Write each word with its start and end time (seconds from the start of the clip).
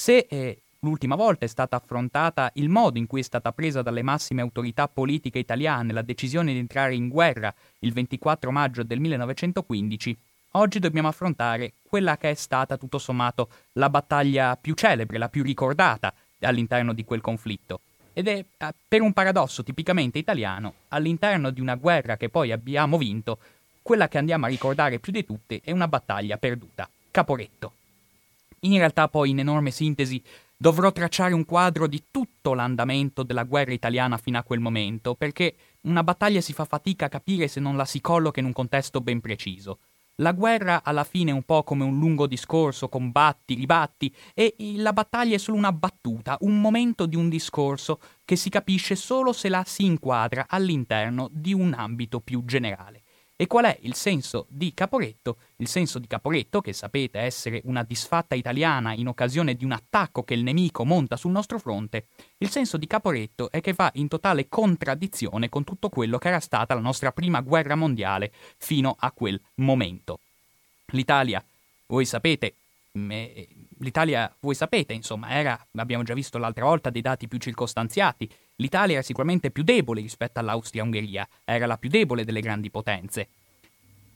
Se 0.00 0.26
eh, 0.30 0.62
l'ultima 0.78 1.14
volta 1.14 1.44
è 1.44 1.48
stata 1.48 1.76
affrontata 1.76 2.50
il 2.54 2.70
modo 2.70 2.96
in 2.96 3.06
cui 3.06 3.20
è 3.20 3.22
stata 3.22 3.52
presa 3.52 3.82
dalle 3.82 4.00
massime 4.00 4.40
autorità 4.40 4.88
politiche 4.88 5.38
italiane 5.38 5.92
la 5.92 6.00
decisione 6.00 6.54
di 6.54 6.58
entrare 6.58 6.94
in 6.94 7.10
guerra 7.10 7.54
il 7.80 7.92
24 7.92 8.50
maggio 8.50 8.82
del 8.82 8.98
1915, 8.98 10.16
oggi 10.52 10.78
dobbiamo 10.78 11.08
affrontare 11.08 11.74
quella 11.86 12.16
che 12.16 12.30
è 12.30 12.34
stata 12.34 12.78
tutto 12.78 12.96
sommato 12.96 13.50
la 13.72 13.90
battaglia 13.90 14.56
più 14.56 14.72
celebre, 14.72 15.18
la 15.18 15.28
più 15.28 15.42
ricordata 15.42 16.14
all'interno 16.40 16.94
di 16.94 17.04
quel 17.04 17.20
conflitto. 17.20 17.82
Ed 18.14 18.26
è, 18.26 18.42
eh, 18.56 18.74
per 18.88 19.02
un 19.02 19.12
paradosso 19.12 19.62
tipicamente 19.62 20.16
italiano, 20.16 20.76
all'interno 20.88 21.50
di 21.50 21.60
una 21.60 21.74
guerra 21.74 22.16
che 22.16 22.30
poi 22.30 22.52
abbiamo 22.52 22.96
vinto, 22.96 23.38
quella 23.82 24.08
che 24.08 24.16
andiamo 24.16 24.46
a 24.46 24.48
ricordare 24.48 24.98
più 24.98 25.12
di 25.12 25.26
tutte 25.26 25.60
è 25.62 25.72
una 25.72 25.88
battaglia 25.88 26.38
perduta, 26.38 26.88
Caporetto. 27.10 27.74
In 28.60 28.76
realtà 28.76 29.08
poi, 29.08 29.30
in 29.30 29.38
enorme 29.38 29.70
sintesi, 29.70 30.22
dovrò 30.56 30.92
tracciare 30.92 31.32
un 31.32 31.46
quadro 31.46 31.86
di 31.86 32.04
tutto 32.10 32.52
l'andamento 32.52 33.22
della 33.22 33.44
guerra 33.44 33.72
italiana 33.72 34.18
fino 34.18 34.36
a 34.36 34.42
quel 34.42 34.60
momento, 34.60 35.14
perché 35.14 35.54
una 35.82 36.04
battaglia 36.04 36.42
si 36.42 36.52
fa 36.52 36.66
fatica 36.66 37.06
a 37.06 37.08
capire 37.08 37.48
se 37.48 37.60
non 37.60 37.76
la 37.76 37.86
si 37.86 38.02
colloca 38.02 38.40
in 38.40 38.46
un 38.46 38.52
contesto 38.52 39.00
ben 39.00 39.20
preciso. 39.20 39.78
La 40.16 40.32
guerra 40.32 40.82
alla 40.84 41.04
fine 41.04 41.30
è 41.30 41.34
un 41.34 41.44
po' 41.44 41.62
come 41.62 41.84
un 41.84 41.98
lungo 41.98 42.26
discorso, 42.26 42.90
combatti, 42.90 43.54
ribatti, 43.54 44.14
e 44.34 44.54
la 44.76 44.92
battaglia 44.92 45.36
è 45.36 45.38
solo 45.38 45.56
una 45.56 45.72
battuta, 45.72 46.36
un 46.40 46.60
momento 46.60 47.06
di 47.06 47.16
un 47.16 47.30
discorso 47.30 47.98
che 48.26 48.36
si 48.36 48.50
capisce 48.50 48.96
solo 48.96 49.32
se 49.32 49.48
la 49.48 49.64
si 49.66 49.86
inquadra 49.86 50.44
all'interno 50.46 51.30
di 51.32 51.54
un 51.54 51.72
ambito 51.72 52.20
più 52.20 52.44
generale. 52.44 52.99
E 53.40 53.46
qual 53.46 53.64
è 53.64 53.78
il 53.80 53.94
senso 53.94 54.44
di 54.50 54.74
Caporetto? 54.74 55.38
Il 55.56 55.66
senso 55.66 55.98
di 55.98 56.06
Caporetto, 56.06 56.60
che 56.60 56.74
sapete 56.74 57.20
essere 57.20 57.62
una 57.64 57.82
disfatta 57.82 58.34
italiana 58.34 58.92
in 58.92 59.08
occasione 59.08 59.54
di 59.54 59.64
un 59.64 59.72
attacco 59.72 60.24
che 60.24 60.34
il 60.34 60.42
nemico 60.42 60.84
monta 60.84 61.16
sul 61.16 61.30
nostro 61.30 61.58
fronte, 61.58 62.08
il 62.36 62.50
senso 62.50 62.76
di 62.76 62.86
Caporetto 62.86 63.50
è 63.50 63.62
che 63.62 63.72
va 63.72 63.90
in 63.94 64.08
totale 64.08 64.46
contraddizione 64.50 65.48
con 65.48 65.64
tutto 65.64 65.88
quello 65.88 66.18
che 66.18 66.28
era 66.28 66.38
stata 66.38 66.74
la 66.74 66.80
nostra 66.80 67.12
prima 67.12 67.40
guerra 67.40 67.76
mondiale 67.76 68.30
fino 68.58 68.94
a 68.98 69.10
quel 69.10 69.40
momento. 69.54 70.18
L'Italia, 70.88 71.42
voi 71.86 72.04
sapete, 72.04 72.52
l'Italia, 73.80 74.34
voi 74.40 74.54
sapete, 74.54 74.92
insomma, 74.92 75.30
era, 75.30 75.58
abbiamo 75.72 76.02
già 76.02 76.14
visto 76.14 76.38
l'altra 76.38 76.64
volta, 76.64 76.90
dei 76.90 77.02
dati 77.02 77.28
più 77.28 77.38
circostanziati, 77.38 78.28
L'Italia 78.60 78.96
era 78.96 79.02
sicuramente 79.02 79.50
più 79.50 79.62
debole 79.62 80.02
rispetto 80.02 80.38
all'Austria-Ungheria, 80.38 81.26
era 81.44 81.64
la 81.66 81.78
più 81.78 81.88
debole 81.88 82.24
delle 82.24 82.42
grandi 82.42 82.70
potenze. 82.70 83.28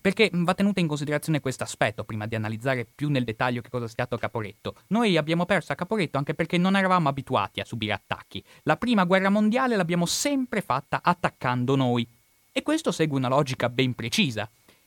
Perché 0.02 0.28
va 0.34 0.52
tenuto 0.52 0.80
in 0.80 0.86
considerazione 0.86 1.40
questo 1.40 1.64
aspetto 1.64 2.04
prima 2.04 2.26
di 2.26 2.34
analizzare 2.34 2.84
più 2.84 3.08
nel 3.08 3.24
dettaglio 3.24 3.62
che 3.62 3.70
cosa 3.70 3.86
sia 3.86 3.94
stato 3.94 4.18
Caporetto. 4.18 4.74
Noi 4.88 5.16
abbiamo 5.16 5.46
perso 5.46 5.72
a 5.72 5.76
Caporetto 5.76 6.18
anche 6.18 6.34
perché 6.34 6.58
non 6.58 6.76
eravamo 6.76 7.08
abituati 7.08 7.60
a 7.60 7.64
subire 7.64 7.94
attacchi. 7.94 8.44
La 8.64 8.76
prima 8.76 9.04
guerra 9.04 9.30
mondiale 9.30 9.76
l'abbiamo 9.76 10.04
sempre 10.04 10.60
fatta 10.60 11.00
attaccando 11.02 11.74
noi. 11.74 12.06
E 12.52 12.62
questo 12.62 12.92
segue 12.92 13.16
una 13.16 13.28
logica 13.28 13.70
ben 13.70 13.94
precisa. 13.94 14.46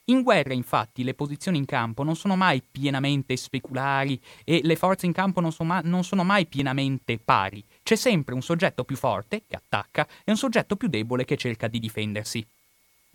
In 0.10 0.22
guerra, 0.22 0.54
infatti, 0.54 1.04
le 1.04 1.14
posizioni 1.14 1.58
in 1.58 1.66
campo 1.66 2.02
non 2.02 2.16
sono 2.16 2.38
mai 2.38 2.64
pienamente 2.64 3.36
speculari 3.36 4.18
e 4.46 4.62
le 4.64 4.78
forze 4.78 5.06
in 5.06 5.12
campo 5.12 5.42
non 5.42 5.52
sono, 5.52 5.68
ma- 5.68 5.82
non 5.84 6.06
sono 6.06 6.24
mai 6.24 6.46
pienamente 6.46 7.18
pari. 7.18 7.62
C'è 7.84 7.98
sempre 7.98 8.34
un 8.34 8.42
soggetto 8.42 8.86
più 8.86 8.96
forte, 8.96 9.44
che 9.46 9.58
attacca, 9.58 10.08
e 10.24 10.32
un 10.32 10.38
soggetto 10.38 10.78
più 10.78 10.88
debole 10.88 11.26
che 11.26 11.36
cerca 11.36 11.68
di 11.68 11.80
difendersi. 11.80 12.46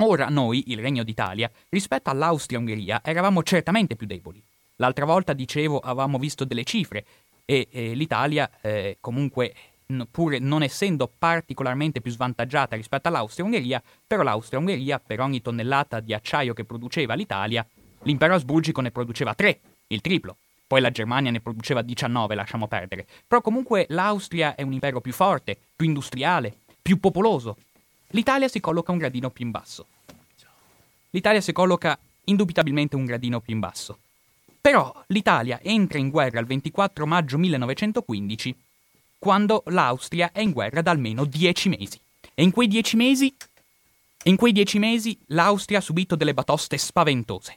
Ora 0.03 0.29
noi, 0.29 0.65
il 0.67 0.81
Regno 0.81 1.03
d'Italia, 1.03 1.51
rispetto 1.70 2.11
all'Austria-Ungheria, 2.11 3.01
eravamo 3.03 3.43
certamente 3.43 3.97
più 3.97 4.07
deboli. 4.07 4.43
L'altra 4.77 5.07
volta, 5.07 5.33
dicevo, 5.33 5.79
avevamo 5.79 6.19
visto 6.19 6.45
delle 6.45 6.65
cifre 6.65 7.07
e, 7.47 7.69
e 7.70 7.95
l'Italia 7.95 8.51
eh, 8.61 8.98
comunque 9.01 9.55
pur 10.11 10.39
non 10.41 10.62
essendo 10.62 11.11
particolarmente 11.19 12.01
più 12.01 12.11
svantaggiata 12.11 12.77
rispetto 12.77 13.09
all'Austria-Ungheria, 13.09 13.83
però 14.07 14.23
l'Austria-Ungheria 14.23 15.01
per 15.05 15.21
ogni 15.21 15.41
tonnellata 15.41 16.01
di 16.01 16.14
acciaio 16.14 16.55
che 16.55 16.64
produceva 16.64 17.14
l'Italia, 17.14 17.67
l'impero 18.02 18.35
asburgico 18.35 18.81
ne 18.81 18.91
produceva 18.91 19.35
3, 19.35 19.61
il 19.89 20.01
triplo. 20.01 20.36
Poi 20.67 20.81
la 20.81 20.91
Germania 20.91 21.31
ne 21.31 21.41
produceva 21.41 21.83
19, 21.83 22.35
lasciamo 22.35 22.67
perdere. 22.67 23.07
Però 23.27 23.42
comunque 23.42 23.86
l'Austria 23.91 24.55
è 24.55 24.63
un 24.63 24.73
impero 24.73 25.01
più 25.01 25.13
forte, 25.13 25.58
più 25.77 25.86
industriale, 25.86 26.57
più 26.81 26.98
popoloso. 26.98 27.57
L'Italia 28.08 28.48
si 28.48 28.61
colloca 28.61 28.92
un 28.92 28.98
gradino 28.98 29.29
più 29.29 29.45
in 29.45 29.51
basso. 29.51 29.86
L'Italia 31.11 31.42
si 31.42 31.52
colloca 31.52 31.98
indubitabilmente 32.25 32.97
un 32.97 33.05
gradino 33.05 33.41
più 33.41 33.52
in 33.52 33.61
basso. 33.61 33.98
Però 34.63 34.95
l'Italia 35.08 35.61
entra 35.61 35.98
in 35.98 36.08
guerra 36.08 36.41
il 36.41 36.47
24 36.47 37.05
maggio 37.05 37.36
1915 37.36 38.57
quando 39.22 39.62
l'Austria 39.66 40.33
è 40.33 40.40
in 40.40 40.50
guerra 40.50 40.83
da 40.83 40.90
almeno 40.90 41.24
dieci 41.24 41.68
mesi. 41.68 41.96
E 42.34 42.42
in 42.42 42.50
quei 42.50 42.66
dieci 42.66 42.96
mesi, 42.96 43.33
in 44.24 44.34
quei 44.34 44.50
dieci 44.50 44.80
mesi 44.80 45.16
l'Austria 45.27 45.78
ha 45.78 45.80
subito 45.80 46.16
delle 46.16 46.34
batoste 46.34 46.77
spaventose. 46.77 47.56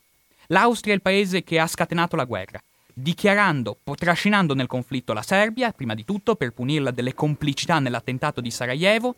L'Austria 0.50 0.94
è 0.94 0.98
il 0.98 1.02
paese 1.02 1.44
che 1.44 1.58
ha 1.58 1.66
scatenato 1.66 2.16
la 2.16 2.26
guerra, 2.26 2.62
dichiarando, 2.94 3.80
trascinando 3.96 4.54
nel 4.54 4.68
conflitto 4.68 5.12
la 5.12 5.24
Serbia, 5.24 5.72
prima 5.72 5.96
di 5.96 6.06
tutto 6.06 6.36
per 6.36 6.52
punirla 6.52 6.92
delle 6.92 7.16
complicità 7.16 7.80
nell'attentato 7.80 8.42
di 8.42 8.52
Sarajevo, 8.52 9.16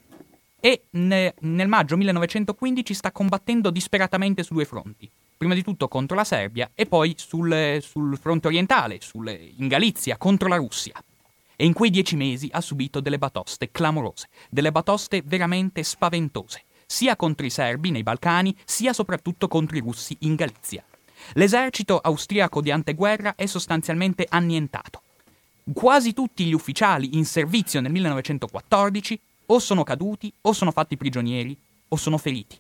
e 0.61 0.83
ne, 0.91 1.33
nel 1.39 1.67
maggio 1.67 1.97
1915 1.97 2.93
sta 2.93 3.11
combattendo 3.11 3.69
disperatamente 3.71 4.43
su 4.43 4.53
due 4.53 4.63
fronti. 4.63 5.11
Prima 5.35 5.53
di 5.53 5.63
tutto 5.63 5.89
contro 5.89 6.15
la 6.15 6.23
Serbia 6.23 6.71
e 6.73 6.85
poi 6.85 7.13
sul, 7.17 7.79
sul 7.81 8.17
fronte 8.17 8.47
orientale, 8.47 8.99
sul, 9.01 9.27
in 9.57 9.67
Galizia, 9.67 10.15
contro 10.15 10.47
la 10.47 10.55
Russia 10.55 10.93
e 11.57 11.66
in 11.66 11.73
quei 11.73 11.90
dieci 11.90 12.16
mesi 12.16 12.47
ha 12.53 12.62
subito 12.62 13.01
delle 13.01 13.18
batoste 13.18 13.72
clamorose, 13.72 14.29
delle 14.50 14.72
batoste 14.72 15.23
veramente 15.25 15.84
spaventose, 15.84 16.63
sia 16.85 17.18
contro 17.18 17.45
i 17.45 17.50
serbi 17.50 17.91
nei 17.91 18.03
Balcani, 18.03 18.56
sia 18.63 18.94
soprattutto 18.94 19.47
contro 19.50 19.75
i 19.75 19.81
russi 19.81 20.16
in 20.22 20.35
Galizia. 20.35 20.85
L'esercito 21.34 21.97
austriaco 21.97 22.62
di 22.62 22.72
anteguerra 22.72 23.34
è 23.35 23.47
sostanzialmente 23.47 24.25
annientato. 24.29 25.01
Quasi 25.73 26.13
tutti 26.13 26.45
gli 26.45 26.53
ufficiali 26.53 27.18
in 27.18 27.25
servizio 27.25 27.81
nel 27.81 27.91
1914 27.91 29.19
o 29.47 29.59
sono 29.59 29.84
caduti, 29.84 30.31
o 30.41 30.53
sono 30.53 30.72
fatti 30.72 30.95
prigionieri, 30.95 31.57
o 31.89 31.95
sono 31.95 32.18
feriti. 32.18 32.57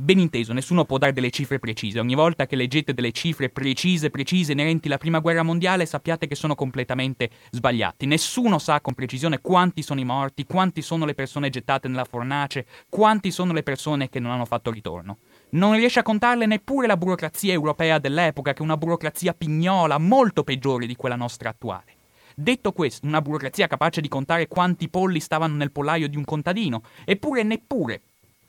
Ben 0.00 0.20
inteso, 0.20 0.52
nessuno 0.52 0.84
può 0.84 0.96
dare 0.96 1.12
delle 1.12 1.30
cifre 1.30 1.58
precise. 1.58 1.98
Ogni 1.98 2.14
volta 2.14 2.46
che 2.46 2.54
leggete 2.54 2.94
delle 2.94 3.10
cifre 3.10 3.48
precise, 3.48 4.10
precise 4.10 4.52
inerenti 4.52 4.86
alla 4.86 4.96
prima 4.96 5.18
guerra 5.18 5.42
mondiale, 5.42 5.86
sappiate 5.86 6.28
che 6.28 6.36
sono 6.36 6.54
completamente 6.54 7.30
sbagliati. 7.50 8.06
Nessuno 8.06 8.60
sa 8.60 8.80
con 8.80 8.94
precisione 8.94 9.40
quanti 9.40 9.82
sono 9.82 9.98
i 9.98 10.04
morti, 10.04 10.44
quanti 10.44 10.82
sono 10.82 11.04
le 11.04 11.14
persone 11.14 11.50
gettate 11.50 11.88
nella 11.88 12.04
fornace, 12.04 12.64
quanti 12.88 13.32
sono 13.32 13.52
le 13.52 13.64
persone 13.64 14.08
che 14.08 14.20
non 14.20 14.30
hanno 14.30 14.44
fatto 14.44 14.70
ritorno. 14.70 15.18
Non 15.50 15.74
riesce 15.74 15.98
a 15.98 16.04
contarle 16.04 16.46
neppure 16.46 16.86
la 16.86 16.96
burocrazia 16.96 17.52
europea 17.52 17.98
dell'epoca, 17.98 18.52
che 18.52 18.60
è 18.60 18.62
una 18.62 18.76
burocrazia 18.76 19.34
pignola, 19.34 19.98
molto 19.98 20.44
peggiore 20.44 20.86
di 20.86 20.94
quella 20.94 21.16
nostra 21.16 21.48
attuale. 21.48 21.96
Detto 22.36 22.70
questo, 22.70 23.04
una 23.04 23.20
burocrazia 23.20 23.66
capace 23.66 24.00
di 24.00 24.06
contare 24.06 24.46
quanti 24.46 24.88
polli 24.88 25.18
stavano 25.18 25.56
nel 25.56 25.72
pollaio 25.72 26.06
di 26.06 26.16
un 26.16 26.24
contadino, 26.24 26.82
eppure 27.04 27.42
neppure 27.42 28.02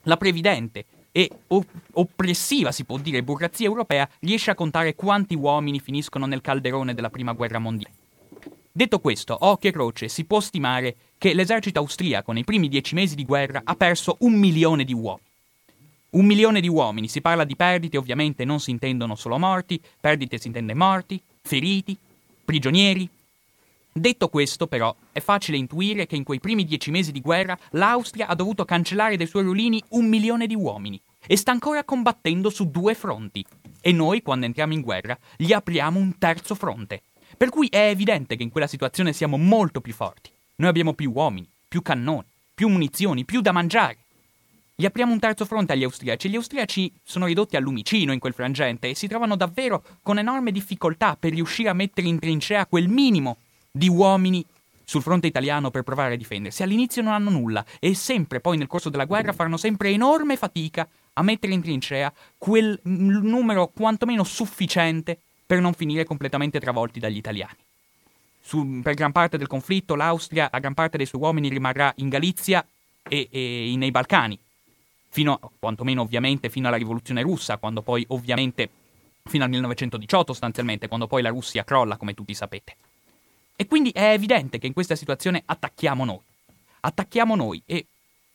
la 0.04 0.16
previdente, 0.16 0.84
e 1.12 1.30
oppressiva, 1.92 2.72
si 2.72 2.84
può 2.84 2.98
dire, 2.98 3.22
burocrazia 3.22 3.66
europea 3.66 4.08
riesce 4.20 4.50
a 4.50 4.54
contare 4.54 4.94
quanti 4.94 5.34
uomini 5.34 5.80
finiscono 5.80 6.26
nel 6.26 6.40
calderone 6.40 6.94
della 6.94 7.10
prima 7.10 7.32
guerra 7.32 7.58
mondiale. 7.58 7.94
Detto 8.72 9.00
questo, 9.00 9.36
occhio 9.40 9.70
e 9.70 9.72
croce, 9.72 10.08
si 10.08 10.24
può 10.24 10.40
stimare 10.40 10.94
che 11.18 11.34
l'esercito 11.34 11.80
austriaco 11.80 12.32
nei 12.32 12.44
primi 12.44 12.68
dieci 12.68 12.94
mesi 12.94 13.16
di 13.16 13.24
guerra 13.24 13.62
ha 13.64 13.74
perso 13.74 14.16
un 14.20 14.34
milione 14.34 14.84
di 14.84 14.92
uomini. 14.92 15.28
Un 16.10 16.24
milione 16.24 16.60
di 16.60 16.68
uomini, 16.68 17.08
si 17.08 17.20
parla 17.20 17.44
di 17.44 17.56
perdite, 17.56 17.98
ovviamente 17.98 18.44
non 18.44 18.60
si 18.60 18.70
intendono 18.70 19.16
solo 19.16 19.38
morti, 19.38 19.80
perdite 20.00 20.38
si 20.38 20.46
intende 20.46 20.74
morti, 20.74 21.20
feriti, 21.42 21.96
prigionieri, 22.44 23.08
Detto 23.92 24.28
questo, 24.28 24.68
però, 24.68 24.94
è 25.10 25.18
facile 25.18 25.56
intuire 25.56 26.06
che 26.06 26.14
in 26.14 26.22
quei 26.22 26.38
primi 26.38 26.64
dieci 26.64 26.92
mesi 26.92 27.10
di 27.10 27.20
guerra 27.20 27.58
l'Austria 27.70 28.28
ha 28.28 28.36
dovuto 28.36 28.64
cancellare 28.64 29.16
dai 29.16 29.26
suoi 29.26 29.42
ruolini 29.42 29.82
un 29.90 30.06
milione 30.06 30.46
di 30.46 30.54
uomini 30.54 31.00
e 31.26 31.36
sta 31.36 31.50
ancora 31.50 31.84
combattendo 31.84 32.50
su 32.50 32.70
due 32.70 32.94
fronti. 32.94 33.44
E 33.80 33.92
noi, 33.92 34.22
quando 34.22 34.46
entriamo 34.46 34.72
in 34.72 34.80
guerra, 34.80 35.18
gli 35.36 35.52
apriamo 35.52 35.98
un 35.98 36.18
terzo 36.18 36.54
fronte. 36.54 37.02
Per 37.36 37.48
cui 37.48 37.68
è 37.68 37.88
evidente 37.88 38.36
che 38.36 38.42
in 38.42 38.50
quella 38.50 38.66
situazione 38.66 39.12
siamo 39.12 39.36
molto 39.36 39.80
più 39.80 39.92
forti. 39.92 40.30
Noi 40.56 40.68
abbiamo 40.68 40.92
più 40.92 41.12
uomini, 41.14 41.48
più 41.66 41.82
cannoni, 41.82 42.26
più 42.54 42.68
munizioni, 42.68 43.24
più 43.24 43.40
da 43.40 43.52
mangiare. 43.52 43.96
Gli 44.74 44.84
apriamo 44.86 45.12
un 45.12 45.18
terzo 45.18 45.44
fronte 45.44 45.72
agli 45.72 45.84
austriaci. 45.84 46.28
Gli 46.28 46.36
austriaci 46.36 46.92
sono 47.02 47.26
ridotti 47.26 47.56
al 47.56 47.62
lumicino 47.62 48.12
in 48.12 48.18
quel 48.18 48.32
frangente 48.32 48.88
e 48.88 48.94
si 48.94 49.08
trovano 49.08 49.36
davvero 49.36 49.84
con 50.02 50.18
enorme 50.18 50.52
difficoltà 50.52 51.16
per 51.20 51.32
riuscire 51.32 51.68
a 51.68 51.74
mettere 51.74 52.08
in 52.08 52.18
trincea 52.18 52.66
quel 52.66 52.88
minimo 52.88 53.36
di 53.70 53.88
uomini 53.88 54.44
sul 54.82 55.02
fronte 55.02 55.26
italiano 55.28 55.70
per 55.70 55.82
provare 55.82 56.14
a 56.14 56.16
difendersi. 56.16 56.62
All'inizio 56.62 57.02
non 57.02 57.12
hanno 57.12 57.30
nulla 57.30 57.64
e 57.78 57.94
sempre 57.94 58.40
poi 58.40 58.56
nel 58.56 58.66
corso 58.66 58.88
della 58.90 59.04
guerra 59.04 59.32
faranno 59.32 59.56
sempre 59.56 59.90
enorme 59.90 60.36
fatica 60.36 60.88
a 61.14 61.22
mettere 61.22 61.52
in 61.52 61.62
trincea 61.62 62.12
quel 62.38 62.78
numero 62.82 63.68
quantomeno 63.68 64.24
sufficiente 64.24 65.18
per 65.44 65.60
non 65.60 65.72
finire 65.74 66.04
completamente 66.04 66.60
travolti 66.60 67.00
dagli 67.00 67.16
italiani. 67.16 67.56
su, 68.40 68.80
per 68.82 68.94
gran 68.94 69.12
parte 69.12 69.36
del 69.36 69.46
conflitto 69.46 69.94
l'Austria, 69.94 70.48
a 70.50 70.58
gran 70.58 70.74
parte 70.74 70.96
dei 70.96 71.06
suoi 71.06 71.20
uomini 71.20 71.48
rimarrà 71.48 71.92
in 71.96 72.08
Galizia 72.08 72.64
e, 73.02 73.28
e 73.30 73.74
nei 73.76 73.90
Balcani, 73.90 74.38
fino, 75.08 75.38
quantomeno 75.58 76.02
ovviamente, 76.02 76.48
fino 76.48 76.68
alla 76.68 76.76
rivoluzione 76.76 77.22
russa, 77.22 77.58
quando 77.58 77.82
poi 77.82 78.04
ovviamente, 78.08 78.70
fino 79.24 79.44
al 79.44 79.50
1918 79.50 80.32
sostanzialmente, 80.32 80.88
quando 80.88 81.06
poi 81.06 81.22
la 81.22 81.28
Russia 81.28 81.64
crolla, 81.64 81.96
come 81.96 82.14
tutti 82.14 82.32
sapete. 82.34 82.76
E 83.56 83.66
quindi 83.66 83.90
è 83.90 84.12
evidente 84.12 84.58
che 84.58 84.66
in 84.66 84.72
questa 84.72 84.96
situazione 84.96 85.42
attacchiamo 85.44 86.04
noi. 86.04 86.20
Attacchiamo 86.80 87.36
noi 87.36 87.62
e 87.66 87.84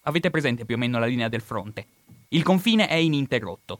avete 0.03 0.29
presente 0.29 0.65
più 0.65 0.75
o 0.75 0.77
meno 0.77 0.99
la 0.99 1.07
linea 1.07 1.29
del 1.29 1.41
fronte. 1.41 1.87
Il 2.35 2.43
confine 2.43 2.87
è 2.89 2.95
ininterrotto, 2.95 3.79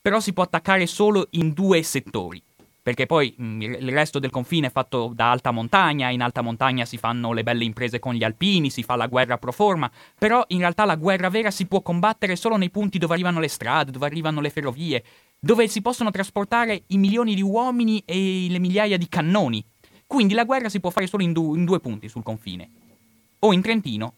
però 0.00 0.20
si 0.20 0.32
può 0.32 0.44
attaccare 0.44 0.86
solo 0.86 1.26
in 1.30 1.52
due 1.52 1.82
settori 1.82 2.40
perché 2.86 3.06
poi 3.06 3.34
mm, 3.42 3.62
il 3.62 3.90
resto 3.90 4.20
del 4.20 4.30
confine 4.30 4.68
è 4.68 4.70
fatto 4.70 5.10
da 5.12 5.32
alta 5.32 5.50
montagna, 5.50 6.10
in 6.10 6.22
alta 6.22 6.40
montagna 6.40 6.84
si 6.84 6.98
fanno 6.98 7.32
le 7.32 7.42
belle 7.42 7.64
imprese 7.64 7.98
con 7.98 8.14
gli 8.14 8.22
alpini, 8.22 8.70
si 8.70 8.84
fa 8.84 8.94
la 8.94 9.08
guerra 9.08 9.38
pro 9.38 9.50
forma, 9.50 9.90
però 10.16 10.44
in 10.50 10.58
realtà 10.58 10.84
la 10.84 10.94
guerra 10.94 11.28
vera 11.28 11.50
si 11.50 11.66
può 11.66 11.82
combattere 11.82 12.36
solo 12.36 12.56
nei 12.56 12.70
punti 12.70 12.98
dove 12.98 13.14
arrivano 13.14 13.40
le 13.40 13.48
strade, 13.48 13.90
dove 13.90 14.06
arrivano 14.06 14.40
le 14.40 14.50
ferrovie, 14.50 15.02
dove 15.40 15.66
si 15.66 15.82
possono 15.82 16.12
trasportare 16.12 16.84
i 16.86 16.96
milioni 16.96 17.34
di 17.34 17.42
uomini 17.42 18.00
e 18.06 18.46
le 18.48 18.60
migliaia 18.60 18.96
di 18.96 19.08
cannoni. 19.08 19.64
Quindi 20.06 20.34
la 20.34 20.44
guerra 20.44 20.68
si 20.68 20.78
può 20.78 20.90
fare 20.90 21.08
solo 21.08 21.24
in, 21.24 21.32
du- 21.32 21.56
in 21.56 21.64
due 21.64 21.80
punti 21.80 22.08
sul 22.08 22.22
confine, 22.22 22.70
o 23.40 23.52
in 23.52 23.62
Trentino 23.62 24.14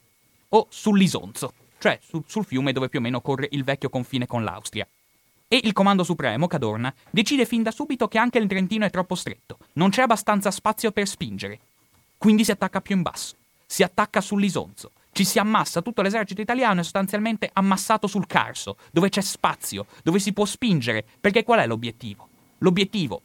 o 0.51 0.67
sull'Isonzo, 0.69 1.55
cioè 1.79 1.99
su- 2.03 2.23
sul 2.27 2.45
fiume 2.45 2.73
dove 2.73 2.89
più 2.89 2.99
o 2.99 3.03
meno 3.03 3.21
corre 3.21 3.49
il 3.53 3.65
vecchio 3.65 3.89
confine 3.89 4.27
con 4.27 4.45
l'Austria. 4.45 4.87
E 5.51 5.61
il 5.63 5.73
comando 5.73 6.05
supremo, 6.05 6.47
Cadorna, 6.47 6.93
decide 7.11 7.47
fin 7.47 7.63
da 7.63 7.71
subito 7.71 8.07
che 8.07 8.19
anche 8.19 8.39
il 8.39 8.47
Trentino 8.47 8.85
è 8.85 8.91
troppo 8.91 9.15
stretto, 9.15 9.59
non 9.75 9.91
c'è 9.91 10.03
abbastanza 10.03 10.51
spazio 10.51 10.93
per 10.93 11.09
spingere. 11.09 11.59
Quindi 12.19 12.45
si 12.45 12.51
attacca 12.51 12.81
più 12.81 12.97
in 12.97 13.03
basso, 13.03 13.37
si 13.65 13.83
attacca 13.83 14.21
sull'Isonzo, 14.21 14.91
ci 15.13 15.25
si 15.25 15.39
ammassa, 15.39 15.83
tutto 15.83 16.03
l'esercito 16.03 16.41
italiano 16.41 16.81
è 16.81 16.83
sostanzialmente 16.83 17.49
ammassato 17.53 18.07
sul 18.07 18.27
Carso, 18.27 18.77
dove 18.93 19.09
c'è 19.09 19.21
spazio, 19.21 19.87
dove 20.03 20.19
si 20.19 20.33
può 20.33 20.45
spingere, 20.45 21.05
perché 21.21 21.45
qual 21.45 21.61
è 21.61 21.67
l'obiettivo? 21.67 22.29
L'obiettivo 22.59 23.23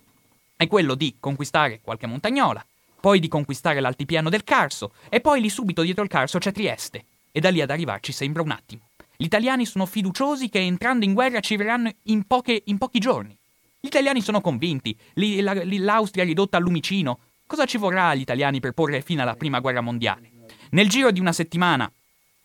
è 0.56 0.68
quello 0.68 0.96
di 0.96 1.18
conquistare 1.20 1.82
qualche 1.82 2.08
montagnola, 2.08 2.66
poi 3.00 3.20
di 3.20 3.28
conquistare 3.28 3.82
l'altipiano 3.82 4.30
del 4.30 4.44
Carso, 4.44 4.94
e 5.10 5.20
poi 5.20 5.42
lì 5.42 5.50
subito 5.50 5.82
dietro 5.82 6.04
il 6.04 6.10
Carso 6.10 6.40
c'è 6.40 6.52
Trieste, 6.54 7.06
e 7.34 7.40
da 7.42 7.50
lì 7.50 7.60
ad 7.60 7.72
arrivarci 7.72 8.14
sembra 8.14 8.44
un 8.44 8.52
attimo. 8.52 8.84
Gli 9.18 9.26
italiani 9.26 9.66
sono 9.66 9.86
fiduciosi 9.86 10.50
che 10.50 10.60
entrando 10.60 11.04
in 11.04 11.14
guerra 11.14 11.40
ci 11.40 11.56
verranno 11.56 11.92
in, 12.04 12.24
poche, 12.26 12.62
in 12.66 12.78
pochi 12.78 13.00
giorni. 13.00 13.36
Gli 13.80 13.88
italiani 13.88 14.22
sono 14.22 14.40
convinti, 14.40 14.96
li, 15.16 15.42
la, 15.42 15.54
li, 15.54 15.78
l'Austria 15.80 16.24
è 16.24 16.28
ridotta 16.28 16.58
al 16.58 16.64
lumicino. 16.64 17.20
Cosa 17.46 17.66
ci 17.66 17.78
vorrà 17.78 18.10
agli 18.10 18.22
italiani 18.22 18.60
per 18.60 18.72
porre 18.72 19.02
fine 19.02 19.24
alla 19.24 19.36
prima 19.36 19.60
guerra 19.60 19.82
mondiale? 19.82 20.32
Nel 20.70 20.88
giro 20.90 21.12
di 21.12 21.20
una 21.20 21.34
settimana, 21.34 21.92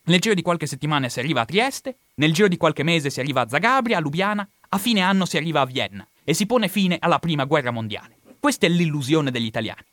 nel 0.04 0.20
giro 0.20 0.34
di 0.34 0.42
qualche 0.42 0.66
settimana 0.66 1.08
si 1.08 1.18
arriva 1.18 1.42
a 1.42 1.44
Trieste, 1.44 1.98
nel 2.14 2.32
giro 2.32 2.48
di 2.48 2.56
qualche 2.56 2.82
mese 2.82 3.10
si 3.10 3.20
arriva 3.20 3.42
a 3.42 3.48
Zagabria, 3.48 3.98
a 3.98 4.00
Lubiana, 4.00 4.48
a 4.70 4.78
fine 4.78 5.00
anno 5.00 5.26
si 5.26 5.36
arriva 5.36 5.60
a 5.60 5.66
Vienna 5.66 6.06
e 6.24 6.34
si 6.34 6.46
pone 6.46 6.68
fine 6.68 6.96
alla 6.98 7.18
prima 7.18 7.44
guerra 7.44 7.70
mondiale. 7.70 8.16
Questa 8.40 8.66
è 8.66 8.68
l'illusione 8.68 9.30
degli 9.30 9.44
italiani. 9.44 9.84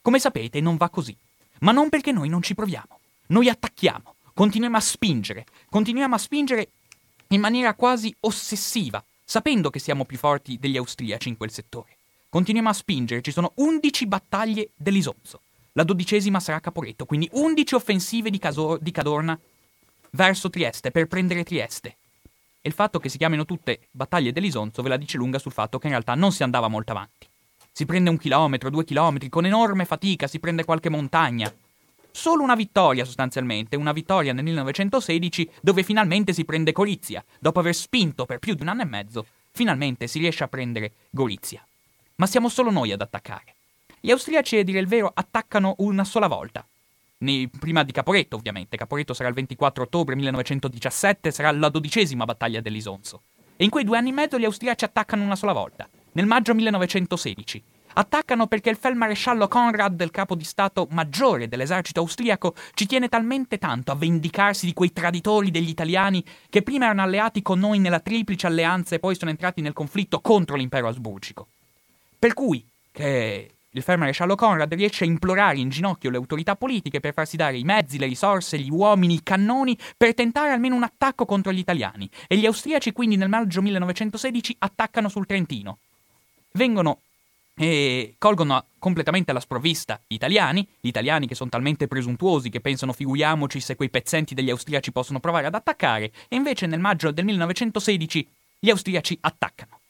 Come 0.00 0.18
sapete 0.18 0.60
non 0.60 0.76
va 0.76 0.88
così, 0.88 1.16
ma 1.60 1.72
non 1.72 1.88
perché 1.88 2.10
noi 2.10 2.28
non 2.28 2.42
ci 2.42 2.54
proviamo. 2.54 2.98
Noi 3.28 3.48
attacchiamo, 3.48 4.11
Continuiamo 4.34 4.78
a 4.78 4.80
spingere, 4.80 5.44
continuiamo 5.68 6.14
a 6.14 6.18
spingere 6.18 6.70
in 7.28 7.40
maniera 7.40 7.74
quasi 7.74 8.14
ossessiva, 8.20 9.04
sapendo 9.22 9.68
che 9.68 9.78
siamo 9.78 10.06
più 10.06 10.16
forti 10.16 10.58
degli 10.58 10.78
austriaci 10.78 11.28
in 11.28 11.36
quel 11.36 11.50
settore. 11.50 11.96
Continuiamo 12.30 12.70
a 12.70 12.72
spingere, 12.72 13.20
ci 13.20 13.30
sono 13.30 13.52
11 13.56 14.06
battaglie 14.06 14.70
dell'Isonzo. 14.74 15.42
La 15.72 15.84
dodicesima 15.84 16.40
sarà 16.40 16.60
Caporetto, 16.60 17.04
quindi 17.04 17.28
11 17.32 17.74
offensive 17.74 18.30
di, 18.30 18.38
Casor- 18.38 18.80
di 18.80 18.90
Cadorna 18.90 19.38
verso 20.12 20.48
Trieste 20.48 20.90
per 20.90 21.08
prendere 21.08 21.44
Trieste. 21.44 21.96
E 22.62 22.68
il 22.68 22.74
fatto 22.74 22.98
che 22.98 23.10
si 23.10 23.18
chiamino 23.18 23.44
tutte 23.44 23.80
battaglie 23.90 24.32
dell'Isonzo 24.32 24.80
ve 24.80 24.88
la 24.88 24.96
dice 24.96 25.18
lunga 25.18 25.38
sul 25.38 25.52
fatto 25.52 25.78
che 25.78 25.88
in 25.88 25.92
realtà 25.92 26.14
non 26.14 26.32
si 26.32 26.42
andava 26.42 26.68
molto 26.68 26.92
avanti. 26.92 27.28
Si 27.70 27.84
prende 27.84 28.08
un 28.08 28.16
chilometro, 28.16 28.70
due 28.70 28.84
chilometri, 28.84 29.28
con 29.28 29.44
enorme 29.44 29.84
fatica, 29.84 30.26
si 30.26 30.38
prende 30.38 30.64
qualche 30.64 30.88
montagna, 30.88 31.52
Solo 32.12 32.42
una 32.42 32.54
vittoria 32.54 33.06
sostanzialmente, 33.06 33.74
una 33.74 33.92
vittoria 33.92 34.34
nel 34.34 34.44
1916 34.44 35.50
dove 35.62 35.82
finalmente 35.82 36.34
si 36.34 36.44
prende 36.44 36.72
Gorizia. 36.72 37.24
Dopo 37.40 37.58
aver 37.58 37.74
spinto 37.74 38.26
per 38.26 38.38
più 38.38 38.54
di 38.54 38.62
un 38.62 38.68
anno 38.68 38.82
e 38.82 38.86
mezzo, 38.86 39.26
finalmente 39.50 40.06
si 40.06 40.18
riesce 40.18 40.44
a 40.44 40.48
prendere 40.48 40.92
Gorizia. 41.10 41.66
Ma 42.16 42.26
siamo 42.26 42.50
solo 42.50 42.70
noi 42.70 42.92
ad 42.92 43.00
attaccare. 43.00 43.54
Gli 43.98 44.10
austriaci, 44.10 44.58
a 44.58 44.64
dire 44.64 44.78
il 44.78 44.86
vero, 44.86 45.10
attaccano 45.12 45.74
una 45.78 46.04
sola 46.04 46.26
volta. 46.26 46.66
prima 47.58 47.82
di 47.82 47.92
Caporetto, 47.92 48.36
ovviamente. 48.36 48.76
Caporetto 48.76 49.14
sarà 49.14 49.28
il 49.28 49.34
24 49.34 49.84
ottobre 49.84 50.14
1917, 50.14 51.30
sarà 51.30 51.50
la 51.50 51.70
dodicesima 51.70 52.24
battaglia 52.24 52.60
dell'Isonzo. 52.60 53.22
E 53.56 53.64
in 53.64 53.70
quei 53.70 53.84
due 53.84 53.96
anni 53.96 54.10
e 54.10 54.12
mezzo 54.12 54.38
gli 54.38 54.44
austriaci 54.44 54.84
attaccano 54.84 55.24
una 55.24 55.36
sola 55.36 55.52
volta, 55.52 55.88
nel 56.12 56.26
maggio 56.26 56.52
1916, 56.52 57.62
Attaccano 57.94 58.46
perché 58.46 58.70
il 58.70 58.76
feldmaresciallo 58.76 59.48
Conrad, 59.48 60.00
il 60.00 60.10
capo 60.10 60.34
di 60.34 60.44
Stato 60.44 60.86
maggiore 60.90 61.48
dell'esercito 61.48 62.00
austriaco, 62.00 62.54
ci 62.74 62.86
tiene 62.86 63.08
talmente 63.08 63.58
tanto 63.58 63.92
a 63.92 63.96
vendicarsi 63.96 64.66
di 64.66 64.72
quei 64.72 64.92
traditori 64.92 65.50
degli 65.50 65.68
italiani 65.68 66.24
che 66.48 66.62
prima 66.62 66.86
erano 66.86 67.02
alleati 67.02 67.42
con 67.42 67.58
noi 67.58 67.78
nella 67.78 68.00
triplice 68.00 68.46
alleanza 68.46 68.94
e 68.94 68.98
poi 68.98 69.14
sono 69.14 69.30
entrati 69.30 69.60
nel 69.60 69.72
conflitto 69.72 70.20
contro 70.20 70.56
l'impero 70.56 70.88
asburgico. 70.88 71.46
Per 72.18 72.34
cui 72.34 72.64
che 72.90 73.50
il 73.74 73.82
feldmaresciallo 73.82 74.34
Conrad 74.34 74.72
riesce 74.74 75.04
a 75.04 75.06
implorare 75.06 75.58
in 75.58 75.70
ginocchio 75.70 76.10
le 76.10 76.18
autorità 76.18 76.56
politiche 76.56 77.00
per 77.00 77.14
farsi 77.14 77.36
dare 77.36 77.56
i 77.56 77.64
mezzi, 77.64 77.98
le 77.98 78.06
risorse, 78.06 78.58
gli 78.58 78.70
uomini, 78.70 79.14
i 79.14 79.22
cannoni 79.22 79.76
per 79.96 80.14
tentare 80.14 80.50
almeno 80.50 80.74
un 80.74 80.82
attacco 80.82 81.24
contro 81.24 81.52
gli 81.52 81.58
italiani 81.58 82.08
e 82.26 82.36
gli 82.36 82.44
austriaci 82.44 82.92
quindi 82.92 83.16
nel 83.16 83.30
maggio 83.30 83.62
1916 83.62 84.56
attaccano 84.58 85.08
sul 85.08 85.26
Trentino. 85.26 85.78
Vengono 86.52 86.98
e 87.54 88.14
colgono 88.18 88.66
completamente 88.78 89.30
alla 89.30 89.40
sprovvista 89.40 90.00
gli 90.06 90.14
italiani, 90.14 90.66
gli 90.80 90.88
italiani 90.88 91.26
che 91.26 91.34
sono 91.34 91.50
talmente 91.50 91.86
presuntuosi 91.86 92.50
che 92.50 92.60
pensano 92.60 92.92
figuriamoci 92.92 93.60
se 93.60 93.76
quei 93.76 93.90
pezzenti 93.90 94.34
degli 94.34 94.50
austriaci 94.50 94.92
possono 94.92 95.20
provare 95.20 95.46
ad 95.46 95.54
attaccare, 95.54 96.12
e 96.28 96.36
invece 96.36 96.66
nel 96.66 96.80
maggio 96.80 97.10
del 97.10 97.24
1916 97.24 98.28
gli 98.58 98.70
austriaci 98.70 99.18
attaccano. 99.20 99.80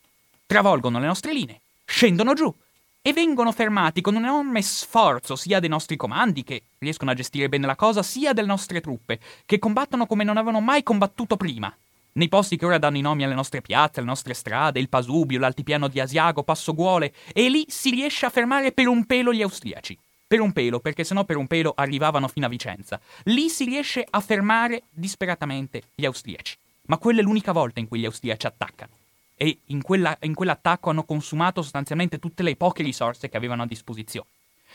Travolgono 0.47 0.99
le 0.99 1.07
nostre 1.07 1.33
linee, 1.33 1.61
scendono 1.85 2.35
giù 2.35 2.53
e 3.01 3.13
vengono 3.13 3.51
fermati 3.53 4.01
con 4.01 4.15
un 4.15 4.25
enorme 4.25 4.63
sforzo 4.63 5.35
sia 5.35 5.61
dei 5.61 5.69
nostri 5.69 5.97
comandi, 5.97 6.45
che 6.45 6.63
riescono 6.79 7.11
a 7.11 7.15
gestire 7.15 7.49
bene 7.49 7.67
la 7.67 7.77
cosa, 7.77 8.03
sia 8.03 8.33
delle 8.33 8.47
nostre 8.47 8.81
truppe, 8.81 9.19
che 9.45 9.59
combattono 9.59 10.07
come 10.07 10.25
non 10.25 10.37
avevano 10.37 10.61
mai 10.61 10.83
combattuto 10.83 11.37
prima 11.37 11.75
nei 12.15 12.29
posti 12.29 12.57
che 12.57 12.67
ora 12.67 12.79
danno 12.79 12.99
i 12.99 13.01
nomi 13.01 13.25
alle 13.25 13.35
nostre 13.35 13.63
piazze, 13.63 14.01
alle 14.01 14.09
nostre 14.09 14.35
strade, 14.35 14.81
il 14.81 14.91
Pasubio, 14.91 15.39
l'altipiano 15.39 15.89
di 15.89 15.99
Asiago, 15.99 16.43
Passoguole, 16.43 17.15
e 17.33 17.49
lì 17.49 17.65
si 17.69 17.91
riesce 17.91 18.27
a 18.27 18.31
fermare 18.31 18.73
per 18.73 18.87
un 18.87 19.07
pelo 19.07 19.33
gli 19.33 19.41
austriaci. 19.41 19.99
Per 20.27 20.41
un 20.41 20.53
pelo, 20.53 20.81
perché 20.81 21.05
sennò 21.05 21.25
per 21.25 21.37
un 21.37 21.47
pelo 21.47 21.73
arrivavano 21.75 22.29
fino 22.29 22.47
a 22.47 22.49
Vicenza. 22.49 23.01
Lì 23.25 23.49
si 23.49 23.65
riesce 23.65 24.07
a 24.09 24.21
fermare 24.21 24.83
disperatamente 24.91 25.83
gli 25.95 26.05
austriaci. 26.05 26.57
Ma 26.87 26.99
quella 26.99 27.21
è 27.21 27.23
l'unica 27.23 27.53
volta 27.53 27.81
in 27.81 27.89
cui 27.89 28.01
gli 28.01 28.07
austriaci 28.07 28.47
attaccano. 28.47 28.93
E 29.35 29.59
in, 29.67 29.83
quella, 29.83 30.17
in 30.23 30.35
quell'attacco 30.35 30.91
hanno 30.91 31.05
consumato 31.05 31.63
sostanzialmente 31.63 32.19
tutte 32.19 32.43
le 32.43 32.57
poche 32.57 32.83
risorse 32.83 33.29
che 33.29 33.37
avevano 33.37 33.63
a 33.63 33.67
disposizione. 33.67 34.29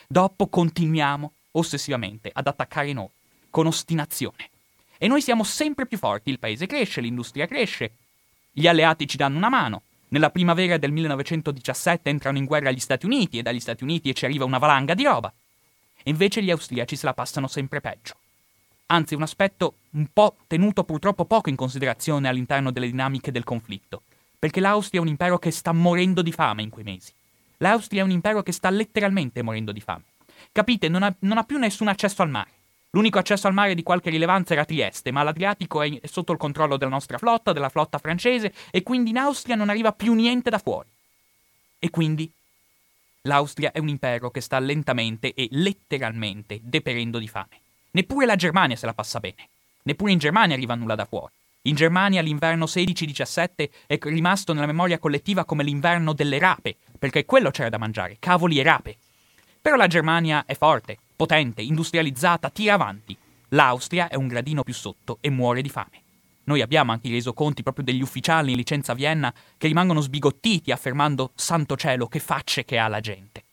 Dopo 0.08 0.48
continuiamo 0.48 1.32
ossessivamente 1.52 2.30
ad 2.34 2.48
attaccare 2.48 2.94
noi, 2.94 3.10
con 3.50 3.68
ostinazione. 3.68 4.50
E 4.98 5.08
noi 5.08 5.22
siamo 5.22 5.44
sempre 5.44 5.86
più 5.86 5.98
forti, 5.98 6.30
il 6.30 6.40
paese 6.40 6.66
cresce, 6.66 7.02
l'industria 7.02 7.46
cresce, 7.46 7.92
gli 8.52 8.68
alleati 8.68 9.08
ci 9.08 9.18
danno 9.18 9.38
una 9.38 9.50
mano. 9.50 9.84
Nella 10.10 10.32
primavera 10.32 10.78
del 10.78 10.92
1917 10.92 12.10
entrano 12.10 12.38
in 12.38 12.46
guerra 12.46 12.72
gli 12.72 12.80
Stati 12.80 13.06
Uniti 13.06 13.38
e 13.38 13.44
dagli 13.44 13.60
Stati 13.60 13.84
Uniti 13.84 14.16
ci 14.16 14.26
arriva 14.26 14.46
una 14.46 14.58
valanga 14.58 14.96
di 14.96 15.04
roba. 15.04 15.32
E 16.02 16.10
invece 16.10 16.42
gli 16.42 16.50
austriaci 16.50 16.96
se 16.96 17.06
la 17.06 17.14
passano 17.14 17.48
sempre 17.48 17.82
peggio. 17.82 18.16
Anzi, 18.88 19.14
un 19.14 19.22
aspetto 19.22 19.76
un 19.92 20.08
po' 20.12 20.38
tenuto 20.48 20.84
purtroppo 20.86 21.26
poco 21.26 21.50
in 21.50 21.56
considerazione 21.56 22.30
all'interno 22.30 22.72
delle 22.72 22.88
dinamiche 22.88 23.32
del 23.32 23.44
conflitto, 23.44 24.02
perché 24.40 24.60
l'Austria 24.60 25.02
è 25.02 25.04
un 25.04 25.10
impero 25.10 25.38
che 25.38 25.52
sta 25.52 25.74
morendo 25.74 26.22
di 26.22 26.32
fame 26.32 26.64
in 26.64 26.70
quei 26.70 26.86
mesi. 26.86 27.12
L'Austria 27.58 28.02
è 28.02 28.04
un 28.06 28.12
impero 28.12 28.42
che 28.42 28.54
sta 28.54 28.70
letteralmente 28.70 29.44
morendo 29.44 29.72
di 29.72 29.82
fame. 29.82 30.04
Capite, 30.52 30.88
non 30.88 31.04
ha, 31.04 31.14
non 31.20 31.38
ha 31.38 31.44
più 31.44 31.58
nessun 31.58 31.90
accesso 31.90 32.22
al 32.22 32.30
mare. 32.30 32.50
L'unico 32.92 33.20
accesso 33.20 33.48
al 33.48 33.54
mare 33.54 33.76
di 33.76 33.84
qualche 33.84 34.10
rilevanza 34.10 34.54
era 34.54 34.66
Trieste, 34.66 35.12
ma 35.12 35.24
l'Adriatico 35.24 35.82
è 35.82 36.00
sotto 36.04 36.32
il 36.32 36.38
controllo 36.38 36.78
della 36.78 36.92
nostra 36.92 37.18
flotta, 37.18 37.54
della 37.54 37.70
flotta 37.70 37.98
francese, 37.98 38.54
e 38.72 38.82
quindi 38.84 39.10
in 39.10 39.18
Austria 39.18 39.56
non 39.56 39.70
arriva 39.70 39.92
più 39.92 40.14
niente 40.14 40.50
da 40.50 40.58
fuori. 40.58 40.90
E 41.80 41.90
quindi 41.90 42.32
l'Austria 43.24 43.72
è 43.72 43.80
un 43.80 43.90
impero 43.90 44.32
che 44.32 44.42
sta 44.42 44.58
lentamente 44.60 45.34
e 45.34 45.48
letteralmente 45.52 46.60
deperendo 46.64 47.20
di 47.20 47.28
fame. 47.28 47.62
Neppure 47.92 48.26
la 48.26 48.36
Germania 48.36 48.76
se 48.76 48.86
la 48.86 48.94
passa 48.94 49.20
bene. 49.20 49.50
Neppure 49.84 50.12
in 50.12 50.18
Germania 50.18 50.56
arriva 50.56 50.76
nulla 50.76 50.96
da 50.96 51.06
fuori. 51.06 51.34
In 51.64 51.76
Germania 51.76 52.22
l'inverno 52.22 52.66
16-17 52.66 53.70
è 53.86 53.98
rimasto 54.04 54.54
nella 54.54 54.66
memoria 54.66 55.00
collettiva 55.00 55.44
come 55.44 55.64
l'inverno 55.64 56.14
delle 56.14 56.40
rape, 56.40 56.78
perché 56.98 57.26
quello 57.26 57.52
c'era 57.52 57.70
da 57.70 57.78
mangiare, 57.78 58.18
cavoli 58.20 58.60
e 58.60 58.64
rape. 58.64 58.98
Però 59.62 59.76
la 59.76 59.88
Germania 59.88 60.46
è 60.46 60.56
forte, 60.56 60.98
potente, 61.18 61.62
industrializzata, 61.62 62.50
tira 62.50 62.76
avanti. 62.76 63.18
L'Austria 63.50 64.08
è 64.08 64.16
un 64.16 64.28
gradino 64.28 64.64
più 64.64 64.74
sotto 64.74 65.18
e 65.20 65.30
muore 65.30 65.62
di 65.62 65.70
fame. 65.70 66.04
Noi 66.46 66.62
abbiamo 66.62 66.94
anche 66.94 67.10
reso 67.10 67.34
conti 67.34 67.64
proprio 67.64 67.84
degli 67.84 68.02
ufficiali 68.02 68.52
in 68.52 68.58
licenza 68.58 68.94
a 68.94 68.96
Vienna 68.96 69.34
che 69.58 69.68
rimangono 69.68 70.00
sbigottiti 70.00 70.72
affermando 70.72 71.32
santo 71.36 71.76
cielo 71.76 72.08
che 72.08 72.20
facce 72.20 72.64
che 72.64 72.78
ha 72.78 72.88
la 72.88 73.02
gente. 73.02 73.44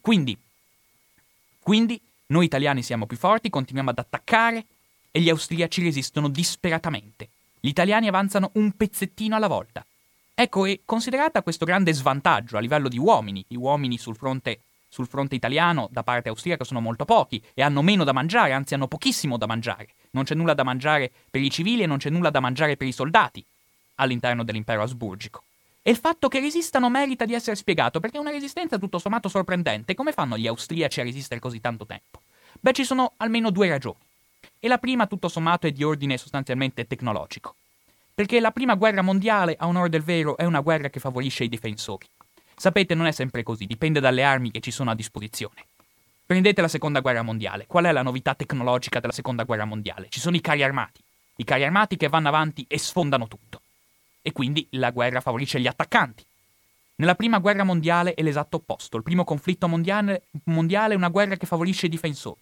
Quindi, 0.00 0.36
quindi 1.60 2.00
noi 2.26 2.46
italiani 2.46 2.82
siamo 2.82 3.06
più 3.06 3.16
forti, 3.16 3.50
continuiamo 3.50 3.90
ad 3.90 3.98
attaccare 3.98 4.64
e 5.12 5.20
gli 5.20 5.28
austriaci 5.28 5.82
resistono 5.82 6.28
disperatamente. 6.28 7.28
Gli 7.60 7.68
italiani 7.68 8.08
avanzano 8.08 8.50
un 8.54 8.72
pezzettino 8.72 9.36
alla 9.36 9.46
volta. 9.46 9.84
Ecco, 10.34 10.64
e 10.64 10.80
considerata 10.84 11.42
questo 11.42 11.64
grande 11.64 11.92
svantaggio 11.92 12.56
a 12.56 12.60
livello 12.60 12.88
di 12.88 12.98
uomini, 12.98 13.44
gli 13.46 13.56
uomini 13.56 13.98
sul 13.98 14.16
fronte, 14.16 14.60
sul 14.88 15.06
fronte 15.06 15.34
italiano 15.34 15.88
da 15.90 16.02
parte 16.02 16.28
austriaca 16.28 16.64
sono 16.64 16.80
molto 16.80 17.04
pochi 17.04 17.42
e 17.54 17.62
hanno 17.62 17.82
meno 17.82 18.04
da 18.04 18.12
mangiare, 18.12 18.52
anzi 18.52 18.74
hanno 18.74 18.88
pochissimo 18.88 19.36
da 19.36 19.46
mangiare. 19.46 19.88
Non 20.10 20.24
c'è 20.24 20.34
nulla 20.34 20.54
da 20.54 20.64
mangiare 20.64 21.10
per 21.30 21.42
i 21.42 21.50
civili 21.50 21.82
e 21.82 21.86
non 21.86 21.98
c'è 21.98 22.10
nulla 22.10 22.30
da 22.30 22.40
mangiare 22.40 22.76
per 22.76 22.86
i 22.86 22.92
soldati 22.92 23.44
all'interno 23.96 24.44
dell'impero 24.44 24.82
asburgico. 24.82 25.42
E 25.82 25.90
il 25.90 25.96
fatto 25.96 26.28
che 26.28 26.40
resistano 26.40 26.90
merita 26.90 27.24
di 27.24 27.34
essere 27.34 27.56
spiegato, 27.56 28.00
perché 28.00 28.16
è 28.16 28.20
una 28.20 28.30
resistenza 28.30 28.78
tutto 28.78 28.98
sommato 28.98 29.28
sorprendente. 29.28 29.94
Come 29.94 30.12
fanno 30.12 30.36
gli 30.36 30.46
austriaci 30.46 31.00
a 31.00 31.04
resistere 31.04 31.40
così 31.40 31.60
tanto 31.60 31.86
tempo? 31.86 32.22
Beh, 32.60 32.72
ci 32.72 32.84
sono 32.84 33.12
almeno 33.18 33.50
due 33.50 33.68
ragioni. 33.68 33.96
E 34.58 34.68
la 34.68 34.78
prima, 34.78 35.06
tutto 35.06 35.28
sommato, 35.28 35.66
è 35.66 35.72
di 35.72 35.84
ordine 35.84 36.18
sostanzialmente 36.18 36.86
tecnologico. 36.86 37.54
Perché 38.12 38.40
la 38.40 38.50
prima 38.50 38.74
guerra 38.74 39.02
mondiale, 39.02 39.54
a 39.58 39.66
onore 39.66 39.88
del 39.88 40.02
vero, 40.02 40.36
è 40.36 40.44
una 40.44 40.60
guerra 40.60 40.90
che 40.90 41.00
favorisce 41.00 41.44
i 41.44 41.48
difensori. 41.48 42.06
Sapete, 42.58 42.94
non 42.94 43.06
è 43.06 43.12
sempre 43.12 43.44
così, 43.44 43.66
dipende 43.66 44.00
dalle 44.00 44.24
armi 44.24 44.50
che 44.50 44.58
ci 44.58 44.72
sono 44.72 44.90
a 44.90 44.94
disposizione. 44.96 45.64
Prendete 46.26 46.60
la 46.60 46.68
seconda 46.68 47.00
guerra 47.00 47.22
mondiale. 47.22 47.66
Qual 47.66 47.84
è 47.84 47.92
la 47.92 48.02
novità 48.02 48.34
tecnologica 48.34 48.98
della 48.98 49.12
seconda 49.12 49.44
guerra 49.44 49.64
mondiale? 49.64 50.08
Ci 50.10 50.18
sono 50.18 50.36
i 50.36 50.40
carri 50.40 50.64
armati. 50.64 51.00
I 51.36 51.44
carri 51.44 51.64
armati 51.64 51.96
che 51.96 52.08
vanno 52.08 52.28
avanti 52.28 52.64
e 52.68 52.76
sfondano 52.78 53.28
tutto. 53.28 53.62
E 54.20 54.32
quindi 54.32 54.66
la 54.72 54.90
guerra 54.90 55.20
favorisce 55.20 55.60
gli 55.60 55.68
attaccanti. 55.68 56.24
Nella 56.96 57.14
prima 57.14 57.38
guerra 57.38 57.62
mondiale 57.62 58.14
è 58.14 58.22
l'esatto 58.22 58.56
opposto. 58.56 58.96
Il 58.96 59.04
primo 59.04 59.22
conflitto 59.22 59.68
mondiale, 59.68 60.24
è 60.44 60.94
una 60.94 61.08
guerra 61.08 61.36
che 61.36 61.46
favorisce 61.46 61.86
i 61.86 61.88
difensori. 61.88 62.40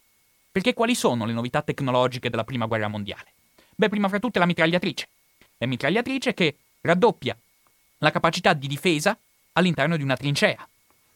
Perché 0.51 0.73
quali 0.73 0.95
sono 0.95 1.27
le 1.27 1.35
novità 1.35 1.61
tecnologiche 1.61 2.31
della 2.31 2.45
prima 2.45 2.65
guerra 2.65 2.89
mondiale? 2.89 3.35
Beh, 3.77 3.91
prima 3.91 4.09
fra 4.09 4.19
tutte 4.19 4.39
la 4.39 4.47
mitragliatrice. 4.47 5.09
La 5.59 5.67
mitragliatrice 5.67 6.33
che 6.33 6.57
raddoppia 6.81 7.37
la 7.99 8.11
capacità 8.11 8.55
di 8.55 8.67
difesa 8.67 9.17
all'interno 9.57 9.97
di 9.97 10.03
una 10.03 10.17
trincea. 10.17 10.67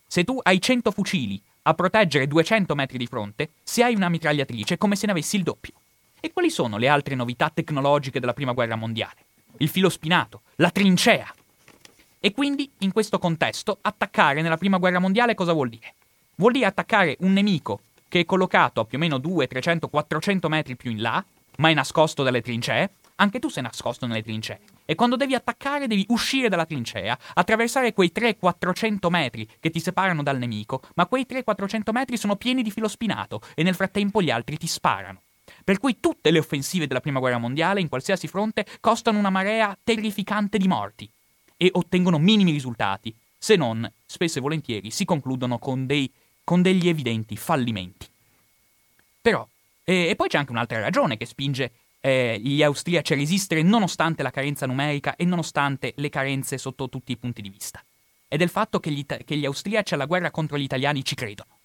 Se 0.07 0.25
tu 0.25 0.39
hai 0.43 0.61
100 0.61 0.91
fucili 0.91 1.41
a 1.63 1.75
proteggere 1.75 2.27
200 2.27 2.75
metri 2.75 2.99
di 2.99 3.07
fronte, 3.07 3.51
se 3.63 3.83
hai 3.83 3.95
una 3.95 4.09
mitragliatrice 4.09 4.75
è 4.75 4.79
come 4.79 4.97
se 4.97 5.07
ne 5.07 5.13
avessi 5.13 5.37
il 5.37 5.43
doppio. 5.43 5.75
E 6.21 6.33
quali 6.33 6.51
sono 6.51 6.77
le 6.77 6.89
altre 6.89 7.15
novità 7.15 7.51
tecnologiche 7.53 8.21
della 8.21 8.35
Prima 8.35 8.53
Guerra 8.53 8.77
Mondiale? 8.77 9.25
Il 9.59 9.69
filo 9.69 9.89
spinato, 9.89 10.43
la 10.57 10.71
trincea. 10.71 11.33
E 12.19 12.33
quindi, 12.33 12.71
in 12.79 12.93
questo 12.93 13.19
contesto, 13.19 13.79
attaccare 13.81 14.43
nella 14.43 14.59
Prima 14.59 14.79
Guerra 14.79 14.99
Mondiale 14.99 15.35
cosa 15.35 15.53
vuol 15.53 15.69
dire? 15.69 15.95
Vuol 16.37 16.53
dire 16.53 16.67
attaccare 16.67 17.17
un 17.21 17.33
nemico 17.33 17.81
che 18.09 18.21
è 18.21 18.25
collocato 18.25 18.81
a 18.81 18.85
più 18.85 18.99
o 18.99 19.01
meno 19.01 19.19
200, 19.19 19.47
300, 19.47 19.89
400 19.89 20.49
metri 20.49 20.77
più 20.77 20.91
in 20.91 21.01
là, 21.01 21.25
ma 21.57 21.69
è 21.71 21.75
nascosto 21.75 22.23
dalle 22.23 22.43
trincee. 22.43 22.91
Anche 23.17 23.39
tu 23.39 23.49
sei 23.49 23.63
nascosto 23.63 24.07
nelle 24.07 24.23
trincee. 24.23 24.61
E 24.85 24.95
quando 24.95 25.17
devi 25.17 25.35
attaccare 25.35 25.87
devi 25.87 26.05
uscire 26.09 26.49
dalla 26.49 26.67
trincea, 26.67 27.17
attraversare 27.35 27.93
quei 27.93 28.11
300-400 28.15 29.09
metri 29.09 29.49
che 29.61 29.71
ti 29.71 29.81
separano 29.81 30.23
dal 30.23 30.39
nemico, 30.39 30.83
ma 30.95 31.07
quei 31.07 31.27
300-400 31.29 31.93
metri 31.93 32.17
sono 32.17 32.37
pieni 32.37 32.63
di 32.63 32.71
filo 32.71 32.89
spinato 32.89 33.41
e 33.55 33.63
nel 33.63 33.75
frattempo 33.75 34.21
gli 34.21 34.31
altri 34.31 34.57
ti 34.57 34.67
sparano. 34.67 35.23
Per 35.63 35.79
cui 35.79 35.99
tutte 36.01 36.31
le 36.31 36.39
offensive 36.39 36.87
della 36.87 37.01
Prima 37.01 37.21
Guerra 37.21 37.39
Mondiale, 37.39 37.81
in 37.81 37.89
qualsiasi 37.89 38.27
fronte, 38.27 38.67
costano 38.81 39.19
una 39.19 39.31
marea 39.31 39.77
terrificante 39.83 40.59
di 40.59 40.69
morti 40.69 41.09
e 41.57 41.71
ottengono 41.73 42.19
minimi 42.19 42.53
risultati, 42.53 43.15
se 43.37 43.57
non, 43.57 43.91
spesso 44.07 44.39
e 44.39 44.41
volentieri, 44.41 44.91
si 44.91 45.05
concludono 45.05 45.59
con, 45.59 45.87
dei, 45.87 46.11
con 46.43 46.63
degli 46.63 46.89
evidenti 46.89 47.37
fallimenti. 47.37 48.07
Però, 49.21 49.47
e, 49.85 50.09
e 50.09 50.17
poi 50.17 50.29
c'è 50.29 50.39
anche 50.39 50.53
un'altra 50.53 50.81
ragione 50.81 51.17
che 51.17 51.27
spinge 51.27 51.73
eh, 52.01 52.39
gli 52.43 52.63
austriaci 52.63 53.13
a 53.13 53.17
resistere 53.17 53.63
nonostante 53.63 54.23
la 54.23 54.31
carenza 54.31 54.67
numerica 54.67 55.17
e 55.17 55.25
nonostante 55.25 55.93
le 55.97 56.09
carenze 56.09 56.59
sotto 56.59 56.89
tutti 56.89 57.13
i 57.13 57.17
punti 57.17 57.43
di 57.43 57.51
vista. 57.51 57.83
È 58.27 58.37
del 58.37 58.49
fatto 58.49 58.81
che 58.81 58.91
gli, 58.91 59.05
che 59.05 59.37
gli 59.37 59.45
austriaci 59.45 59.95
alla 59.95 60.07
guerra 60.07 60.31
contro 60.31 60.57
gli 60.57 60.63
italiani 60.63 61.05
ci 61.05 61.15
credono. 61.15 61.59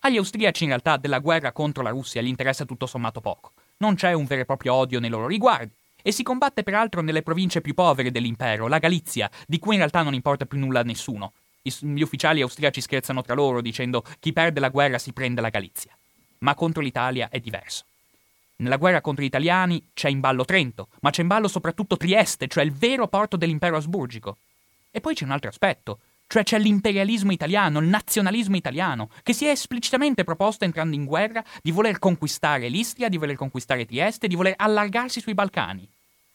Agli 0.00 0.18
austriaci 0.18 0.64
in 0.64 0.70
realtà 0.70 0.96
della 0.96 1.20
guerra 1.20 1.52
contro 1.52 1.82
la 1.82 1.90
Russia 1.90 2.20
gli 2.20 2.28
interessa 2.28 2.64
tutto 2.64 2.86
sommato 2.86 3.20
poco. 3.20 3.52
Non 3.78 3.94
c'è 3.94 4.12
un 4.12 4.24
vero 4.24 4.42
e 4.42 4.44
proprio 4.44 4.74
odio 4.74 5.00
nei 5.00 5.10
loro 5.10 5.26
riguardi. 5.26 5.72
E 6.02 6.12
si 6.12 6.22
combatte 6.22 6.62
peraltro 6.62 7.00
nelle 7.00 7.22
province 7.22 7.60
più 7.60 7.74
povere 7.74 8.12
dell'impero, 8.12 8.68
la 8.68 8.78
Galizia, 8.78 9.28
di 9.46 9.58
cui 9.58 9.72
in 9.72 9.80
realtà 9.80 10.02
non 10.02 10.14
importa 10.14 10.46
più 10.46 10.58
nulla 10.58 10.80
a 10.80 10.84
nessuno. 10.84 11.32
Gli 11.62 12.02
ufficiali 12.02 12.40
austriaci 12.42 12.80
scherzano 12.80 13.22
tra 13.22 13.34
loro 13.34 13.60
dicendo 13.60 14.04
chi 14.20 14.32
perde 14.32 14.60
la 14.60 14.68
guerra 14.68 14.98
si 14.98 15.12
prende 15.12 15.40
la 15.40 15.48
Galizia. 15.48 15.96
Ma 16.38 16.54
contro 16.54 16.80
l'Italia 16.80 17.28
è 17.28 17.40
diverso. 17.40 17.84
Nella 18.58 18.78
guerra 18.78 19.02
contro 19.02 19.22
gli 19.22 19.26
italiani 19.26 19.90
c'è 19.92 20.08
in 20.08 20.20
ballo 20.20 20.46
Trento, 20.46 20.88
ma 21.00 21.10
c'è 21.10 21.20
in 21.20 21.28
ballo 21.28 21.46
soprattutto 21.46 21.98
Trieste, 21.98 22.48
cioè 22.48 22.64
il 22.64 22.72
vero 22.72 23.06
porto 23.06 23.36
dell'impero 23.36 23.76
asburgico. 23.76 24.38
E 24.90 25.00
poi 25.00 25.14
c'è 25.14 25.24
un 25.24 25.32
altro 25.32 25.50
aspetto, 25.50 26.00
cioè 26.26 26.42
c'è 26.42 26.58
l'imperialismo 26.58 27.32
italiano, 27.32 27.80
il 27.80 27.86
nazionalismo 27.86 28.56
italiano, 28.56 29.10
che 29.22 29.34
si 29.34 29.44
è 29.44 29.50
esplicitamente 29.50 30.24
proposto 30.24 30.64
entrando 30.64 30.96
in 30.96 31.04
guerra 31.04 31.44
di 31.62 31.70
voler 31.70 31.98
conquistare 31.98 32.68
l'Istria, 32.68 33.10
di 33.10 33.18
voler 33.18 33.36
conquistare 33.36 33.84
Trieste, 33.84 34.26
di 34.26 34.34
voler 34.34 34.54
allargarsi 34.56 35.20
sui 35.20 35.34
Balcani. 35.34 35.86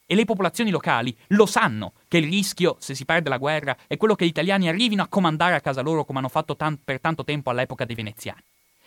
E 0.06 0.14
le 0.14 0.26
popolazioni 0.26 0.70
locali 0.70 1.18
lo 1.30 1.48
sanno 1.48 1.94
che 2.08 2.18
il 2.20 2.30
rischio, 2.30 2.76
se 2.80 2.94
si 2.94 3.04
perde 3.04 3.30
la 3.30 3.38
guerra, 3.38 3.76
è 3.88 3.98
quello 3.98 4.14
che 4.14 4.26
gli 4.26 4.30
italiani 4.30 4.68
arrivino 4.68 5.02
a 5.02 5.08
comandare 5.08 5.56
a 5.56 5.62
casa 5.62 5.82
loro 5.82 6.06
come 6.06 6.20
hanno 6.20 6.30
fatto 6.30 6.56
tan- 6.56 6.80
per 6.84 7.00
tanto 7.00 7.24
tempo 7.24 7.50
all'epoca 7.50 7.84
dei 7.84 7.96
veneziani. 7.96 8.44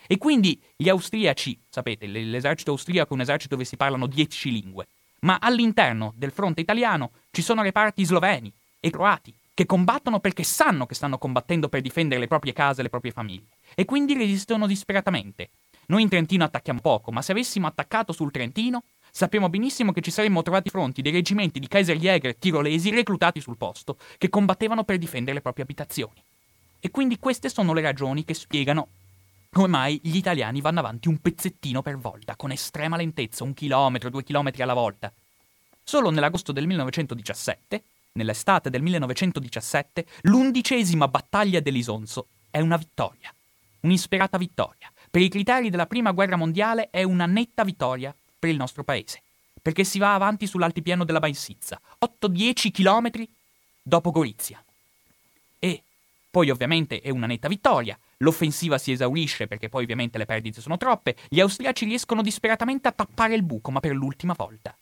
E 0.07 0.17
quindi 0.17 0.61
gli 0.75 0.89
austriaci, 0.89 1.59
sapete, 1.69 2.05
l'esercito 2.07 2.71
austriaco 2.71 3.11
è 3.11 3.13
un 3.13 3.21
esercito 3.21 3.55
dove 3.55 3.65
si 3.65 3.77
parlano 3.77 4.07
dieci 4.07 4.51
lingue, 4.51 4.87
ma 5.21 5.37
all'interno 5.39 6.13
del 6.15 6.31
fronte 6.31 6.61
italiano 6.61 7.11
ci 7.31 7.41
sono 7.41 7.61
reparti 7.61 8.05
sloveni 8.05 8.51
e 8.79 8.89
croati 8.89 9.33
che 9.55 9.65
combattono 9.65 10.19
perché 10.19 10.43
sanno 10.43 10.85
che 10.85 10.95
stanno 10.95 11.17
combattendo 11.17 11.69
per 11.69 11.81
difendere 11.81 12.19
le 12.19 12.27
proprie 12.27 12.51
case 12.51 12.81
e 12.81 12.83
le 12.83 12.89
proprie 12.89 13.13
famiglie, 13.13 13.47
e 13.73 13.85
quindi 13.85 14.13
resistono 14.13 14.67
disperatamente. 14.67 15.49
Noi 15.87 16.01
in 16.01 16.09
Trentino 16.09 16.43
attacchiamo 16.43 16.81
poco, 16.81 17.11
ma 17.11 17.21
se 17.21 17.31
avessimo 17.31 17.65
attaccato 17.65 18.11
sul 18.11 18.31
Trentino, 18.31 18.83
sappiamo 19.09 19.49
benissimo 19.49 19.93
che 19.93 20.01
ci 20.01 20.11
saremmo 20.11 20.41
trovati 20.41 20.69
fronti 20.69 21.01
dei 21.01 21.13
reggimenti 21.13 21.59
di 21.59 21.69
Kaiserjäger 21.69 22.35
tirolesi 22.35 22.89
reclutati 22.89 23.39
sul 23.39 23.55
posto, 23.55 23.97
che 24.17 24.29
combattevano 24.29 24.83
per 24.83 24.97
difendere 24.97 25.35
le 25.35 25.41
proprie 25.41 25.63
abitazioni. 25.63 26.21
E 26.81 26.91
quindi 26.91 27.17
queste 27.17 27.47
sono 27.47 27.71
le 27.73 27.81
ragioni 27.81 28.25
che 28.25 28.33
spiegano 28.33 28.89
come 29.55 29.67
mai 29.69 30.01
gli 30.03 30.17
italiani 30.17 30.59
vanno 30.59 30.79
avanti 30.81 31.07
un 31.07 31.19
pezzettino 31.19 31.81
per 31.81 31.97
volta, 31.97 32.35
con 32.35 32.51
estrema 32.51 32.97
lentezza, 32.97 33.45
un 33.45 33.53
chilometro, 33.53 34.09
due 34.09 34.21
chilometri 34.21 34.61
alla 34.61 34.73
volta. 34.73 35.09
Solo 35.81 36.09
nell'agosto 36.09 36.51
del 36.51 36.67
1917, 36.67 37.83
nell'estate 38.11 38.69
del 38.69 38.81
1917, 38.81 40.05
l'undicesima 40.23 41.07
battaglia 41.07 41.61
dell'Isonzo 41.61 42.27
è 42.49 42.59
una 42.59 42.75
vittoria. 42.75 43.33
Un'isperata 43.79 44.37
vittoria. 44.37 44.91
Per 45.09 45.21
i 45.21 45.29
criteri 45.29 45.69
della 45.69 45.85
prima 45.85 46.11
guerra 46.11 46.35
mondiale 46.35 46.89
è 46.89 47.03
una 47.03 47.25
netta 47.25 47.63
vittoria 47.63 48.13
per 48.37 48.49
il 48.49 48.57
nostro 48.57 48.83
paese. 48.83 49.21
Perché 49.61 49.85
si 49.85 49.99
va 49.99 50.15
avanti 50.15 50.47
sull'altipiano 50.47 51.05
della 51.05 51.19
Bansizza, 51.19 51.79
8-10 52.05 52.71
chilometri 52.71 53.25
dopo 53.81 54.11
Gorizia. 54.11 54.61
E 55.59 55.81
poi 56.29 56.49
ovviamente 56.49 56.99
è 56.99 57.09
una 57.09 57.25
netta 57.25 57.47
vittoria, 57.47 57.97
L'offensiva 58.17 58.77
si 58.77 58.91
esaurisce 58.91 59.47
perché 59.47 59.67
poi 59.67 59.83
ovviamente 59.83 60.17
le 60.17 60.25
perdite 60.25 60.61
sono 60.61 60.77
troppe. 60.77 61.15
Gli 61.27 61.39
austriaci 61.39 61.85
riescono 61.85 62.21
disperatamente 62.21 62.87
a 62.87 62.91
tappare 62.91 63.35
il 63.35 63.43
buco, 63.43 63.71
ma 63.71 63.79
per 63.79 63.93
l'ultima 63.93 64.33
volta. 64.37 64.75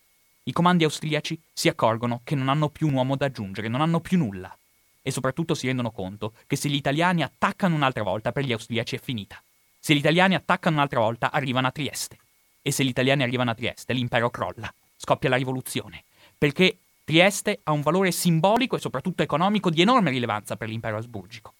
I 0.44 0.52
comandi 0.52 0.84
austriaci 0.84 1.40
si 1.52 1.68
accorgono 1.68 2.20
che 2.22 2.34
non 2.34 2.48
hanno 2.48 2.68
più 2.68 2.86
un 2.86 2.94
uomo 2.94 3.16
da 3.16 3.26
aggiungere, 3.26 3.68
non 3.68 3.80
hanno 3.80 4.00
più 4.00 4.18
nulla. 4.18 4.56
E 5.02 5.10
soprattutto 5.10 5.54
si 5.54 5.66
rendono 5.66 5.90
conto 5.90 6.34
che 6.46 6.56
se 6.56 6.68
gli 6.68 6.74
italiani 6.74 7.22
attaccano 7.22 7.74
un'altra 7.74 8.02
volta, 8.02 8.30
per 8.30 8.44
gli 8.44 8.52
austriaci 8.52 8.96
è 8.96 9.00
finita. 9.00 9.42
Se 9.80 9.94
gli 9.94 9.98
italiani 9.98 10.34
attaccano 10.34 10.76
un'altra 10.76 11.00
volta, 11.00 11.30
arrivano 11.30 11.66
a 11.66 11.70
Trieste. 11.70 12.18
E 12.62 12.70
se 12.70 12.84
gli 12.84 12.88
italiani 12.88 13.22
arrivano 13.22 13.50
a 13.50 13.54
Trieste, 13.54 13.92
l'impero 13.92 14.30
crolla. 14.30 14.72
Scoppia 14.96 15.28
la 15.28 15.36
rivoluzione. 15.36 16.04
Perché 16.38 16.78
Trieste 17.04 17.60
ha 17.64 17.72
un 17.72 17.82
valore 17.82 18.10
simbolico 18.12 18.76
e 18.76 18.80
soprattutto 18.80 19.22
economico 19.22 19.68
di 19.68 19.82
enorme 19.82 20.10
rilevanza 20.10 20.56
per 20.56 20.68
l'impero 20.68 20.96
asburgico. 20.96 21.52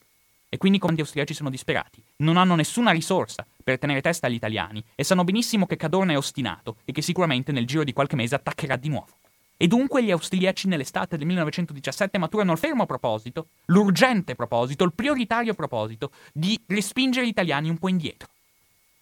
E 0.54 0.56
quindi 0.56 0.78
i 0.78 0.80
comandi 0.80 1.02
austriaci 1.02 1.34
sono 1.34 1.50
disperati. 1.50 2.00
Non 2.18 2.36
hanno 2.36 2.54
nessuna 2.54 2.92
risorsa 2.92 3.44
per 3.64 3.76
tenere 3.76 4.00
testa 4.00 4.28
agli 4.28 4.34
italiani 4.34 4.84
e 4.94 5.02
sanno 5.02 5.24
benissimo 5.24 5.66
che 5.66 5.74
Cadorna 5.74 6.12
è 6.12 6.16
ostinato 6.16 6.76
e 6.84 6.92
che 6.92 7.02
sicuramente 7.02 7.50
nel 7.50 7.66
giro 7.66 7.82
di 7.82 7.92
qualche 7.92 8.14
mese 8.14 8.36
attaccherà 8.36 8.76
di 8.76 8.88
nuovo. 8.88 9.18
E 9.56 9.66
dunque 9.66 10.04
gli 10.04 10.12
austriaci 10.12 10.68
nell'estate 10.68 11.16
del 11.16 11.26
1917 11.26 12.18
maturano 12.18 12.52
il 12.52 12.58
fermo 12.58 12.86
proposito, 12.86 13.48
l'urgente 13.64 14.36
proposito, 14.36 14.84
il 14.84 14.92
prioritario 14.92 15.54
proposito 15.54 16.12
di 16.32 16.56
respingere 16.68 17.26
gli 17.26 17.30
italiani 17.30 17.68
un 17.68 17.78
po' 17.78 17.88
indietro, 17.88 18.28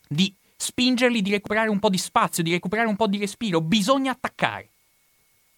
di 0.09 0.35
spingerli 0.56 1.21
di 1.21 1.32
recuperare 1.32 1.68
un 1.68 1.80
po' 1.80 1.90
di 1.90 1.99
spazio, 1.99 2.42
di 2.42 2.52
recuperare 2.52 2.88
un 2.88 2.97
po' 2.97 3.09
di 3.09 3.18
respiro. 3.18 3.61
Bisogna 3.61 4.12
attaccare. 4.12 4.71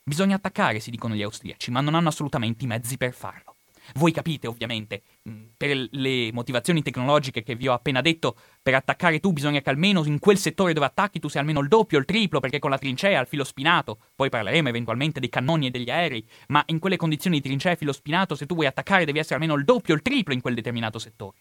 Bisogna 0.02 0.34
attaccare, 0.34 0.80
si 0.80 0.90
dicono 0.90 1.14
gli 1.14 1.22
austriaci, 1.22 1.70
ma 1.70 1.80
non 1.80 1.94
hanno 1.94 2.08
assolutamente 2.08 2.64
i 2.64 2.66
mezzi 2.66 2.96
per 2.96 3.14
farlo. 3.14 3.53
Voi 3.94 4.12
capite, 4.12 4.46
ovviamente, 4.46 5.02
mm, 5.28 5.44
per 5.56 5.88
le 5.90 6.32
motivazioni 6.32 6.82
tecnologiche 6.82 7.42
che 7.42 7.54
vi 7.54 7.68
ho 7.68 7.72
appena 7.72 8.00
detto, 8.00 8.36
per 8.62 8.74
attaccare 8.74 9.20
tu 9.20 9.32
bisogna 9.32 9.60
che 9.60 9.70
almeno 9.70 10.04
in 10.04 10.18
quel 10.18 10.38
settore 10.38 10.72
dove 10.72 10.86
attacchi 10.86 11.20
tu 11.20 11.28
sia 11.28 11.40
almeno 11.40 11.60
il 11.60 11.68
doppio 11.68 11.98
il 11.98 12.04
triplo, 12.04 12.40
perché 12.40 12.58
con 12.58 12.70
la 12.70 12.78
trincea 12.78 13.18
al 13.18 13.26
filo 13.26 13.44
spinato, 13.44 13.98
poi 14.14 14.30
parleremo 14.30 14.68
eventualmente 14.68 15.20
dei 15.20 15.28
cannoni 15.28 15.66
e 15.66 15.70
degli 15.70 15.90
aerei, 15.90 16.26
ma 16.48 16.62
in 16.66 16.78
quelle 16.78 16.96
condizioni 16.96 17.36
di 17.36 17.42
trincea 17.42 17.72
e 17.72 17.76
filo 17.76 17.92
spinato, 17.92 18.34
se 18.34 18.46
tu 18.46 18.54
vuoi 18.54 18.66
attaccare 18.66 19.04
devi 19.04 19.18
essere 19.18 19.34
almeno 19.34 19.54
il 19.54 19.64
doppio 19.64 19.94
il 19.94 20.02
triplo 20.02 20.32
in 20.32 20.40
quel 20.40 20.54
determinato 20.54 20.98
settore. 20.98 21.36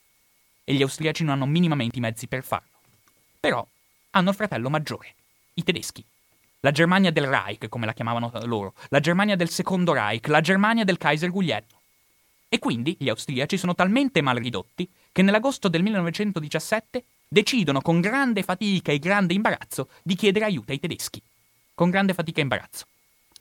E 0.63 0.73
gli 0.73 0.81
austriaci 0.81 1.23
non 1.23 1.33
hanno 1.33 1.45
minimamente 1.45 1.97
i 1.97 2.01
mezzi 2.01 2.27
per 2.27 2.43
farlo. 2.43 2.67
Però 3.39 3.65
hanno 4.12 4.29
il 4.29 4.35
fratello 4.35 4.69
maggiore, 4.69 5.15
i 5.55 5.63
tedeschi. 5.63 6.03
La 6.62 6.71
Germania 6.71 7.12
del 7.12 7.27
Reich, 7.27 7.67
come 7.67 7.85
la 7.85 7.93
chiamavano 7.93 8.31
loro, 8.45 8.73
la 8.88 9.01
Germania 9.01 9.35
del 9.35 9.50
Secondo 9.50 9.91
Reich, 9.91 10.27
la 10.27 10.39
Germania 10.39 10.85
del 10.85 10.97
Kaiser 10.97 11.29
Guglielmo. 11.29 11.81
E 12.53 12.60
quindi 12.60 12.95
gli 13.00 13.10
austriaci 13.10 13.57
sono 13.57 13.74
talmente 13.74 14.22
mal 14.22 14.38
ridotti 14.38 14.88
che 15.12 15.24
nell'agosto 15.24 15.69
del 15.69 15.81
1917 15.81 17.03
decidono 17.27 17.81
con 17.81 18.00
grande 18.00 18.43
fatica 18.43 18.91
e 18.91 19.00
grande 19.00 19.33
imbarazzo 19.33 19.89
di 20.03 20.13
chiedere 20.13 20.45
aiuto 20.45 20.72
ai 20.72 20.77
tedeschi. 20.77 21.19
Con 21.74 21.89
grande 21.89 22.13
fatica 22.13 22.41
e 22.41 22.43
imbarazzo. 22.43 22.86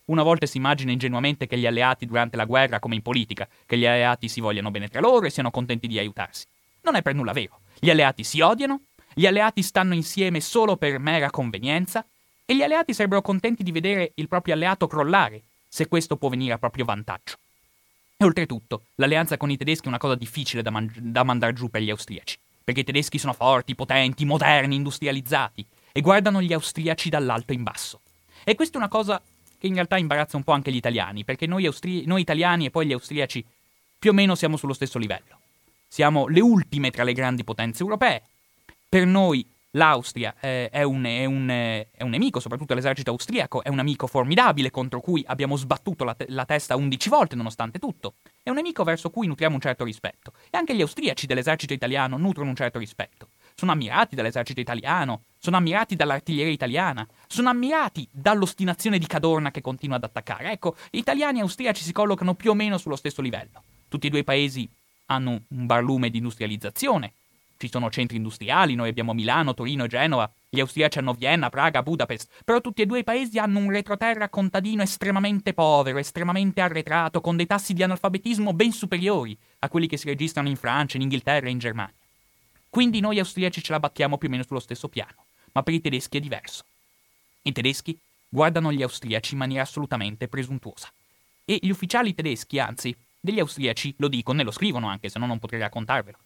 Una 0.07 0.23
volta 0.23 0.47
si 0.47 0.57
immagina 0.57 0.92
ingenuamente 0.92 1.47
che 1.47 1.59
gli 1.59 1.66
alleati 1.66 2.07
durante 2.07 2.38
la 2.38 2.47
guerra, 2.47 2.78
come 2.78 2.95
in 2.95 3.02
politica, 3.02 3.47
che 3.66 3.76
gli 3.76 3.85
alleati 3.85 4.28
si 4.28 4.40
vogliano 4.40 4.71
bene 4.71 4.88
tra 4.88 5.00
loro 5.00 5.26
e 5.26 5.31
siano 5.31 5.50
contenti 5.50 5.87
di 5.88 5.99
aiutarsi. 5.99 6.47
Non 6.81 6.95
è 6.95 7.02
per 7.02 7.14
nulla 7.14 7.33
vero. 7.33 7.61
Gli 7.78 7.90
alleati 7.90 8.25
si 8.25 8.40
odiano, 8.40 8.85
gli 9.12 9.26
alleati 9.26 9.61
stanno 9.61 9.92
insieme 9.92 10.40
solo 10.40 10.78
per 10.78 10.99
mera 10.99 11.28
convenienza 11.28 12.02
e 12.47 12.57
gli 12.57 12.62
alleati 12.62 12.95
sarebbero 12.95 13.21
contenti 13.21 13.62
di 13.62 13.73
vedere 13.73 14.12
il 14.14 14.28
proprio 14.28 14.54
alleato 14.54 14.87
crollare, 14.87 15.42
se 15.69 15.87
questo 15.87 16.16
può 16.16 16.31
venire 16.31 16.54
a 16.54 16.59
proprio 16.59 16.87
vantaggio. 16.87 17.40
E 18.23 18.25
oltretutto, 18.25 18.85
l'alleanza 18.95 19.37
con 19.37 19.50
i 19.50 19.57
tedeschi 19.57 19.87
è 19.87 19.88
una 19.88 19.99
cosa 19.99 20.14
difficile 20.14 20.62
da, 20.62 20.71
man- 20.71 20.93
da 20.97 21.25
mandare 21.25 21.55
giù 21.55 21.69
per 21.69 21.83
gli 21.83 21.91
austriaci, 21.91 22.38
perché 22.62 22.83
i 22.83 22.85
tedeschi 22.85 23.19
sono 23.19 23.33
forti, 23.33 23.75
potenti, 23.75 24.25
moderni, 24.25 24.76
industrializzati, 24.76 25.67
e 25.91 26.00
guardano 26.00 26.41
gli 26.41 26.52
austriaci 26.52 27.09
dall'alto 27.09 27.52
in 27.52 27.64
basso. 27.64 28.00
E 28.45 28.55
questa 28.55 28.75
è 28.75 28.79
una 28.79 28.88
cosa 28.88 29.21
che 29.59 29.67
in 29.67 29.75
realtà 29.75 29.97
imbarazza 29.97 30.37
un 30.37 30.45
po' 30.45 30.52
anche 30.52 30.71
gli 30.71 30.76
italiani, 30.76 31.25
perché 31.25 31.47
noi, 31.47 31.67
austri- 31.67 32.07
noi 32.07 32.21
italiani 32.21 32.67
e 32.67 32.71
poi 32.71 32.87
gli 32.87 32.93
austriaci 32.93 33.45
più 33.99 34.11
o 34.11 34.14
meno 34.14 34.37
siamo 34.37 34.57
sullo 34.57 34.73
stesso 34.73 35.00
livello. 35.00 35.41
Siamo 35.88 36.29
le 36.29 36.41
ultime 36.41 36.93
tra 36.93 37.02
le 37.02 37.14
grandi 37.14 37.43
potenze 37.43 37.83
europee. 37.83 38.23
Per 38.88 39.05
noi 39.05 39.45
L'Austria 39.75 40.35
eh, 40.38 40.69
è, 40.69 40.83
un, 40.83 41.02
è, 41.05 41.25
un, 41.25 41.49
è, 41.49 42.02
un, 42.02 42.11
nemico, 42.11 42.41
soprattutto 42.41 42.75
l'esercito 42.75 43.11
austriaco, 43.11 43.62
è 43.62 43.71
un 43.71 43.79
amico 43.79 44.07
formidabile 44.07 44.71
contro 44.71 45.00
cui 45.00 45.25
abbiamo 45.26 45.57
sbattuto 45.57 46.05
la, 46.05 46.14
te- 46.14 46.26
la 46.29 46.45
testa 46.45 46.76
undici 46.76 47.09
volte 47.09 47.37
nonostante 47.37 47.79
tutto. 47.79 48.17
È 48.43 48.50
un 48.50 48.57
nemico 48.57 48.85
verso 48.85 49.09
cui 49.09 49.26
nutriamo 49.26 49.55
un 49.55 49.62
certo 49.62 49.85
rispetto. 49.85 50.33
E 50.50 50.59
anche 50.59 50.76
gli 50.76 50.83
austriaci 50.83 51.25
dell'esercito 51.25 51.73
italiano 51.73 52.19
nutrono 52.19 52.50
un 52.50 52.57
certo 52.57 52.79
rispetto. 52.79 53.31
Sono 53.55 53.73
ammirati 53.73 54.14
dall'esercito 54.14 54.61
italiano, 54.61 55.23
sono 55.38 55.57
ammirati 55.57 55.97
dall'artiglieria 55.97 56.52
italiana, 56.52 57.09
sono 57.26 57.49
ammirati 57.49 58.07
dall'ostinazione 58.12 58.99
di 58.99 59.07
Cadorna 59.07 59.50
che 59.50 59.62
continua 59.62 59.97
ad 59.97 60.05
attaccare. 60.05 60.52
Ecco, 60.52 60.76
italiani 60.91 61.38
e 61.38 61.43
austriaci 61.43 61.83
si 61.83 61.93
collocano 61.93 62.35
più 62.35 62.50
o 62.50 62.55
meno 62.55 62.76
sullo 62.76 62.97
stesso 62.97 63.23
livello. 63.23 63.62
Tutti 63.88 64.09
e 64.09 64.11
due 64.11 64.21
i 64.21 64.25
paesi 64.25 64.71
hanno 65.07 65.45
un 65.49 65.67
barlume 65.67 66.11
di 66.11 66.19
industrializzazione, 66.19 67.14
ci 67.62 67.69
sono 67.71 67.90
centri 67.90 68.16
industriali, 68.16 68.75
noi 68.75 68.88
abbiamo 68.88 69.14
Milano, 69.14 69.54
Torino 69.54 69.85
e 69.85 69.88
Genova, 69.88 70.28
gli 70.49 70.59
austriaci 70.59 70.99
hanno 70.99 71.14
Vienna, 71.14 71.49
Praga, 71.49 71.83
Budapest, 71.83 72.42
però 72.45 72.61
tutti 72.61 72.83
e 72.83 72.87
due 72.87 72.99
i 72.99 73.04
paesi 73.04 73.38
hanno 73.38 73.61
un 73.61 73.71
retroterra 73.71 74.28
contadino 74.28 74.82
estremamente 74.82 75.54
povero, 75.54 75.99
estremamente 75.99 76.60
arretrato, 76.60 77.21
con 77.21 77.37
dei 77.37 77.47
tassi 77.47 77.73
di 77.73 77.84
analfabetismo 77.84 78.52
ben 78.52 78.73
superiori 78.73 79.39
a 79.60 79.69
quelli 79.69 79.87
che 79.87 79.97
si 79.97 80.08
registrano 80.08 80.49
in 80.49 80.56
Francia, 80.56 80.97
in 80.97 81.04
Inghilterra 81.04 81.47
e 81.47 81.50
in 81.50 81.58
Germania. 81.58 81.95
Quindi 82.69 82.99
noi 82.99 83.21
austriaci 83.21 83.63
ce 83.63 83.71
la 83.71 83.78
battiamo 83.78 84.19
più 84.19 84.26
o 84.26 84.30
meno 84.32 84.43
sullo 84.43 84.58
stesso 84.58 84.89
piano, 84.89 85.25
ma 85.52 85.63
per 85.63 85.75
i 85.75 85.80
tedeschi 85.80 86.17
è 86.17 86.21
diverso. 86.21 86.65
I 87.43 87.52
tedeschi 87.52 87.97
guardano 88.28 88.73
gli 88.73 88.82
austriaci 88.82 89.34
in 89.34 89.39
maniera 89.39 89.63
assolutamente 89.63 90.26
presuntuosa. 90.26 90.91
E 91.45 91.58
gli 91.63 91.71
ufficiali 91.71 92.13
tedeschi, 92.13 92.58
anzi, 92.58 92.97
degli 93.21 93.39
austriaci 93.39 93.95
lo 93.99 94.08
dicono 94.08 94.41
e 94.41 94.45
lo 94.45 94.50
scrivono 94.50 94.89
anche, 94.89 95.08
se 95.08 95.21
no 95.21 95.26
non 95.26 95.39
potrei 95.39 95.60
raccontarvelo. 95.60 96.19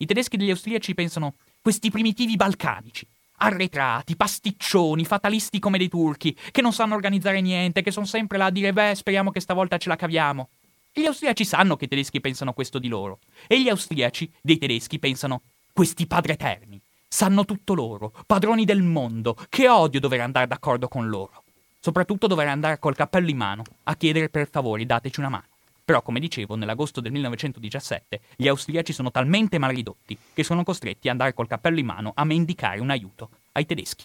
I 0.00 0.06
tedeschi 0.06 0.36
degli 0.36 0.50
austriaci 0.50 0.94
pensano 0.94 1.34
questi 1.60 1.90
primitivi 1.90 2.36
balcanici, 2.36 3.04
arretrati, 3.38 4.14
pasticcioni, 4.14 5.04
fatalisti 5.04 5.58
come 5.58 5.76
dei 5.76 5.88
turchi, 5.88 6.36
che 6.52 6.62
non 6.62 6.72
sanno 6.72 6.94
organizzare 6.94 7.40
niente, 7.40 7.82
che 7.82 7.90
sono 7.90 8.06
sempre 8.06 8.38
là 8.38 8.44
a 8.44 8.50
dire 8.50 8.72
beh, 8.72 8.94
speriamo 8.94 9.32
che 9.32 9.40
stavolta 9.40 9.76
ce 9.76 9.88
la 9.88 9.96
caviamo. 9.96 10.50
E 10.92 11.00
gli 11.00 11.06
austriaci 11.06 11.44
sanno 11.44 11.74
che 11.74 11.86
i 11.86 11.88
tedeschi 11.88 12.20
pensano 12.20 12.52
questo 12.52 12.78
di 12.78 12.86
loro. 12.86 13.18
E 13.48 13.60
gli 13.60 13.68
austriaci 13.68 14.32
dei 14.40 14.58
tedeschi 14.58 15.00
pensano 15.00 15.42
questi 15.72 16.06
padri 16.06 16.30
eterni. 16.30 16.80
Sanno 17.08 17.44
tutto 17.44 17.74
loro, 17.74 18.14
padroni 18.24 18.64
del 18.64 18.82
mondo, 18.82 19.36
che 19.48 19.68
odio 19.68 19.98
dover 19.98 20.20
andare 20.20 20.46
d'accordo 20.46 20.86
con 20.86 21.08
loro. 21.08 21.42
Soprattutto 21.80 22.28
dover 22.28 22.46
andare 22.46 22.78
col 22.78 22.94
cappello 22.94 23.30
in 23.30 23.36
mano 23.36 23.64
a 23.84 23.96
chiedere 23.96 24.28
per 24.28 24.48
favore 24.48 24.86
dateci 24.86 25.18
una 25.18 25.28
mano. 25.28 25.47
Però, 25.88 26.02
come 26.02 26.20
dicevo, 26.20 26.54
nell'agosto 26.54 27.00
del 27.00 27.12
1917 27.12 28.20
gli 28.36 28.46
austriaci 28.46 28.92
sono 28.92 29.10
talmente 29.10 29.56
mal 29.56 29.72
ridotti 29.72 30.18
che 30.34 30.44
sono 30.44 30.62
costretti 30.62 31.08
ad 31.08 31.12
andare 31.12 31.32
col 31.32 31.46
cappello 31.46 31.78
in 31.78 31.86
mano 31.86 32.12
a 32.14 32.24
mendicare 32.24 32.80
un 32.80 32.90
aiuto 32.90 33.30
ai 33.52 33.64
tedeschi. 33.64 34.04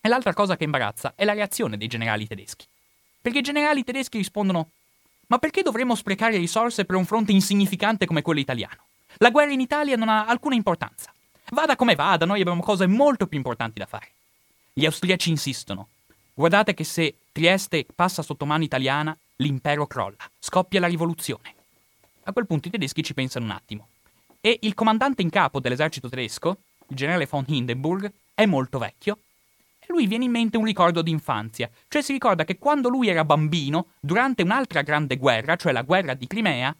E 0.00 0.08
l'altra 0.08 0.32
cosa 0.32 0.56
che 0.56 0.64
imbarazza 0.64 1.12
è 1.14 1.26
la 1.26 1.34
reazione 1.34 1.76
dei 1.76 1.88
generali 1.88 2.26
tedeschi. 2.26 2.64
Perché 3.20 3.40
i 3.40 3.42
generali 3.42 3.84
tedeschi 3.84 4.16
rispondono: 4.16 4.70
Ma 5.26 5.36
perché 5.36 5.60
dovremmo 5.60 5.94
sprecare 5.94 6.38
risorse 6.38 6.86
per 6.86 6.96
un 6.96 7.04
fronte 7.04 7.32
insignificante 7.32 8.06
come 8.06 8.22
quello 8.22 8.40
italiano? 8.40 8.86
La 9.18 9.28
guerra 9.28 9.52
in 9.52 9.60
Italia 9.60 9.96
non 9.96 10.08
ha 10.08 10.24
alcuna 10.24 10.54
importanza. 10.54 11.12
Vada 11.50 11.76
come 11.76 11.96
vada, 11.96 12.24
noi 12.24 12.40
abbiamo 12.40 12.62
cose 12.62 12.86
molto 12.86 13.26
più 13.26 13.36
importanti 13.36 13.78
da 13.78 13.84
fare. 13.84 14.08
Gli 14.72 14.86
austriaci 14.86 15.28
insistono. 15.28 15.88
Guardate 16.32 16.72
che 16.72 16.84
se 16.84 17.14
Trieste 17.30 17.84
passa 17.94 18.22
sotto 18.22 18.46
mano 18.46 18.64
italiana, 18.64 19.14
l'impero 19.36 19.86
crolla, 19.86 20.30
scoppia 20.38 20.80
la 20.80 20.86
rivoluzione. 20.86 21.54
A 22.24 22.32
quel 22.32 22.46
punto 22.46 22.68
i 22.68 22.70
tedeschi 22.70 23.02
ci 23.02 23.14
pensano 23.14 23.46
un 23.46 23.50
attimo. 23.50 23.88
E 24.40 24.58
il 24.62 24.74
comandante 24.74 25.22
in 25.22 25.30
capo 25.30 25.60
dell'esercito 25.60 26.08
tedesco, 26.08 26.58
il 26.88 26.96
generale 26.96 27.26
von 27.26 27.44
Hindenburg, 27.46 28.12
è 28.34 28.46
molto 28.46 28.78
vecchio 28.78 29.18
e 29.80 29.86
lui 29.88 30.06
viene 30.06 30.24
in 30.24 30.30
mente 30.30 30.56
un 30.56 30.64
ricordo 30.64 31.02
d'infanzia, 31.02 31.70
cioè 31.88 32.02
si 32.02 32.12
ricorda 32.12 32.44
che 32.44 32.58
quando 32.58 32.88
lui 32.88 33.08
era 33.08 33.24
bambino, 33.24 33.88
durante 34.00 34.42
un'altra 34.42 34.82
grande 34.82 35.16
guerra, 35.16 35.56
cioè 35.56 35.72
la 35.72 35.82
guerra 35.82 36.14
di 36.14 36.26
Crimea, 36.26 36.74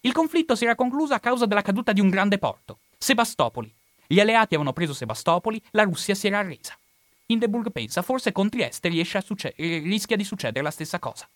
il 0.00 0.12
conflitto 0.12 0.54
si 0.54 0.64
era 0.64 0.74
concluso 0.74 1.14
a 1.14 1.20
causa 1.20 1.46
della 1.46 1.62
caduta 1.62 1.92
di 1.92 2.00
un 2.00 2.10
grande 2.10 2.38
porto, 2.38 2.80
Sebastopoli. 2.98 3.72
Gli 4.06 4.20
alleati 4.20 4.54
avevano 4.54 4.72
preso 4.72 4.92
Sebastopoli, 4.92 5.60
la 5.70 5.82
Russia 5.82 6.14
si 6.14 6.26
era 6.26 6.38
arresa. 6.38 6.78
Hindenburg 7.26 7.72
pensa 7.72 8.02
forse 8.02 8.30
con 8.32 8.48
Trieste 8.48 8.88
rischia 8.88 10.16
di 10.16 10.24
succedere 10.24 10.62
la 10.62 10.70
stessa 10.70 10.98
cosa 10.98 11.26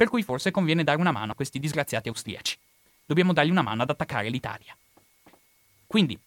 per 0.00 0.08
cui 0.08 0.22
forse 0.22 0.50
conviene 0.50 0.82
dare 0.82 0.98
una 0.98 1.12
mano 1.12 1.32
a 1.32 1.34
questi 1.34 1.58
disgraziati 1.58 2.08
austriaci. 2.08 2.56
Dobbiamo 3.04 3.34
dargli 3.34 3.50
una 3.50 3.60
mano 3.60 3.82
ad 3.82 3.90
attaccare 3.90 4.30
l'Italia. 4.30 4.74
Quindi, 5.86 6.18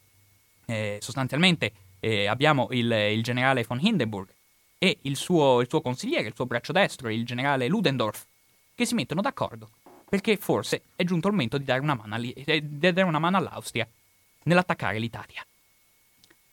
eh, 0.66 1.00
sostanzialmente, 1.02 1.72
eh, 2.00 2.28
abbiamo 2.28 2.68
il, 2.70 2.92
il, 2.92 3.24
generale 3.24 3.66
von 3.68 3.80
Hindenburg 3.82 4.28
e 4.78 5.00
il 5.02 5.16
suo, 5.16 5.60
il 5.60 5.68
suo 5.68 5.82
consigliere, 5.82 6.28
il 6.28 6.36
suo 6.36 6.46
braccio 6.46 6.72
destro, 6.72 7.10
il 7.10 7.26
generale 7.26 7.68
Ludendorff, 7.68 8.24
che 8.76 8.86
si 8.86 8.94
mettono 8.94 9.22
d'accordo, 9.22 9.72
perché 10.08 10.38
forse 10.38 10.84
è 10.96 11.04
giunto 11.04 11.26
il 11.26 11.34
momento 11.34 11.58
di 11.58 11.64
dare 11.64 11.80
una 11.80 11.96
mano, 11.96 12.16
eh, 12.16 12.62
di 12.62 12.78
dare 12.78 13.02
una 13.02 13.18
mano 13.18 13.38
all'Austria 13.38 13.88
nell'attaccare 14.44 15.00
l'Italia. 15.00 15.44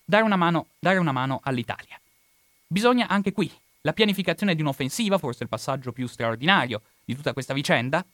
Dare 0.02 0.24
una, 0.24 0.37
mano, 0.37 0.68
dare 0.78 0.96
una 0.96 1.12
mano 1.12 1.40
all'Italia. 1.42 2.00
Bisogna 2.66 3.09
anche 3.09 3.33
qui 3.33 3.52
la 3.83 3.92
pianificazione 3.92 4.54
di 4.54 4.62
un'offensiva, 4.62 5.18
forse 5.18 5.42
il 5.42 5.50
passaggio 5.50 5.92
più 5.92 6.06
straordinario 6.06 6.80
di 7.10 7.16
tutta 7.16 7.32
questa 7.32 7.54
vicenda, 7.54 8.04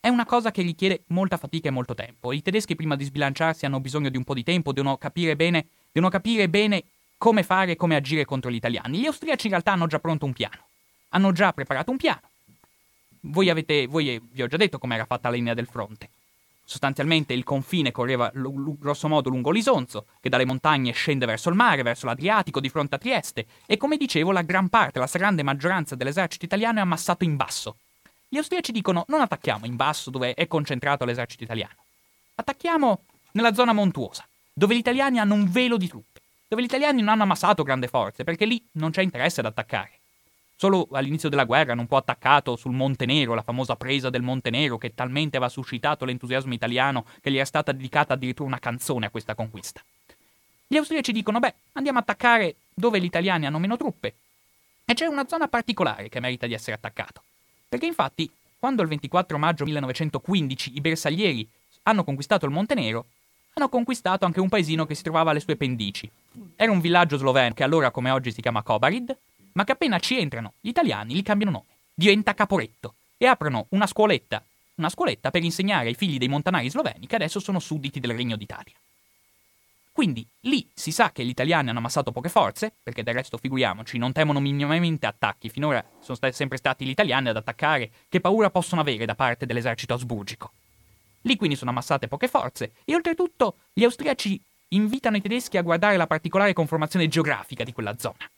è 0.00 0.08
una 0.08 0.26
cosa 0.26 0.50
che 0.50 0.62
richiede 0.62 1.04
molta 1.08 1.36
fatica 1.36 1.68
e 1.68 1.70
molto 1.70 1.94
tempo. 1.94 2.32
I 2.32 2.42
tedeschi 2.42 2.74
prima 2.74 2.96
di 2.96 3.04
sbilanciarsi 3.04 3.66
hanno 3.66 3.80
bisogno 3.80 4.10
di 4.10 4.16
un 4.16 4.24
po' 4.24 4.34
di 4.34 4.42
tempo, 4.42 4.72
devono 4.72 4.96
capire 4.96 5.36
bene, 5.36 5.66
devono 5.92 6.10
capire 6.10 6.48
bene 6.48 6.84
come 7.16 7.42
fare 7.42 7.72
e 7.72 7.76
come 7.76 7.94
agire 7.94 8.24
contro 8.24 8.50
gli 8.50 8.56
italiani. 8.56 8.98
Gli 8.98 9.06
austriaci 9.06 9.46
in 9.46 9.52
realtà 9.52 9.72
hanno 9.72 9.86
già 9.86 10.00
pronto 10.00 10.26
un 10.26 10.32
piano. 10.32 10.66
Hanno 11.10 11.32
già 11.32 11.52
preparato 11.52 11.90
un 11.90 11.96
piano. 11.96 12.22
Voi 13.20 13.48
avete, 13.48 13.86
voi 13.86 14.20
vi 14.32 14.42
ho 14.42 14.48
già 14.48 14.56
detto 14.56 14.78
com'era 14.78 15.04
fatta 15.04 15.28
la 15.28 15.36
linea 15.36 15.54
del 15.54 15.68
fronte. 15.68 16.10
Sostanzialmente 16.64 17.32
il 17.32 17.44
confine 17.44 17.92
correva 17.92 18.30
l- 18.34 18.76
grosso 18.78 19.06
modo 19.06 19.28
lungo 19.28 19.50
l'Isonzo, 19.50 20.06
che 20.20 20.28
dalle 20.28 20.44
montagne 20.44 20.90
scende 20.92 21.26
verso 21.26 21.48
il 21.48 21.54
mare, 21.54 21.82
verso 21.82 22.06
l'Adriatico, 22.06 22.60
di 22.60 22.68
fronte 22.68 22.96
a 22.96 22.98
Trieste, 22.98 23.46
e 23.66 23.76
come 23.76 23.96
dicevo 23.96 24.32
la 24.32 24.42
gran 24.42 24.68
parte, 24.68 24.98
la 24.98 25.06
stragrande 25.06 25.42
maggioranza 25.42 25.94
dell'esercito 25.94 26.44
italiano 26.44 26.78
è 26.78 26.82
ammassato 26.82 27.22
in 27.22 27.36
basso. 27.36 27.76
Gli 28.32 28.38
austriaci 28.38 28.72
dicono 28.72 29.04
non 29.08 29.20
attacchiamo 29.20 29.66
in 29.66 29.76
basso 29.76 30.08
dove 30.08 30.32
è 30.32 30.46
concentrato 30.46 31.04
l'esercito 31.04 31.44
italiano, 31.44 31.84
attacchiamo 32.36 33.02
nella 33.32 33.52
zona 33.52 33.74
montuosa, 33.74 34.26
dove 34.54 34.74
gli 34.74 34.78
italiani 34.78 35.18
hanno 35.18 35.34
un 35.34 35.50
velo 35.50 35.76
di 35.76 35.86
truppe, 35.86 36.22
dove 36.48 36.62
gli 36.62 36.64
italiani 36.64 37.00
non 37.00 37.10
hanno 37.10 37.24
ammassato 37.24 37.62
grandi 37.62 37.88
forze, 37.88 38.24
perché 38.24 38.46
lì 38.46 38.66
non 38.72 38.90
c'è 38.90 39.02
interesse 39.02 39.40
ad 39.40 39.46
attaccare. 39.46 39.90
Solo 40.56 40.88
all'inizio 40.92 41.28
della 41.28 41.44
guerra 41.44 41.72
hanno 41.72 41.82
un 41.82 41.86
po' 41.86 41.98
attaccato 41.98 42.56
sul 42.56 42.72
Monte 42.72 43.04
Nero, 43.04 43.34
la 43.34 43.42
famosa 43.42 43.76
presa 43.76 44.08
del 44.08 44.22
Monte 44.22 44.48
Nero, 44.48 44.78
che 44.78 44.94
talmente 44.94 45.36
aveva 45.36 45.52
suscitato 45.52 46.06
l'entusiasmo 46.06 46.54
italiano 46.54 47.04
che 47.20 47.30
gli 47.30 47.36
era 47.36 47.44
stata 47.44 47.70
dedicata 47.72 48.14
addirittura 48.14 48.48
una 48.48 48.60
canzone 48.60 49.04
a 49.04 49.10
questa 49.10 49.34
conquista. 49.34 49.82
Gli 50.66 50.78
austriaci 50.78 51.12
dicono: 51.12 51.38
beh, 51.38 51.54
andiamo 51.72 51.98
a 51.98 52.00
attaccare 52.00 52.54
dove 52.72 52.98
gli 52.98 53.04
italiani 53.04 53.44
hanno 53.44 53.58
meno 53.58 53.76
truppe. 53.76 54.14
E 54.86 54.94
c'è 54.94 55.04
una 55.04 55.28
zona 55.28 55.48
particolare 55.48 56.08
che 56.08 56.18
merita 56.18 56.46
di 56.46 56.54
essere 56.54 56.76
attaccato. 56.76 57.24
Perché 57.72 57.86
infatti, 57.86 58.30
quando 58.58 58.82
il 58.82 58.88
24 58.88 59.38
maggio 59.38 59.64
1915 59.64 60.76
i 60.76 60.82
bersaglieri 60.82 61.48
hanno 61.84 62.04
conquistato 62.04 62.44
il 62.44 62.52
Monte 62.52 62.74
Nero, 62.74 63.06
hanno 63.54 63.70
conquistato 63.70 64.26
anche 64.26 64.40
un 64.40 64.50
paesino 64.50 64.84
che 64.84 64.94
si 64.94 65.02
trovava 65.02 65.30
alle 65.30 65.40
sue 65.40 65.56
pendici. 65.56 66.06
Era 66.54 66.70
un 66.70 66.80
villaggio 66.80 67.16
sloveno 67.16 67.54
che 67.54 67.62
allora 67.62 67.90
come 67.90 68.10
oggi 68.10 68.30
si 68.30 68.42
chiama 68.42 68.62
Kobarid, 68.62 69.16
ma 69.52 69.64
che 69.64 69.72
appena 69.72 69.98
ci 70.00 70.18
entrano 70.18 70.52
gli 70.60 70.68
italiani 70.68 71.14
gli 71.14 71.22
cambiano 71.22 71.52
nome, 71.52 71.64
diventa 71.94 72.34
Caporetto 72.34 72.92
e 73.16 73.24
aprono 73.24 73.64
una 73.70 73.86
scuoletta, 73.86 74.44
una 74.74 74.90
scuoletta 74.90 75.30
per 75.30 75.42
insegnare 75.42 75.88
ai 75.88 75.94
figli 75.94 76.18
dei 76.18 76.28
montanari 76.28 76.68
sloveni 76.68 77.06
che 77.06 77.14
adesso 77.14 77.40
sono 77.40 77.58
sudditi 77.58 78.00
del 78.00 78.14
Regno 78.14 78.36
d'Italia. 78.36 78.74
Quindi 79.92 80.26
lì 80.40 80.68
si 80.72 80.90
sa 80.90 81.12
che 81.12 81.22
gli 81.22 81.28
italiani 81.28 81.68
hanno 81.68 81.78
ammassato 81.78 82.12
poche 82.12 82.30
forze, 82.30 82.72
perché 82.82 83.02
del 83.02 83.14
resto 83.14 83.36
figuriamoci, 83.36 83.98
non 83.98 84.12
temono 84.12 84.40
minimamente 84.40 85.06
attacchi, 85.06 85.50
finora 85.50 85.84
sono 86.00 86.16
stati 86.16 86.32
sempre 86.32 86.56
stati 86.56 86.86
gli 86.86 86.90
italiani 86.90 87.28
ad 87.28 87.36
attaccare, 87.36 87.90
che 88.08 88.20
paura 88.20 88.48
possono 88.48 88.80
avere 88.80 89.04
da 89.04 89.14
parte 89.14 89.44
dell'esercito 89.44 89.92
asburgico. 89.92 90.52
Lì 91.22 91.36
quindi 91.36 91.56
sono 91.56 91.70
ammassate 91.70 92.08
poche 92.08 92.26
forze 92.26 92.72
e 92.84 92.94
oltretutto 92.94 93.56
gli 93.72 93.84
austriaci 93.84 94.40
invitano 94.68 95.18
i 95.18 95.20
tedeschi 95.20 95.58
a 95.58 95.62
guardare 95.62 95.98
la 95.98 96.06
particolare 96.06 96.54
conformazione 96.54 97.06
geografica 97.06 97.62
di 97.62 97.72
quella 97.72 97.96
zona. 97.98 98.28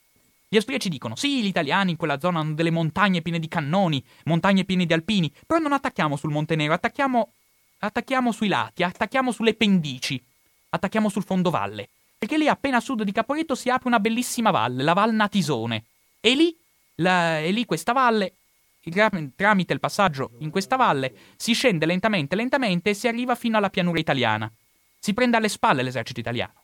Gli 0.49 0.57
austriaci 0.57 0.89
dicono: 0.89 1.15
sì, 1.15 1.41
gli 1.41 1.47
italiani 1.47 1.93
in 1.93 1.97
quella 1.97 2.19
zona 2.19 2.41
hanno 2.41 2.55
delle 2.55 2.71
montagne 2.71 3.23
piene 3.23 3.39
di 3.39 3.49
cannoni, 3.49 4.05
montagne 4.25 4.65
piene 4.65 4.87
di 4.87 4.93
alpini, 4.93 5.33
però 5.47 5.61
non 5.61 5.73
attacchiamo 5.73 6.17
sul 6.17 6.33
Monte 6.33 6.57
Nero, 6.57 6.75
attacchiamo, 6.75 7.33
attacchiamo 7.79 8.33
sui 8.33 8.49
lati, 8.49 8.83
attacchiamo 8.83 9.33
sulle 9.33 9.55
pendici, 9.55 10.23
attacchiamo 10.75 11.09
sul 11.09 11.25
fondovalle. 11.25 11.89
Perché 12.19 12.39
lì 12.39 12.49
appena 12.49 12.79
a 12.79 12.81
sud 12.81 13.03
di 13.03 13.13
Caporetto 13.13 13.55
si 13.55 13.71
apre 13.71 13.89
una 13.89 14.01
bellissima 14.01 14.51
valle, 14.51 14.83
la 14.83 14.93
Val 14.93 15.15
Natisone. 15.15 15.85
E 16.21 16.35
lì, 16.35 16.57
la, 16.97 17.39
e 17.41 17.51
lì 17.51 17.65
questa 17.65 17.93
valle, 17.93 18.35
tramite 19.37 19.73
il 19.73 19.81
passaggio 19.81 20.31
in 20.39 20.51
questa 20.51 20.77
valle, 20.77 21.15
si 21.37 21.53
scende 21.53 21.87
lentamente, 21.87 22.37
lentamente 22.37 22.91
e 22.91 22.95
si 22.95 23.09
arriva 23.09 23.35
fino 23.35 23.57
alla 23.57 23.71
pianura 23.71 23.99
italiana. 23.99 24.51
Si 24.99 25.13
prende 25.13 25.37
alle 25.37 25.49
spalle 25.49 25.83
l'esercito 25.83 26.21
italiano. 26.21 26.55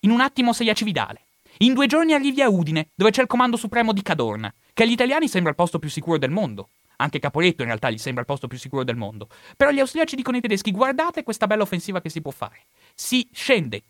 In 0.00 0.10
un 0.10 0.20
attimo 0.20 0.52
sei 0.52 0.70
a 0.70 0.74
Cividale. 0.74 1.22
In 1.58 1.74
due 1.74 1.86
giorni 1.86 2.12
arrivi 2.12 2.42
a 2.42 2.48
Udine, 2.48 2.90
dove 2.94 3.10
c'è 3.10 3.22
il 3.22 3.26
comando 3.26 3.56
supremo 3.56 3.92
di 3.92 4.02
Cadorna, 4.02 4.52
che 4.72 4.84
agli 4.84 4.92
italiani 4.92 5.26
sembra 5.26 5.50
il 5.50 5.56
posto 5.56 5.78
più 5.78 5.88
sicuro 5.88 6.18
del 6.18 6.30
mondo. 6.30 6.68
Anche 7.00 7.20
Caporetto 7.20 7.62
in 7.62 7.68
realtà 7.68 7.90
gli 7.90 7.98
sembra 7.98 8.22
il 8.22 8.26
posto 8.26 8.48
più 8.48 8.58
sicuro 8.58 8.82
del 8.82 8.96
mondo. 8.96 9.28
Però 9.56 9.70
gli 9.70 9.78
austriaci 9.78 10.16
dicono 10.16 10.36
ai 10.36 10.42
tedeschi: 10.42 10.70
guardate 10.72 11.22
questa 11.22 11.46
bella 11.46 11.62
offensiva 11.62 12.00
che 12.00 12.10
si 12.10 12.20
può 12.20 12.32
fare. 12.32 12.62
Si 12.94 13.28
scende, 13.32 13.82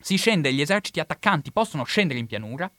si 0.00 0.16
scende, 0.16 0.52
gli 0.52 0.60
eserciti 0.60 1.00
attaccanti 1.00 1.50
possono 1.50 1.84
scendere 1.84 2.18
in 2.18 2.26
pianura 2.26 2.70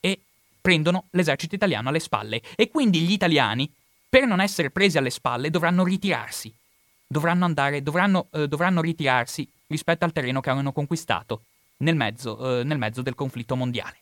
e 0.00 0.20
prendono 0.60 1.06
l'esercito 1.10 1.54
italiano 1.56 1.88
alle 1.88 1.98
spalle. 1.98 2.40
E 2.54 2.68
quindi 2.68 3.00
gli 3.00 3.12
italiani, 3.12 3.68
per 4.08 4.26
non 4.26 4.40
essere 4.40 4.70
presi 4.70 4.96
alle 4.98 5.10
spalle, 5.10 5.50
dovranno 5.50 5.82
ritirarsi. 5.82 6.52
Dovranno 7.06 7.44
andare, 7.44 7.82
dovranno, 7.82 8.28
eh, 8.30 8.46
dovranno 8.46 8.80
ritirarsi 8.80 9.48
rispetto 9.66 10.04
al 10.04 10.12
terreno 10.12 10.40
che 10.40 10.50
avevano 10.50 10.70
conquistato 10.70 11.42
nel 11.78 11.96
mezzo, 11.96 12.60
eh, 12.60 12.62
nel 12.62 12.78
mezzo 12.78 13.02
del 13.02 13.16
conflitto 13.16 13.56
mondiale. 13.56 13.96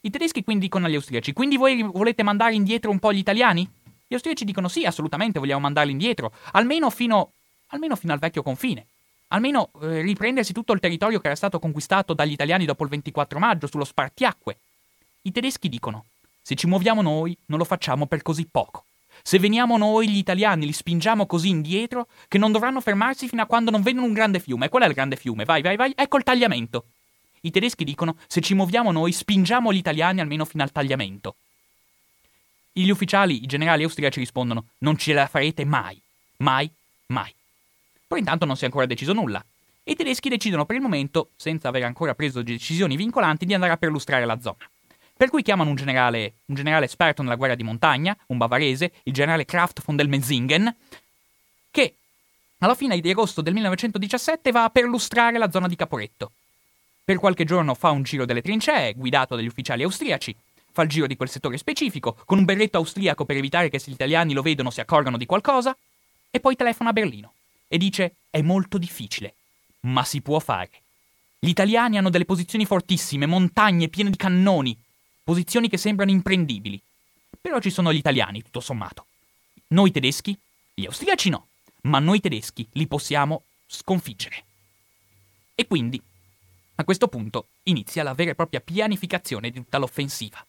I 0.00 0.10
tedeschi 0.10 0.42
quindi 0.42 0.64
dicono 0.64 0.86
agli 0.86 0.96
austriaci: 0.96 1.32
quindi 1.32 1.56
voi 1.56 1.80
volete 1.82 2.24
mandare 2.24 2.54
indietro 2.54 2.90
un 2.90 2.98
po' 2.98 3.12
gli 3.12 3.18
italiani? 3.18 3.68
Gli 4.08 4.14
austriaci 4.14 4.46
dicono: 4.46 4.68
sì, 4.68 4.86
assolutamente 4.86 5.38
vogliamo 5.38 5.60
mandarli 5.60 5.92
indietro, 5.92 6.32
almeno 6.52 6.88
fino, 6.88 7.32
almeno 7.68 7.94
fino 7.94 8.14
al 8.14 8.18
vecchio 8.18 8.42
confine. 8.42 8.86
Almeno 9.28 9.68
eh, 9.82 10.00
riprendersi 10.00 10.54
tutto 10.54 10.72
il 10.72 10.80
territorio 10.80 11.20
che 11.20 11.26
era 11.26 11.36
stato 11.36 11.58
conquistato 11.58 12.14
dagli 12.14 12.32
italiani 12.32 12.64
dopo 12.64 12.84
il 12.84 12.88
24 12.88 13.38
maggio 13.38 13.66
sullo 13.66 13.84
spartiacque. 13.84 14.56
I 15.22 15.32
tedeschi 15.32 15.68
dicono: 15.68 16.06
se 16.40 16.54
ci 16.54 16.66
muoviamo 16.66 17.02
noi, 17.02 17.36
non 17.46 17.58
lo 17.58 17.64
facciamo 17.64 18.06
per 18.06 18.22
così 18.22 18.48
poco. 18.50 18.84
Se 19.22 19.38
veniamo 19.38 19.76
noi, 19.76 20.08
gli 20.08 20.16
italiani, 20.16 20.64
li 20.64 20.72
spingiamo 20.72 21.26
così 21.26 21.50
indietro 21.50 22.06
che 22.28 22.38
non 22.38 22.50
dovranno 22.50 22.80
fermarsi 22.80 23.28
fino 23.28 23.42
a 23.42 23.46
quando 23.46 23.70
non 23.70 23.82
vedono 23.82 24.06
un 24.06 24.14
grande 24.14 24.40
fiume. 24.40 24.66
E 24.66 24.68
qual 24.70 24.84
è 24.84 24.86
il 24.86 24.94
grande 24.94 25.16
fiume? 25.16 25.44
Vai, 25.44 25.60
vai, 25.60 25.76
vai. 25.76 25.92
Ecco 25.94 26.16
il 26.16 26.22
tagliamento. 26.22 26.86
I 27.42 27.50
tedeschi 27.50 27.84
dicono: 27.84 28.16
se 28.26 28.40
ci 28.40 28.54
muoviamo 28.54 28.90
noi, 28.90 29.12
spingiamo 29.12 29.70
gli 29.70 29.76
italiani 29.76 30.20
almeno 30.20 30.46
fino 30.46 30.62
al 30.62 30.72
tagliamento. 30.72 31.36
Gli 32.84 32.90
ufficiali, 32.90 33.42
i 33.42 33.46
generali 33.46 33.82
austriaci 33.82 34.20
rispondono: 34.20 34.68
non 34.78 34.96
ce 34.96 35.12
la 35.12 35.26
farete 35.26 35.64
mai. 35.64 36.00
Mai, 36.38 36.70
mai. 37.06 37.34
Però 38.06 38.18
intanto 38.18 38.44
non 38.44 38.56
si 38.56 38.62
è 38.62 38.66
ancora 38.66 38.86
deciso 38.86 39.12
nulla. 39.12 39.44
E 39.82 39.92
i 39.92 39.96
tedeschi 39.96 40.28
decidono 40.28 40.64
per 40.64 40.76
il 40.76 40.82
momento, 40.82 41.30
senza 41.36 41.68
aver 41.68 41.82
ancora 41.82 42.14
preso 42.14 42.42
decisioni 42.42 42.96
vincolanti, 42.96 43.46
di 43.46 43.54
andare 43.54 43.72
a 43.72 43.76
perlustrare 43.76 44.24
la 44.24 44.40
zona. 44.40 44.68
Per 45.16 45.28
cui 45.30 45.42
chiamano 45.42 45.70
un 45.70 45.76
generale, 45.76 46.34
un 46.46 46.54
generale 46.54 46.84
esperto 46.84 47.22
nella 47.22 47.34
guerra 47.34 47.56
di 47.56 47.64
montagna, 47.64 48.16
un 48.26 48.36
bavarese, 48.36 48.92
il 49.02 49.12
generale 49.12 49.44
Kraft 49.44 49.82
von 49.84 49.96
der 49.96 50.06
Menzingen, 50.06 50.72
che 51.72 51.94
alla 52.58 52.76
fine 52.76 53.00
di 53.00 53.10
agosto 53.10 53.40
del 53.40 53.54
1917 53.54 54.52
va 54.52 54.64
a 54.64 54.70
perlustrare 54.70 55.38
la 55.38 55.50
zona 55.50 55.66
di 55.66 55.74
Caporetto. 55.74 56.30
Per 57.04 57.18
qualche 57.18 57.44
giorno 57.44 57.74
fa 57.74 57.90
un 57.90 58.04
giro 58.04 58.24
delle 58.24 58.42
trincee, 58.42 58.94
guidato 58.94 59.34
dagli 59.34 59.46
ufficiali 59.46 59.82
austriaci, 59.82 60.36
fa 60.78 60.84
il 60.84 60.88
giro 60.88 61.08
di 61.08 61.16
quel 61.16 61.28
settore 61.28 61.58
specifico, 61.58 62.16
con 62.24 62.38
un 62.38 62.44
berretto 62.44 62.76
austriaco 62.76 63.24
per 63.24 63.36
evitare 63.36 63.68
che 63.68 63.80
se 63.80 63.90
gli 63.90 63.94
italiani 63.94 64.32
lo 64.32 64.42
vedono 64.42 64.70
si 64.70 64.80
accorgano 64.80 65.16
di 65.16 65.26
qualcosa, 65.26 65.76
e 66.30 66.38
poi 66.38 66.54
telefona 66.54 66.90
a 66.90 66.92
Berlino 66.92 67.32
e 67.66 67.78
dice 67.78 68.14
è 68.30 68.40
molto 68.42 68.78
difficile, 68.78 69.34
ma 69.80 70.04
si 70.04 70.20
può 70.20 70.38
fare. 70.38 70.70
Gli 71.40 71.48
italiani 71.48 71.98
hanno 71.98 72.10
delle 72.10 72.24
posizioni 72.24 72.64
fortissime, 72.64 73.26
montagne 73.26 73.88
piene 73.88 74.10
di 74.10 74.16
cannoni, 74.16 74.78
posizioni 75.24 75.68
che 75.68 75.78
sembrano 75.78 76.12
imprendibili. 76.12 76.80
Però 77.40 77.58
ci 77.58 77.70
sono 77.70 77.92
gli 77.92 77.96
italiani, 77.96 78.42
tutto 78.42 78.60
sommato. 78.60 79.06
Noi 79.68 79.90
tedeschi, 79.90 80.38
gli 80.74 80.86
austriaci 80.86 81.28
no, 81.28 81.48
ma 81.82 81.98
noi 81.98 82.20
tedeschi 82.20 82.68
li 82.72 82.86
possiamo 82.86 83.42
sconfiggere. 83.66 84.44
E 85.56 85.66
quindi 85.66 86.00
a 86.76 86.84
questo 86.84 87.08
punto 87.08 87.48
inizia 87.64 88.04
la 88.04 88.14
vera 88.14 88.30
e 88.30 88.34
propria 88.36 88.60
pianificazione 88.60 89.50
di 89.50 89.58
tutta 89.58 89.78
l'offensiva. 89.78 90.44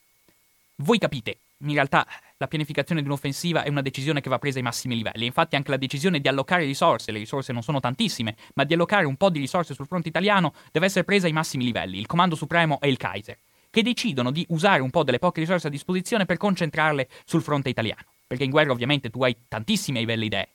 Voi 0.81 0.97
capite, 0.97 1.39
in 1.57 1.73
realtà 1.73 2.07
la 2.37 2.47
pianificazione 2.47 3.01
di 3.01 3.07
un'offensiva 3.07 3.63
è 3.63 3.69
una 3.69 3.81
decisione 3.81 4.21
che 4.21 4.29
va 4.29 4.39
presa 4.39 4.59
ai 4.59 4.63
massimi 4.63 4.95
livelli, 4.95 5.25
infatti 5.25 5.57
anche 5.57 5.71
la 5.71 5.77
decisione 5.77 6.21
di 6.21 6.27
allocare 6.29 6.63
risorse, 6.63 7.11
le 7.11 7.19
risorse 7.19 7.51
non 7.51 7.63
sono 7.63 7.81
tantissime, 7.81 8.37
ma 8.53 8.63
di 8.63 8.75
allocare 8.75 9.05
un 9.05 9.17
po' 9.17 9.29
di 9.29 9.39
risorse 9.39 9.73
sul 9.73 9.87
fronte 9.87 10.07
italiano 10.07 10.53
deve 10.71 10.85
essere 10.85 11.03
presa 11.03 11.27
ai 11.27 11.33
massimi 11.33 11.65
livelli, 11.65 11.99
il 11.99 12.05
comando 12.05 12.35
supremo 12.35 12.79
e 12.79 12.87
il 12.87 12.95
Kaiser, 12.95 13.37
che 13.69 13.83
decidono 13.83 14.31
di 14.31 14.45
usare 14.49 14.81
un 14.81 14.89
po' 14.89 15.03
delle 15.03 15.19
poche 15.19 15.41
risorse 15.41 15.67
a 15.67 15.69
disposizione 15.69 16.25
per 16.25 16.37
concentrarle 16.37 17.09
sul 17.25 17.41
fronte 17.41 17.67
italiano, 17.67 18.05
perché 18.25 18.45
in 18.45 18.49
guerra 18.49 18.71
ovviamente 18.71 19.09
tu 19.09 19.21
hai 19.21 19.35
tantissime 19.49 19.99
e 19.99 20.05
belle 20.05 20.25
idee, 20.25 20.47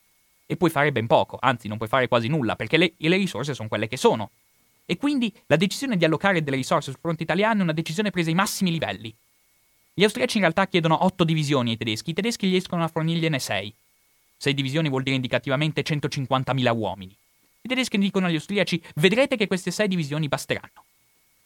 e 0.46 0.56
puoi 0.56 0.70
fare 0.70 0.90
ben 0.90 1.06
poco, 1.06 1.36
anzi 1.38 1.68
non 1.68 1.76
puoi 1.76 1.90
fare 1.90 2.08
quasi 2.08 2.28
nulla, 2.28 2.56
perché 2.56 2.78
le, 2.78 2.94
le 2.96 3.16
risorse 3.18 3.52
sono 3.52 3.68
quelle 3.68 3.88
che 3.88 3.98
sono, 3.98 4.30
e 4.86 4.96
quindi 4.96 5.30
la 5.48 5.56
decisione 5.56 5.98
di 5.98 6.06
allocare 6.06 6.42
delle 6.42 6.56
risorse 6.56 6.90
sul 6.92 7.00
fronte 7.00 7.24
italiano 7.24 7.60
è 7.60 7.62
una 7.64 7.72
decisione 7.72 8.10
presa 8.10 8.30
ai 8.30 8.34
massimi 8.34 8.70
livelli. 8.70 9.14
Gli 9.96 10.02
austriaci 10.02 10.38
in 10.38 10.42
realtà 10.42 10.66
chiedono 10.66 11.04
8 11.04 11.22
divisioni 11.22 11.70
ai 11.70 11.76
tedeschi, 11.76 12.10
i 12.10 12.14
tedeschi 12.14 12.48
gli 12.48 12.50
riescono 12.50 12.82
a 12.82 12.88
fornirgliene 12.88 13.38
6. 13.38 13.74
6 14.38 14.52
divisioni 14.52 14.88
vuol 14.88 15.04
dire 15.04 15.14
indicativamente 15.14 15.82
150.000 15.82 16.76
uomini. 16.76 17.16
I 17.60 17.68
tedeschi 17.68 17.96
dicono 17.96 18.26
agli 18.26 18.34
austriaci: 18.34 18.82
vedrete 18.96 19.36
che 19.36 19.46
queste 19.46 19.70
6 19.70 19.86
divisioni 19.86 20.26
basteranno. 20.26 20.84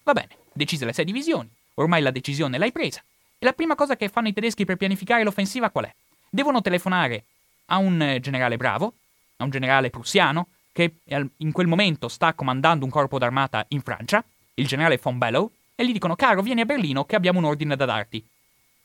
Va 0.02 0.14
bene, 0.14 0.30
decise 0.54 0.86
le 0.86 0.94
6 0.94 1.04
divisioni, 1.04 1.50
ormai 1.74 2.00
la 2.00 2.10
decisione 2.10 2.56
l'hai 2.56 2.72
presa. 2.72 3.02
E 3.38 3.44
la 3.44 3.52
prima 3.52 3.74
cosa 3.74 3.96
che 3.96 4.08
fanno 4.08 4.28
i 4.28 4.32
tedeschi 4.32 4.64
per 4.64 4.76
pianificare 4.76 5.24
l'offensiva 5.24 5.68
qual 5.68 5.84
è? 5.84 5.94
Devono 6.30 6.62
telefonare 6.62 7.24
a 7.66 7.76
un 7.76 8.00
eh, 8.00 8.18
generale 8.18 8.56
bravo, 8.56 8.94
a 9.36 9.44
un 9.44 9.50
generale 9.50 9.90
prussiano, 9.90 10.48
che 10.72 10.94
in 11.36 11.52
quel 11.52 11.66
momento 11.66 12.08
sta 12.08 12.32
comandando 12.32 12.86
un 12.86 12.90
corpo 12.90 13.18
d'armata 13.18 13.66
in 13.68 13.82
Francia, 13.82 14.24
il 14.54 14.66
generale 14.66 14.98
von 15.02 15.18
Bellow, 15.18 15.50
e 15.74 15.86
gli 15.86 15.92
dicono 15.92 16.16
caro 16.16 16.40
vieni 16.40 16.62
a 16.62 16.64
Berlino 16.64 17.04
che 17.04 17.14
abbiamo 17.14 17.40
un 17.40 17.44
ordine 17.44 17.76
da 17.76 17.84
darti. 17.84 18.26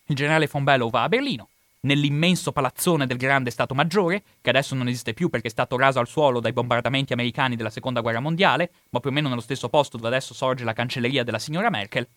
Il 0.07 0.15
generale 0.15 0.49
von 0.51 0.63
Bellow 0.63 0.89
va 0.89 1.03
a 1.03 1.09
Berlino, 1.09 1.49
nell'immenso 1.81 2.51
palazzone 2.51 3.07
del 3.07 3.17
grande 3.17 3.51
Stato 3.51 3.73
Maggiore, 3.73 4.23
che 4.41 4.49
adesso 4.49 4.75
non 4.75 4.87
esiste 4.87 5.13
più 5.13 5.29
perché 5.29 5.47
è 5.47 5.51
stato 5.51 5.77
raso 5.77 5.99
al 5.99 6.07
suolo 6.07 6.39
dai 6.39 6.51
bombardamenti 6.51 7.13
americani 7.13 7.55
della 7.55 7.69
Seconda 7.69 8.01
Guerra 8.01 8.19
Mondiale, 8.19 8.71
ma 8.89 8.99
più 8.99 9.09
o 9.09 9.13
meno 9.13 9.29
nello 9.29 9.41
stesso 9.41 9.69
posto 9.69 9.97
dove 9.97 10.09
adesso 10.09 10.33
sorge 10.33 10.63
la 10.63 10.73
cancelleria 10.73 11.23
della 11.23 11.39
signora 11.39 11.69
Merkel. 11.69 12.07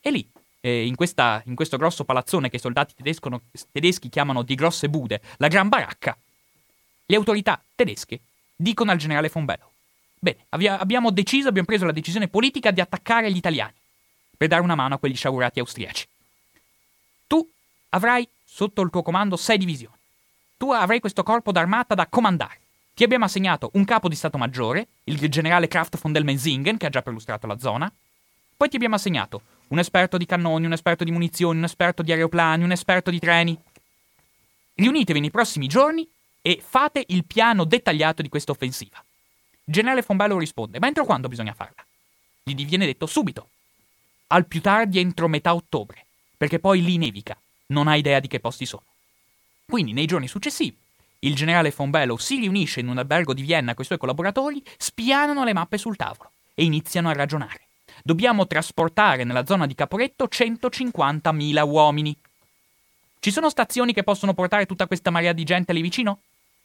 E 0.00 0.10
lì, 0.10 0.28
eh, 0.60 0.86
in, 0.86 0.96
questa, 0.96 1.42
in, 1.46 1.54
questo 1.54 1.76
grosso 1.76 2.04
palazzone 2.04 2.50
che 2.50 2.56
i 2.56 2.60
soldati 2.60 2.94
tedeschi 3.70 4.08
chiamano 4.08 4.42
di 4.42 4.54
grosse 4.54 4.88
bude, 4.88 5.20
la 5.36 5.48
Gran 5.48 5.68
Baracca, 5.68 6.16
le 7.06 7.16
autorità 7.16 7.62
tedesche 7.74 8.20
dicono 8.56 8.90
al 8.90 8.98
generale 8.98 9.30
von 9.32 9.44
Bellow, 9.44 9.70
bene, 10.18 10.46
avvia- 10.50 10.78
abbiamo 10.78 11.10
deciso, 11.10 11.48
abbiamo 11.48 11.66
preso 11.66 11.84
la 11.84 11.92
decisione 11.92 12.28
politica 12.28 12.70
di 12.70 12.80
attaccare 12.80 13.30
gli 13.30 13.36
italiani 13.36 13.74
per 14.36 14.48
dare 14.48 14.62
una 14.62 14.74
mano 14.74 14.94
a 14.94 14.98
quegli 14.98 15.16
sciagurati 15.16 15.60
austriaci. 15.60 16.06
Tu 17.26 17.48
avrai 17.90 18.28
sotto 18.44 18.82
il 18.82 18.90
tuo 18.90 19.02
comando 19.02 19.36
sei 19.36 19.58
divisioni. 19.58 19.96
Tu 20.56 20.70
avrai 20.70 21.00
questo 21.00 21.22
corpo 21.22 21.52
d'armata 21.52 21.94
da 21.94 22.06
comandare. 22.06 22.60
Ti 22.94 23.02
abbiamo 23.02 23.24
assegnato 23.24 23.70
un 23.74 23.84
capo 23.84 24.08
di 24.08 24.14
Stato 24.14 24.38
Maggiore, 24.38 24.86
il 25.04 25.18
generale 25.28 25.66
Kraft 25.66 25.98
von 26.00 26.12
der 26.12 26.22
Menzingen, 26.22 26.76
che 26.76 26.86
ha 26.86 26.90
già 26.90 27.02
perlustrato 27.02 27.46
la 27.46 27.58
zona. 27.58 27.92
Poi 28.56 28.68
ti 28.68 28.76
abbiamo 28.76 28.94
assegnato 28.94 29.42
un 29.68 29.78
esperto 29.78 30.16
di 30.16 30.26
cannoni, 30.26 30.66
un 30.66 30.72
esperto 30.72 31.02
di 31.02 31.10
munizioni, 31.10 31.58
un 31.58 31.64
esperto 31.64 32.02
di 32.02 32.12
aeroplani, 32.12 32.62
un 32.62 32.70
esperto 32.70 33.10
di 33.10 33.18
treni. 33.18 33.58
Riunitevi 34.74 35.20
nei 35.20 35.30
prossimi 35.30 35.66
giorni 35.66 36.08
e 36.40 36.62
fate 36.64 37.04
il 37.08 37.24
piano 37.24 37.64
dettagliato 37.64 38.22
di 38.22 38.28
questa 38.28 38.52
offensiva. 38.52 39.02
Il 39.64 39.72
generale 39.72 40.04
von 40.06 40.16
Bello 40.16 40.38
risponde: 40.38 40.78
Ma 40.78 40.86
entro 40.86 41.04
quando 41.04 41.28
bisogna 41.28 41.54
farla? 41.54 41.84
Gli 42.42 42.66
viene 42.66 42.86
detto 42.86 43.06
subito. 43.06 43.48
Al 44.28 44.46
più 44.46 44.60
tardi 44.60 44.98
entro 44.98 45.26
metà 45.28 45.54
ottobre, 45.54 46.03
perché 46.44 46.58
poi 46.58 46.84
lì 46.84 46.98
nevica. 46.98 47.36
Non 47.68 47.88
ha 47.88 47.96
idea 47.96 48.20
di 48.20 48.28
che 48.28 48.38
posti 48.38 48.66
sono. 48.66 48.84
Quindi, 49.64 49.94
nei 49.94 50.04
giorni 50.04 50.28
successivi, 50.28 50.76
il 51.20 51.34
generale 51.34 51.72
von 51.74 51.88
Bellow 51.88 52.18
si 52.18 52.36
riunisce 52.36 52.80
in 52.80 52.88
un 52.88 52.98
albergo 52.98 53.32
di 53.32 53.40
Vienna 53.40 53.72
con 53.72 53.82
i 53.82 53.86
suoi 53.86 53.96
collaboratori, 53.96 54.62
spianano 54.76 55.42
le 55.42 55.54
mappe 55.54 55.78
sul 55.78 55.96
tavolo 55.96 56.32
e 56.52 56.64
iniziano 56.64 57.08
a 57.08 57.14
ragionare. 57.14 57.60
Dobbiamo 58.02 58.46
trasportare 58.46 59.24
nella 59.24 59.46
zona 59.46 59.66
di 59.66 59.74
Caporetto 59.74 60.26
150.000 60.26 61.66
uomini. 61.66 62.14
Ci 63.20 63.30
sono 63.30 63.48
stazioni 63.48 63.94
che 63.94 64.02
possono 64.02 64.34
portare 64.34 64.66
tutta 64.66 64.86
questa 64.86 65.08
marea 65.08 65.32
di 65.32 65.44
gente 65.44 65.72
lì 65.72 65.80
vicino? 65.80 66.20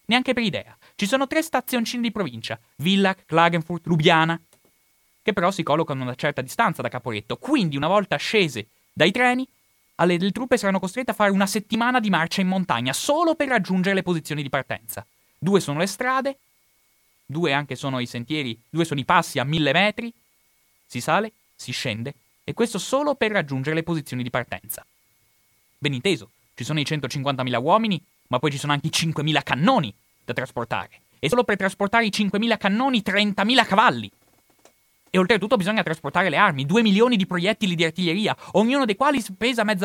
Neanche 0.08 0.34
per 0.34 0.44
idea. 0.44 0.78
Ci 0.96 1.06
sono 1.06 1.26
tre 1.26 1.42
stazioncine 1.42 2.02
di 2.02 2.12
provincia: 2.12 2.60
Villach, 2.78 3.24
Klagenfurt, 3.26 3.86
Lubiana, 3.86 4.38
che 5.22 5.32
però 5.32 5.52
si 5.52 5.64
collocano 5.64 6.02
a 6.02 6.04
una 6.04 6.16
certa 6.16 6.42
distanza 6.42 6.82
da 6.82 6.90
Caporetto. 6.90 7.38
Quindi, 7.38 7.78
una 7.78 7.88
volta 7.88 8.18
scese 8.18 8.68
dai 8.92 9.12
treni, 9.12 9.48
alle, 10.00 10.18
le 10.18 10.32
truppe 10.32 10.58
saranno 10.58 10.80
costrette 10.80 11.12
a 11.12 11.14
fare 11.14 11.32
una 11.32 11.46
settimana 11.46 12.00
di 12.00 12.10
marcia 12.10 12.42
in 12.42 12.48
montagna 12.48 12.94
solo 12.94 13.36
per 13.36 13.50
raggiungere 13.50 13.96
le 13.96 14.04
posizioni 14.04 14.42
di 14.42 14.50
partenza. 14.50 15.06
Due 15.38 15.60
sono 15.60 15.80
le 15.80 15.88
strade, 15.88 16.38
due 17.26 17.54
anche 17.54 17.76
sono 17.76 18.00
i 18.00 18.06
sentieri, 18.06 18.60
due 18.70 18.86
sono 18.86 19.00
i 19.00 19.06
passi 19.06 19.40
a 19.40 19.44
mille 19.44 19.74
metri. 19.74 20.12
Si 20.86 21.02
sale, 21.02 21.32
si 21.56 21.72
scende, 21.72 22.14
e 22.44 22.54
questo 22.54 22.80
solo 22.80 23.16
per 23.16 23.32
raggiungere 23.32 23.76
le 23.76 23.84
posizioni 23.84 24.24
di 24.24 24.30
partenza. 24.30 24.86
Ben 25.78 25.94
inteso, 25.94 26.32
ci 26.56 26.64
sono 26.64 26.80
i 26.80 26.84
150.000 26.84 27.62
uomini, 27.62 28.04
ma 28.28 28.40
poi 28.40 28.52
ci 28.52 28.58
sono 28.58 28.74
anche 28.74 28.88
i 28.88 28.92
5.000 28.94 29.44
cannoni 29.44 29.94
da 30.24 30.34
trasportare. 30.34 31.02
E 31.20 31.28
solo 31.28 31.44
per 31.44 31.58
trasportare 31.58 32.06
i 32.06 32.12
5.000 32.14 32.58
cannoni 32.58 33.02
30.000 33.06 33.66
cavalli. 33.66 34.12
E 35.10 35.18
oltretutto 35.18 35.58
bisogna 35.58 35.84
trasportare 35.84 36.30
le 36.30 36.38
armi, 36.38 36.66
2 36.66 36.82
milioni 36.82 37.16
di 37.18 37.26
proiettili 37.26 37.76
di 37.76 37.84
artiglieria, 37.84 38.36
ognuno 38.52 38.86
dei 38.86 38.96
quali 38.96 39.24
pesa, 39.38 39.64
me- 39.64 39.78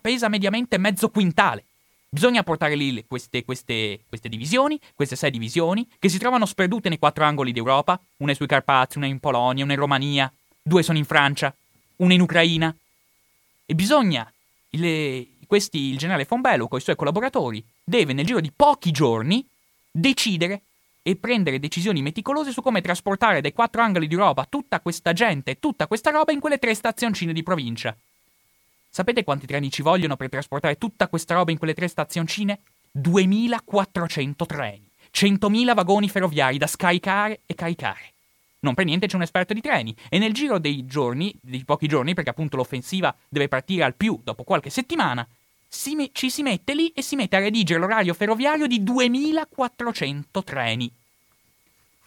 pesa 0.00 0.28
mediamente 0.28 0.78
mezzo 0.78 1.08
quintale. 1.08 1.64
Bisogna 2.12 2.42
portare 2.42 2.74
lì 2.74 3.04
queste, 3.06 3.44
queste, 3.44 4.00
queste, 4.08 4.28
divisioni, 4.28 4.78
queste 4.94 5.14
sei 5.14 5.30
divisioni, 5.30 5.86
che 5.98 6.08
si 6.08 6.18
trovano 6.18 6.44
sperdute 6.44 6.88
nei 6.88 6.98
quattro 6.98 7.24
angoli 7.24 7.52
d'Europa, 7.52 8.00
una 8.18 8.34
sui 8.34 8.46
Carpazi, 8.46 8.98
una 8.98 9.06
in 9.06 9.20
Polonia, 9.20 9.62
una 9.62 9.74
in 9.74 9.78
Romania, 9.78 10.32
due 10.60 10.82
sono 10.82 10.98
in 10.98 11.04
Francia, 11.04 11.54
una 11.96 12.12
in 12.12 12.20
Ucraina. 12.20 12.74
E 13.64 13.74
bisogna, 13.76 14.30
le, 14.70 15.28
questi, 15.46 15.90
il 15.90 15.98
generale 15.98 16.26
von 16.28 16.40
Bello 16.40 16.66
con 16.66 16.80
i 16.80 16.82
suoi 16.82 16.96
collaboratori, 16.96 17.64
deve 17.84 18.12
nel 18.12 18.26
giro 18.26 18.40
di 18.40 18.50
pochi 18.54 18.90
giorni 18.90 19.46
decidere 19.90 20.62
e 21.02 21.16
prendere 21.16 21.58
decisioni 21.58 22.02
meticolose 22.02 22.52
su 22.52 22.62
come 22.62 22.80
trasportare 22.80 23.40
dai 23.40 23.52
quattro 23.52 23.82
angoli 23.82 24.06
d'Europa 24.06 24.46
tutta 24.48 24.80
questa 24.80 25.12
gente 25.12 25.52
e 25.52 25.58
tutta 25.58 25.86
questa 25.86 26.10
roba 26.10 26.32
in 26.32 26.40
quelle 26.40 26.58
tre 26.58 26.74
stazioncine 26.74 27.32
di 27.32 27.42
provincia. 27.42 27.96
Sapete 28.88 29.24
quanti 29.24 29.46
treni 29.46 29.70
ci 29.70 29.82
vogliono 29.82 30.16
per 30.16 30.28
trasportare 30.28 30.76
tutta 30.76 31.08
questa 31.08 31.34
roba 31.34 31.52
in 31.52 31.58
quelle 31.58 31.74
tre 31.74 31.88
stazioncine? 31.88 32.60
2400 32.90 34.46
treni, 34.46 34.90
100.000 35.14 35.74
vagoni 35.74 36.08
ferroviari 36.08 36.58
da 36.58 36.66
scaricare 36.66 37.40
e 37.46 37.54
caricare. 37.54 38.12
Non 38.62 38.74
per 38.74 38.84
niente 38.84 39.06
c'è 39.06 39.16
un 39.16 39.22
esperto 39.22 39.54
di 39.54 39.60
treni 39.60 39.94
e 40.08 40.18
nel 40.18 40.34
giro 40.34 40.58
dei 40.58 40.84
giorni, 40.84 41.34
di 41.40 41.64
pochi 41.64 41.86
giorni, 41.86 42.14
perché 42.14 42.30
appunto 42.30 42.56
l'offensiva 42.56 43.14
deve 43.28 43.48
partire 43.48 43.84
al 43.84 43.94
più 43.94 44.20
dopo 44.22 44.42
qualche 44.42 44.70
settimana, 44.70 45.26
si 45.72 45.94
me- 45.94 46.10
ci 46.12 46.30
si 46.30 46.42
mette 46.42 46.74
lì 46.74 46.88
e 46.88 47.00
si 47.00 47.14
mette 47.14 47.36
a 47.36 47.38
redigere 47.38 47.78
l'orario 47.78 48.12
ferroviario 48.12 48.66
di 48.66 48.82
2400 48.82 50.42
treni. 50.42 50.92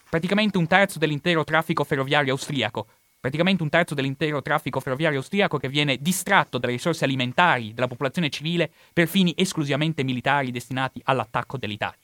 Praticamente 0.10 0.58
un 0.58 0.68
terzo 0.68 1.00
dell'intero 1.00 1.46
traffico 1.46 1.86
ferroviario 1.86 2.34
austriaco. 2.34 2.88
Praticamente 3.22 3.64
un 3.64 3.70
terzo 3.70 3.96
dell'intero 3.96 4.42
traffico 4.42 4.82
ferroviario 4.82 5.20
austriaco 5.20 5.58
che 5.58 5.70
viene 5.70 5.98
distratto 6.02 6.58
dalle 6.58 6.74
risorse 6.74 7.06
alimentari 7.06 7.74
della 7.74 7.88
popolazione 7.88 8.30
civile 8.30 8.70
per 8.92 9.08
fini 9.08 9.34
esclusivamente 9.38 10.04
militari 10.04 10.52
destinati 10.52 11.02
all'attacco 11.06 11.58
dell'Italia. 11.58 11.98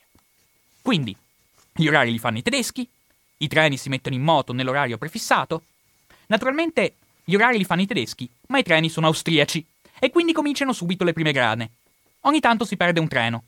Quindi, 0.82 1.16
gli 1.74 1.88
orari 1.88 2.12
li 2.12 2.20
fanno 2.20 2.38
i 2.38 2.42
tedeschi, 2.42 2.88
i 3.38 3.48
treni 3.50 3.76
si 3.76 3.90
mettono 3.90 4.16
in 4.16 4.22
moto 4.22 4.54
nell'orario 4.54 4.98
prefissato. 4.98 5.64
Naturalmente, 6.28 6.96
gli 7.26 7.36
orari 7.36 7.58
li 7.58 7.66
fanno 7.66 7.82
i 7.82 7.86
tedeschi, 7.86 8.30
ma 8.48 8.60
i 8.60 8.64
treni 8.64 8.88
sono 8.88 9.08
austriaci 9.08 9.66
e 10.00 10.10
quindi 10.10 10.34
cominciano 10.34 10.74
subito 10.74 11.04
le 11.04 11.14
prime 11.14 11.32
grane. 11.32 11.72
Ogni 12.22 12.40
tanto 12.40 12.66
si 12.66 12.78
perde 12.78 13.00
un 13.00 13.08
treno. 13.08 13.44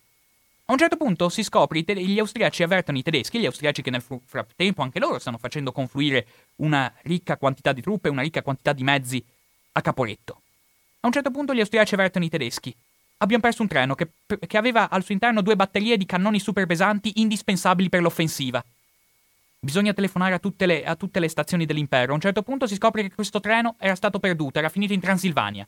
A 0.66 0.74
un 0.74 0.78
certo 0.78 0.96
punto 0.96 1.28
si 1.28 1.44
scopre 1.44 1.84
che 1.84 2.02
gli 2.02 2.18
austriaci 2.18 2.64
avvertono 2.64 2.98
i 2.98 3.04
tedeschi, 3.04 3.40
gli 3.40 3.46
austriaci 3.46 3.82
che 3.82 3.90
nel 3.90 4.04
frattempo 4.26 4.82
anche 4.82 5.00
loro 5.00 5.20
stanno 5.20 5.38
facendo 5.38 5.74
confluire 5.74 6.26
una 6.58 6.94
ricca 7.02 7.36
quantità 7.36 7.74
di 7.74 7.82
truppe, 7.82 8.08
una 8.08 8.22
ricca 8.22 8.42
quantità 8.42 8.72
di 8.72 8.84
mezzi 8.84 9.24
a 9.74 9.82
Caporetto. 9.82 10.42
A 11.02 11.08
un 11.08 11.12
certo 11.14 11.32
punto 11.32 11.54
gli 11.54 11.60
austriaci 11.60 11.94
avvertono 11.94 12.24
i 12.24 12.30
tedeschi. 12.30 12.74
Abbiamo 13.18 13.44
perso 13.44 13.64
un 13.64 13.68
treno 13.68 13.96
che, 13.96 14.12
che 14.48 14.58
aveva 14.58 14.90
al 14.90 15.04
suo 15.04 15.14
interno 15.14 15.42
due 15.42 15.58
batterie 15.58 15.98
di 15.98 16.06
cannoni 16.06 16.40
super 16.40 16.66
pesanti 16.66 17.20
indispensabili 17.20 17.90
per 17.90 18.02
l'offensiva. 18.02 18.64
Bisogna 19.60 19.94
telefonare 19.94 20.36
a 20.36 20.40
tutte, 20.40 20.66
le, 20.66 20.86
a 20.86 20.96
tutte 20.96 21.20
le 21.20 21.28
stazioni 21.28 21.66
dell'impero. 21.66 22.14
A 22.14 22.16
un 22.16 22.22
certo 22.22 22.44
punto 22.44 22.66
si 22.66 22.76
scopre 22.76 23.04
che 23.04 23.14
questo 23.14 23.42
treno 23.42 23.76
era 23.78 23.96
stato 23.96 24.20
perduto, 24.20 24.58
era 24.58 24.70
finito 24.70 24.94
in 24.94 25.02
Transilvania 25.02 25.68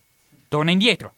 torna 0.53 0.69
indietro. 0.69 1.13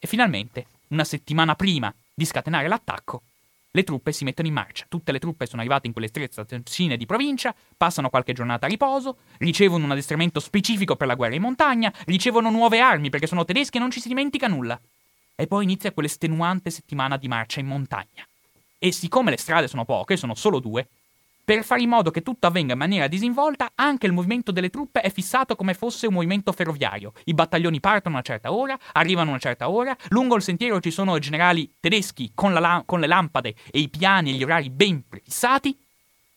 E 0.00 0.08
finalmente, 0.08 0.66
una 0.88 1.04
settimana 1.04 1.54
prima 1.54 1.94
di 2.12 2.24
scatenare 2.24 2.66
l'attacco, 2.66 3.22
le 3.70 3.84
truppe 3.84 4.10
si 4.10 4.24
mettono 4.24 4.48
in 4.48 4.54
marcia. 4.54 4.84
Tutte 4.88 5.12
le 5.12 5.20
truppe 5.20 5.46
sono 5.46 5.60
arrivate 5.60 5.86
in 5.86 5.92
quelle 5.92 6.08
tre 6.08 6.26
stazioncine 6.28 6.96
di 6.96 7.06
provincia, 7.06 7.54
passano 7.76 8.10
qualche 8.10 8.32
giornata 8.32 8.66
a 8.66 8.68
riposo, 8.68 9.18
ricevono 9.38 9.84
un 9.84 9.92
addestramento 9.92 10.40
specifico 10.40 10.96
per 10.96 11.06
la 11.06 11.14
guerra 11.14 11.36
in 11.36 11.42
montagna, 11.42 11.94
ricevono 12.06 12.50
nuove 12.50 12.80
armi 12.80 13.10
perché 13.10 13.28
sono 13.28 13.44
tedeschi 13.44 13.76
e 13.76 13.80
non 13.80 13.92
ci 13.92 14.00
si 14.00 14.08
dimentica 14.08 14.48
nulla. 14.48 14.80
E 15.36 15.46
poi 15.46 15.62
inizia 15.62 15.92
quell'estenuante 15.92 16.70
settimana 16.70 17.16
di 17.16 17.28
marcia 17.28 17.60
in 17.60 17.66
montagna. 17.66 18.26
E 18.76 18.90
siccome 18.90 19.30
le 19.30 19.38
strade 19.38 19.68
sono 19.68 19.84
poche, 19.84 20.16
sono 20.16 20.34
solo 20.34 20.58
due, 20.58 20.88
per 21.50 21.64
fare 21.64 21.82
in 21.82 21.88
modo 21.88 22.12
che 22.12 22.22
tutto 22.22 22.46
avvenga 22.46 22.74
in 22.74 22.78
maniera 22.78 23.08
disinvolta, 23.08 23.72
anche 23.74 24.06
il 24.06 24.12
movimento 24.12 24.52
delle 24.52 24.70
truppe 24.70 25.00
è 25.00 25.10
fissato 25.10 25.56
come 25.56 25.74
fosse 25.74 26.06
un 26.06 26.12
movimento 26.12 26.52
ferroviario. 26.52 27.12
I 27.24 27.34
battaglioni 27.34 27.80
partono 27.80 28.14
a 28.14 28.18
una 28.18 28.22
certa 28.24 28.52
ora, 28.52 28.78
arrivano 28.92 29.30
a 29.30 29.32
una 29.32 29.40
certa 29.40 29.68
ora, 29.68 29.96
lungo 30.10 30.36
il 30.36 30.42
sentiero 30.42 30.78
ci 30.78 30.92
sono 30.92 31.16
i 31.16 31.20
generali 31.20 31.68
tedeschi 31.80 32.30
con, 32.36 32.52
la, 32.52 32.84
con 32.86 33.00
le 33.00 33.08
lampade 33.08 33.56
e 33.72 33.80
i 33.80 33.88
piani 33.88 34.30
e 34.30 34.34
gli 34.34 34.44
orari 34.44 34.70
ben 34.70 35.02
prefissati. 35.08 35.76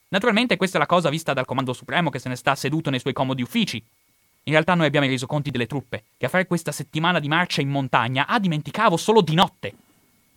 Naturalmente 0.07 0.57
questa 0.57 0.77
è 0.77 0.79
la 0.79 0.87
cosa 0.87 1.09
vista 1.09 1.31
dal 1.33 1.45
Comando 1.45 1.73
Supremo 1.73 2.09
che 2.09 2.17
se 2.17 2.29
ne 2.29 2.35
sta 2.35 2.55
seduto 2.55 2.89
nei 2.89 2.99
suoi 2.99 3.13
comodi 3.13 3.43
uffici. 3.43 3.75
In 4.45 4.51
realtà 4.51 4.73
noi 4.73 4.87
abbiamo 4.87 5.05
i 5.05 5.09
resoconti 5.09 5.51
delle 5.51 5.67
truppe, 5.67 6.05
che 6.17 6.25
a 6.25 6.29
fare 6.29 6.47
questa 6.47 6.71
settimana 6.71 7.19
di 7.19 7.27
marcia 7.27 7.61
in 7.61 7.69
montagna, 7.69 8.25
ah 8.25 8.39
dimenticavo, 8.39 8.97
solo 8.97 9.21
di 9.21 9.35
notte. 9.35 9.73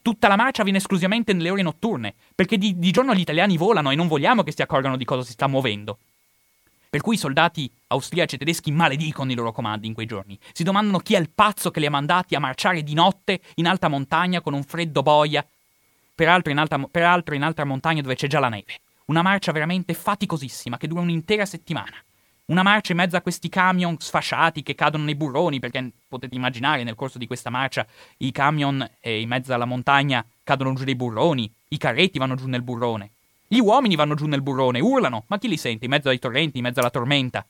Tutta 0.06 0.28
la 0.28 0.36
marcia 0.36 0.60
avviene 0.60 0.78
esclusivamente 0.78 1.32
nelle 1.32 1.50
ore 1.50 1.62
notturne, 1.62 2.14
perché 2.32 2.58
di, 2.58 2.78
di 2.78 2.92
giorno 2.92 3.12
gli 3.12 3.18
italiani 3.18 3.56
volano 3.56 3.90
e 3.90 3.96
non 3.96 4.06
vogliamo 4.06 4.44
che 4.44 4.52
si 4.52 4.62
accorgano 4.62 4.96
di 4.96 5.04
cosa 5.04 5.24
si 5.24 5.32
sta 5.32 5.48
muovendo. 5.48 5.98
Per 6.88 7.00
cui 7.00 7.16
i 7.16 7.18
soldati 7.18 7.68
austriaci 7.88 8.36
e 8.36 8.38
tedeschi 8.38 8.70
maledicono 8.70 9.32
i 9.32 9.34
loro 9.34 9.50
comandi 9.50 9.88
in 9.88 9.94
quei 9.94 10.06
giorni. 10.06 10.38
Si 10.52 10.62
domandano 10.62 11.00
chi 11.00 11.14
è 11.14 11.18
il 11.18 11.30
pazzo 11.34 11.72
che 11.72 11.80
li 11.80 11.86
ha 11.86 11.90
mandati 11.90 12.36
a 12.36 12.38
marciare 12.38 12.84
di 12.84 12.94
notte 12.94 13.40
in 13.56 13.66
alta 13.66 13.88
montagna 13.88 14.40
con 14.42 14.54
un 14.54 14.62
freddo 14.62 15.02
boia, 15.02 15.44
peraltro 16.14 16.52
in 16.52 16.58
alta, 16.58 16.78
peraltro 16.88 17.34
in 17.34 17.42
alta 17.42 17.64
montagna 17.64 18.00
dove 18.00 18.14
c'è 18.14 18.28
già 18.28 18.38
la 18.38 18.48
neve. 18.48 18.78
Una 19.06 19.22
marcia 19.22 19.50
veramente 19.50 19.92
faticosissima 19.92 20.76
che 20.76 20.86
dura 20.86 21.00
un'intera 21.00 21.44
settimana. 21.44 21.96
Una 22.48 22.62
marcia 22.62 22.92
in 22.92 22.98
mezzo 22.98 23.16
a 23.16 23.22
questi 23.22 23.48
camion 23.48 23.96
sfasciati 23.98 24.62
che 24.62 24.76
cadono 24.76 25.02
nei 25.02 25.16
burroni, 25.16 25.58
perché 25.58 25.90
potete 26.06 26.36
immaginare 26.36 26.84
nel 26.84 26.94
corso 26.94 27.18
di 27.18 27.26
questa 27.26 27.50
marcia 27.50 27.84
i 28.18 28.30
camion 28.30 28.88
eh, 29.00 29.20
in 29.20 29.28
mezzo 29.28 29.52
alla 29.52 29.64
montagna 29.64 30.24
cadono 30.44 30.72
giù 30.74 30.84
dei 30.84 30.94
burroni, 30.94 31.52
i 31.68 31.76
carretti 31.76 32.20
vanno 32.20 32.36
giù 32.36 32.46
nel 32.46 32.62
burrone. 32.62 33.10
Gli 33.48 33.58
uomini 33.58 33.96
vanno 33.96 34.14
giù 34.14 34.26
nel 34.26 34.42
burrone, 34.42 34.78
urlano, 34.78 35.24
ma 35.26 35.38
chi 35.38 35.48
li 35.48 35.56
sente 35.56 35.86
in 35.86 35.90
mezzo 35.90 36.08
ai 36.08 36.20
torrenti, 36.20 36.58
in 36.58 36.62
mezzo 36.62 36.78
alla 36.78 36.90
tormenta? 36.90 37.44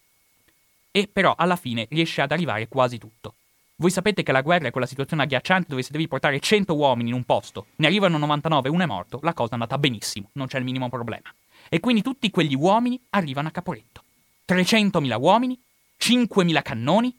E 0.90 1.10
però 1.12 1.34
alla 1.36 1.56
fine 1.56 1.86
riesce 1.90 2.22
ad 2.22 2.32
arrivare 2.32 2.66
quasi 2.66 2.96
tutto. 2.96 3.34
Voi 3.76 3.90
sapete 3.90 4.22
che 4.22 4.32
la 4.32 4.40
guerra 4.40 4.68
è 4.68 4.70
quella 4.70 4.86
situazione 4.86 5.24
agghiacciante 5.24 5.68
dove 5.68 5.82
se 5.82 5.92
devi 5.92 6.08
portare 6.08 6.40
100 6.40 6.74
uomini 6.74 7.10
in 7.10 7.14
un 7.14 7.24
posto, 7.24 7.66
ne 7.76 7.86
arrivano 7.86 8.16
99 8.16 8.68
e 8.68 8.70
uno 8.70 8.82
è 8.82 8.86
morto, 8.86 9.18
la 9.22 9.34
cosa 9.34 9.50
è 9.50 9.54
andata 9.54 9.76
benissimo, 9.76 10.30
non 10.32 10.46
c'è 10.46 10.56
il 10.56 10.64
minimo 10.64 10.88
problema. 10.88 11.30
E 11.68 11.80
quindi 11.80 12.00
tutti 12.00 12.30
quegli 12.30 12.54
uomini 12.54 12.98
arrivano 13.10 13.48
a 13.48 13.50
Caporetto. 13.50 14.04
300.000 14.46 15.20
uomini, 15.20 15.60
5.000 16.00 16.62
cannoni, 16.62 17.18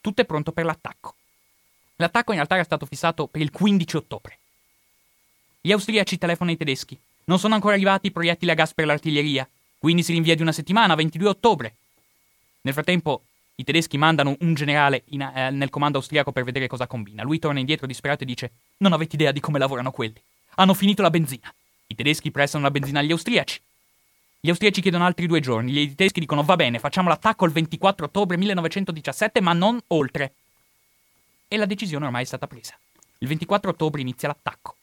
tutto 0.00 0.22
è 0.22 0.24
pronto 0.24 0.52
per 0.52 0.64
l'attacco. 0.64 1.14
L'attacco 1.96 2.30
in 2.30 2.36
realtà 2.36 2.54
era 2.54 2.64
stato 2.64 2.86
fissato 2.86 3.26
per 3.26 3.40
il 3.40 3.50
15 3.50 3.96
ottobre. 3.96 4.38
Gli 5.60 5.72
austriaci 5.72 6.16
telefonano 6.16 6.52
ai 6.52 6.56
tedeschi. 6.56 6.98
Non 7.24 7.38
sono 7.38 7.54
ancora 7.54 7.74
arrivati 7.74 8.06
i 8.06 8.12
proiettili 8.12 8.50
a 8.50 8.54
gas 8.54 8.72
per 8.72 8.86
l'artiglieria, 8.86 9.46
quindi 9.78 10.02
si 10.02 10.12
rinvia 10.12 10.34
di 10.34 10.42
una 10.42 10.52
settimana, 10.52 10.94
22 10.94 11.28
ottobre. 11.28 11.74
Nel 12.62 12.72
frattempo, 12.72 13.24
i 13.56 13.64
tedeschi 13.64 13.98
mandano 13.98 14.36
un 14.40 14.54
generale 14.54 15.02
in, 15.08 15.20
eh, 15.20 15.50
nel 15.50 15.68
comando 15.68 15.98
austriaco 15.98 16.32
per 16.32 16.44
vedere 16.44 16.66
cosa 16.66 16.86
combina. 16.86 17.22
Lui 17.22 17.38
torna 17.38 17.58
indietro 17.58 17.86
disperato 17.86 18.22
e 18.22 18.26
dice: 18.26 18.50
Non 18.78 18.94
avete 18.94 19.16
idea 19.16 19.32
di 19.32 19.40
come 19.40 19.58
lavorano 19.58 19.90
quelli. 19.90 20.20
Hanno 20.56 20.72
finito 20.72 21.02
la 21.02 21.10
benzina. 21.10 21.52
I 21.86 21.94
tedeschi 21.94 22.30
prestano 22.30 22.64
la 22.64 22.70
benzina 22.70 23.00
agli 23.00 23.12
austriaci. 23.12 23.60
Gli 24.42 24.48
austriaci 24.48 24.80
chiedono 24.80 25.04
altri 25.04 25.26
due 25.26 25.40
giorni. 25.40 25.70
Gli 25.70 25.88
tedeschi 25.94 26.18
dicono: 26.18 26.42
Va 26.42 26.56
bene, 26.56 26.78
facciamo 26.78 27.10
l'attacco 27.10 27.44
il 27.44 27.52
24 27.52 28.06
ottobre 28.06 28.38
1917, 28.38 29.42
ma 29.42 29.52
non 29.52 29.78
oltre. 29.88 30.32
E 31.46 31.56
la 31.58 31.66
decisione 31.66 32.06
ormai 32.06 32.22
è 32.22 32.26
stata 32.26 32.46
presa. 32.46 32.78
Il 33.18 33.28
24 33.28 33.70
ottobre 33.70 34.00
inizia 34.00 34.28
l'attacco. 34.28 34.76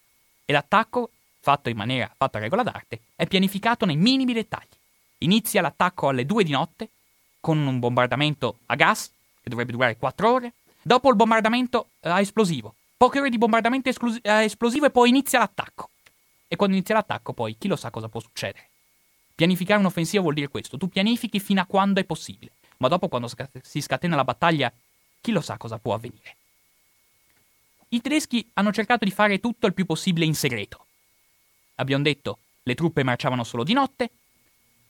E 0.45 0.53
l'attacco, 0.53 1.09
fatto 1.39 1.69
in 1.69 1.77
maniera 1.77 2.11
fatta 2.15 2.37
a 2.37 2.41
regola 2.41 2.61
d'arte, 2.61 2.99
è 3.15 3.25
pianificato 3.25 3.87
nei 3.87 3.95
minimi 3.95 4.31
dettagli. 4.33 4.75
Inizia 5.19 5.61
l'attacco 5.61 6.09
alle 6.09 6.27
2 6.27 6.43
di 6.43 6.51
notte 6.51 6.89
con 7.39 7.57
un 7.57 7.79
bombardamento 7.79 8.59
a 8.67 8.75
gas, 8.75 9.09
che 9.41 9.49
dovrebbe 9.49 9.71
durare 9.71 9.97
4 9.97 10.31
ore. 10.31 10.53
Dopo 10.83 11.09
il 11.09 11.15
bombardamento 11.15 11.87
eh, 12.01 12.09
a 12.09 12.19
esplosivo. 12.19 12.75
Poche 12.95 13.19
ore 13.19 13.29
di 13.29 13.39
bombardamento 13.39 13.89
esclus- 13.89 14.23
a 14.23 14.43
esplosivo 14.43 14.85
e 14.85 14.91
poi 14.91 15.09
inizia 15.09 15.39
l'attacco. 15.39 15.89
E 16.47 16.55
quando 16.55 16.75
inizia 16.75 16.93
l'attacco, 16.93 17.33
poi 17.33 17.57
chi 17.57 17.67
lo 17.67 17.75
sa 17.75 17.89
cosa 17.89 18.07
può 18.07 18.19
succedere. 18.19 18.69
Pianificare 19.37 19.79
un'offensiva 19.79 20.23
vuol 20.23 20.33
dire 20.33 20.47
questo. 20.47 20.77
Tu 20.77 20.89
pianifichi 20.89 21.39
fino 21.39 21.61
a 21.61 21.65
quando 21.65 21.99
è 21.99 22.05
possibile. 22.05 22.53
Ma 22.77 22.87
dopo, 22.87 23.07
quando 23.07 23.29
si 23.61 23.81
scatena 23.81 24.15
la 24.15 24.23
battaglia, 24.23 24.73
chi 25.21 25.31
lo 25.31 25.41
sa 25.41 25.57
cosa 25.57 25.77
può 25.77 25.93
avvenire. 25.93 26.35
I 27.89 28.01
tedeschi 28.01 28.49
hanno 28.53 28.71
cercato 28.71 29.05
di 29.05 29.11
fare 29.11 29.39
tutto 29.39 29.67
il 29.67 29.75
più 29.75 29.85
possibile 29.85 30.25
in 30.25 30.33
segreto. 30.33 30.87
Abbiamo 31.75 32.01
detto, 32.01 32.39
le 32.63 32.73
truppe 32.73 33.03
marciavano 33.03 33.43
solo 33.43 33.63
di 33.63 33.73
notte, 33.73 34.09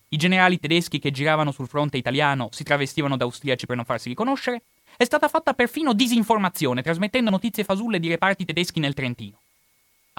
i 0.07 0.15
generali 0.15 0.61
tedeschi 0.61 0.99
che 0.99 1.11
giravano 1.11 1.51
sul 1.51 1.67
fronte 1.67 1.97
italiano 1.97 2.47
si 2.53 2.63
travestivano 2.63 3.17
da 3.17 3.25
austriaci 3.25 3.65
per 3.65 3.75
non 3.75 3.83
farsi 3.83 4.07
riconoscere. 4.07 4.61
È 4.95 5.03
stata 5.03 5.27
fatta 5.27 5.55
perfino 5.55 5.91
disinformazione, 5.91 6.81
trasmettendo 6.81 7.29
notizie 7.29 7.65
fasulle 7.65 7.99
di 7.99 8.07
reparti 8.07 8.45
tedeschi 8.45 8.79
nel 8.79 8.93
Trentino. 8.93 9.41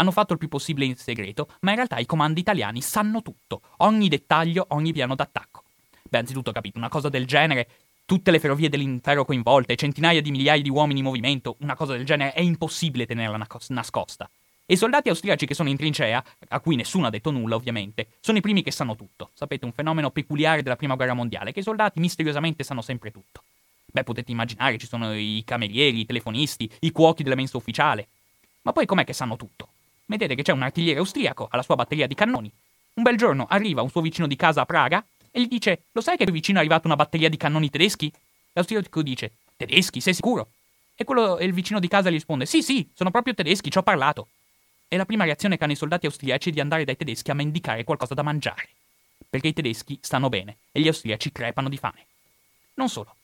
Hanno 0.00 0.12
fatto 0.12 0.32
il 0.32 0.38
più 0.38 0.46
possibile 0.46 0.86
in 0.86 0.94
segreto, 0.94 1.48
ma 1.60 1.70
in 1.70 1.76
realtà 1.76 1.98
i 1.98 2.06
comandi 2.06 2.40
italiani 2.40 2.80
sanno 2.80 3.20
tutto, 3.20 3.62
ogni 3.78 4.08
dettaglio, 4.08 4.66
ogni 4.70 4.92
piano 4.92 5.16
d'attacco. 5.16 5.64
Beh, 6.08 6.18
anzitutto 6.18 6.52
capito, 6.52 6.78
una 6.78 6.88
cosa 6.88 7.08
del 7.08 7.26
genere, 7.26 7.68
tutte 8.06 8.30
le 8.30 8.38
ferrovie 8.38 8.68
dell'impero 8.68 9.24
coinvolte, 9.24 9.74
centinaia 9.74 10.22
di 10.22 10.30
migliaia 10.30 10.62
di 10.62 10.70
uomini 10.70 11.00
in 11.00 11.04
movimento, 11.04 11.56
una 11.60 11.74
cosa 11.74 11.96
del 11.96 12.04
genere 12.06 12.32
è 12.32 12.40
impossibile 12.40 13.06
tenerla 13.06 13.44
nascosta. 13.70 14.30
E 14.64 14.74
i 14.74 14.76
soldati 14.76 15.08
austriaci 15.08 15.46
che 15.46 15.54
sono 15.54 15.68
in 15.68 15.76
trincea, 15.76 16.22
a 16.48 16.60
cui 16.60 16.76
nessuno 16.76 17.06
ha 17.06 17.10
detto 17.10 17.32
nulla 17.32 17.56
ovviamente, 17.56 18.06
sono 18.20 18.38
i 18.38 18.40
primi 18.40 18.62
che 18.62 18.70
sanno 18.70 18.94
tutto. 18.94 19.30
Sapete, 19.34 19.64
un 19.64 19.72
fenomeno 19.72 20.10
peculiare 20.10 20.62
della 20.62 20.76
prima 20.76 20.94
guerra 20.94 21.14
mondiale, 21.14 21.50
che 21.50 21.58
i 21.60 21.64
soldati 21.64 21.98
misteriosamente 21.98 22.62
sanno 22.62 22.82
sempre 22.82 23.10
tutto. 23.10 23.42
Beh, 23.84 24.04
potete 24.04 24.30
immaginare, 24.30 24.78
ci 24.78 24.86
sono 24.86 25.12
i 25.12 25.42
camerieri, 25.44 26.00
i 26.00 26.06
telefonisti, 26.06 26.70
i 26.80 26.92
cuochi 26.92 27.24
della 27.24 27.34
mensa 27.34 27.56
ufficiale. 27.56 28.06
Ma 28.62 28.72
poi 28.72 28.86
com'è 28.86 29.02
che 29.02 29.12
sanno 29.12 29.36
tutto? 29.36 29.70
Vedete 30.10 30.34
che 30.34 30.42
c'è 30.42 30.52
un 30.52 30.62
artigliere 30.62 31.00
austriaco 31.00 31.48
alla 31.50 31.62
sua 31.62 31.74
batteria 31.74 32.06
di 32.06 32.14
cannoni. 32.14 32.50
Un 32.94 33.02
bel 33.02 33.18
giorno 33.18 33.46
arriva 33.46 33.82
un 33.82 33.90
suo 33.90 34.00
vicino 34.00 34.26
di 34.26 34.36
casa 34.36 34.62
a 34.62 34.64
Praga 34.64 35.04
e 35.30 35.42
gli 35.42 35.48
dice: 35.48 35.82
Lo 35.92 36.00
sai 36.00 36.16
che 36.16 36.24
qui 36.24 36.32
vicino 36.32 36.56
è 36.56 36.60
arrivata 36.60 36.86
una 36.86 36.96
batteria 36.96 37.28
di 37.28 37.36
cannoni 37.36 37.68
tedeschi? 37.68 38.10
L'austriaco 38.54 39.02
dice: 39.02 39.32
Tedeschi, 39.54 40.00
sei 40.00 40.14
sicuro? 40.14 40.52
E, 40.96 41.04
quello, 41.04 41.36
e 41.36 41.44
il 41.44 41.52
vicino 41.52 41.78
di 41.78 41.88
casa 41.88 42.08
gli 42.08 42.14
risponde: 42.14 42.46
Sì, 42.46 42.62
sì, 42.62 42.88
sono 42.94 43.10
proprio 43.10 43.34
tedeschi, 43.34 43.70
ci 43.70 43.76
ho 43.76 43.82
parlato. 43.82 44.28
E 44.88 44.96
la 44.96 45.04
prima 45.04 45.24
reazione 45.24 45.58
che 45.58 45.64
hanno 45.64 45.74
i 45.74 45.76
soldati 45.76 46.06
austriaci 46.06 46.48
è 46.48 46.52
di 46.52 46.60
andare 46.60 46.84
dai 46.84 46.96
tedeschi 46.96 47.30
a 47.30 47.34
mendicare 47.34 47.84
qualcosa 47.84 48.14
da 48.14 48.22
mangiare. 48.22 48.66
Perché 49.28 49.48
i 49.48 49.52
tedeschi 49.52 49.98
stanno 50.00 50.30
bene 50.30 50.56
e 50.72 50.80
gli 50.80 50.86
austriaci 50.86 51.30
crepano 51.32 51.68
di 51.68 51.76
fame. 51.76 52.06
Non 52.74 52.88
solo. 52.88 53.14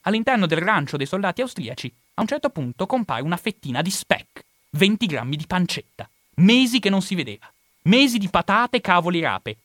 All'interno 0.00 0.46
del 0.46 0.58
rancio 0.58 0.96
dei 0.96 1.06
soldati 1.06 1.40
austriaci, 1.40 1.94
a 2.14 2.20
un 2.20 2.26
certo 2.26 2.50
punto 2.50 2.86
compare 2.86 3.22
una 3.22 3.36
fettina 3.36 3.80
di 3.80 3.90
speck, 3.90 4.44
20 4.70 5.06
grammi 5.06 5.36
di 5.36 5.46
pancetta. 5.46 6.10
Mesi 6.36 6.80
che 6.80 6.90
non 6.90 7.02
si 7.02 7.14
vedeva. 7.14 7.50
Mesi 7.82 8.18
di 8.18 8.28
patate, 8.28 8.80
cavoli 8.80 9.20
rape. 9.20 9.56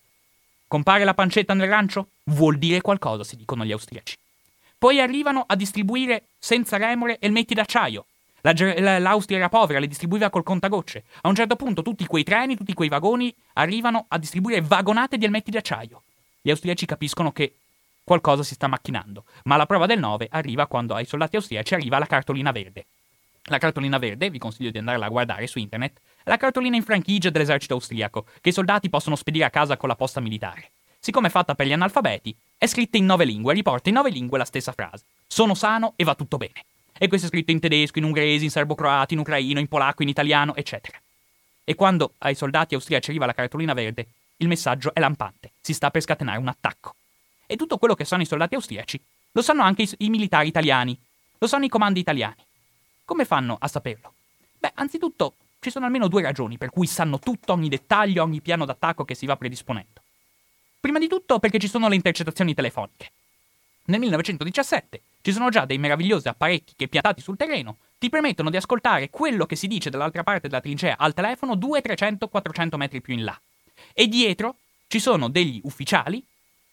Compare 0.67 1.03
la 1.03 1.13
pancetta 1.13 1.53
nel 1.53 1.69
rancio? 1.69 2.09
Vuol 2.25 2.57
dire 2.57 2.81
qualcosa, 2.81 3.23
si 3.23 3.35
dicono 3.35 3.63
gli 3.63 3.71
austriaci. 3.71 4.17
Poi 4.77 4.99
arrivano 4.99 5.43
a 5.47 5.55
distribuire 5.55 6.23
senza 6.37 6.77
remore 6.77 7.17
elmetti 7.19 7.53
d'acciaio, 7.53 8.05
la, 8.41 8.99
L'Austria 8.99 9.37
era 9.37 9.49
povera, 9.49 9.79
le 9.79 9.87
distribuiva 9.87 10.29
col 10.29 10.43
contagocce. 10.43 11.03
A 11.21 11.29
un 11.29 11.35
certo 11.35 11.55
punto 11.55 11.81
tutti 11.81 12.05
quei 12.05 12.23
treni, 12.23 12.55
tutti 12.55 12.73
quei 12.73 12.89
vagoni 12.89 13.33
arrivano 13.53 14.05
a 14.07 14.17
distribuire 14.17 14.61
vagonate 14.61 15.17
di 15.17 15.25
elmetti 15.25 15.51
di 15.51 15.57
acciaio. 15.57 16.03
Gli 16.41 16.49
austriaci 16.49 16.85
capiscono 16.85 17.31
che 17.31 17.55
qualcosa 18.03 18.43
si 18.43 18.53
sta 18.53 18.67
macchinando, 18.67 19.25
ma 19.43 19.57
la 19.57 19.65
prova 19.65 19.85
del 19.85 19.99
9 19.99 20.27
arriva 20.31 20.67
quando 20.67 20.95
ai 20.95 21.05
soldati 21.05 21.35
austriaci 21.35 21.73
arriva 21.73 21.99
la 21.99 22.05
cartolina 22.05 22.51
verde. 22.51 22.85
La 23.49 23.57
cartolina 23.57 23.97
verde, 23.97 24.29
vi 24.29 24.39
consiglio 24.39 24.71
di 24.71 24.77
andarla 24.77 25.05
a 25.07 25.09
guardare 25.09 25.47
su 25.47 25.59
internet, 25.59 25.99
la 26.27 26.37
cartolina 26.37 26.75
in 26.75 26.83
franchigia 26.83 27.29
dell'esercito 27.29 27.73
austriaco, 27.73 28.25
che 28.41 28.49
i 28.49 28.53
soldati 28.53 28.89
possono 28.89 29.15
spedire 29.15 29.45
a 29.45 29.49
casa 29.49 29.77
con 29.77 29.87
la 29.87 29.95
posta 29.95 30.19
militare. 30.19 30.71
Siccome 30.99 31.27
è 31.27 31.31
fatta 31.31 31.55
per 31.55 31.67
gli 31.67 31.71
analfabeti, 31.71 32.35
è 32.57 32.67
scritta 32.67 32.97
in 32.97 33.05
nove 33.05 33.23
lingue 33.23 33.53
e 33.53 33.55
riporta 33.55 33.87
in 33.87 33.95
nove 33.95 34.09
lingue 34.09 34.37
la 34.37 34.43
stessa 34.43 34.73
frase. 34.73 35.05
Sono 35.25 35.53
sano 35.53 35.93
e 35.95 36.03
va 36.03 36.15
tutto 36.15 36.35
bene. 36.35 36.65
E 36.97 37.07
questo 37.07 37.27
è 37.27 37.29
scritto 37.29 37.51
in 37.51 37.61
tedesco, 37.61 37.99
in 37.99 38.03
ungherese, 38.03 38.43
in 38.43 38.49
serbo-croato, 38.49 39.13
in 39.13 39.21
ucraino, 39.21 39.59
in 39.59 39.67
polacco, 39.67 40.03
in 40.03 40.09
italiano, 40.09 40.53
eccetera. 40.55 40.99
E 41.63 41.75
quando 41.75 42.13
ai 42.17 42.35
soldati 42.35 42.75
austriaci 42.75 43.09
arriva 43.09 43.25
la 43.25 43.33
cartolina 43.33 43.73
verde, 43.73 44.07
il 44.37 44.49
messaggio 44.49 44.93
è 44.93 44.99
lampante, 44.99 45.51
si 45.61 45.73
sta 45.73 45.91
per 45.91 46.01
scatenare 46.01 46.39
un 46.39 46.47
attacco. 46.49 46.95
E 47.45 47.55
tutto 47.55 47.77
quello 47.77 47.95
che 47.95 48.03
sanno 48.03 48.23
i 48.23 48.25
soldati 48.25 48.55
austriaci 48.55 48.99
lo 49.31 49.41
sanno 49.41 49.63
anche 49.63 49.83
i, 49.83 49.89
i 49.99 50.09
militari 50.09 50.49
italiani, 50.49 50.97
lo 51.37 51.47
sanno 51.47 51.63
i 51.63 51.69
comandi 51.69 52.01
italiani. 52.01 52.43
Come 53.05 53.23
fanno 53.23 53.55
a 53.57 53.67
saperlo? 53.69 54.13
Beh, 54.57 54.71
anzitutto 54.75 55.35
ci 55.59 55.69
sono 55.69 55.85
almeno 55.85 56.07
due 56.07 56.21
ragioni 56.21 56.57
per 56.57 56.69
cui 56.69 56.87
sanno 56.87 57.19
tutto, 57.19 57.53
ogni 57.53 57.69
dettaglio, 57.69 58.23
ogni 58.23 58.41
piano 58.41 58.65
d'attacco 58.65 59.05
che 59.05 59.15
si 59.15 59.25
va 59.25 59.35
predisponendo. 59.35 60.01
Prima 60.79 60.99
di 60.99 61.07
tutto 61.07 61.39
perché 61.39 61.59
ci 61.59 61.67
sono 61.67 61.87
le 61.87 61.95
intercettazioni 61.95 62.53
telefoniche. 62.53 63.11
Nel 63.85 63.99
1917 63.99 65.01
ci 65.21 65.31
sono 65.31 65.49
già 65.49 65.65
dei 65.65 65.77
meravigliosi 65.77 66.27
apparecchi 66.27 66.73
che 66.75 66.87
piantati 66.87 67.21
sul 67.21 67.37
terreno 67.37 67.77
ti 67.97 68.09
permettono 68.09 68.49
di 68.49 68.57
ascoltare 68.57 69.09
quello 69.09 69.45
che 69.45 69.55
si 69.55 69.67
dice 69.67 69.89
dall'altra 69.89 70.23
parte 70.23 70.47
della 70.47 70.61
trincea 70.61 70.97
al 70.97 71.13
telefono 71.13 71.55
200, 71.55 71.87
300, 71.87 72.27
400 72.27 72.77
metri 72.77 73.01
più 73.01 73.13
in 73.13 73.23
là. 73.23 73.39
E 73.93 74.07
dietro 74.07 74.57
ci 74.87 74.99
sono 74.99 75.29
degli 75.29 75.59
ufficiali, 75.63 76.23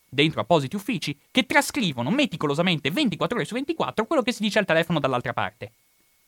dentro 0.09 0.41
appositi 0.41 0.77
uffici, 0.77 1.19
che 1.31 1.47
trascrivono 1.47 2.11
meticolosamente 2.11 2.91
24 2.91 3.37
ore 3.37 3.47
su 3.47 3.55
24 3.55 4.07
quello 4.07 4.23
che 4.23 4.33
si 4.33 4.43
dice 4.43 4.59
al 4.59 4.67
telefono 4.67 5.01
dall'altra 5.01 5.33
parte. 5.33 5.73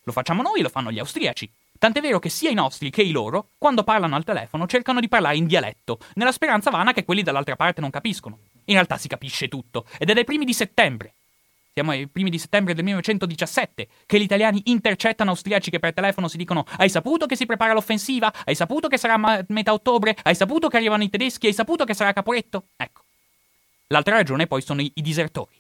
Lo 0.05 0.13
facciamo 0.13 0.43
noi 0.43 0.63
lo 0.63 0.69
fanno 0.69 0.91
gli 0.91 0.99
austriaci. 0.99 1.51
Tant'è 1.79 2.01
vero 2.01 2.19
che 2.19 2.29
sia 2.29 2.51
i 2.51 2.55
nostri 2.55 2.91
che 2.91 3.03
i 3.03 3.11
loro, 3.11 3.51
quando 3.59 3.85
parlano 3.85 4.17
al 4.17 4.25
telefono, 4.25 4.67
cercano 4.67 5.01
di 5.01 5.09
parlare 5.09 5.37
in 5.37 5.47
dialetto, 5.47 5.99
nella 6.15 6.33
speranza 6.33 6.71
vana 6.71 6.93
che 6.93 7.05
quelli 7.05 7.23
dall'altra 7.23 7.57
parte 7.57 7.81
non 7.81 7.91
capiscono. 7.91 8.39
In 8.65 8.75
realtà 8.75 8.97
si 8.97 9.09
capisce 9.09 9.49
tutto, 9.49 9.87
ed 9.99 10.11
è 10.11 10.15
dai 10.15 10.25
primi 10.25 10.45
di 10.45 10.53
settembre. 10.53 11.15
Siamo 11.73 11.91
ai 11.91 12.09
primi 12.09 12.31
di 12.31 12.39
settembre 12.39 12.73
del 12.73 12.85
1917 12.85 13.89
che 14.07 14.19
gli 14.19 14.23
italiani 14.23 14.63
intercettano 14.65 15.31
austriaci 15.31 15.71
che 15.71 15.79
per 15.79 15.93
telefono 15.93 16.27
si 16.27 16.39
dicono 16.39 16.65
Hai 16.79 16.89
saputo 16.89 17.27
che 17.27 17.37
si 17.37 17.45
prepara 17.45 17.75
l'offensiva? 17.75 18.33
Hai 18.47 18.55
saputo 18.55 18.89
che 18.89 18.97
sarà 18.97 19.19
ma- 19.19 19.45
metà 19.49 19.75
ottobre? 19.75 20.17
Hai 20.23 20.35
saputo 20.35 20.69
che 20.69 20.79
arrivano 20.79 21.03
i 21.03 21.11
tedeschi? 21.11 21.49
Hai 21.49 21.53
saputo 21.53 21.85
che 21.85 21.93
sarà 21.93 22.15
Caporetto? 22.15 22.69
Ecco. 22.77 23.03
L'altra 23.89 24.15
ragione 24.15 24.47
poi 24.47 24.63
sono 24.63 24.81
i, 24.81 24.91
i 24.95 25.03
disertori. 25.03 25.55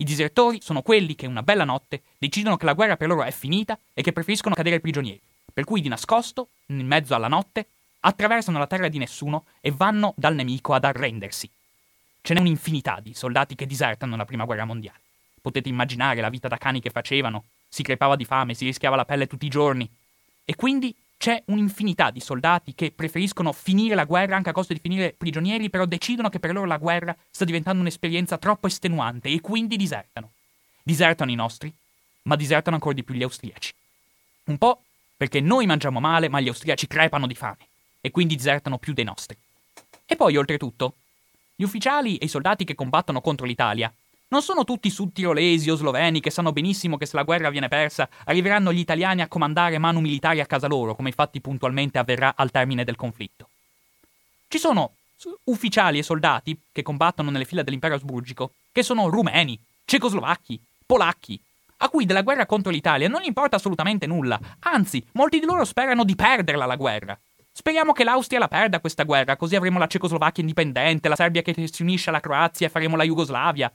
I 0.00 0.04
disertori 0.04 0.60
sono 0.62 0.82
quelli 0.82 1.16
che 1.16 1.26
una 1.26 1.42
bella 1.42 1.64
notte 1.64 2.02
decidono 2.18 2.56
che 2.56 2.64
la 2.64 2.74
guerra 2.74 2.96
per 2.96 3.08
loro 3.08 3.24
è 3.24 3.32
finita 3.32 3.76
e 3.92 4.00
che 4.00 4.12
preferiscono 4.12 4.54
cadere 4.54 4.78
prigionieri. 4.78 5.20
Per 5.52 5.64
cui 5.64 5.80
di 5.80 5.88
nascosto, 5.88 6.50
in 6.66 6.86
mezzo 6.86 7.16
alla 7.16 7.26
notte, 7.26 7.66
attraversano 8.00 8.60
la 8.60 8.68
terra 8.68 8.86
di 8.86 8.98
nessuno 8.98 9.46
e 9.60 9.72
vanno 9.72 10.14
dal 10.16 10.36
nemico 10.36 10.72
ad 10.72 10.84
arrendersi. 10.84 11.50
ce 12.20 12.34
n'è 12.34 12.38
un'infinità 12.38 13.00
di 13.02 13.12
soldati 13.12 13.56
che 13.56 13.66
disertano 13.66 14.14
la 14.14 14.24
prima 14.24 14.44
guerra 14.44 14.64
mondiale. 14.64 15.00
Potete 15.40 15.68
immaginare 15.68 16.20
la 16.20 16.28
vita 16.28 16.46
da 16.46 16.58
cani 16.58 16.80
che 16.80 16.90
facevano, 16.90 17.46
si 17.68 17.82
crepava 17.82 18.14
di 18.14 18.24
fame, 18.24 18.54
si 18.54 18.66
rischiava 18.66 18.94
la 18.94 19.04
pelle 19.04 19.26
tutti 19.26 19.46
i 19.46 19.50
giorni. 19.50 19.90
E 20.44 20.54
quindi 20.54 20.94
c'è 21.18 21.42
un'infinità 21.46 22.10
di 22.10 22.20
soldati 22.20 22.74
che 22.74 22.92
preferiscono 22.92 23.52
finire 23.52 23.96
la 23.96 24.04
guerra 24.04 24.36
anche 24.36 24.50
a 24.50 24.52
costo 24.52 24.72
di 24.72 24.78
finire 24.80 25.14
prigionieri, 25.18 25.68
però 25.68 25.84
decidono 25.84 26.28
che 26.28 26.38
per 26.38 26.52
loro 26.52 26.66
la 26.66 26.78
guerra 26.78 27.14
sta 27.28 27.44
diventando 27.44 27.80
un'esperienza 27.80 28.38
troppo 28.38 28.68
estenuante 28.68 29.28
e 29.28 29.40
quindi 29.40 29.76
disertano. 29.76 30.30
Disertano 30.80 31.32
i 31.32 31.34
nostri, 31.34 31.74
ma 32.22 32.36
disertano 32.36 32.76
ancora 32.76 32.94
di 32.94 33.02
più 33.02 33.14
gli 33.14 33.24
austriaci. 33.24 33.74
Un 34.44 34.58
po' 34.58 34.82
perché 35.16 35.40
noi 35.40 35.66
mangiamo 35.66 35.98
male, 35.98 36.28
ma 36.28 36.38
gli 36.38 36.48
austriaci 36.48 36.86
crepano 36.86 37.26
di 37.26 37.34
fame 37.34 37.66
e 38.00 38.12
quindi 38.12 38.36
disertano 38.36 38.78
più 38.78 38.92
dei 38.92 39.04
nostri. 39.04 39.36
E 40.06 40.14
poi, 40.14 40.36
oltretutto, 40.36 40.94
gli 41.56 41.64
ufficiali 41.64 42.16
e 42.16 42.26
i 42.26 42.28
soldati 42.28 42.62
che 42.62 42.76
combattono 42.76 43.20
contro 43.20 43.44
l'Italia 43.44 43.92
non 44.28 44.42
sono 44.42 44.64
tutti 44.64 44.90
sudtirolesi 44.90 45.70
o 45.70 45.76
sloveni 45.76 46.20
che 46.20 46.30
sanno 46.30 46.52
benissimo 46.52 46.96
che 46.96 47.06
se 47.06 47.16
la 47.16 47.22
guerra 47.22 47.50
viene 47.50 47.68
persa 47.68 48.08
arriveranno 48.24 48.72
gli 48.72 48.78
italiani 48.78 49.22
a 49.22 49.28
comandare 49.28 49.78
manu 49.78 50.00
militari 50.00 50.40
a 50.40 50.46
casa 50.46 50.66
loro, 50.66 50.94
come 50.94 51.08
infatti 51.08 51.40
puntualmente 51.40 51.98
avverrà 51.98 52.34
al 52.36 52.50
termine 52.50 52.84
del 52.84 52.96
conflitto. 52.96 53.48
Ci 54.48 54.58
sono 54.58 54.92
ufficiali 55.44 55.98
e 55.98 56.02
soldati 56.02 56.58
che 56.70 56.82
combattono 56.82 57.30
nelle 57.30 57.44
fila 57.44 57.62
dell'impero 57.62 57.94
asburgico 57.94 58.52
che 58.70 58.82
sono 58.82 59.08
rumeni, 59.08 59.58
cecoslovacchi, 59.84 60.60
polacchi, 60.86 61.40
a 61.78 61.88
cui 61.88 62.06
della 62.06 62.22
guerra 62.22 62.46
contro 62.46 62.70
l'Italia 62.70 63.08
non 63.08 63.22
importa 63.24 63.56
assolutamente 63.56 64.06
nulla, 64.06 64.38
anzi, 64.60 65.04
molti 65.12 65.38
di 65.38 65.46
loro 65.46 65.64
sperano 65.64 66.04
di 66.04 66.14
perderla 66.14 66.66
la 66.66 66.76
guerra. 66.76 67.18
Speriamo 67.52 67.92
che 67.92 68.04
l'Austria 68.04 68.38
la 68.38 68.48
perda 68.48 68.78
questa 68.78 69.02
guerra, 69.02 69.36
così 69.36 69.56
avremo 69.56 69.78
la 69.78 69.88
Cecoslovacchia 69.88 70.42
indipendente, 70.42 71.08
la 71.08 71.16
Serbia 71.16 71.42
che 71.42 71.54
si 71.54 71.82
unisce 71.82 72.10
alla 72.10 72.20
Croazia 72.20 72.66
e 72.66 72.70
faremo 72.70 72.96
la 72.96 73.04
Jugoslavia. 73.04 73.72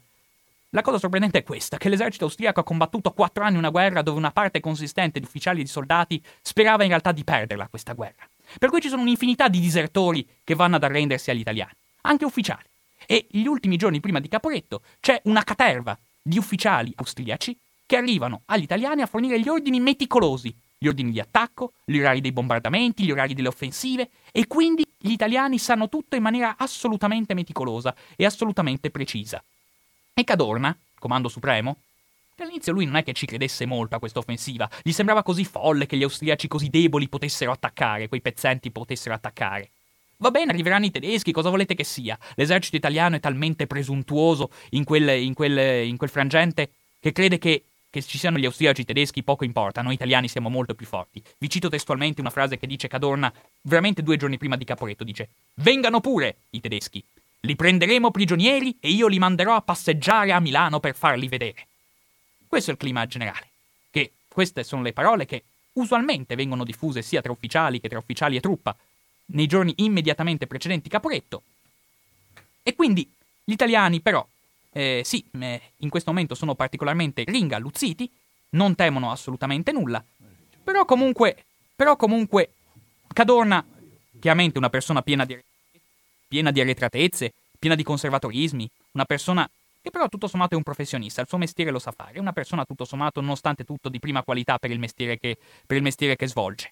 La 0.75 0.81
cosa 0.81 0.97
sorprendente 0.97 1.37
è 1.37 1.43
questa, 1.43 1.77
che 1.77 1.87
l'esercito 1.87 2.25
austriaco 2.25 2.59
ha 2.59 2.63
combattuto 2.63 3.11
quattro 3.11 3.43
anni 3.43 3.57
una 3.57 3.69
guerra 3.69 4.01
dove 4.01 4.17
una 4.17 4.31
parte 4.31 4.59
consistente 4.59 5.19
di 5.19 5.25
ufficiali 5.25 5.59
e 5.59 5.63
di 5.63 5.69
soldati 5.69 6.19
sperava 6.41 6.81
in 6.81 6.89
realtà 6.89 7.11
di 7.11 7.23
perderla 7.23 7.67
questa 7.67 7.93
guerra. 7.93 8.27
Per 8.57 8.69
cui 8.69 8.81
ci 8.81 8.89
sono 8.89 9.03
un'infinità 9.03 9.49
di 9.49 9.59
disertori 9.59 10.27
che 10.43 10.55
vanno 10.55 10.77
ad 10.77 10.83
arrendersi 10.83 11.29
agli 11.29 11.41
italiani, 11.41 11.73
anche 12.01 12.25
ufficiali. 12.25 12.63
E 13.05 13.27
gli 13.29 13.45
ultimi 13.45 13.77
giorni 13.77 13.99
prima 13.99 14.19
di 14.19 14.27
Caporetto 14.27 14.81
c'è 14.99 15.21
una 15.25 15.43
caterva 15.43 15.95
di 16.19 16.39
ufficiali 16.39 16.91
austriaci 16.95 17.55
che 17.85 17.95
arrivano 17.95 18.41
agli 18.45 18.63
italiani 18.63 19.03
a 19.03 19.05
fornire 19.05 19.39
gli 19.39 19.49
ordini 19.49 19.79
meticolosi, 19.79 20.55
gli 20.79 20.87
ordini 20.87 21.11
di 21.11 21.19
attacco, 21.19 21.73
gli 21.85 21.99
orari 21.99 22.19
dei 22.19 22.31
bombardamenti, 22.31 23.03
gli 23.03 23.11
orari 23.11 23.35
delle 23.35 23.49
offensive, 23.49 24.09
e 24.31 24.47
quindi 24.47 24.83
gli 24.97 25.11
italiani 25.11 25.59
sanno 25.59 25.87
tutto 25.87 26.15
in 26.15 26.23
maniera 26.23 26.55
assolutamente 26.57 27.35
meticolosa 27.35 27.93
e 28.15 28.25
assolutamente 28.25 28.89
precisa. 28.89 29.43
E 30.15 30.23
Cadorna, 30.23 30.77
comando 30.99 31.27
supremo, 31.27 31.77
all'inizio 32.37 32.71
lui 32.71 32.85
non 32.85 32.97
è 32.97 33.03
che 33.03 33.13
ci 33.13 33.25
credesse 33.25 33.65
molto 33.65 33.95
a 33.95 33.99
questa 33.99 34.19
offensiva, 34.19 34.69
gli 34.83 34.91
sembrava 34.91 35.23
così 35.23 35.43
folle 35.43 35.87
che 35.87 35.97
gli 35.97 36.03
austriaci 36.03 36.47
così 36.47 36.69
deboli 36.69 37.09
potessero 37.09 37.51
attaccare, 37.51 38.07
quei 38.07 38.21
pezzenti 38.21 38.69
potessero 38.69 39.15
attaccare. 39.15 39.69
Va 40.17 40.29
bene, 40.29 40.51
arriveranno 40.51 40.85
i 40.85 40.91
tedeschi, 40.91 41.31
cosa 41.31 41.49
volete 41.49 41.73
che 41.73 41.83
sia? 41.83 42.17
L'esercito 42.35 42.75
italiano 42.75 43.15
è 43.15 43.19
talmente 43.19 43.65
presuntuoso 43.65 44.51
in 44.71 44.83
quel, 44.83 45.19
in 45.19 45.33
quel, 45.33 45.85
in 45.87 45.97
quel 45.97 46.09
frangente 46.09 46.69
che 46.99 47.11
crede 47.11 47.39
che, 47.39 47.63
che 47.89 48.01
ci 48.03 48.19
siano 48.19 48.37
gli 48.37 48.45
austriaci 48.45 48.81
i 48.81 48.85
tedeschi 48.85 49.23
poco 49.23 49.43
importa, 49.45 49.81
noi 49.81 49.95
italiani 49.95 50.27
siamo 50.27 50.49
molto 50.49 50.75
più 50.75 50.85
forti. 50.85 51.21
Vi 51.39 51.49
cito 51.49 51.69
testualmente 51.69 52.21
una 52.21 52.29
frase 52.29 52.57
che 52.57 52.67
dice 52.67 52.87
Cadorna 52.87 53.33
veramente 53.61 54.03
due 54.03 54.17
giorni 54.17 54.37
prima 54.37 54.57
di 54.57 54.63
Caporetto, 54.63 55.03
dice 55.03 55.29
Vengano 55.55 55.99
pure 55.99 56.35
i 56.51 56.61
tedeschi, 56.61 57.03
li 57.45 57.55
prenderemo 57.57 58.09
prigionieri 58.09 58.77
e 58.79 58.89
io 58.89 59.07
li 59.07 59.19
manderò 59.19 59.55
a 59.55 59.61
passeggiare 59.61 60.31
a 60.31 60.39
Milano 60.39 60.79
per 60.79 60.95
farli 60.95 61.27
vedere. 61.27 61.67
Questo 62.47 62.69
è 62.69 62.73
il 62.73 62.79
clima 62.79 63.05
generale. 63.05 63.49
Che 63.89 64.11
queste 64.29 64.63
sono 64.63 64.81
le 64.81 64.93
parole 64.93 65.25
che 65.25 65.43
usualmente 65.73 66.35
vengono 66.35 66.63
diffuse 66.63 67.01
sia 67.01 67.21
tra 67.21 67.31
ufficiali 67.31 67.81
che 67.81 67.89
tra 67.89 67.97
ufficiali 67.97 68.37
e 68.37 68.39
truppa 68.39 68.75
nei 69.27 69.47
giorni 69.47 69.73
immediatamente 69.77 70.47
precedenti 70.47 70.87
Caporetto. 70.87 71.43
E 72.63 72.75
quindi 72.75 73.11
gli 73.43 73.51
italiani 73.51 73.99
però, 73.99 74.25
eh, 74.71 75.01
sì, 75.03 75.25
eh, 75.39 75.61
in 75.77 75.89
questo 75.89 76.11
momento 76.11 76.35
sono 76.35 76.55
particolarmente 76.55 77.25
ringalluzziti, 77.25 78.09
non 78.51 78.75
temono 78.75 79.11
assolutamente 79.11 79.73
nulla, 79.73 80.03
però 80.63 80.85
comunque, 80.85 81.43
però 81.75 81.97
comunque 81.97 82.53
Cadorna, 83.11 83.65
chiaramente 84.17 84.57
una 84.57 84.69
persona 84.69 85.01
piena 85.01 85.25
di 85.25 85.37
piena 86.33 86.49
di 86.49 86.61
arretratezze, 86.61 87.31
piena 87.59 87.75
di 87.75 87.83
conservatorismi, 87.83 88.67
una 88.93 89.05
persona 89.05 89.47
che 89.79 89.91
però 89.91 90.09
tutto 90.09 90.25
sommato 90.27 90.55
è 90.55 90.57
un 90.57 90.63
professionista, 90.63 91.21
il 91.21 91.27
suo 91.27 91.37
mestiere 91.37 91.69
lo 91.69 91.77
sa 91.77 91.93
fare, 91.95 92.13
è 92.13 92.19
una 92.19 92.33
persona 92.33 92.65
tutto 92.65 92.85
sommato, 92.85 93.21
nonostante 93.21 93.63
tutto, 93.63 93.87
di 93.87 93.99
prima 93.99 94.23
qualità 94.23 94.57
per 94.57 94.71
il 94.71 94.79
mestiere 94.79 95.19
che, 95.19 95.37
il 95.67 95.81
mestiere 95.83 96.15
che 96.15 96.27
svolge. 96.27 96.71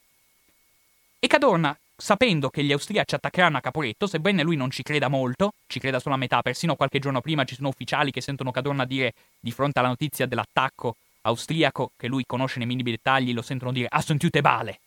E 1.20 1.28
Cadorna, 1.28 1.78
sapendo 1.96 2.50
che 2.50 2.64
gli 2.64 2.72
austriaci 2.72 3.14
attaccheranno 3.14 3.58
a 3.58 3.62
Caporetto, 3.62 4.08
sebbene 4.08 4.42
lui 4.42 4.56
non 4.56 4.72
ci 4.72 4.82
creda 4.82 5.10
molto, 5.10 5.54
ci 5.68 5.78
creda 5.78 6.00
solo 6.00 6.16
a 6.16 6.18
metà, 6.18 6.42
persino 6.42 6.76
qualche 6.76 6.98
giorno 6.98 7.22
prima 7.22 7.44
ci 7.44 7.54
sono 7.54 7.68
ufficiali 7.68 8.10
che 8.10 8.22
sentono 8.22 8.50
Cadorna 8.50 8.86
dire, 8.86 9.14
di 9.40 9.52
fronte 9.52 9.78
alla 9.78 9.90
notizia 9.90 10.26
dell'attacco 10.26 10.96
austriaco, 11.22 11.92
che 11.98 12.08
lui 12.08 12.24
conosce 12.26 12.58
nei 12.58 12.66
minimi 12.66 12.90
dettagli, 12.90 13.32
lo 13.32 13.44
sentono 13.44 13.72
dire, 13.72 13.86
ha 13.92 14.02
sentute 14.02 14.42
bale. 14.42 14.80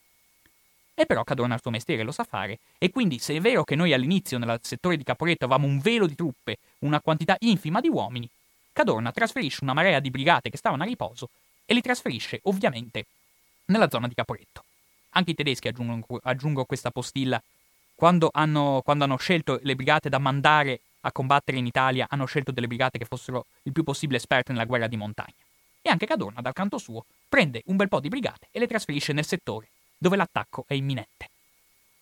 E 0.97 1.07
però 1.07 1.24
Cadorna 1.24 1.55
il 1.55 1.61
suo 1.61 1.72
mestiere 1.72 2.05
lo 2.05 2.12
sa 2.12 2.22
fare, 2.22 2.61
e 2.78 2.90
quindi 2.90 3.18
se 3.18 3.34
è 3.34 3.40
vero 3.40 3.64
che 3.64 3.74
noi 3.74 3.92
all'inizio 3.92 4.38
nel 4.38 4.61
settore 4.62 4.97
di 4.97 5.03
Caporetto 5.03 5.45
avevamo 5.45 5.66
un 5.66 5.80
velo 5.80 6.07
di 6.07 6.14
truppe, 6.14 6.59
una 6.80 7.01
quantità 7.01 7.36
infima 7.40 7.80
di 7.80 7.88
uomini, 7.88 8.28
Cadorna 8.72 9.11
trasferisce 9.11 9.61
una 9.62 9.72
marea 9.72 9.99
di 9.99 10.11
brigate 10.11 10.51
che 10.51 10.57
stavano 10.57 10.82
a 10.82 10.86
riposo 10.86 11.30
e 11.64 11.74
li 11.74 11.80
trasferisce 11.80 12.40
ovviamente 12.45 13.07
nella 13.66 13.88
zona 13.88 14.07
di 14.07 14.14
Caporetto. 14.14 14.64
Anche 15.11 15.32
i 15.32 15.34
tedeschi, 15.34 15.68
aggiungo, 15.68 16.20
aggiungo 16.22 16.64
questa 16.64 16.90
postilla, 16.90 17.42
quando 17.95 18.30
hanno, 18.32 18.80
quando 18.84 19.05
hanno 19.05 19.16
scelto 19.16 19.59
le 19.62 19.74
brigate 19.74 20.09
da 20.09 20.18
mandare 20.18 20.80
a 21.03 21.12
combattere 21.12 21.59
in 21.59 21.66
Italia, 21.66 22.07
hanno 22.09 22.24
scelto 22.24 22.51
delle 22.51 22.66
brigate 22.66 22.99
che 22.99 23.05
fossero 23.05 23.47
il 23.62 23.72
più 23.72 23.82
possibile 23.84 24.18
esperte 24.18 24.53
nella 24.53 24.64
guerra 24.64 24.86
di 24.86 24.97
montagna. 24.97 25.34
E 25.80 25.90
anche 25.90 26.07
Cadorna, 26.07 26.40
dal 26.40 26.53
canto 26.53 26.78
suo, 26.78 27.05
prende 27.28 27.62
un 27.66 27.76
bel 27.76 27.88
po' 27.88 28.01
di 28.01 28.09
brigate 28.09 28.49
e 28.51 28.59
le 28.59 28.66
trasferisce 28.66 29.12
nel 29.12 29.26
settore 29.26 29.68
dove 30.05 30.16
l'attacco 30.16 30.66
è 30.68 30.74
imminente. 30.74 31.30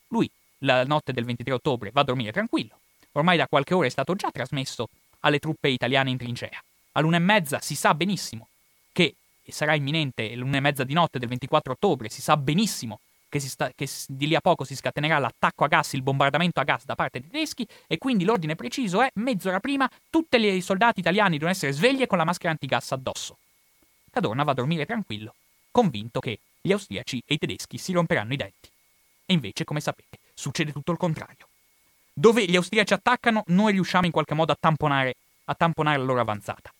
Lui, 0.09 0.28
la 0.59 0.84
notte 0.84 1.12
del 1.12 1.24
23 1.24 1.53
ottobre, 1.53 1.90
va 1.92 2.00
a 2.00 2.05
dormire 2.05 2.32
tranquillo. 2.32 2.76
Ormai 3.12 3.36
da 3.36 3.46
qualche 3.46 3.74
ora 3.74 3.86
è 3.86 3.90
stato 3.90 4.16
già 4.16 4.28
trasmesso 4.32 4.88
alle 5.20 5.38
truppe 5.38 5.68
italiane 5.68 6.11
in 6.11 6.16
trincea. 6.16 6.61
All'una 6.92 7.18
e 7.18 7.20
mezza 7.20 7.61
si 7.61 7.76
sa 7.76 7.94
benissimo 7.94 8.48
che 8.90 9.14
sarà 9.46 9.76
imminente 9.76 10.34
l'una 10.34 10.57
e 10.57 10.61
mezza 10.61 10.82
di 10.82 10.94
notte 10.94 11.20
del 11.20 11.28
24 11.28 11.74
ottobre, 11.74 12.09
si 12.09 12.20
sa 12.20 12.36
benissimo 12.36 12.98
che, 13.28 13.38
sta, 13.38 13.70
che, 13.72 13.88
di 14.09 14.26
lì 14.26 14.34
a 14.34 14.40
poco 14.40 14.64
si 14.64 14.74
scatenerà 14.74 15.18
l'attacco 15.18 15.62
a 15.62 15.68
gas, 15.68 15.92
il 15.92 16.03
bombardamento 16.03 16.59
a 16.59 16.64
gas 16.64 16.84
da 16.84 16.96
parte 16.96 17.20
dei 17.20 17.30
tedeschi 17.30 17.64
e 17.86 17.98
quindi 17.98 18.24
l'ordine 18.24 18.57
preciso 18.57 19.00
è 19.00 19.12
mezz'ora 19.14 19.61
prima 19.61 19.88
tutti 20.11 20.36
i 20.38 20.61
soldati 20.61 20.98
italiani 20.98 21.34
devono 21.34 21.53
essere 21.53 21.70
svegli 21.70 22.03
e 22.03 22.09
con 22.09 22.18
la 22.18 22.24
maschera 22.24 22.50
antigas 22.50 22.90
addosso. 22.90 23.36
Cadorna 24.11 24.42
va 24.42 24.50
a 24.50 24.55
dormire 24.55 24.86
tranquillo, 24.86 25.34
convinto 25.70 26.18
che 26.18 26.40
gli 26.62 26.72
austriaci 26.72 27.22
e 27.26 27.34
i 27.34 27.38
tedeschi 27.38 27.76
si 27.76 27.92
romperanno 27.92 28.32
i 28.32 28.36
denti. 28.36 28.70
E 29.26 29.34
invece, 29.34 29.64
come 29.64 29.80
sapete, 29.80 30.18
succede 30.32 30.72
tutto 30.72 30.92
il 30.92 30.98
contrario. 30.98 31.48
Dove 32.12 32.44
gli 32.44 32.56
austriaci 32.56 32.94
attaccano, 32.94 33.42
noi 33.48 33.72
riusciamo 33.72 34.06
in 34.06 34.12
qualche 34.12 34.34
modo 34.34 34.52
a 34.52 34.56
tamponare, 34.58 35.16
a 35.46 35.54
tamponare 35.54 35.98
la 35.98 36.04
loro 36.04 36.20
avanzata. 36.20 36.72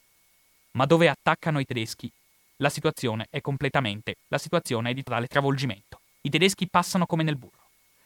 Ma 0.73 0.87
dove 0.87 1.09
attaccano 1.09 1.59
i 1.59 1.67
tedeschi, 1.67 2.11
la 2.57 2.71
situazione 2.71 3.27
è 3.29 3.41
completamente, 3.41 4.17
la 4.29 4.39
situazione 4.39 4.91
è 4.91 4.95
di 4.95 5.03
totale 5.03 5.27
travolgimento. 5.27 6.01
I 6.23 6.31
tedeschi 6.31 6.69
passano 6.69 7.07
come 7.07 7.25
nel 7.25 7.37
burro. 7.37 7.59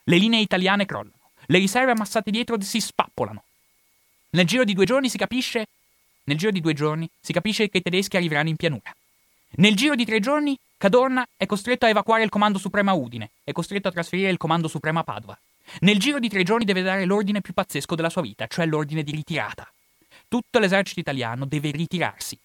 Le 0.05 0.17
linee 0.17 0.41
italiane 0.41 0.87
crollano. 0.87 1.15
Le 1.47 1.59
riserve 1.59 1.93
ammassate 1.93 2.31
dietro 2.31 2.61
si 2.63 2.81
spappolano. 2.81 3.43
Nel 4.31 4.47
giro 4.47 4.65
di 4.65 4.73
due 4.73 4.87
giorni 4.87 5.09
si 5.09 5.19
capisce, 5.19 5.67
nel 6.25 6.39
giro 6.39 6.51
di 6.51 6.61
due 6.61 6.73
giorni 6.73 7.09
si 7.21 7.33
capisce 7.33 7.69
che 7.69 7.79
i 7.79 7.83
tedeschi 7.83 8.17
arriveranno 8.17 8.49
in 8.49 8.57
pianura. 8.57 8.95
Nel 9.57 9.77
giro 9.77 9.95
di 9.95 10.05
tre 10.05 10.21
giorni, 10.21 10.59
Cadorna 10.79 11.27
è 11.37 11.47
costretto 11.47 11.87
a 11.87 11.89
evacuare 11.89 12.23
il 12.23 12.29
comando 12.29 12.59
supremo 12.59 12.91
a 12.91 12.95
Udine, 12.95 13.31
è 13.45 13.53
costretto 13.53 13.89
a 13.89 13.93
trasferire 13.93 14.29
il 14.29 14.37
comando 14.37 14.69
supremo 14.69 14.99
a 14.99 15.05
Padova. 15.05 15.39
Nel 15.81 15.99
giro 15.99 16.19
di 16.19 16.29
tre 16.29 16.43
giorni 16.43 16.67
deve 16.67 16.83
dare 16.83 17.07
l'ordine 17.07 17.41
più 17.41 17.55
pazzesco 17.55 17.95
della 17.95 18.11
sua 18.11 18.21
vita, 18.21 18.47
cioè 18.47 18.67
l'ordine 18.67 19.03
di 19.03 19.11
ritirata. 19.11 19.67
Tutto 20.29 20.59
l'esercito 20.59 21.01
italiano 21.01 21.47
deve 21.47 21.71
ritirarsi. 21.71 22.39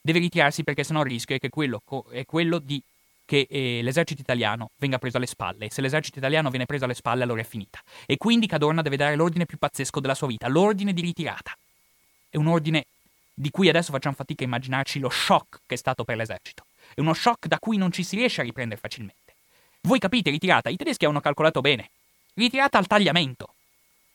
Deve 0.00 0.20
ritirarsi 0.20 0.64
perché 0.64 0.84
sennò 0.84 1.02
il 1.02 1.10
rischio 1.10 1.36
è 1.36 1.38
che 1.38 1.50
quello, 1.50 1.82
è 2.10 2.24
quello 2.24 2.58
di 2.58 2.82
che 3.26 3.46
eh, 3.48 3.80
l'esercito 3.82 4.20
italiano 4.20 4.70
venga 4.76 4.98
preso 4.98 5.18
alle 5.18 5.26
spalle. 5.26 5.66
E 5.66 5.70
se 5.70 5.82
l'esercito 5.82 6.18
italiano 6.18 6.48
viene 6.48 6.66
preso 6.66 6.84
alle 6.84 6.94
spalle, 6.94 7.24
allora 7.24 7.42
è 7.42 7.44
finita. 7.44 7.78
E 8.06 8.16
quindi 8.16 8.46
Cadorna 8.46 8.80
deve 8.80 8.96
dare 8.96 9.16
l'ordine 9.16 9.44
più 9.44 9.58
pazzesco 9.58 10.00
della 10.00 10.14
sua 10.14 10.28
vita, 10.28 10.48
l'ordine 10.48 10.92
di 10.92 11.02
ritirata. 11.02 11.56
È 12.30 12.36
un 12.36 12.46
ordine 12.46 12.86
di 13.34 13.50
cui 13.50 13.68
adesso 13.68 13.92
facciamo 13.92 14.14
fatica 14.14 14.44
a 14.44 14.46
immaginarci 14.46 14.98
lo 14.98 15.10
shock 15.10 15.60
che 15.66 15.74
è 15.74 15.78
stato 15.78 16.04
per 16.04 16.16
l'esercito. 16.16 16.64
È 16.94 17.00
uno 17.00 17.14
shock 17.14 17.46
da 17.46 17.58
cui 17.58 17.76
non 17.76 17.92
ci 17.92 18.04
si 18.04 18.16
riesce 18.16 18.40
a 18.40 18.44
riprendere 18.44 18.80
facilmente. 18.80 19.34
Voi 19.82 19.98
capite, 19.98 20.30
ritirata, 20.30 20.70
i 20.70 20.76
tedeschi 20.76 21.04
hanno 21.04 21.20
calcolato 21.20 21.60
bene. 21.60 21.90
Ritirata 22.34 22.78
al 22.78 22.86
tagliamento. 22.86 23.48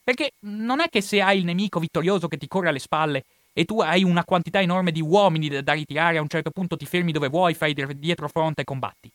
Perché 0.04 0.32
non 0.42 0.80
è 0.80 0.90
che 0.90 1.02
se 1.02 1.22
hai 1.22 1.38
il 1.40 1.46
nemico 1.46 1.80
vittorioso 1.80 2.28
che 2.28 2.38
ti 2.38 2.48
corre 2.48 2.70
alle 2.70 2.80
spalle 2.80 3.26
e 3.54 3.66
tu 3.66 3.82
hai 3.82 4.04
una 4.04 4.24
quantità 4.24 4.62
enorme 4.62 4.92
di 4.92 5.02
uomini 5.02 5.50
da, 5.50 5.62
da 5.62 5.74
ritirare, 5.74 6.18
a 6.18 6.22
un 6.22 6.28
certo 6.28 6.50
punto 6.50 6.78
ti 6.78 6.86
fermi 6.86 7.12
dove 7.12 7.28
vuoi, 7.28 7.54
fai 7.54 7.74
dietro 7.74 8.28
fronte 8.28 8.62
e 8.62 8.66
combatti. 8.66 9.12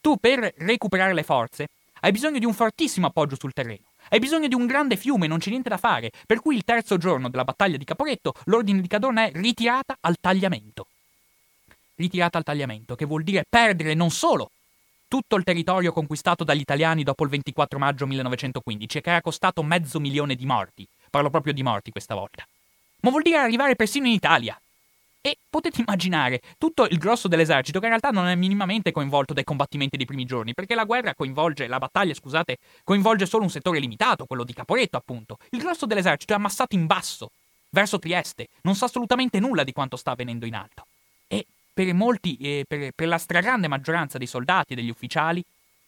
Tu 0.00 0.16
per 0.16 0.54
recuperare 0.56 1.12
le 1.12 1.22
forze 1.22 1.68
hai 2.00 2.12
bisogno 2.12 2.38
di 2.38 2.46
un 2.46 2.54
fortissimo 2.54 3.08
appoggio 3.08 3.36
sul 3.38 3.52
terreno. 3.52 3.84
Hai 4.08 4.18
bisogno 4.18 4.48
di 4.48 4.54
un 4.54 4.66
grande 4.66 4.96
fiume, 4.96 5.26
non 5.26 5.38
c'è 5.38 5.50
niente 5.50 5.68
da 5.68 5.76
fare. 5.76 6.10
Per 6.26 6.40
cui 6.40 6.56
il 6.56 6.64
terzo 6.64 6.96
giorno 6.96 7.28
della 7.28 7.44
battaglia 7.44 7.76
di 7.76 7.84
Caporetto, 7.84 8.34
l'ordine 8.44 8.80
di 8.80 8.88
Cadorna 8.88 9.26
è 9.26 9.32
ritirata 9.34 9.96
al 10.00 10.16
tagliamento. 10.18 10.86
Ritirata 12.00 12.38
al 12.38 12.44
tagliamento, 12.44 12.94
che 12.94 13.04
vuol 13.04 13.22
dire 13.22 13.44
perdere 13.46 13.92
non 13.92 14.10
solo 14.10 14.50
tutto 15.06 15.36
il 15.36 15.44
territorio 15.44 15.92
conquistato 15.92 16.44
dagli 16.44 16.60
italiani 16.60 17.02
dopo 17.02 17.24
il 17.24 17.28
24 17.28 17.78
maggio 17.78 18.06
1915 18.06 18.96
e 18.96 19.00
che 19.02 19.10
era 19.10 19.20
costato 19.20 19.62
mezzo 19.62 20.00
milione 20.00 20.34
di 20.34 20.46
morti. 20.46 20.88
Parlo 21.10 21.28
proprio 21.28 21.52
di 21.52 21.62
morti 21.62 21.90
questa 21.90 22.14
volta. 22.14 22.46
Ma 23.02 23.10
vuol 23.10 23.20
dire 23.20 23.36
arrivare 23.36 23.76
persino 23.76 24.06
in 24.06 24.14
Italia. 24.14 24.58
E 25.20 25.36
potete 25.50 25.82
immaginare 25.82 26.40
tutto 26.56 26.86
il 26.86 26.96
grosso 26.96 27.28
dell'esercito 27.28 27.78
che 27.80 27.84
in 27.84 27.90
realtà 27.90 28.08
non 28.08 28.28
è 28.28 28.34
minimamente 28.34 28.92
coinvolto 28.92 29.34
dai 29.34 29.44
combattimenti 29.44 29.98
dei 29.98 30.06
primi 30.06 30.24
giorni, 30.24 30.54
perché 30.54 30.74
la 30.74 30.84
guerra 30.84 31.14
coinvolge, 31.14 31.66
la 31.66 31.76
battaglia, 31.76 32.14
scusate, 32.14 32.56
coinvolge 32.82 33.26
solo 33.26 33.42
un 33.42 33.50
settore 33.50 33.78
limitato, 33.78 34.24
quello 34.24 34.44
di 34.44 34.54
Caporetto, 34.54 34.96
appunto. 34.96 35.36
Il 35.50 35.58
grosso 35.58 35.84
dell'esercito 35.84 36.32
è 36.32 36.36
ammassato 36.36 36.74
in 36.74 36.86
basso, 36.86 37.32
verso 37.68 37.98
Trieste, 37.98 38.48
non 38.62 38.74
sa 38.74 38.86
assolutamente 38.86 39.38
nulla 39.38 39.64
di 39.64 39.72
quanto 39.72 39.96
sta 39.98 40.12
avvenendo 40.12 40.46
in 40.46 40.54
alto. 40.54 40.86
E 41.28 41.44
per 41.84 41.94
molti, 41.94 42.36
eh, 42.36 42.64
per, 42.68 42.92
per 42.94 43.08
la 43.08 43.16
stragrande 43.16 43.66
maggioranza 43.66 44.18
dei 44.18 44.26
soldati 44.26 44.74
e 44.74 44.76
degli 44.76 44.90
ufficiali 44.90 45.42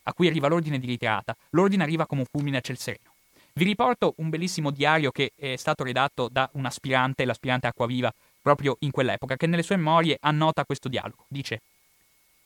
a 0.05 0.15
cui 0.15 0.27
arriva 0.27 0.49
l'ordine 0.49 0.79
di 0.79 0.87
ritirata, 0.87 1.37
l'ordine 1.51 1.83
arriva 1.83 2.07
come 2.07 2.23
un 2.23 2.27
fulmine 2.31 2.57
a 2.57 2.61
ciel 2.63 2.79
sereno. 2.79 3.13
Vi 3.53 3.65
riporto 3.65 4.15
un 4.17 4.31
bellissimo 4.31 4.71
diario 4.71 5.11
che 5.11 5.33
è 5.37 5.57
stato 5.57 5.85
redatto 5.85 6.29
da 6.29 6.49
un 6.55 6.65
aspirante, 6.65 7.27
l'aspirante 7.27 7.67
Acquaviva, 7.67 8.13
proprio 8.41 8.77
in 8.81 8.91
quell'epoca, 8.91 9.37
che 9.37 9.47
nelle 9.47 9.63
sue 9.63 9.77
memorie 9.77 10.17
annota 10.19 10.65
questo 10.65 10.89
dialogo. 10.89 11.27
Dice: 11.29 11.61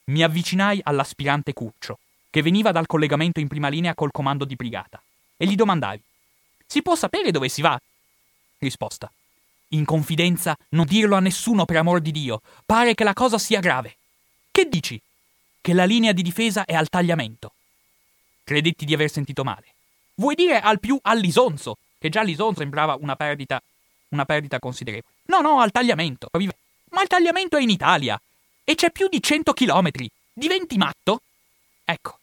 Mi 0.07 0.25
avvicinai 0.25 0.81
all'aspirante 0.83 1.53
Curcio, 1.53 2.01
che 2.29 2.43
veniva 2.43 2.73
dal 2.73 2.87
collegamento 2.87 3.39
in 3.39 3.47
prima 3.47 3.69
linea 3.69 3.95
col 3.95 4.11
comando 4.11 4.45
di 4.45 4.57
brigata, 4.57 5.01
e 5.37 5.47
gli 5.47 5.55
domandai: 5.55 6.01
Si 6.67 6.83
può 6.83 6.97
sapere 6.97 7.31
dove 7.31 7.49
si 7.49 7.63
va? 7.63 7.81
Risposta: 8.59 9.11
In 9.71 9.85
confidenza, 9.85 10.57
non 10.71 10.87
dirlo 10.87 11.17
a 11.17 11.21
nessuno 11.21 11.65
per 11.65 11.77
amor 11.77 12.01
di 12.01 12.13
Dio. 12.13 12.41
Pare 12.65 12.95
che 12.95 13.05
la 13.05 13.13
cosa 13.13 13.39
sia 13.39 13.61
grave. 13.61 13.97
Che 14.51 14.69
dici? 14.69 15.01
Che 15.61 15.73
la 15.73 15.85
linea 15.85 16.13
di 16.13 16.23
difesa 16.23 16.65
è 16.65 16.75
al 16.75 16.89
tagliamento. 16.89 17.53
Credetti 18.45 18.85
di 18.85 18.95
aver 18.95 19.11
sentito 19.11 19.43
male. 19.43 19.75
Vuoi 20.15 20.37
dire 20.37 20.61
al 20.61 20.79
più 20.79 20.99
all'Isonzo? 21.03 21.79
Che 21.99 22.09
già 22.09 22.23
l'Isonzo 22.23 22.61
sembrava 22.61 22.97
una 23.01 23.17
perdita, 23.17 23.61
una 24.11 24.25
perdita 24.25 24.61
considerevole. 24.61 25.13
No, 25.25 25.41
no, 25.41 25.61
al 25.61 25.73
tagliamento. 25.73 26.29
Ma 26.91 27.03
il 27.03 27.09
tagliamento 27.09 27.57
è 27.57 27.63
in 27.63 27.71
Italia. 27.71 28.21
E 28.63 28.75
c'è 28.77 28.91
più 28.93 29.09
di 29.09 29.21
100 29.21 29.53
chilometri. 29.53 30.09
Diventi 30.33 30.77
matto? 30.77 31.23
Ecco. 31.85 32.19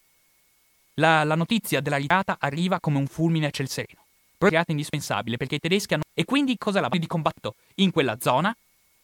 La, 0.96 1.24
la 1.24 1.36
notizia 1.36 1.82
della 1.82 1.98
ritirata 1.98 2.38
arriva 2.40 2.80
come 2.80 3.00
un 3.00 3.08
fulmine 3.08 3.48
a 3.48 3.50
ciel 3.50 3.68
sereno. 3.68 4.03
Ritirata 4.44 4.72
indispensabile 4.72 5.38
perché 5.38 5.56
i 5.56 5.60
tedeschi 5.60 5.94
hanno... 5.94 6.04
E 6.14 6.26
quindi 6.26 6.58
cos'è 6.58 6.80
la 6.80 6.90
di 6.90 7.08
combatto 7.08 7.56
in 7.76 7.92
quella 7.92 8.18
zona? 8.20 8.56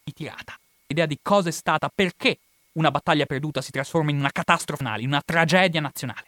Ritirata. 0.04 0.58
L'idea 0.88 1.06
di 1.06 1.20
cosa 1.22 1.50
è 1.50 1.52
stata, 1.52 1.90
perché 1.94 2.38
una 2.74 2.92
battaglia 2.92 3.26
perduta 3.26 3.62
si 3.62 3.72
trasforma 3.72 4.12
in 4.12 4.18
una 4.18 4.32
catastrofe 4.32 4.84
nazionale, 4.84 5.04
in 5.04 5.10
una 5.10 5.22
tragedia 5.24 5.82
nazionale. 5.82 6.28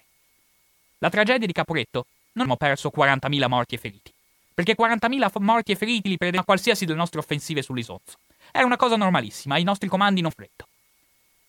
La 1.00 1.10
tragedia 1.10 1.48
di 1.48 1.54
Caporetto 1.54 2.06
non 2.34 2.50
abbiamo 2.50 2.58
perso 2.58 2.92
40.000 2.96 3.48
morti 3.48 3.76
e 3.76 3.78
feriti 3.78 4.14
perché 4.54 4.76
40.000 4.76 5.42
morti 5.42 5.72
e 5.72 5.76
feriti 5.76 6.10
li 6.10 6.18
prendeva 6.18 6.44
qualsiasi 6.44 6.86
delle 6.86 6.98
nostre 6.98 7.20
offensive 7.20 7.62
sull'Isonzo. 7.62 8.18
Era 8.52 8.66
una 8.66 8.76
cosa 8.76 8.96
normalissima, 8.96 9.56
ai 9.56 9.64
nostri 9.64 9.88
comandi 9.88 10.22
non 10.22 10.32
freddo. 10.32 10.68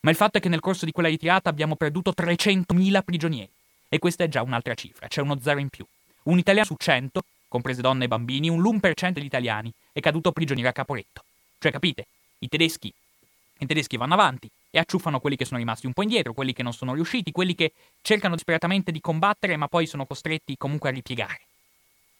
Ma 0.00 0.10
il 0.10 0.16
fatto 0.16 0.38
è 0.38 0.40
che 0.40 0.48
nel 0.48 0.60
corso 0.60 0.84
di 0.84 0.92
quella 0.92 1.08
ritirata 1.08 1.50
abbiamo 1.50 1.76
perduto 1.76 2.12
300.000 2.16 3.02
prigionieri. 3.02 3.50
E 3.88 3.98
questa 3.98 4.24
è 4.24 4.28
già 4.28 4.42
un'altra 4.42 4.74
cifra, 4.74 5.08
c'è 5.08 5.20
uno 5.20 5.38
zero 5.40 5.58
in 5.58 5.68
più. 5.68 5.84
Un 6.24 6.38
italiano 6.38 6.66
su 6.66 6.76
100, 6.78 7.22
comprese 7.53 7.82
donne 7.82 8.07
e 8.07 8.09
bambini, 8.09 8.48
un 8.48 8.62
l'1% 8.62 9.11
degli 9.11 9.26
italiani 9.26 9.70
è 9.92 10.00
caduto 10.00 10.32
prigioniero 10.32 10.70
a 10.70 10.72
Caporetto. 10.72 11.22
Cioè, 11.59 11.70
capite? 11.70 12.07
I 12.38 12.48
tedeschi, 12.48 12.90
i 13.59 13.66
tedeschi 13.66 13.98
vanno 13.98 14.14
avanti 14.14 14.50
e 14.70 14.78
acciuffano 14.78 15.20
quelli 15.20 15.36
che 15.36 15.44
sono 15.44 15.59
rimasti 15.59 15.84
un 15.84 15.92
po' 15.92 16.00
indietro, 16.00 16.32
quelli 16.32 16.55
che 16.55 16.62
non 16.62 16.72
sono 16.72 16.94
riusciti, 16.94 17.30
quelli 17.30 17.55
che 17.55 17.72
cercano 18.00 18.36
disperatamente 18.36 18.90
di 18.90 19.03
combattere 19.03 19.59
ma 19.59 19.68
poi 19.68 19.86
sono 19.86 20.07
costretti 20.07 20.57
comunque 20.57 20.88
a 20.88 20.92
ripiegare. 20.92 21.42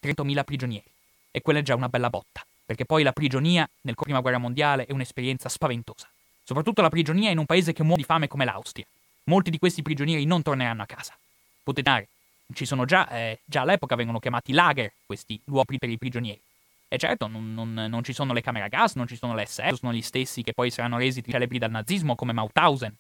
30.000 0.03 0.45
prigionieri. 0.45 0.91
E 1.31 1.41
quella 1.41 1.61
è 1.61 1.63
già 1.63 1.75
una 1.75 1.89
bella 1.89 2.11
botta, 2.11 2.45
perché 2.67 2.85
poi 2.85 3.03
la 3.03 3.13
prigionia 3.13 3.67
nel 3.81 3.95
prima 3.95 4.21
guerra 4.21 4.37
mondiale 4.37 4.85
è 4.85 4.93
un'esperienza 4.93 5.49
spaventosa. 5.49 6.11
Soprattutto 6.45 6.83
la 6.83 6.91
prigionia 6.91 7.31
in 7.31 7.39
un 7.39 7.47
paese 7.47 7.73
che 7.73 7.83
muore 7.83 8.03
di 8.03 8.07
fame 8.07 8.29
come 8.29 8.45
l'Austria. 8.45 8.85
Molti 9.25 9.51
di 9.51 9.59
questi 9.59 9.81
prigionieri 9.81 10.27
non 10.27 10.43
torneranno 10.43 10.83
a 10.83 10.87
casa. 10.87 11.17
Potete 11.63 11.89
dare, 11.89 12.09
ci 12.55 12.65
sono 12.65 12.85
già, 12.85 13.09
eh, 13.09 13.41
già 13.45 13.63
all'epoca 13.63 13.95
vengono 13.95 14.19
chiamati 14.19 14.53
lager 14.53 14.93
questi 15.05 15.41
luoghi 15.45 15.79
per 15.79 15.91
i 15.91 15.99
prigionieri. 15.99 16.41
E 16.89 16.99
certo, 16.99 17.27
non, 17.27 17.55
non, 17.55 17.73
non, 17.73 18.05
ci 18.05 18.13
sono 18.13 18.33
le 18.33 18.43
camere 18.43 18.67
a 18.67 18.69
gas, 18.69 18.95
non 18.95 19.07
ci 19.07 19.17
sono 19.17 19.35
le 19.35 19.47
SS, 19.47 19.75
sono 19.75 19.93
gli 19.93 20.03
stessi 20.03 20.43
che 20.43 20.53
poi 20.53 20.71
saranno 20.71 20.99
resi 20.99 21.25
celebri 21.27 21.59
dal 21.59 21.71
nazismo 21.71 22.15
come 22.15 22.33
Mauthausen. 22.33 22.95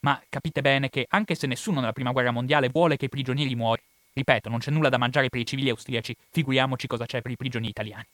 Ma 0.00 0.20
capite 0.28 0.60
bene 0.60 0.90
che 0.90 1.06
anche 1.08 1.34
se 1.34 1.46
nessuno 1.46 1.80
nella 1.80 1.92
prima 1.92 2.10
guerra 2.10 2.32
mondiale 2.32 2.68
vuole 2.68 2.96
che 2.96 3.04
i 3.04 3.08
prigionieri 3.08 3.54
muoiano, 3.54 3.82
Ripeto, 4.14 4.48
non 4.48 4.60
c'è 4.60 4.70
nulla 4.70 4.88
da 4.88 4.96
mangiare 4.96 5.28
per 5.28 5.40
i 5.40 5.46
civili 5.46 5.70
austriaci, 5.70 6.16
figuriamoci 6.30 6.86
cosa 6.86 7.04
c'è 7.04 7.20
per 7.20 7.32
i 7.32 7.36
prigionieri 7.36 7.72
italiani. 7.72 8.06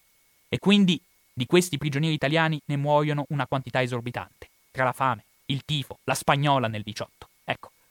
E 0.49 0.59
quindi 0.59 1.01
di 1.31 1.45
questi 1.45 1.77
prigionieri 1.77 2.15
italiani 2.15 2.61
ne 2.65 2.77
muoiono 2.77 3.27
una 3.29 3.47
quantità 3.47 3.83
esorbitante, 3.83 4.49
tra 4.71 4.85
la 4.85 4.93
fame, 4.93 5.25
il 5.47 5.63
tifo, 5.65 5.99
la 6.05 6.15
spagnola 6.15 6.69
nel 6.69 6.83
18. 6.83 7.30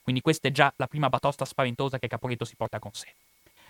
Quindi 0.10 0.24
questa 0.24 0.48
è 0.48 0.52
già 0.52 0.74
la 0.78 0.88
prima 0.88 1.08
batosta 1.08 1.46
spaventosa 1.46 2.00
che 2.00 2.08
Caporetto 2.08 2.44
si 2.44 2.56
porta 2.56 2.80
con 2.80 2.90
sé. 2.94 3.14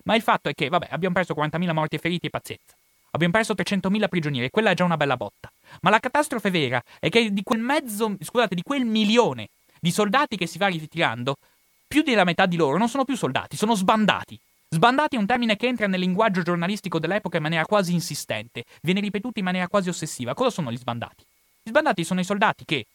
Ma 0.04 0.16
il 0.16 0.22
fatto 0.22 0.48
è 0.48 0.56
che, 0.56 0.70
vabbè, 0.70 0.88
abbiamo 0.90 1.14
perso 1.14 1.34
40.000 1.34 1.74
morti 1.74 1.96
e 1.98 2.00
feriti 2.00 2.28
e 2.28 2.30
pazienza. 2.30 2.76
Abbiamo 3.12 3.34
perso 3.34 3.54
300.000 3.54 4.08
prigionieri 4.08 4.46
e 4.46 4.50
quella 4.50 4.70
è 4.70 4.74
già 4.74 4.86
una 4.86 4.96
bella 4.96 5.18
botta. 5.18 5.52
Ma 5.82 5.90
la 5.90 6.00
catastrofe 6.00 6.50
vera 6.50 6.82
è 6.98 7.10
che 7.10 7.34
di 7.34 7.44
quel 7.44 7.60
mezzo, 7.60 8.16
scusate, 8.22 8.56
di 8.56 8.64
quel 8.64 8.86
milione 8.86 9.50
di 9.82 9.92
soldati 9.92 10.38
che 10.38 10.46
si 10.46 10.58
va 10.58 10.68
ritirando, 10.68 11.36
più 11.86 12.04
della 12.04 12.24
metà 12.24 12.46
di 12.46 12.56
loro 12.56 12.78
non 12.78 12.88
sono 12.88 13.04
più 13.04 13.18
soldati, 13.18 13.58
sono 13.58 13.76
sbandati. 13.76 14.40
Sbandati 14.70 15.18
è 15.18 15.20
un 15.20 15.26
termine 15.26 15.58
che 15.58 15.68
entra 15.68 15.88
nel 15.88 16.00
linguaggio 16.00 16.42
giornalistico 16.42 17.00
dell'epoca 17.00 17.36
in 17.36 17.44
maniera 17.44 17.66
quasi 17.66 17.92
insistente, 17.92 18.64
viene 18.82 19.02
ripetuto 19.02 19.40
in 19.40 19.46
maniera 19.46 19.68
quasi 19.68 19.90
ossessiva. 19.90 20.34
Cosa 20.34 20.52
sono 20.52 20.72
gli 20.72 20.78
sbandati? 20.78 21.26
Gli 21.64 21.70
sbandati 21.70 22.06
sono 22.06 22.22
i 22.22 22.24
soldati 22.24 22.64
che 22.64 22.86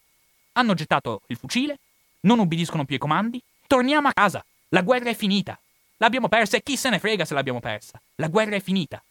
hanno 0.52 0.72
gettato 0.72 1.20
il 1.26 1.36
fucile, 1.36 1.76
non 2.24 2.38
ubbidiscono 2.38 2.84
più 2.84 2.96
i 2.96 2.98
comandi, 2.98 3.40
torniamo 3.66 4.08
a 4.08 4.12
casa, 4.12 4.44
la 4.68 4.82
guerra 4.82 5.10
è 5.10 5.14
finita. 5.14 5.58
L'abbiamo 5.98 6.28
persa 6.28 6.56
e 6.56 6.62
chi 6.62 6.76
se 6.76 6.90
ne 6.90 6.98
frega 6.98 7.24
se 7.24 7.34
l'abbiamo 7.34 7.60
persa. 7.60 8.00
La 8.16 8.28
guerra 8.28 8.56
è 8.56 8.60
finita. 8.60 9.02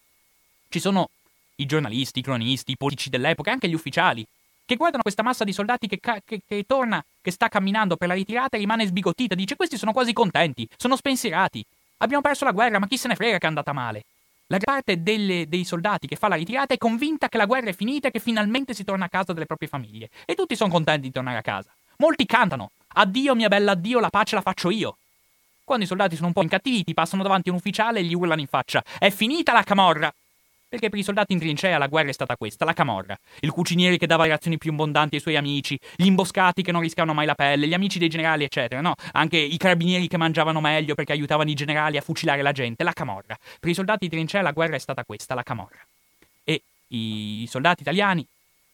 Ci 0.68 0.78
sono 0.78 1.08
i 1.56 1.66
giornalisti, 1.66 2.18
i 2.18 2.22
cronisti, 2.22 2.72
i 2.72 2.76
politici 2.76 3.08
dell'epoca, 3.08 3.50
anche 3.50 3.68
gli 3.68 3.74
ufficiali, 3.74 4.24
che 4.66 4.76
guardano 4.76 5.02
questa 5.02 5.22
massa 5.22 5.44
di 5.44 5.52
soldati 5.52 5.86
che, 5.86 5.98
ca- 6.00 6.20
che, 6.24 6.40
che, 6.46 6.64
torna, 6.66 7.04
che 7.20 7.30
sta 7.30 7.48
camminando 7.48 7.96
per 7.96 8.08
la 8.08 8.14
ritirata 8.14 8.56
e 8.56 8.60
rimane 8.60 8.86
sbigottita. 8.86 9.34
Dice: 9.34 9.56
Questi 9.56 9.76
sono 9.76 9.92
quasi 9.92 10.12
contenti, 10.12 10.68
sono 10.76 10.96
spensierati. 10.96 11.64
Abbiamo 11.98 12.22
perso 12.22 12.44
la 12.44 12.52
guerra, 12.52 12.78
ma 12.78 12.86
chi 12.86 12.96
se 12.96 13.08
ne 13.08 13.14
frega 13.14 13.38
che 13.38 13.44
è 13.44 13.48
andata 13.48 13.72
male? 13.72 14.04
La 14.48 14.58
parte 14.58 15.02
delle, 15.02 15.48
dei 15.48 15.64
soldati 15.64 16.06
che 16.06 16.16
fa 16.16 16.28
la 16.28 16.34
ritirata 16.34 16.74
è 16.74 16.78
convinta 16.78 17.28
che 17.28 17.38
la 17.38 17.46
guerra 17.46 17.70
è 17.70 17.74
finita 17.74 18.08
e 18.08 18.10
che 18.10 18.18
finalmente 18.18 18.74
si 18.74 18.84
torna 18.84 19.06
a 19.06 19.08
casa 19.08 19.32
delle 19.32 19.46
proprie 19.46 19.68
famiglie. 19.68 20.10
E 20.26 20.34
tutti 20.34 20.54
sono 20.54 20.70
contenti 20.70 21.06
di 21.06 21.12
tornare 21.12 21.38
a 21.38 21.42
casa. 21.42 21.72
Molti 21.98 22.26
cantano: 22.26 22.70
Addio, 22.96 23.34
mia 23.34 23.48
bella, 23.48 23.72
addio, 23.72 23.98
la 23.98 24.10
pace 24.10 24.36
la 24.36 24.40
faccio 24.40 24.70
io. 24.70 24.96
Quando 25.64 25.84
i 25.84 25.88
soldati 25.88 26.14
sono 26.14 26.28
un 26.28 26.32
po' 26.32 26.42
incattiviti, 26.42 26.94
passano 26.94 27.22
davanti 27.22 27.48
a 27.48 27.52
un 27.52 27.58
ufficiale 27.58 27.98
e 27.98 28.04
gli 28.04 28.14
urlano 28.14 28.40
in 28.40 28.46
faccia: 28.46 28.84
È 28.98 29.10
finita 29.10 29.52
la 29.52 29.62
camorra! 29.62 30.12
Perché 30.68 30.90
per 30.90 30.98
i 30.98 31.04
soldati 31.04 31.32
in 31.32 31.38
trincea 31.38 31.78
la 31.78 31.86
guerra 31.86 32.10
è 32.10 32.12
stata 32.12 32.36
questa, 32.36 32.64
la 32.64 32.72
camorra. 32.72 33.18
Il 33.40 33.50
cuciniere 33.50 33.96
che 33.96 34.06
dava 34.06 34.24
le 34.24 34.30
razioni 34.30 34.58
più 34.58 34.72
abbondanti 34.72 35.16
ai 35.16 35.20
suoi 35.20 35.36
amici, 35.36 35.78
gli 35.96 36.06
imboscati 36.06 36.62
che 36.62 36.72
non 36.72 36.82
rischiavano 36.82 37.14
mai 37.14 37.26
la 37.26 37.34
pelle, 37.34 37.66
gli 37.66 37.74
amici 37.74 37.98
dei 37.98 38.08
generali, 38.08 38.44
eccetera, 38.44 38.80
no? 38.80 38.94
Anche 39.12 39.36
i 39.36 39.56
carabinieri 39.56 40.08
che 40.08 40.16
mangiavano 40.16 40.60
meglio 40.60 40.94
perché 40.94 41.12
aiutavano 41.12 41.50
i 41.50 41.54
generali 41.54 41.96
a 41.96 42.00
fucilare 42.00 42.42
la 42.42 42.52
gente, 42.52 42.82
la 42.82 42.92
camorra. 42.92 43.38
Per 43.60 43.70
i 43.70 43.74
soldati 43.74 44.04
in 44.04 44.10
trincea 44.10 44.42
la 44.42 44.52
guerra 44.52 44.74
è 44.74 44.80
stata 44.80 45.04
questa, 45.04 45.34
la 45.34 45.42
camorra. 45.44 45.78
E 46.42 46.62
i 46.88 47.46
soldati 47.48 47.82
italiani 47.82 48.26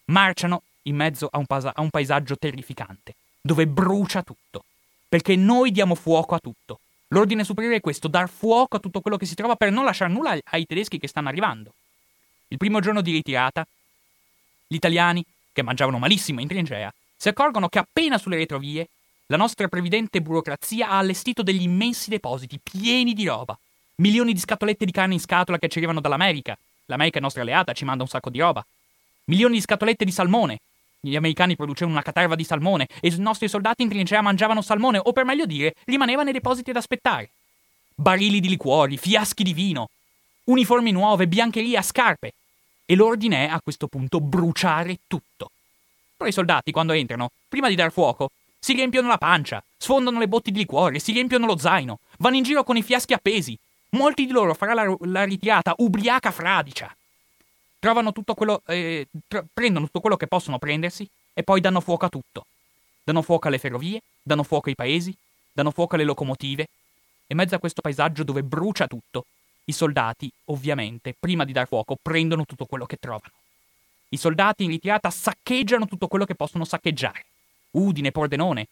marciano 0.07 0.63
in 0.85 0.97
mezzo 0.97 1.29
a 1.31 1.39
un, 1.39 1.47
pasa- 1.47 1.73
a 1.75 1.81
un 1.81 1.91
paesaggio 1.91 2.37
terrificante, 2.37 3.15
dove 3.41 3.67
brucia 3.67 4.23
tutto. 4.23 4.65
Perché 5.09 5.35
noi 5.37 5.71
diamo 5.73 5.95
fuoco 5.95 6.35
a 6.35 6.39
tutto. 6.39 6.81
L'ordine 7.09 7.43
superiore 7.43 7.77
è 7.77 7.81
questo, 7.81 8.07
dar 8.07 8.29
fuoco 8.29 8.77
a 8.77 8.79
tutto 8.79 9.01
quello 9.01 9.17
che 9.17 9.27
si 9.27 9.35
trova 9.35 9.57
per 9.57 9.73
non 9.73 9.85
lasciare 9.85 10.13
nulla 10.13 10.39
ai 10.45 10.67
tedeschi 10.67 10.99
che 10.99 11.09
stanno 11.09 11.29
arrivando. 11.29 11.73
Il 12.49 12.57
primo 12.57 12.81
giorno 12.81 13.01
di 13.01 13.11
ritirata, 13.11 13.67
gli 14.67 14.77
italiani, 14.77 15.25
che 15.53 15.63
mangiavano 15.63 15.99
malissimo 15.99 16.41
in 16.41 16.47
trincea, 16.47 16.93
si 17.17 17.29
accorgono 17.29 17.69
che 17.69 17.81
appena 17.81 18.19
sulle 18.19 18.37
retrovie 18.37 18.89
la 19.27 19.37
nostra 19.37 19.69
previdente 19.69 20.21
burocrazia 20.21 20.89
ha 20.89 20.99
allestito 20.99 21.43
degli 21.43 21.63
immensi 21.63 22.11
depositi 22.11 22.59
pieni 22.63 23.13
di 23.15 23.27
roba. 23.27 23.57
milioni 23.97 24.33
di 24.33 24.41
scatolette 24.41 24.85
di 24.85 24.93
carne 24.93 25.15
in 25.15 25.21
scatola 25.21 25.59
che 25.59 25.69
ci 25.69 25.79
arrivano 25.79 26.01
dall'America. 26.01 26.57
L'America 26.87 27.19
è 27.19 27.21
nostra 27.21 27.43
alleata, 27.43 27.73
ci 27.73 27.85
manda 27.85 28.03
un 28.03 28.09
sacco 28.09 28.31
di 28.31 28.41
roba. 28.41 28.65
Milioni 29.25 29.55
di 29.55 29.61
scatolette 29.61 30.05
di 30.05 30.11
salmone. 30.11 30.61
Gli 31.03 31.17
americani 31.17 31.57
producevano 31.57 31.97
una 31.97 32.05
caterva 32.05 32.35
di 32.35 32.45
salmone 32.45 32.87
e 33.01 33.09
i 33.09 33.19
nostri 33.19 33.49
soldati 33.49 33.83
in 33.83 33.89
trincea 33.89 34.21
mangiavano 34.21 34.61
salmone, 34.61 35.01
o 35.03 35.13
per 35.13 35.25
meglio 35.25 35.47
dire, 35.47 35.75
rimaneva 35.87 36.23
nei 36.23 36.35
depositi 36.35 36.71
ad 36.71 36.77
aspettare. 36.77 37.31
Barili 37.95 38.39
di 38.41 38.49
liquori, 38.49 38.99
fiaschi 38.99 39.43
di 39.43 39.55
vino, 39.55 39.89
uniformi 40.45 40.91
nuove, 40.91 41.27
biancheria, 41.27 41.81
scarpe. 41.81 42.33
E 42.85 42.95
l'ordine 42.95 43.47
è 43.47 43.51
a 43.51 43.61
questo 43.63 43.87
punto 43.87 44.21
bruciare 44.21 44.99
tutto. 45.07 45.51
Però 46.17 46.29
i 46.29 46.33
soldati, 46.33 46.71
quando 46.71 46.93
entrano, 46.93 47.31
prima 47.49 47.69
di 47.69 47.75
dar 47.75 47.93
fuoco, 47.93 48.31
si 48.59 48.75
riempiono 48.75 49.09
la 49.09 49.17
pancia, 49.17 49.63
sfondano 49.79 50.19
le 50.19 50.29
botti 50.29 50.51
di 50.51 50.59
liquore, 50.59 50.99
si 50.99 51.13
riempiono 51.13 51.47
lo 51.47 51.57
zaino, 51.57 52.01
vanno 52.19 52.37
in 52.37 52.43
giro 52.43 52.63
con 52.63 52.77
i 52.77 52.83
fiaschi 52.83 53.15
appesi. 53.15 53.57
Molti 53.91 54.27
di 54.27 54.33
loro 54.33 54.53
farà 54.53 54.75
la, 54.75 54.95
la 55.05 55.25
ritirata 55.25 55.73
ubriaca 55.79 56.31
fradicia. 56.31 56.95
Trovano 57.81 58.13
tutto 58.13 58.35
quello. 58.35 58.63
Eh, 58.67 59.09
tr- 59.27 59.45
prendono 59.53 59.87
tutto 59.87 60.01
quello 60.01 60.17
che 60.17 60.27
possono 60.27 60.59
prendersi 60.59 61.09
e 61.33 61.43
poi 61.43 61.61
danno 61.61 61.81
fuoco 61.81 62.05
a 62.05 62.09
tutto. 62.09 62.47
Danno 63.03 63.23
fuoco 63.23 63.49
alle 63.49 63.59
ferrovie, 63.59 64.03
danno 64.23 64.45
fuoco 64.45 64.69
ai 64.69 64.77
paesi, 64.77 65.17
danno 65.51 65.71
fuoco 65.73 65.95
alle 65.95 66.05
locomotive. 66.05 66.63
E 66.63 66.69
in 67.27 67.37
mezzo 67.37 67.55
a 67.55 67.59
questo 67.59 67.81
paesaggio 67.81 68.23
dove 68.23 68.43
brucia 68.43 68.87
tutto, 68.87 69.25
i 69.65 69.73
soldati, 69.73 70.31
ovviamente, 70.47 71.15
prima 71.19 71.45
di 71.45 71.53
dar 71.53 71.67
fuoco, 71.67 71.97
prendono 72.01 72.45
tutto 72.45 72.67
quello 72.67 72.85
che 72.85 72.99
trovano. 73.01 73.33
I 74.11 74.17
soldati 74.17 74.65
in 74.65 74.71
ritirata 74.71 75.09
saccheggiano 75.11 75.87
tutto 75.87 76.07
quello 76.09 76.25
che 76.25 76.35
possono 76.35 76.65
saccheggiare. 76.65 77.25
Udine, 77.71 78.11
Pordenone, 78.11 78.67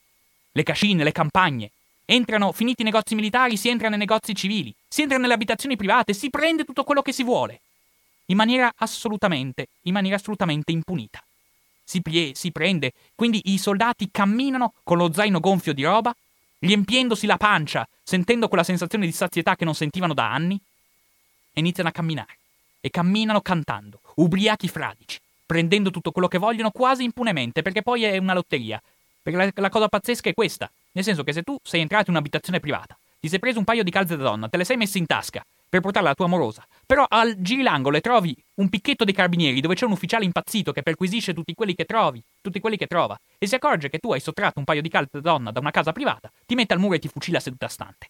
le 0.52 0.62
cascine, 0.64 1.04
le 1.04 1.12
campagne. 1.12 1.70
Entrano, 2.04 2.52
finiti 2.52 2.82
i 2.82 2.84
negozi 2.84 3.14
militari, 3.14 3.56
si 3.56 3.68
entra 3.68 3.88
nei 3.88 3.98
negozi 3.98 4.34
civili, 4.34 4.74
si 4.86 5.02
entra 5.02 5.18
nelle 5.18 5.34
abitazioni 5.34 5.76
private, 5.76 6.12
si 6.12 6.28
prende 6.28 6.64
tutto 6.64 6.82
quello 6.84 7.02
che 7.02 7.12
si 7.12 7.22
vuole. 7.22 7.60
In 8.30 8.36
maniera 8.36 8.72
assolutamente, 8.76 9.68
in 9.82 9.92
maniera 9.92 10.16
assolutamente 10.16 10.72
impunita. 10.72 11.22
Si, 11.82 12.02
plie, 12.02 12.34
si 12.34 12.52
prende, 12.52 12.92
quindi 13.14 13.40
i 13.46 13.58
soldati 13.58 14.10
camminano 14.10 14.74
con 14.82 14.98
lo 14.98 15.12
zaino 15.12 15.40
gonfio 15.40 15.72
di 15.72 15.84
roba, 15.84 16.14
riempiendosi 16.58 17.26
la 17.26 17.38
pancia, 17.38 17.88
sentendo 18.02 18.48
quella 18.48 18.64
sensazione 18.64 19.06
di 19.06 19.12
sazietà 19.12 19.56
che 19.56 19.64
non 19.64 19.74
sentivano 19.74 20.12
da 20.12 20.30
anni, 20.30 20.60
e 21.52 21.60
iniziano 21.60 21.88
a 21.88 21.92
camminare. 21.92 22.36
E 22.80 22.90
camminano 22.90 23.40
cantando, 23.40 24.00
ubriachi 24.16 24.68
fradici, 24.68 25.18
prendendo 25.46 25.90
tutto 25.90 26.12
quello 26.12 26.28
che 26.28 26.38
vogliono 26.38 26.70
quasi 26.70 27.04
impunemente, 27.04 27.62
perché 27.62 27.82
poi 27.82 28.04
è 28.04 28.18
una 28.18 28.34
lotteria. 28.34 28.80
Perché 29.22 29.38
la, 29.38 29.50
la 29.54 29.70
cosa 29.70 29.88
pazzesca 29.88 30.28
è 30.28 30.34
questa, 30.34 30.70
nel 30.92 31.04
senso 31.04 31.24
che 31.24 31.32
se 31.32 31.42
tu 31.42 31.58
sei 31.62 31.80
entrato 31.80 32.10
in 32.10 32.16
un'abitazione 32.16 32.60
privata, 32.60 32.96
ti 33.18 33.28
sei 33.28 33.38
preso 33.38 33.58
un 33.58 33.64
paio 33.64 33.82
di 33.82 33.90
calze 33.90 34.16
da 34.16 34.24
donna, 34.24 34.48
te 34.48 34.58
le 34.58 34.64
sei 34.64 34.76
messe 34.76 34.98
in 34.98 35.06
tasca 35.06 35.44
per 35.68 35.80
portarla 35.80 36.08
alla 36.08 36.16
tua 36.16 36.26
amorosa, 36.26 36.66
però 36.88 37.04
al 37.06 37.34
giri 37.42 37.60
l'angolo 37.60 37.98
e 37.98 38.00
trovi 38.00 38.34
un 38.54 38.70
picchetto 38.70 39.04
dei 39.04 39.12
carabinieri 39.12 39.60
dove 39.60 39.74
c'è 39.74 39.84
un 39.84 39.92
ufficiale 39.92 40.24
impazzito 40.24 40.72
che 40.72 40.82
perquisisce 40.82 41.34
tutti 41.34 41.52
quelli 41.52 41.74
che 41.74 41.84
trovi, 41.84 42.22
tutti 42.40 42.60
quelli 42.60 42.78
che 42.78 42.86
trova, 42.86 43.20
e 43.36 43.46
si 43.46 43.54
accorge 43.54 43.90
che 43.90 43.98
tu 43.98 44.10
hai 44.10 44.20
sottratto 44.20 44.58
un 44.58 44.64
paio 44.64 44.80
di 44.80 44.88
calze 44.88 45.20
da 45.20 45.30
donna 45.30 45.50
da 45.50 45.60
una 45.60 45.70
casa 45.70 45.92
privata, 45.92 46.32
ti 46.46 46.54
mette 46.54 46.72
al 46.72 46.80
muro 46.80 46.94
e 46.94 46.98
ti 46.98 47.08
fucila 47.08 47.40
seduta 47.40 47.68
stante. 47.68 48.08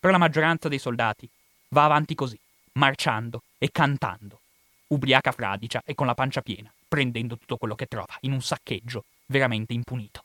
Però 0.00 0.12
la 0.12 0.18
maggioranza 0.18 0.68
dei 0.68 0.80
soldati 0.80 1.28
va 1.68 1.84
avanti 1.84 2.16
così, 2.16 2.36
marciando 2.72 3.42
e 3.56 3.70
cantando, 3.70 4.40
ubriaca 4.88 5.30
fradicia 5.30 5.82
e 5.86 5.94
con 5.94 6.06
la 6.06 6.14
pancia 6.14 6.42
piena, 6.42 6.72
prendendo 6.88 7.38
tutto 7.38 7.56
quello 7.56 7.76
che 7.76 7.86
trova, 7.86 8.18
in 8.22 8.32
un 8.32 8.42
saccheggio 8.42 9.04
veramente 9.26 9.74
impunito. 9.74 10.24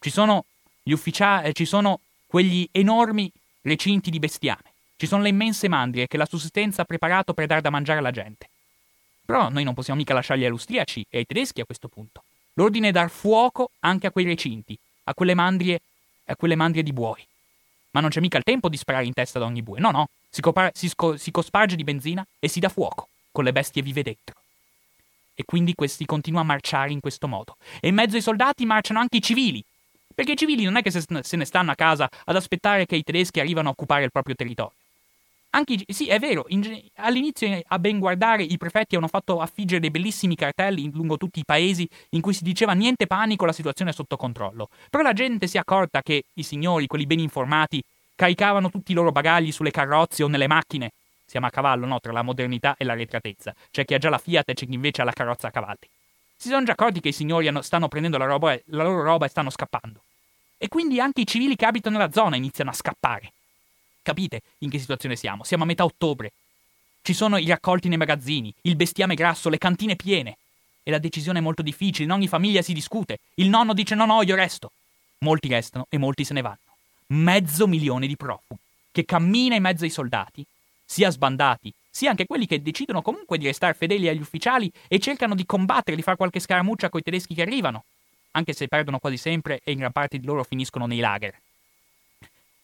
Ci 0.00 0.10
sono 0.10 0.46
gli 0.82 0.90
ufficiali, 0.90 1.46
eh, 1.46 1.52
ci 1.52 1.64
sono 1.64 2.00
quegli 2.26 2.68
enormi 2.72 3.30
recinti 3.62 4.10
di 4.10 4.18
bestiame, 4.18 4.72
ci 4.98 5.06
sono 5.06 5.22
le 5.22 5.28
immense 5.28 5.68
mandrie 5.68 6.08
che 6.08 6.16
la 6.16 6.26
sussistenza 6.26 6.82
ha 6.82 6.84
preparato 6.84 7.32
per 7.32 7.46
dar 7.46 7.60
da 7.60 7.70
mangiare 7.70 8.00
alla 8.00 8.10
gente. 8.10 8.50
Però 9.24 9.48
noi 9.48 9.62
non 9.62 9.72
possiamo 9.72 10.00
mica 10.00 10.12
lasciargli 10.12 10.44
agli 10.44 10.50
austriaci 10.50 11.06
e 11.08 11.18
ai 11.18 11.24
tedeschi 11.24 11.60
a 11.60 11.64
questo 11.64 11.86
punto. 11.86 12.24
L'ordine 12.54 12.88
è 12.88 12.90
dar 12.90 13.08
fuoco 13.08 13.70
anche 13.80 14.08
a 14.08 14.10
quei 14.10 14.24
recinti, 14.24 14.76
a 15.04 15.14
quelle 15.14 15.34
mandrie, 15.34 15.80
a 16.24 16.34
quelle 16.34 16.56
mandrie 16.56 16.82
di 16.82 16.92
buoi. 16.92 17.24
Ma 17.92 18.00
non 18.00 18.10
c'è 18.10 18.18
mica 18.18 18.38
il 18.38 18.42
tempo 18.42 18.68
di 18.68 18.76
sparare 18.76 19.04
in 19.04 19.12
testa 19.12 19.38
ad 19.38 19.44
ogni 19.44 19.62
bue, 19.62 19.78
no, 19.78 19.92
no, 19.92 20.08
si, 20.28 20.40
copar- 20.40 20.76
si, 20.76 20.88
sco- 20.88 21.16
si 21.16 21.30
cosparge 21.30 21.76
di 21.76 21.84
benzina 21.84 22.26
e 22.40 22.48
si 22.48 22.58
dà 22.58 22.68
fuoco, 22.68 23.06
con 23.30 23.44
le 23.44 23.52
bestie 23.52 23.82
vive 23.82 24.02
dentro. 24.02 24.34
E 25.32 25.44
quindi 25.44 25.74
questi 25.74 26.06
continua 26.06 26.40
a 26.40 26.44
marciare 26.44 26.90
in 26.90 26.98
questo 26.98 27.28
modo. 27.28 27.56
E 27.80 27.86
in 27.86 27.94
mezzo 27.94 28.16
ai 28.16 28.22
soldati 28.22 28.66
marciano 28.66 28.98
anche 28.98 29.18
i 29.18 29.22
civili, 29.22 29.62
perché 30.12 30.32
i 30.32 30.36
civili 30.36 30.64
non 30.64 30.74
è 30.74 30.82
che 30.82 30.90
se 30.90 31.36
ne 31.36 31.44
stanno 31.44 31.70
a 31.70 31.76
casa 31.76 32.08
ad 32.24 32.34
aspettare 32.34 32.84
che 32.84 32.96
i 32.96 33.04
tedeschi 33.04 33.38
arrivano 33.38 33.68
a 33.68 33.70
occupare 33.70 34.02
il 34.02 34.10
proprio 34.10 34.34
territorio. 34.34 34.74
Anche, 35.50 35.82
sì, 35.88 36.08
è 36.08 36.18
vero, 36.18 36.44
in, 36.48 36.78
all'inizio 36.96 37.62
a 37.66 37.78
ben 37.78 37.98
guardare 37.98 38.42
i 38.42 38.58
prefetti 38.58 38.96
hanno 38.96 39.08
fatto 39.08 39.40
affiggere 39.40 39.80
dei 39.80 39.90
bellissimi 39.90 40.34
cartelli 40.34 40.90
lungo 40.92 41.16
tutti 41.16 41.40
i 41.40 41.44
paesi 41.44 41.88
in 42.10 42.20
cui 42.20 42.34
si 42.34 42.44
diceva 42.44 42.74
niente 42.74 43.06
panico, 43.06 43.46
la 43.46 43.52
situazione 43.52 43.90
è 43.90 43.94
sotto 43.94 44.16
controllo. 44.16 44.68
Però 44.90 45.02
la 45.02 45.14
gente 45.14 45.46
si 45.46 45.56
è 45.56 45.60
accorta 45.60 46.02
che 46.02 46.24
i 46.34 46.42
signori, 46.42 46.86
quelli 46.86 47.06
ben 47.06 47.20
informati, 47.20 47.82
caricavano 48.14 48.68
tutti 48.68 48.92
i 48.92 48.94
loro 48.94 49.10
bagagli 49.10 49.50
sulle 49.50 49.70
carrozze 49.70 50.22
o 50.22 50.28
nelle 50.28 50.46
macchine. 50.48 50.90
Siamo 51.24 51.46
a 51.46 51.50
cavallo, 51.50 51.86
no, 51.86 51.98
tra 51.98 52.12
la 52.12 52.22
modernità 52.22 52.74
e 52.76 52.84
l'arretratezza. 52.84 53.54
C'è 53.70 53.84
chi 53.84 53.94
ha 53.94 53.98
già 53.98 54.10
la 54.10 54.18
Fiat 54.18 54.50
e 54.50 54.54
c'è 54.54 54.66
chi 54.66 54.74
invece 54.74 55.00
ha 55.00 55.04
la 55.04 55.12
carrozza 55.12 55.48
a 55.48 55.50
cavalli. 55.50 55.88
Si 56.36 56.48
sono 56.48 56.64
già 56.64 56.72
accorti 56.72 57.00
che 57.00 57.08
i 57.08 57.12
signori 57.12 57.50
stanno 57.62 57.88
prendendo 57.88 58.18
la, 58.18 58.26
roba, 58.26 58.58
la 58.66 58.82
loro 58.82 59.02
roba 59.02 59.26
e 59.26 59.28
stanno 59.28 59.50
scappando. 59.50 60.02
E 60.58 60.68
quindi 60.68 61.00
anche 61.00 61.22
i 61.22 61.26
civili 61.26 61.56
che 61.56 61.64
abitano 61.64 61.96
nella 61.96 62.12
zona 62.12 62.36
iniziano 62.36 62.70
a 62.70 62.74
scappare. 62.74 63.32
Capite 64.08 64.40
in 64.60 64.70
che 64.70 64.78
situazione 64.78 65.16
siamo? 65.16 65.44
Siamo 65.44 65.64
a 65.64 65.66
metà 65.66 65.84
ottobre. 65.84 66.32
Ci 67.02 67.12
sono 67.12 67.36
i 67.36 67.46
raccolti 67.46 67.88
nei 67.88 67.98
magazzini, 67.98 68.50
il 68.62 68.74
bestiame 68.74 69.14
grasso, 69.14 69.50
le 69.50 69.58
cantine 69.58 69.96
piene. 69.96 70.38
E 70.82 70.90
la 70.90 70.96
decisione 70.96 71.40
è 71.40 71.42
molto 71.42 71.60
difficile, 71.60 72.04
in 72.04 72.12
ogni 72.12 72.26
famiglia 72.26 72.62
si 72.62 72.72
discute. 72.72 73.18
Il 73.34 73.50
nonno 73.50 73.74
dice 73.74 73.94
no, 73.94 74.06
no, 74.06 74.22
io 74.22 74.34
resto. 74.34 74.72
Molti 75.18 75.48
restano 75.48 75.84
e 75.90 75.98
molti 75.98 76.24
se 76.24 76.32
ne 76.32 76.40
vanno 76.40 76.56
mezzo 77.08 77.66
milione 77.66 78.06
di 78.06 78.16
profughi, 78.16 78.58
che 78.90 79.04
cammina 79.04 79.56
in 79.56 79.62
mezzo 79.62 79.84
ai 79.84 79.90
soldati, 79.90 80.42
sia 80.86 81.10
sbandati, 81.10 81.70
sia 81.90 82.08
anche 82.08 82.24
quelli 82.24 82.46
che 82.46 82.62
decidono 82.62 83.02
comunque 83.02 83.36
di 83.36 83.44
restare 83.44 83.74
fedeli 83.74 84.08
agli 84.08 84.22
ufficiali 84.22 84.72
e 84.88 84.98
cercano 84.98 85.34
di 85.34 85.44
combattere, 85.44 85.96
di 85.96 86.02
fare 86.02 86.16
qualche 86.16 86.40
scaramuccia 86.40 86.88
coi 86.88 87.02
tedeschi 87.02 87.34
che 87.34 87.42
arrivano, 87.42 87.84
anche 88.30 88.54
se 88.54 88.68
perdono 88.68 89.00
quasi 89.00 89.18
sempre 89.18 89.60
e 89.64 89.72
in 89.72 89.78
gran 89.78 89.92
parte 89.92 90.18
di 90.18 90.24
loro 90.24 90.44
finiscono 90.44 90.86
nei 90.86 91.00
lager. 91.00 91.38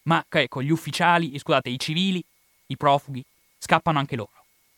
Ma 0.04 0.24
ecco, 0.28 0.62
gli 0.62 0.70
ufficiali, 0.70 1.38
scusate, 1.38 1.68
i 1.68 1.78
civili, 1.78 2.22
i 2.66 2.76
profughi, 2.76 3.24
scappano 3.58 3.98
anche 3.98 4.16
loro. 4.16 4.30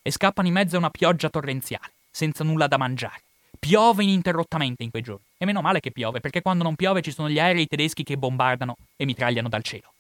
E 0.02 0.10
scappano 0.10 0.46
in 0.46 0.54
mezzo 0.54 0.76
a 0.76 0.78
una 0.78 0.90
pioggia 0.90 1.30
torrenziale, 1.30 1.90
senza 2.10 2.44
nulla 2.44 2.66
da 2.66 2.76
mangiare. 2.76 3.22
Piove 3.58 4.04
ininterrottamente 4.04 4.84
in 4.84 4.90
quei 4.90 5.02
giorni. 5.02 5.24
E 5.38 5.44
meno 5.44 5.60
male 5.60 5.80
che 5.80 5.90
piove, 5.90 6.20
perché 6.20 6.42
quando 6.42 6.62
non 6.62 6.76
piove 6.76 7.02
ci 7.02 7.10
sono 7.10 7.28
gli 7.28 7.38
aerei 7.38 7.66
tedeschi 7.66 8.04
che 8.04 8.16
bombardano 8.16 8.76
e 8.96 9.04
mitragliano 9.04 9.48
dal 9.48 9.62
cielo. 9.62 9.92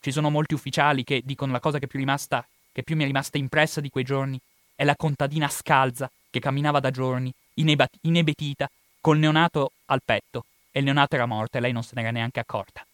Ci 0.00 0.10
sono 0.10 0.30
molti 0.30 0.54
ufficiali 0.54 1.04
che 1.04 1.22
dicono 1.24 1.52
la 1.52 1.60
cosa 1.60 1.78
che 1.78 1.86
più, 1.86 1.98
rimasta, 1.98 2.46
che 2.72 2.82
più 2.82 2.96
mi 2.96 3.04
è 3.04 3.06
rimasta 3.06 3.38
impressa 3.38 3.80
di 3.80 3.90
quei 3.90 4.04
giorni 4.04 4.40
è 4.74 4.84
la 4.84 4.96
contadina 4.96 5.48
scalza 5.48 6.10
che 6.30 6.40
camminava 6.40 6.80
da 6.80 6.90
giorni, 6.90 7.32
inebetita, 7.54 8.68
col 9.00 9.18
neonato 9.18 9.72
al 9.86 10.00
petto, 10.04 10.46
e 10.72 10.80
il 10.80 10.84
neonato 10.84 11.14
era 11.14 11.26
morto 11.26 11.58
e 11.58 11.60
lei 11.60 11.72
non 11.72 11.84
se 11.84 11.92
n'era 11.94 12.10
neanche 12.10 12.40
accorta. 12.40 12.84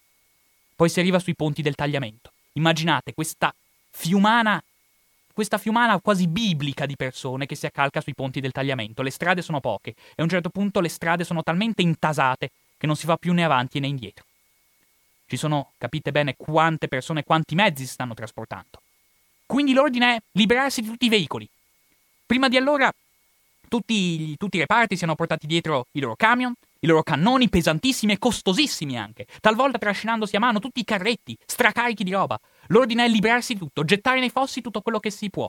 Poi 0.81 0.89
si 0.89 0.99
arriva 0.99 1.19
sui 1.19 1.35
ponti 1.35 1.61
del 1.61 1.75
tagliamento. 1.75 2.33
Immaginate 2.53 3.13
questa 3.13 3.55
fiumana 3.91 4.65
questa 5.31 5.59
fiumana 5.59 6.01
quasi 6.01 6.27
biblica 6.27 6.87
di 6.87 6.97
persone 6.97 7.45
che 7.45 7.55
si 7.55 7.67
accalca 7.67 8.01
sui 8.01 8.15
ponti 8.15 8.41
del 8.41 8.51
tagliamento. 8.51 9.03
Le 9.03 9.11
strade 9.11 9.43
sono 9.43 9.61
poche 9.61 9.91
e 9.91 10.15
a 10.17 10.23
un 10.23 10.31
certo 10.31 10.49
punto 10.49 10.81
le 10.81 10.89
strade 10.89 11.25
sono 11.25 11.43
talmente 11.43 11.83
intasate 11.83 12.51
che 12.79 12.87
non 12.87 12.97
si 12.97 13.05
va 13.05 13.19
più 13.19 13.35
né 13.35 13.45
avanti 13.45 13.79
né 13.79 13.89
indietro. 13.89 14.25
Ci 15.27 15.37
sono, 15.37 15.73
capite 15.77 16.13
bene, 16.13 16.35
quante 16.35 16.89
persone, 16.89 17.25
quanti 17.25 17.55
mezzi 17.55 17.85
si 17.85 17.93
stanno 17.93 18.15
trasportando. 18.15 18.81
Quindi 19.45 19.75
l'ordine 19.75 20.17
è 20.17 20.23
liberarsi 20.33 20.81
di 20.81 20.89
tutti 20.89 21.05
i 21.05 21.11
veicoli. 21.11 21.47
Prima 22.25 22.49
di 22.49 22.57
allora 22.57 22.91
tutti, 23.69 24.35
tutti 24.39 24.57
i 24.57 24.61
reparti 24.61 24.97
si 24.97 25.05
hanno 25.05 25.15
portati 25.15 25.47
dietro 25.47 25.89
i 25.93 26.01
loro 26.01 26.17
camion, 26.17 26.55
i 26.81 26.87
loro 26.87 27.03
cannoni 27.03 27.49
pesantissimi 27.49 28.13
e 28.13 28.19
costosissimi 28.19 28.99
anche, 28.99 29.27
talvolta 29.41 29.79
trascinandosi 29.79 30.37
a 30.37 30.41
mano 30.41 30.61
tutti 30.61 30.81
i 30.81 30.85
carretti, 30.85 31.37
stracarichi 31.45 32.05
di 32.05 32.13
roba. 32.13 32.39
L'ordine 32.69 33.05
è 33.05 33.09
liberarsi 33.09 33.55
di 33.55 33.59
tutto, 33.59 33.85
gettare 33.85 34.21
nei 34.21 34.31
fossi 34.31 34.61
tutto 34.61 34.81
quello 34.81 34.99
che 34.99 35.11
si 35.11 35.29
può. 35.29 35.49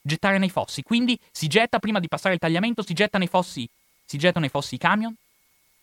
Gettare 0.00 0.38
nei 0.38 0.50
fossi, 0.50 0.82
quindi 0.82 1.18
si 1.30 1.46
getta 1.46 1.78
prima 1.78 2.00
di 2.00 2.08
passare 2.08 2.34
il 2.34 2.40
tagliamento, 2.40 2.82
si 2.82 2.94
getta 2.94 3.18
nei 3.18 3.28
fossi, 3.28 3.68
si 4.04 4.18
gettano 4.18 4.40
nei 4.40 4.50
fossi 4.50 4.76
i 4.76 4.78
camion, 4.78 5.14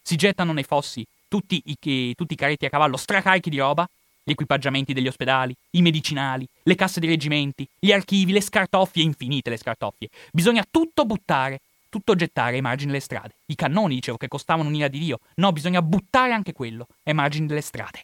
si 0.01 0.15
gettano 0.15 0.53
nei 0.53 0.63
fossi 0.63 1.05
tutti 1.27 1.61
i, 1.65 2.15
tutti 2.15 2.33
i 2.33 2.37
carretti 2.37 2.65
a 2.65 2.69
cavallo 2.69 2.97
stracarichi 2.97 3.49
di 3.49 3.57
roba, 3.57 3.87
gli 4.23 4.31
equipaggiamenti 4.31 4.93
degli 4.93 5.07
ospedali, 5.07 5.53
i 5.71 5.81
medicinali, 5.81 6.47
le 6.63 6.75
casse 6.75 6.99
dei 6.99 7.09
reggimenti, 7.09 7.67
gli 7.77 7.91
archivi, 7.91 8.31
le 8.31 8.41
scartoffie, 8.41 9.03
infinite 9.03 9.49
le 9.49 9.57
scartoffie. 9.57 10.09
Bisogna 10.31 10.65
tutto 10.69 11.05
buttare 11.05 11.59
tutto 11.93 12.15
gettare 12.15 12.55
ai 12.55 12.61
margini 12.61 12.89
delle 12.89 13.03
strade. 13.03 13.35
I 13.45 13.53
cannoni, 13.53 13.93
dicevo, 13.93 14.17
che 14.17 14.27
costavano 14.27 14.67
un'ira 14.67 14.87
di 14.87 14.97
Dio. 14.97 15.19
No, 15.35 15.51
bisogna 15.51 15.79
buttare 15.83 16.31
anche 16.31 16.51
quello 16.51 16.87
ai 17.03 17.13
margini 17.13 17.45
delle 17.45 17.61
strade. 17.61 18.03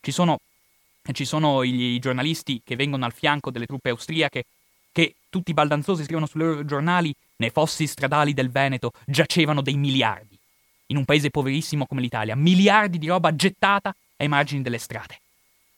Ci 0.00 0.10
sono 0.10 0.40
ci 1.12 1.24
sono 1.24 1.62
i, 1.62 1.98
giornalisti 1.98 2.60
che 2.64 2.76
vengono 2.76 3.04
al 3.04 3.12
fianco 3.12 3.50
delle 3.50 3.66
truppe 3.66 3.90
austriache 3.90 4.44
che 4.92 5.14
tutti 5.28 5.52
baldanzosi 5.52 6.04
scrivono 6.04 6.26
sui 6.26 6.40
loro 6.40 6.64
giornali 6.64 7.12
nei 7.36 7.50
fossi 7.50 7.86
stradali 7.86 8.34
del 8.34 8.50
Veneto 8.50 8.92
giacevano 9.06 9.62
dei 9.62 9.76
miliardi. 9.76 10.36
In 10.86 10.96
un 10.96 11.04
paese 11.04 11.30
poverissimo 11.30 11.86
come 11.86 12.00
l'Italia, 12.00 12.36
miliardi 12.36 12.98
di 12.98 13.08
roba 13.08 13.34
gettata 13.34 13.94
ai 14.16 14.28
margini 14.28 14.62
delle 14.62 14.78
strade. 14.78 15.20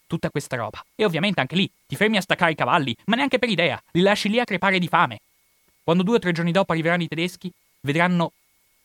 Tutta 0.06 0.30
questa 0.30 0.56
roba. 0.56 0.84
E 0.94 1.04
ovviamente 1.04 1.40
anche 1.40 1.56
lì 1.56 1.70
ti 1.86 1.96
fermi 1.96 2.16
a 2.16 2.22
staccare 2.22 2.52
i 2.52 2.56
cavalli, 2.56 2.94
ma 3.06 3.16
neanche 3.16 3.38
per 3.38 3.48
idea, 3.48 3.80
li 3.92 4.02
lasci 4.02 4.28
lì 4.28 4.40
a 4.40 4.44
crepare 4.44 4.78
di 4.78 4.88
fame. 4.88 5.20
Quando 5.84 6.02
due 6.02 6.16
o 6.16 6.18
tre 6.18 6.32
giorni 6.32 6.50
dopo 6.50 6.72
arriveranno 6.72 7.02
i 7.02 7.08
tedeschi, 7.08 7.52
vedranno 7.80 8.32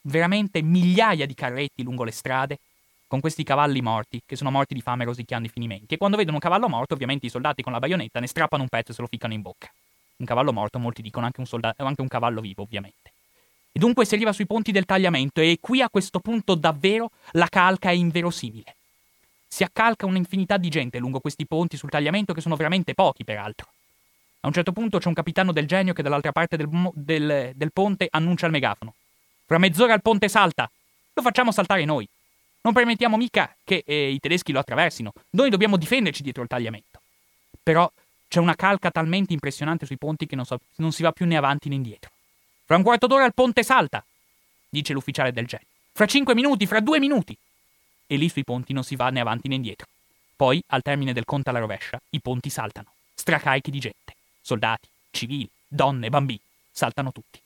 veramente 0.01 0.61
migliaia 0.61 1.25
di 1.25 1.33
carretti 1.33 1.81
lungo 1.81 2.03
le 2.03 2.11
strade 2.11 2.59
con 3.07 3.21
questi 3.21 3.43
cavalli 3.43 3.81
morti, 3.81 4.21
che 4.25 4.35
sono 4.35 4.51
morti 4.51 4.73
di 4.73 4.81
fame 4.81 5.05
rosicchiando 5.05 5.47
i 5.47 5.49
finimenti. 5.49 5.93
E 5.93 5.97
quando 5.97 6.17
vedono 6.17 6.35
un 6.35 6.41
cavallo 6.41 6.67
morto, 6.67 6.93
ovviamente 6.93 7.25
i 7.25 7.29
soldati 7.29 7.63
con 7.63 7.71
la 7.71 7.79
baionetta 7.79 8.19
ne 8.19 8.27
strappano 8.27 8.63
un 8.63 8.69
pezzo 8.69 8.91
e 8.91 8.93
se 8.93 9.01
lo 9.01 9.07
ficcano 9.07 9.33
in 9.33 9.41
bocca. 9.41 9.71
Un 10.17 10.25
cavallo 10.25 10.51
morto, 10.51 10.77
molti 10.77 11.01
dicono 11.01 11.25
anche 11.25 11.39
un, 11.39 11.47
soldato, 11.47 11.85
anche 11.85 12.01
un 12.01 12.09
cavallo 12.09 12.41
vivo, 12.41 12.63
ovviamente. 12.63 13.13
E 13.71 13.79
dunque 13.79 14.03
si 14.03 14.15
arriva 14.15 14.33
sui 14.33 14.45
ponti 14.45 14.73
del 14.73 14.85
tagliamento 14.85 15.39
e 15.39 15.57
qui 15.61 15.81
a 15.81 15.89
questo 15.89 16.19
punto 16.19 16.53
davvero 16.53 17.11
la 17.31 17.47
calca 17.47 17.89
è 17.89 17.93
inverosimile. 17.93 18.75
Si 19.47 19.63
accalca 19.63 20.05
un'infinità 20.05 20.57
di 20.57 20.69
gente 20.69 20.99
lungo 20.99 21.21
questi 21.21 21.47
ponti 21.47 21.77
sul 21.77 21.89
tagliamento 21.89 22.33
che 22.33 22.41
sono 22.41 22.57
veramente 22.57 22.93
pochi, 22.93 23.23
peraltro. 23.23 23.69
A 24.41 24.47
un 24.47 24.53
certo 24.53 24.71
punto 24.71 24.99
c'è 24.99 25.07
un 25.07 25.13
capitano 25.13 25.51
del 25.51 25.67
genio 25.67 25.93
che 25.93 26.01
dall'altra 26.01 26.31
parte 26.31 26.55
del, 26.55 26.69
del, 26.93 27.51
del 27.55 27.71
ponte 27.73 28.07
annuncia 28.09 28.45
al 28.45 28.51
megafono. 28.51 28.93
Fra 29.45 29.57
mezz'ora 29.57 29.93
il 29.93 30.01
ponte 30.01 30.29
salta. 30.29 30.69
Lo 31.13 31.21
facciamo 31.21 31.51
saltare 31.51 31.83
noi. 31.83 32.07
Non 32.61 32.73
permettiamo 32.73 33.17
mica 33.17 33.53
che 33.63 33.83
eh, 33.85 34.11
i 34.11 34.19
tedeschi 34.19 34.51
lo 34.51 34.59
attraversino. 34.59 35.11
Noi 35.31 35.49
dobbiamo 35.49 35.75
difenderci 35.75 36.23
dietro 36.23 36.41
il 36.41 36.47
tagliamento. 36.47 37.01
Però 37.61 37.91
c'è 38.27 38.39
una 38.39 38.55
calca 38.55 38.91
talmente 38.91 39.33
impressionante 39.33 39.85
sui 39.85 39.97
ponti 39.97 40.25
che 40.25 40.35
non, 40.35 40.45
so, 40.45 40.59
non 40.75 40.91
si 40.93 41.03
va 41.03 41.11
più 41.11 41.25
né 41.25 41.35
avanti 41.35 41.67
né 41.67 41.75
indietro. 41.75 42.11
Fra 42.65 42.77
un 42.77 42.83
quarto 42.83 43.07
d'ora 43.07 43.25
il 43.25 43.33
ponte 43.33 43.63
salta, 43.63 44.05
dice 44.69 44.93
l'ufficiale 44.93 45.33
del 45.33 45.47
genio. 45.47 45.65
Fra 45.91 46.05
cinque 46.05 46.35
minuti, 46.35 46.65
fra 46.65 46.79
due 46.79 46.99
minuti. 46.99 47.35
E 48.07 48.15
lì 48.15 48.29
sui 48.29 48.43
ponti 48.43 48.71
non 48.71 48.83
si 48.83 48.95
va 48.95 49.09
né 49.09 49.19
avanti 49.19 49.47
né 49.47 49.55
indietro. 49.55 49.87
Poi, 50.35 50.63
al 50.67 50.81
termine 50.81 51.11
del 51.11 51.25
conto 51.25 51.49
alla 51.49 51.59
rovescia, 51.59 51.99
i 52.11 52.21
ponti 52.21 52.49
saltano, 52.49 52.93
stracarichi 53.15 53.71
di 53.71 53.79
gente. 53.79 54.15
Soldati, 54.49 54.87
civili, 55.11 55.47
donne, 55.67 56.09
bambini. 56.09 56.41
Saltano 56.71 57.11
tutti. 57.11 57.39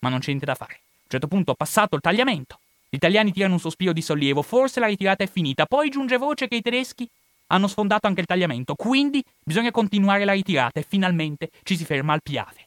Ma 0.00 0.08
non 0.08 0.18
c'è 0.18 0.26
niente 0.28 0.46
da 0.46 0.56
fare. 0.56 0.72
A 0.72 0.78
un 1.04 1.10
certo 1.10 1.28
punto, 1.28 1.54
passato 1.54 1.94
il 1.94 2.00
tagliamento, 2.00 2.58
gli 2.88 2.96
italiani 2.96 3.30
tirano 3.30 3.52
un 3.52 3.60
sospiro 3.60 3.92
di 3.92 4.02
sollievo, 4.02 4.42
forse 4.42 4.80
la 4.80 4.88
ritirata 4.88 5.22
è 5.22 5.28
finita, 5.28 5.64
poi 5.64 5.90
giunge 5.90 6.16
voce 6.16 6.48
che 6.48 6.56
i 6.56 6.60
tedeschi 6.60 7.08
hanno 7.48 7.68
sfondato 7.68 8.08
anche 8.08 8.22
il 8.22 8.26
tagliamento, 8.26 8.74
quindi 8.74 9.22
bisogna 9.44 9.70
continuare 9.70 10.24
la 10.24 10.32
ritirata 10.32 10.80
e 10.80 10.84
finalmente 10.88 11.50
ci 11.62 11.76
si 11.76 11.84
ferma 11.84 12.14
al 12.14 12.22
Piave. 12.22 12.66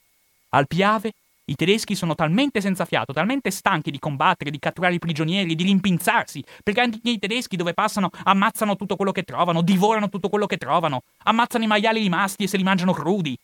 Al 0.49 0.65
Piave 0.65 1.11
i 1.49 1.55
tedeschi 1.55 1.93
sono 1.93 2.15
talmente 2.15 2.61
senza 2.61 2.85
fiato, 2.85 3.11
talmente 3.11 3.51
stanchi 3.51 3.91
di 3.91 3.99
combattere, 3.99 4.49
di 4.49 4.59
catturare 4.59 4.93
i 4.93 4.99
prigionieri, 4.99 5.55
di 5.55 5.63
rimpinzarsi, 5.63 6.41
perché 6.63 6.79
anche 6.79 6.99
i 7.03 7.19
tedeschi 7.19 7.57
dove 7.57 7.73
passano 7.73 8.11
ammazzano 8.23 8.77
tutto 8.77 8.95
quello 8.95 9.11
che 9.11 9.23
trovano, 9.23 9.61
divorano 9.61 10.07
tutto 10.07 10.29
quello 10.29 10.45
che 10.45 10.57
trovano, 10.57 11.03
ammazzano 11.23 11.65
i 11.65 11.67
maiali 11.67 12.01
rimasti 12.01 12.43
e 12.43 12.47
se 12.47 12.55
li 12.55 12.63
mangiano 12.63 12.93
crudi. 12.93 13.37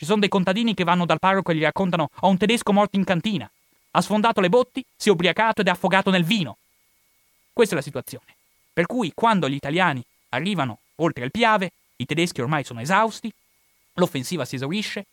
Ci 0.00 0.06
sono 0.06 0.20
dei 0.20 0.30
contadini 0.30 0.72
che 0.72 0.82
vanno 0.82 1.04
dal 1.04 1.18
parroco 1.18 1.50
e 1.50 1.56
gli 1.56 1.60
raccontano 1.60 2.08
ho 2.20 2.28
un 2.28 2.38
tedesco 2.38 2.72
morto 2.72 2.96
in 2.96 3.04
cantina. 3.04 3.46
Ha 3.90 4.00
sfondato 4.00 4.40
le 4.40 4.48
botti, 4.48 4.82
si 4.96 5.10
è 5.10 5.12
ubriacato 5.12 5.60
ed 5.60 5.66
è 5.66 5.70
affogato 5.70 6.08
nel 6.08 6.24
vino. 6.24 6.56
Questa 7.52 7.74
è 7.74 7.76
la 7.76 7.84
situazione. 7.84 8.34
Per 8.72 8.86
cui, 8.86 9.12
quando 9.14 9.46
gli 9.46 9.56
italiani 9.56 10.02
arrivano 10.30 10.78
oltre 10.94 11.26
il 11.26 11.30
Piave, 11.30 11.72
i 11.96 12.06
tedeschi 12.06 12.40
ormai 12.40 12.64
sono 12.64 12.80
esausti, 12.80 13.30
l'offensiva 13.92 14.46
si 14.46 14.54
esaurisce. 14.54 15.04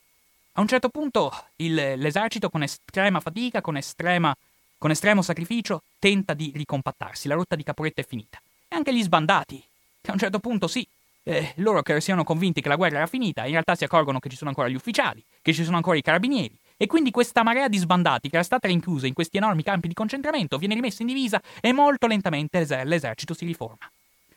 A 0.52 0.62
un 0.62 0.68
certo 0.68 0.88
punto 0.88 1.48
il, 1.56 1.74
l'esercito, 1.74 2.48
con 2.48 2.62
estrema 2.62 3.20
fatica, 3.20 3.60
con, 3.60 3.76
estrema, 3.76 4.34
con 4.78 4.90
estremo 4.90 5.20
sacrificio, 5.20 5.82
tenta 5.98 6.32
di 6.32 6.50
ricompattarsi. 6.54 7.28
La 7.28 7.34
rotta 7.34 7.56
di 7.56 7.62
Caporetto 7.62 8.00
è 8.00 8.06
finita. 8.06 8.40
E 8.66 8.74
anche 8.74 8.94
gli 8.94 9.02
sbandati, 9.02 9.62
che 10.00 10.08
a 10.08 10.14
un 10.14 10.18
certo 10.18 10.38
punto 10.38 10.66
sì, 10.66 10.88
eh, 11.28 11.52
loro 11.56 11.82
che 11.82 12.00
siano 12.00 12.24
convinti 12.24 12.62
che 12.62 12.68
la 12.68 12.76
guerra 12.76 12.96
era 12.96 13.06
finita, 13.06 13.44
in 13.44 13.52
realtà 13.52 13.74
si 13.74 13.84
accorgono 13.84 14.18
che 14.18 14.30
ci 14.30 14.36
sono 14.36 14.48
ancora 14.48 14.68
gli 14.68 14.74
ufficiali, 14.74 15.22
che 15.42 15.52
ci 15.52 15.62
sono 15.62 15.76
ancora 15.76 15.98
i 15.98 16.02
carabinieri, 16.02 16.58
e 16.74 16.86
quindi 16.86 17.10
questa 17.10 17.42
marea 17.42 17.68
di 17.68 17.76
sbandati 17.76 18.30
che 18.30 18.36
era 18.36 18.44
stata 18.44 18.66
rinchiusa 18.66 19.06
in 19.06 19.12
questi 19.12 19.36
enormi 19.36 19.62
campi 19.62 19.88
di 19.88 19.94
concentramento 19.94 20.56
viene 20.56 20.74
rimessa 20.74 21.02
in 21.02 21.08
divisa 21.08 21.42
e 21.60 21.72
molto 21.74 22.06
lentamente 22.06 22.60
l'eser- 22.60 22.86
l'esercito 22.86 23.34
si 23.34 23.44
riforma. 23.44 23.90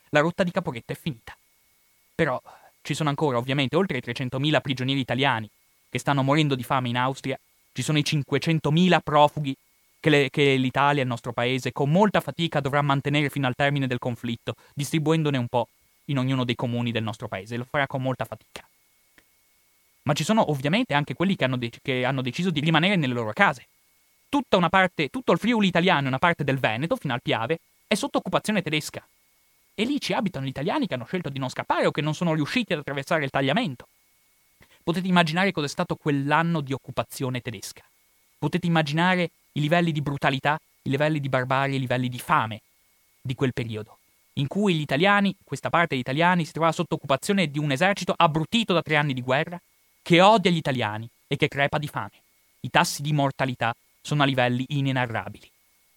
La 0.10 0.20
rotta 0.20 0.44
di 0.44 0.52
Caporetto 0.52 0.92
è 0.92 0.96
finita. 0.96 1.34
Però 2.14 2.42
ci 2.82 2.94
sono 2.94 3.08
ancora, 3.08 3.38
ovviamente, 3.38 3.78
oltre 3.78 3.98
i 3.98 4.02
300.000 4.04 4.60
prigionieri 4.60 5.00
italiani 5.00 5.50
che 5.90 6.00
stanno 6.00 6.24
morendo 6.24 6.56
di 6.56 6.64
fame 6.64 6.90
in 6.90 6.98
Austria, 6.98 7.40
ci 7.72 7.84
sono 7.84 8.00
i 8.00 8.06
500.000 8.06 9.00
profughi 9.02 9.56
che, 9.98 10.10
le, 10.10 10.30
che 10.30 10.56
l'Italia, 10.56 11.04
il 11.04 11.08
nostro 11.08 11.32
paese, 11.32 11.72
con 11.72 11.90
molta 11.90 12.20
fatica 12.20 12.60
dovrà 12.60 12.82
mantenere 12.82 13.30
fino 13.30 13.48
al 13.48 13.56
termine 13.56 13.88
del 13.88 14.00
conflitto, 14.00 14.56
distribuendone 14.74 15.38
un 15.38 15.48
po' 15.48 15.68
in 16.06 16.18
ognuno 16.18 16.44
dei 16.44 16.56
comuni 16.56 16.92
del 16.92 17.04
nostro 17.04 17.28
paese. 17.28 17.58
Lo 17.58 17.66
farà 17.70 17.88
con 17.88 18.02
molta 18.02 18.26
fatica 18.26 18.66
ma 20.04 20.14
ci 20.14 20.24
sono 20.24 20.50
ovviamente 20.50 20.94
anche 20.94 21.14
quelli 21.14 21.36
che 21.36 21.46
hanno, 21.46 21.58
de- 21.58 21.72
che 21.82 22.06
hanno 22.06 22.22
deciso 22.22 22.50
di 22.50 22.60
rimanere 22.60 22.96
nelle 22.96 23.14
loro 23.14 23.34
case. 23.34 23.68
Tutta 24.30 24.58
una 24.58 24.70
parte, 24.70 25.10
tutto 25.10 25.32
il 25.32 25.40
Friuli 25.40 25.68
italiano 25.68 26.06
e 26.06 26.08
una 26.08 26.18
parte 26.18 26.44
del 26.44 26.58
Veneto, 26.58 26.96
fino 26.96 27.14
al 27.14 27.22
Piave, 27.22 27.60
è 27.88 27.96
sotto 27.96 28.18
occupazione 28.18 28.62
tedesca. 28.62 29.06
E 29.74 29.84
lì 29.84 30.00
ci 30.00 30.14
abitano 30.14 30.46
gli 30.46 30.50
italiani 30.50 30.88
che 30.88 30.94
hanno 30.94 31.06
scelto 31.06 31.30
di 31.30 31.40
non 31.40 31.50
scappare 31.50 31.86
o 31.86 31.92
che 31.92 32.02
non 32.02 32.16
sono 32.16 32.34
riusciti 32.34 32.74
ad 32.74 32.80
attraversare 32.80 33.24
il 33.24 33.30
tagliamento. 33.30 33.88
Potete 34.84 35.08
immaginare 35.08 35.52
cos'è 35.52 35.68
stato 35.68 35.96
quell'anno 35.96 36.62
di 36.62 36.74
occupazione 36.74 37.42
tedesca. 37.42 37.84
Potete 38.38 38.66
immaginare 38.66 39.32
i 39.54 39.60
livelli 39.60 39.92
di 39.92 40.02
brutalità, 40.02 40.60
i 40.84 40.90
livelli 40.90 41.20
di 41.20 41.30
barbarie, 41.30 41.76
i 41.76 41.80
livelli 41.80 42.10
di 42.10 42.20
fame 42.20 42.62
di 43.22 43.36
quel 43.36 43.54
periodo, 43.54 44.00
in 44.34 44.48
cui 44.48 44.76
gli 44.76 44.82
italiani, 44.82 45.36
questa 45.44 45.70
parte 45.70 45.90
degli 45.90 46.00
italiani, 46.00 46.46
si 46.46 46.52
trovava 46.52 46.74
sotto 46.74 46.96
occupazione 46.96 47.48
di 47.48 47.60
un 47.60 47.72
esercito 47.72 48.14
abbrutito 48.16 48.74
da 48.74 48.82
tre 48.82 48.96
anni 48.96 49.14
di 49.14 49.22
guerra, 49.22 49.60
che 50.02 50.22
odia 50.22 50.52
gli 50.52 50.58
italiani 50.58 51.10
e 51.28 51.36
che 51.36 51.48
crepa 51.48 51.78
di 51.78 51.88
fame. 51.88 52.12
I 52.62 52.70
tassi 52.70 53.02
di 53.02 53.14
mortalità 53.14 53.76
sono 54.02 54.24
a 54.24 54.26
livelli 54.26 54.66
inenarrabili. 54.70 55.50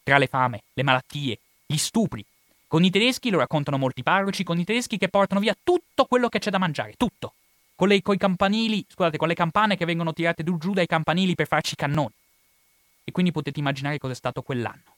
Tra 0.02 0.18
le 0.18 0.26
fame, 0.26 0.62
le 0.72 0.82
malattie, 0.82 1.38
gli 1.66 1.76
stupri. 1.76 2.24
Con 2.66 2.84
i 2.84 2.90
tedeschi, 2.90 3.30
lo 3.30 3.38
raccontano 3.38 3.78
molti 3.78 4.02
parroci, 4.02 4.44
con 4.44 4.58
i 4.58 4.64
tedeschi 4.64 4.98
che 4.98 5.08
portano 5.08 5.40
via 5.40 5.56
tutto 5.62 6.04
quello 6.06 6.28
che 6.28 6.38
c'è 6.38 6.50
da 6.50 6.58
mangiare, 6.58 6.94
tutto. 6.96 7.34
Con 7.76 7.88
le, 7.88 8.00
scusate, 8.02 9.16
con 9.16 9.28
le 9.28 9.34
campane 9.34 9.76
che 9.76 9.84
vengono 9.84 10.12
tirate 10.12 10.44
giù 10.44 10.72
dai 10.72 10.86
campanili 10.86 11.34
per 11.34 11.46
farci 11.46 11.76
cannoni. 11.76 12.12
E 13.04 13.12
quindi 13.12 13.32
potete 13.32 13.60
immaginare 13.60 13.98
cos'è 13.98 14.14
stato 14.14 14.42
quell'anno. 14.42 14.94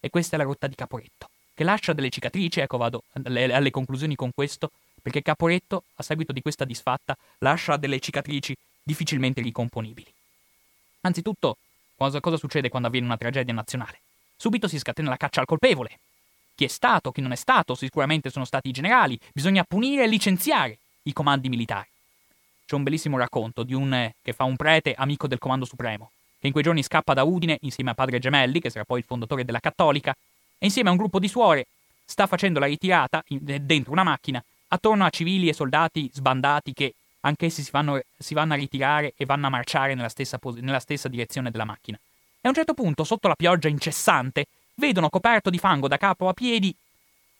E 0.00 0.10
questa 0.10 0.36
è 0.36 0.38
la 0.38 0.44
rotta 0.44 0.66
di 0.66 0.74
Caporetto, 0.74 1.28
che 1.58 1.64
lascia 1.64 1.92
delle 1.92 2.08
cicatrici, 2.08 2.60
ecco 2.60 2.76
vado 2.76 3.02
alle, 3.24 3.52
alle 3.52 3.72
conclusioni 3.72 4.14
con 4.14 4.30
questo, 4.32 4.70
perché 5.02 5.22
Caporetto, 5.22 5.82
a 5.96 6.04
seguito 6.04 6.32
di 6.32 6.40
questa 6.40 6.64
disfatta, 6.64 7.16
lascia 7.38 7.76
delle 7.76 7.98
cicatrici 7.98 8.56
difficilmente 8.80 9.40
ricomponibili. 9.40 10.06
Anzitutto, 11.00 11.56
cosa, 11.96 12.20
cosa 12.20 12.36
succede 12.36 12.68
quando 12.68 12.86
avviene 12.86 13.06
una 13.06 13.16
tragedia 13.16 13.52
nazionale? 13.52 13.98
Subito 14.36 14.68
si 14.68 14.78
scatena 14.78 15.08
la 15.08 15.16
caccia 15.16 15.40
al 15.40 15.46
colpevole. 15.46 15.98
Chi 16.54 16.62
è 16.62 16.68
stato, 16.68 17.10
chi 17.10 17.22
non 17.22 17.32
è 17.32 17.36
stato, 17.36 17.74
sicuramente 17.74 18.30
sono 18.30 18.44
stati 18.44 18.68
i 18.68 18.72
generali, 18.72 19.18
bisogna 19.32 19.64
punire 19.64 20.04
e 20.04 20.06
licenziare 20.06 20.78
i 21.02 21.12
comandi 21.12 21.48
militari. 21.48 21.88
C'è 22.66 22.76
un 22.76 22.84
bellissimo 22.84 23.18
racconto 23.18 23.64
di 23.64 23.74
un 23.74 23.92
eh, 23.92 24.14
che 24.22 24.32
fa 24.32 24.44
un 24.44 24.54
prete 24.54 24.94
amico 24.94 25.26
del 25.26 25.38
Comando 25.38 25.64
Supremo, 25.64 26.12
che 26.38 26.46
in 26.46 26.52
quei 26.52 26.62
giorni 26.62 26.84
scappa 26.84 27.14
da 27.14 27.24
Udine 27.24 27.58
insieme 27.62 27.90
a 27.90 27.94
padre 27.94 28.20
Gemelli, 28.20 28.60
che 28.60 28.70
sarà 28.70 28.84
poi 28.84 29.00
il 29.00 29.04
fondatore 29.04 29.44
della 29.44 29.58
Cattolica, 29.58 30.14
e 30.58 30.66
insieme 30.66 30.88
a 30.88 30.92
un 30.92 30.98
gruppo 30.98 31.18
di 31.18 31.28
suore 31.28 31.66
sta 32.04 32.26
facendo 32.26 32.58
la 32.58 32.66
ritirata 32.66 33.22
dentro 33.28 33.92
una 33.92 34.02
macchina 34.02 34.42
attorno 34.68 35.04
a 35.04 35.10
civili 35.10 35.48
e 35.48 35.54
soldati 35.54 36.10
sbandati 36.12 36.72
che 36.72 36.94
anch'essi 37.20 37.62
si 37.62 37.70
vanno, 37.70 38.00
si 38.16 38.34
vanno 38.34 38.54
a 38.54 38.56
ritirare 38.56 39.14
e 39.16 39.24
vanno 39.24 39.46
a 39.46 39.50
marciare 39.50 39.94
nella 39.94 40.08
stessa, 40.08 40.38
nella 40.60 40.80
stessa 40.80 41.08
direzione 41.08 41.50
della 41.50 41.64
macchina. 41.64 41.96
E 41.96 42.40
a 42.42 42.48
un 42.48 42.54
certo 42.54 42.74
punto, 42.74 43.04
sotto 43.04 43.28
la 43.28 43.34
pioggia 43.34 43.68
incessante, 43.68 44.46
vedono 44.74 45.08
coperto 45.08 45.50
di 45.50 45.58
fango 45.58 45.88
da 45.88 45.96
capo 45.96 46.28
a 46.28 46.32
piedi 46.32 46.74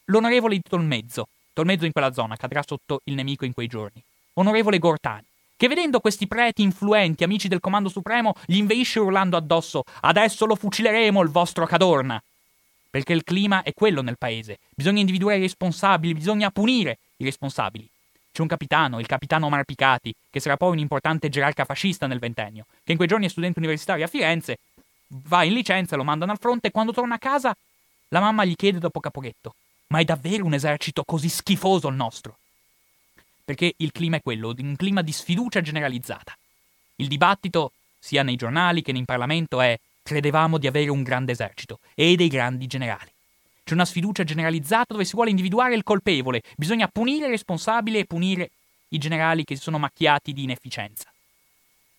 l'onorevole 0.07 0.55
di 0.55 0.63
Tolmezzo. 0.69 1.29
Tolmezzo 1.53 1.85
in 1.85 1.93
quella 1.93 2.13
zona 2.13 2.37
cadrà 2.37 2.63
sotto 2.67 3.01
il 3.05 3.15
nemico 3.15 3.45
in 3.45 3.53
quei 3.53 3.67
giorni. 3.67 4.03
Onorevole 4.35 4.79
Gortani, 4.79 5.25
che 5.57 5.69
vedendo 5.69 6.01
questi 6.01 6.27
preti 6.27 6.63
influenti, 6.63 7.25
amici 7.25 7.49
del 7.49 7.61
Comando 7.61 7.89
Supremo, 7.89 8.35
gli 8.47 8.57
inveisce 8.57 9.01
urlando 9.01 9.37
addosso: 9.37 9.83
Adesso 10.01 10.47
lo 10.47 10.55
fucileremo 10.55 11.21
il 11.23 11.31
vostro 11.31 11.67
Cadorna! 11.67 12.23
Perché 12.91 13.13
il 13.13 13.25
clima 13.25 13.63
è 13.63 13.75
quello 13.75 14.03
nel 14.03 14.19
paese. 14.19 14.59
Bisogna 14.75 15.01
individuare 15.01 15.39
i 15.39 15.43
responsabili, 15.43 16.15
bisogna 16.15 16.51
punire 16.51 16.99
i 17.17 17.25
responsabili. 17.25 17.89
C'è 18.33 18.43
un 18.43 18.49
capitano, 18.49 19.01
il 19.01 19.07
capitano 19.07 19.47
Omar 19.47 19.65
Picati, 19.65 20.15
che 20.31 20.41
sarà 20.41 20.57
poi 20.57 20.73
un 20.73 20.79
importante 20.79 21.29
gerarca 21.29 21.65
fascista 21.65 22.07
nel 22.07 22.19
ventennio, 22.19 22.67
che 22.85 22.93
in 22.93 22.97
quei 22.97 23.09
giorni 23.09 23.27
è 23.27 23.31
studente 23.31 23.59
universitario 23.59 24.05
a 24.05 24.09
Firenze, 24.09 24.59
va 25.09 25.45
in 25.45 25.53
licenza, 25.53 25.97
lo 25.97 26.05
mandano 26.05 26.33
al 26.33 26.39
fronte 26.39 26.69
e 26.69 26.71
quando 26.71 26.93
torna 26.93 27.17
a 27.17 27.19
casa 27.19 27.57
la 28.09 28.21
mamma 28.21 28.45
gli 28.45 28.55
chiede 28.55 28.79
dopo 28.79 29.01
Caporetto: 29.01 29.55
Ma 29.89 29.99
è 29.99 30.05
davvero 30.05 30.45
un 30.45 30.55
esercito 30.55 31.03
così 31.05 31.29
schifoso 31.29 31.89
il 31.89 31.97
nostro? 31.97 32.37
perché 33.49 33.73
il 33.79 33.93
clima 33.93 34.17
è 34.17 34.21
quello, 34.21 34.55
un 34.59 34.77
clima 34.77 35.01
di 35.01 35.11
sfiducia 35.11 35.63
generalizzata. 35.63 36.37
Il 36.97 37.09
dibattito, 37.09 37.73
sia 37.99 38.23
nei 38.23 38.37
giornali 38.37 38.83
che 38.83 38.91
in 38.91 39.07
Parlamento, 39.07 39.63
è 39.63 39.75
credevamo 40.09 40.57
di 40.57 40.67
avere 40.67 40.89
un 40.89 41.03
grande 41.03 41.33
esercito 41.33 41.81
e 41.95 42.17
dei 42.17 42.29
grandi 42.29 42.67
generali. 42.67 43.11
C'è 43.63 43.75
una 43.75 43.85
sfiducia 43.85 44.25
generalizzata 44.25 44.95
dove 44.95 45.05
si 45.05 45.15
vuole 45.15 45.29
individuare 45.29 45.75
il 45.75 45.83
colpevole, 45.83 46.43
bisogna 46.57 46.89
punire 46.89 47.27
il 47.27 47.33
responsabile 47.33 47.99
e 47.99 48.05
punire 48.07 48.51
i 48.89 48.97
generali 48.97 49.45
che 49.45 49.55
si 49.55 49.61
sono 49.61 49.79
macchiati 49.79 50.33
di 50.33 50.45
inefficienza. 50.45 51.13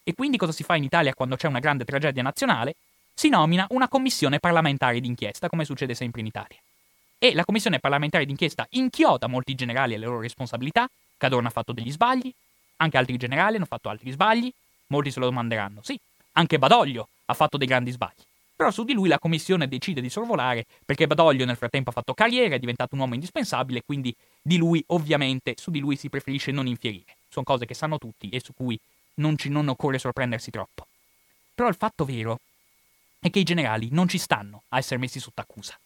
E 0.03 0.15
quindi 0.15 0.37
cosa 0.37 0.51
si 0.51 0.63
fa 0.63 0.75
in 0.75 0.83
Italia 0.83 1.13
quando 1.13 1.35
c'è 1.35 1.45
una 1.45 1.59
grande 1.59 1.85
tragedia 1.85 2.23
nazionale? 2.23 2.73
Si 3.13 3.29
nomina 3.29 3.67
una 3.69 3.87
commissione 3.87 4.39
parlamentare 4.39 4.99
d'inchiesta, 4.99 5.47
come 5.47 5.63
succede 5.63 5.93
sempre 5.93 6.21
in 6.21 6.25
Italia. 6.25 6.57
E 7.19 7.35
la 7.35 7.45
commissione 7.45 7.77
parlamentare 7.77 8.25
d'inchiesta 8.25 8.65
inchioda 8.71 9.27
molti 9.27 9.53
generali 9.53 9.93
alle 9.93 10.05
loro 10.05 10.19
responsabilità. 10.19 10.89
Cadorna 11.15 11.49
ha 11.49 11.51
fatto 11.51 11.73
degli 11.73 11.91
sbagli, 11.91 12.33
anche 12.77 12.97
altri 12.97 13.17
generali 13.17 13.57
hanno 13.57 13.65
fatto 13.65 13.87
altri 13.89 14.09
sbagli. 14.09 14.51
Molti 14.87 15.11
se 15.11 15.19
lo 15.19 15.25
domanderanno. 15.25 15.81
Sì, 15.83 15.99
anche 16.31 16.57
Badoglio 16.57 17.09
ha 17.29 17.33
fatto 17.33 17.57
dei 17.57 17.67
grandi 17.67 17.91
sbagli. 17.91 18.23
Però 18.55 18.71
su 18.71 18.83
di 18.83 18.93
lui 18.93 19.07
la 19.07 19.19
commissione 19.19 19.69
decide 19.69 20.01
di 20.01 20.09
sorvolare 20.09 20.65
perché 20.85 21.07
Badoglio 21.07 21.45
nel 21.45 21.55
frattempo 21.55 21.91
ha 21.91 21.93
fatto 21.93 22.13
carriera, 22.13 22.55
è 22.55 22.59
diventato 22.59 22.95
un 22.95 23.01
uomo 23.01 23.13
indispensabile, 23.13 23.83
quindi 23.85 24.13
di 24.41 24.57
lui 24.57 24.83
ovviamente 24.87 25.53
su 25.55 25.71
di 25.71 25.79
lui 25.79 25.95
si 25.95 26.09
preferisce 26.09 26.51
non 26.51 26.67
infierire. 26.67 27.15
Sono 27.29 27.45
cose 27.45 27.65
che 27.65 27.73
sanno 27.73 27.97
tutti 27.97 28.27
e 28.27 28.41
su 28.41 28.53
cui 28.53 28.77
non, 29.15 29.37
ci, 29.37 29.47
non 29.47 29.69
occorre 29.69 29.97
sorprendersi 29.97 30.51
troppo. 30.51 30.87
Però 31.55 31.69
il 31.69 31.75
fatto 31.75 32.03
vero 32.03 32.39
è 33.19 33.29
che 33.29 33.39
i 33.39 33.43
generali 33.43 33.89
non 33.91 34.09
ci 34.09 34.17
stanno 34.17 34.63
a 34.69 34.77
essere 34.77 34.99
messi 34.99 35.19
sotto 35.19 35.39
accusa. 35.39 35.77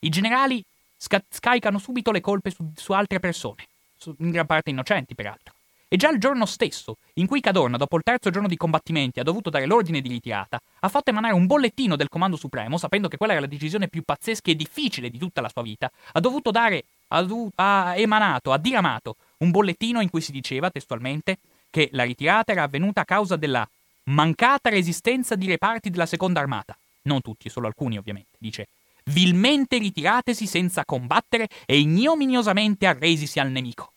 I 0.00 0.08
generali 0.10 0.62
sca- 0.96 1.24
scaricano 1.30 1.78
subito 1.78 2.10
le 2.10 2.20
colpe 2.20 2.50
su, 2.50 2.72
su 2.76 2.92
altre 2.92 3.20
persone, 3.20 3.66
su, 3.96 4.14
in 4.18 4.30
gran 4.30 4.46
parte 4.46 4.68
innocenti 4.68 5.14
peraltro. 5.14 5.54
E 5.92 5.98
già 5.98 6.08
il 6.08 6.18
giorno 6.18 6.46
stesso, 6.46 6.96
in 7.16 7.26
cui 7.26 7.42
Cadorna, 7.42 7.76
dopo 7.76 7.98
il 7.98 8.02
terzo 8.02 8.30
giorno 8.30 8.48
di 8.48 8.56
combattimenti, 8.56 9.20
ha 9.20 9.22
dovuto 9.22 9.50
dare 9.50 9.66
l'ordine 9.66 10.00
di 10.00 10.08
ritirata, 10.08 10.58
ha 10.80 10.88
fatto 10.88 11.10
emanare 11.10 11.34
un 11.34 11.44
bollettino 11.44 11.96
del 11.96 12.08
Comando 12.08 12.36
Supremo, 12.36 12.78
sapendo 12.78 13.08
che 13.08 13.18
quella 13.18 13.34
era 13.34 13.42
la 13.42 13.46
decisione 13.46 13.88
più 13.88 14.00
pazzesca 14.00 14.50
e 14.50 14.56
difficile 14.56 15.10
di 15.10 15.18
tutta 15.18 15.42
la 15.42 15.50
sua 15.50 15.60
vita, 15.60 15.92
ha 16.12 16.18
dovuto 16.18 16.50
dare, 16.50 16.84
ha, 17.08 17.26
ha 17.56 17.94
emanato, 17.94 18.52
ha 18.52 18.56
diramato 18.56 19.16
un 19.40 19.50
bollettino 19.50 20.00
in 20.00 20.08
cui 20.08 20.22
si 20.22 20.32
diceva 20.32 20.70
testualmente 20.70 21.36
che 21.68 21.90
la 21.92 22.04
ritirata 22.04 22.52
era 22.52 22.62
avvenuta 22.62 23.02
a 23.02 23.04
causa 23.04 23.36
della 23.36 23.68
mancata 24.04 24.70
resistenza 24.70 25.34
di 25.34 25.46
reparti 25.46 25.90
della 25.90 26.06
seconda 26.06 26.40
armata. 26.40 26.74
Non 27.02 27.20
tutti, 27.20 27.50
solo 27.50 27.66
alcuni 27.66 27.98
ovviamente. 27.98 28.38
Dice 28.38 28.68
vilmente 29.04 29.76
ritiratesi 29.76 30.46
senza 30.46 30.86
combattere 30.86 31.48
e 31.66 31.78
ignominiosamente 31.78 32.86
arresisi 32.86 33.38
al 33.38 33.50
nemico. 33.50 33.92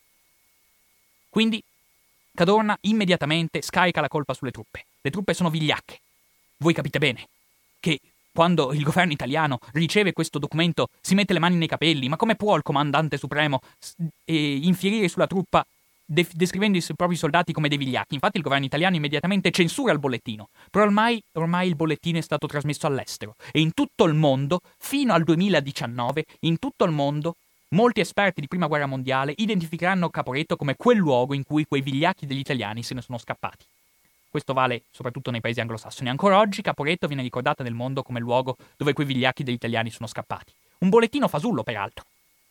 Quindi 1.30 1.62
Cadorna 2.36 2.76
immediatamente 2.82 3.62
scarica 3.62 4.02
la 4.02 4.08
colpa 4.08 4.34
sulle 4.34 4.50
truppe. 4.50 4.84
Le 5.00 5.10
truppe 5.10 5.32
sono 5.32 5.48
vigliacche. 5.48 6.00
Voi 6.58 6.74
capite 6.74 6.98
bene 6.98 7.28
che 7.80 7.98
quando 8.30 8.74
il 8.74 8.82
governo 8.82 9.12
italiano 9.12 9.58
riceve 9.72 10.12
questo 10.12 10.38
documento 10.38 10.90
si 11.00 11.14
mette 11.14 11.32
le 11.32 11.38
mani 11.38 11.56
nei 11.56 11.66
capelli, 11.66 12.08
ma 12.08 12.16
come 12.16 12.36
può 12.36 12.54
il 12.54 12.62
comandante 12.62 13.16
supremo 13.16 13.60
infierire 14.26 15.08
sulla 15.08 15.26
truppa 15.26 15.64
de- 16.04 16.28
descrivendo 16.32 16.76
i 16.76 16.84
propri 16.94 17.16
soldati 17.16 17.54
come 17.54 17.68
dei 17.68 17.78
vigliacchi. 17.78 18.12
Infatti 18.12 18.36
il 18.36 18.42
governo 18.42 18.66
italiano 18.66 18.96
immediatamente 18.96 19.50
censura 19.50 19.92
il 19.92 19.98
bollettino, 19.98 20.50
però 20.70 20.84
ormai, 20.84 21.22
ormai 21.32 21.68
il 21.68 21.74
bollettino 21.74 22.18
è 22.18 22.22
stato 22.22 22.46
trasmesso 22.46 22.86
all'estero 22.86 23.36
e 23.50 23.60
in 23.60 23.72
tutto 23.72 24.04
il 24.04 24.12
mondo, 24.12 24.60
fino 24.76 25.14
al 25.14 25.24
2019, 25.24 26.24
in 26.40 26.58
tutto 26.58 26.84
il 26.84 26.92
mondo, 26.92 27.36
molti 27.68 28.00
esperti 28.00 28.40
di 28.40 28.48
prima 28.48 28.66
guerra 28.66 28.86
mondiale 28.86 29.34
identificheranno 29.36 30.10
Caporetto 30.10 30.56
come 30.56 30.76
quel 30.76 30.98
luogo 30.98 31.34
in 31.34 31.44
cui 31.44 31.66
quei 31.66 31.82
vigliacchi 31.82 32.26
degli 32.26 32.38
italiani 32.38 32.82
se 32.82 32.94
ne 32.94 33.02
sono 33.02 33.18
scappati. 33.18 33.64
Questo 34.28 34.52
vale 34.52 34.82
soprattutto 34.90 35.30
nei 35.30 35.40
paesi 35.40 35.60
anglosassoni. 35.60 36.08
Ancora 36.08 36.38
oggi 36.38 36.62
Caporetto 36.62 37.06
viene 37.06 37.22
ricordata 37.22 37.62
nel 37.62 37.72
mondo 37.72 38.02
come 38.02 38.20
luogo 38.20 38.56
dove 38.76 38.92
quei 38.92 39.06
vigliacchi 39.06 39.42
degli 39.42 39.54
italiani 39.54 39.90
sono 39.90 40.06
scappati. 40.06 40.52
Un 40.78 40.90
bollettino 40.90 41.26
fasullo, 41.26 41.62
peraltro. 41.62 42.04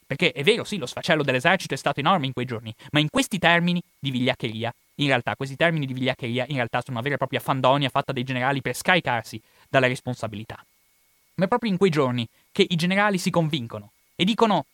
Perché 0.07 0.31
è 0.31 0.43
vero, 0.43 0.63
sì, 0.63 0.77
lo 0.77 0.85
sfaccello 0.85 1.23
dell'esercito 1.23 1.73
è 1.73 1.77
stato 1.77 1.99
enorme 1.99 2.27
in 2.27 2.33
quei 2.33 2.45
giorni, 2.45 2.73
ma 2.91 2.99
in 2.99 3.09
questi 3.09 3.39
termini 3.39 3.81
di 3.97 4.11
vigliaccheria, 4.11 4.73
in 4.95 5.07
realtà, 5.07 5.35
questi 5.35 5.55
termini 5.55 5.85
di 5.85 5.93
vigliaccheria, 5.93 6.45
in 6.47 6.55
realtà 6.55 6.81
sono 6.81 6.93
una 6.93 7.01
vera 7.01 7.15
e 7.15 7.17
propria 7.17 7.39
fandonia 7.39 7.89
fatta 7.89 8.11
dai 8.11 8.23
generali 8.23 8.61
per 8.61 8.75
scaricarsi 8.75 9.41
dalla 9.67 9.87
responsabilità. 9.87 10.63
Ma 11.35 11.45
è 11.45 11.47
proprio 11.47 11.71
in 11.71 11.77
quei 11.77 11.89
giorni 11.89 12.27
che 12.51 12.65
i 12.67 12.75
generali 12.75 13.17
si 13.17 13.29
convincono 13.29 13.91
e 14.15 14.23
dicono 14.25 14.65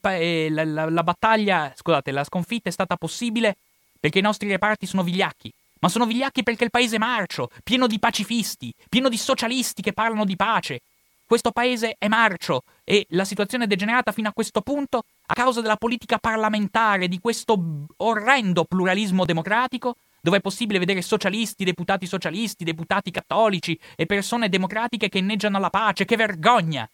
pa- 0.00 0.16
eh, 0.16 0.48
la, 0.50 0.64
la, 0.64 0.90
la 0.90 1.02
battaglia, 1.02 1.72
scusate, 1.74 2.10
la 2.10 2.24
sconfitta 2.24 2.68
è 2.68 2.72
stata 2.72 2.96
possibile 2.96 3.56
perché 3.98 4.18
i 4.18 4.22
nostri 4.22 4.48
reparti 4.48 4.86
sono 4.86 5.02
vigliacchi, 5.02 5.52
ma 5.80 5.88
sono 5.88 6.06
vigliacchi 6.06 6.42
perché 6.42 6.64
il 6.64 6.70
paese 6.70 6.96
è 6.96 6.98
marcio, 6.98 7.48
pieno 7.64 7.86
di 7.86 7.98
pacifisti, 7.98 8.72
pieno 8.88 9.08
di 9.08 9.16
socialisti 9.16 9.82
che 9.82 9.92
parlano 9.92 10.24
di 10.24 10.36
pace, 10.36 10.82
questo 11.28 11.50
paese 11.50 11.96
è 11.98 12.08
marcio 12.08 12.62
e 12.84 13.04
la 13.10 13.26
situazione 13.26 13.64
è 13.64 13.66
degenerata 13.66 14.12
fino 14.12 14.30
a 14.30 14.32
questo 14.32 14.62
punto 14.62 15.02
a 15.26 15.34
causa 15.34 15.60
della 15.60 15.76
politica 15.76 16.16
parlamentare, 16.16 17.06
di 17.06 17.18
questo 17.18 17.84
orrendo 17.98 18.64
pluralismo 18.64 19.26
democratico, 19.26 19.96
dove 20.22 20.38
è 20.38 20.40
possibile 20.40 20.78
vedere 20.78 21.02
socialisti, 21.02 21.64
deputati 21.64 22.06
socialisti, 22.06 22.64
deputati 22.64 23.10
cattolici 23.10 23.78
e 23.94 24.06
persone 24.06 24.48
democratiche 24.48 25.10
che 25.10 25.18
inneggiano 25.18 25.58
alla 25.58 25.68
pace. 25.68 26.06
Che 26.06 26.16
vergogna! 26.16 26.88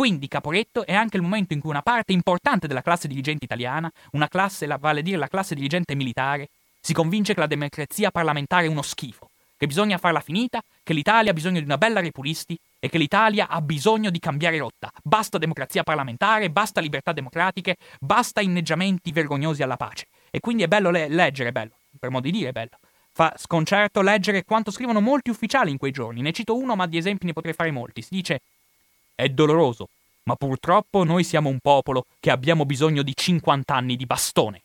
Quindi, 0.00 0.28
Caporetto, 0.28 0.86
è 0.86 0.94
anche 0.94 1.18
il 1.18 1.22
momento 1.22 1.52
in 1.52 1.60
cui 1.60 1.68
una 1.68 1.82
parte 1.82 2.14
importante 2.14 2.66
della 2.66 2.80
classe 2.80 3.06
dirigente 3.06 3.44
italiana, 3.44 3.92
una 4.12 4.28
classe, 4.28 4.66
vale 4.66 5.00
a 5.00 5.02
dire 5.02 5.18
la 5.18 5.28
classe 5.28 5.54
dirigente 5.54 5.94
militare, 5.94 6.48
si 6.80 6.94
convince 6.94 7.34
che 7.34 7.40
la 7.40 7.46
democrazia 7.46 8.10
parlamentare 8.10 8.64
è 8.64 8.68
uno 8.70 8.80
schifo, 8.80 9.28
che 9.58 9.66
bisogna 9.66 9.98
farla 9.98 10.20
finita, 10.20 10.62
che 10.82 10.94
l'Italia 10.94 11.32
ha 11.32 11.34
bisogno 11.34 11.58
di 11.58 11.66
una 11.66 11.76
bella 11.76 12.00
repulisti 12.00 12.58
e 12.78 12.88
che 12.88 12.96
l'Italia 12.96 13.48
ha 13.48 13.60
bisogno 13.60 14.08
di 14.08 14.18
cambiare 14.18 14.56
rotta. 14.56 14.90
Basta 15.02 15.36
democrazia 15.36 15.82
parlamentare, 15.82 16.48
basta 16.48 16.80
libertà 16.80 17.12
democratiche, 17.12 17.76
basta 17.98 18.40
inneggiamenti 18.40 19.12
vergognosi 19.12 19.62
alla 19.62 19.76
pace. 19.76 20.06
E 20.30 20.40
quindi 20.40 20.62
è 20.62 20.66
bello 20.66 20.90
le- 20.90 21.08
leggere, 21.08 21.52
bello, 21.52 21.76
per 21.98 22.08
modo 22.08 22.24
di 22.24 22.38
dire 22.38 22.52
bello. 22.52 22.78
Fa 23.12 23.34
sconcerto 23.36 24.00
leggere 24.00 24.44
quanto 24.44 24.70
scrivono 24.70 25.02
molti 25.02 25.28
ufficiali 25.28 25.70
in 25.70 25.76
quei 25.76 25.92
giorni. 25.92 26.22
Ne 26.22 26.32
cito 26.32 26.56
uno, 26.56 26.74
ma 26.74 26.86
di 26.86 26.96
esempi 26.96 27.26
ne 27.26 27.34
potrei 27.34 27.52
fare 27.52 27.70
molti. 27.70 28.00
Si 28.00 28.14
dice: 28.14 28.40
È 29.20 29.28
doloroso, 29.28 29.90
ma 30.22 30.34
purtroppo 30.34 31.04
noi 31.04 31.24
siamo 31.24 31.50
un 31.50 31.58
popolo 31.58 32.06
che 32.18 32.30
abbiamo 32.30 32.64
bisogno 32.64 33.02
di 33.02 33.12
50 33.14 33.74
anni 33.74 33.96
di 33.96 34.06
bastone. 34.06 34.62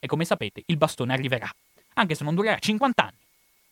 E 0.00 0.08
come 0.08 0.24
sapete, 0.24 0.64
il 0.66 0.76
bastone 0.76 1.12
arriverà, 1.12 1.48
anche 1.94 2.16
se 2.16 2.24
non 2.24 2.34
durerà 2.34 2.58
50 2.58 3.02
anni. 3.04 3.18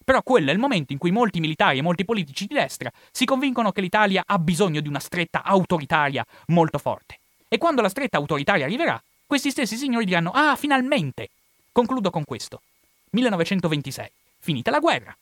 Però 0.04 0.22
quello 0.22 0.50
è 0.50 0.52
il 0.52 0.60
momento 0.60 0.92
in 0.92 1.00
cui 1.00 1.10
molti 1.10 1.40
militari 1.40 1.78
e 1.78 1.82
molti 1.82 2.04
politici 2.04 2.46
di 2.46 2.54
destra 2.54 2.88
si 3.10 3.24
convincono 3.24 3.72
che 3.72 3.80
l'Italia 3.80 4.22
ha 4.24 4.38
bisogno 4.38 4.80
di 4.80 4.86
una 4.86 5.00
stretta 5.00 5.42
autoritaria 5.42 6.24
molto 6.46 6.78
forte. 6.78 7.18
E 7.48 7.58
quando 7.58 7.82
la 7.82 7.88
stretta 7.88 8.16
autoritaria 8.16 8.64
arriverà, 8.64 9.02
questi 9.26 9.50
stessi 9.50 9.76
signori 9.76 10.04
diranno 10.04 10.30
Ah, 10.32 10.54
finalmente! 10.54 11.30
Concludo 11.72 12.10
con 12.10 12.22
questo. 12.22 12.62
1926. 13.10 14.08
Finita 14.38 14.70
la 14.70 14.78
guerra. 14.78 15.16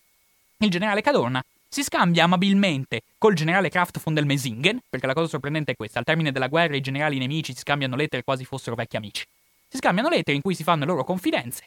Il 0.59 0.69
generale 0.69 1.01
Cadorna 1.01 1.43
si 1.75 1.83
scambia 1.83 2.23
amabilmente 2.23 3.03
col 3.19 3.35
generale 3.35 3.69
Kraft 3.69 4.01
von 4.01 4.15
der 4.15 4.25
Mesingen, 4.25 4.79
perché 4.89 5.09
la 5.09 5.13
cosa 5.13 5.27
sorprendente 5.27 5.73
è 5.73 5.75
questa, 5.75 5.99
al 5.99 6.05
termine 6.05 6.31
della 6.31 6.47
guerra 6.47 6.77
i 6.77 6.81
generali 6.81 7.19
nemici 7.19 7.53
si 7.53 7.59
scambiano 7.59 7.97
lettere 7.97 8.23
quasi 8.23 8.45
fossero 8.45 8.77
vecchi 8.77 8.97
amici. 8.97 9.27
Si 9.67 9.79
scambiano 9.79 10.09
lettere 10.09 10.37
in 10.37 10.43
cui 10.43 10.55
si 10.55 10.63
fanno 10.63 10.85
le 10.85 10.93
loro 10.93 11.03
confidenze. 11.03 11.65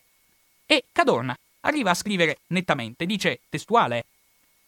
E 0.65 0.85
Cadorna 0.93 1.35
arriva 1.59 1.89
a 1.89 1.93
scrivere 1.93 2.37
nettamente, 2.47 3.05
dice 3.05 3.41
testuale, 3.49 4.05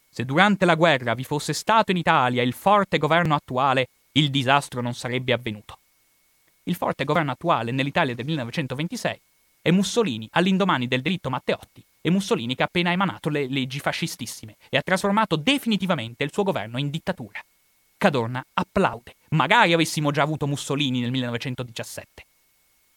se 0.10 0.26
durante 0.26 0.66
la 0.66 0.76
guerra 0.76 1.14
vi 1.14 1.24
fosse 1.24 1.54
stato 1.54 1.92
in 1.92 1.98
Italia 1.98 2.44
il 2.44 2.52
forte 2.52 2.98
governo 2.98 3.34
attuale, 3.34 3.88
il 4.12 4.32
disastro 4.32 4.82
non 4.82 4.94
sarebbe 4.94 5.32
avvenuto. 5.32 5.78
Il 6.64 6.76
forte 6.76 7.06
governo 7.06 7.32
attuale 7.32 7.72
nell'Italia 7.72 8.14
del 8.14 8.26
1926 8.26 9.22
è 9.62 9.72
Mussolini 9.72 10.28
all'indomani 10.34 10.86
del 10.86 11.02
delitto 11.02 11.30
Matteotti 11.30 11.82
e 12.02 12.10
Mussolini 12.10 12.56
che 12.56 12.64
ha 12.64 12.66
appena 12.66 12.92
emanato 12.92 13.30
le 13.30 13.48
leggi 13.48 13.80
fascistissime 13.80 14.56
e 14.70 14.78
ha 14.78 14.82
trasformato 14.82 15.36
definitivamente 15.36 16.24
il 16.24 16.32
suo 16.32 16.44
governo 16.44 16.78
in 16.78 16.90
dittatura. 16.90 17.44
Cadorna 17.98 18.44
applaude. 18.54 19.16
Magari 19.30 19.74
avessimo 19.74 20.12
già 20.12 20.22
avuto 20.22 20.48
Mussolini 20.48 21.02
nel 21.02 21.12
1917. 21.12 22.26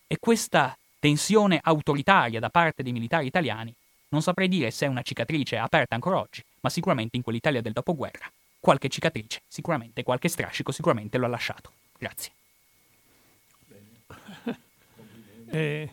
E 0.06 0.16
questa 0.18 0.76
tensione 0.98 1.58
autoritaria 1.62 2.38
da 2.38 2.50
parte 2.50 2.82
dei 2.82 2.92
militari 2.92 3.26
italiani 3.26 3.74
non 4.08 4.22
saprei 4.22 4.48
dire 4.48 4.70
se 4.70 4.86
è 4.86 4.88
una 4.88 5.02
cicatrice 5.02 5.56
aperta 5.56 5.94
ancora 5.94 6.18
oggi, 6.18 6.42
ma 6.60 6.70
sicuramente 6.70 7.16
in 7.16 7.22
quell'Italia 7.22 7.62
del 7.62 7.72
dopoguerra 7.72 8.30
qualche 8.62 8.88
cicatrice, 8.88 9.42
sicuramente 9.48 10.04
qualche 10.04 10.28
strascico, 10.28 10.70
sicuramente 10.70 11.18
lo 11.18 11.26
ha 11.26 11.28
lasciato. 11.28 11.72
Grazie. 11.98 12.30
Eh. 15.50 15.90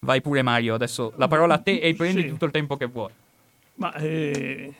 Vai 0.00 0.20
pure 0.20 0.42
Mario, 0.42 0.74
adesso 0.74 1.12
la 1.16 1.28
parola 1.28 1.54
a 1.54 1.58
te 1.58 1.78
e 1.78 1.94
prendi 1.94 2.22
sì. 2.22 2.28
tutto 2.28 2.44
il 2.44 2.50
tempo 2.50 2.76
che 2.76 2.86
vuoi. 2.86 3.10
Ma 3.74 3.94
eh, 3.94 4.74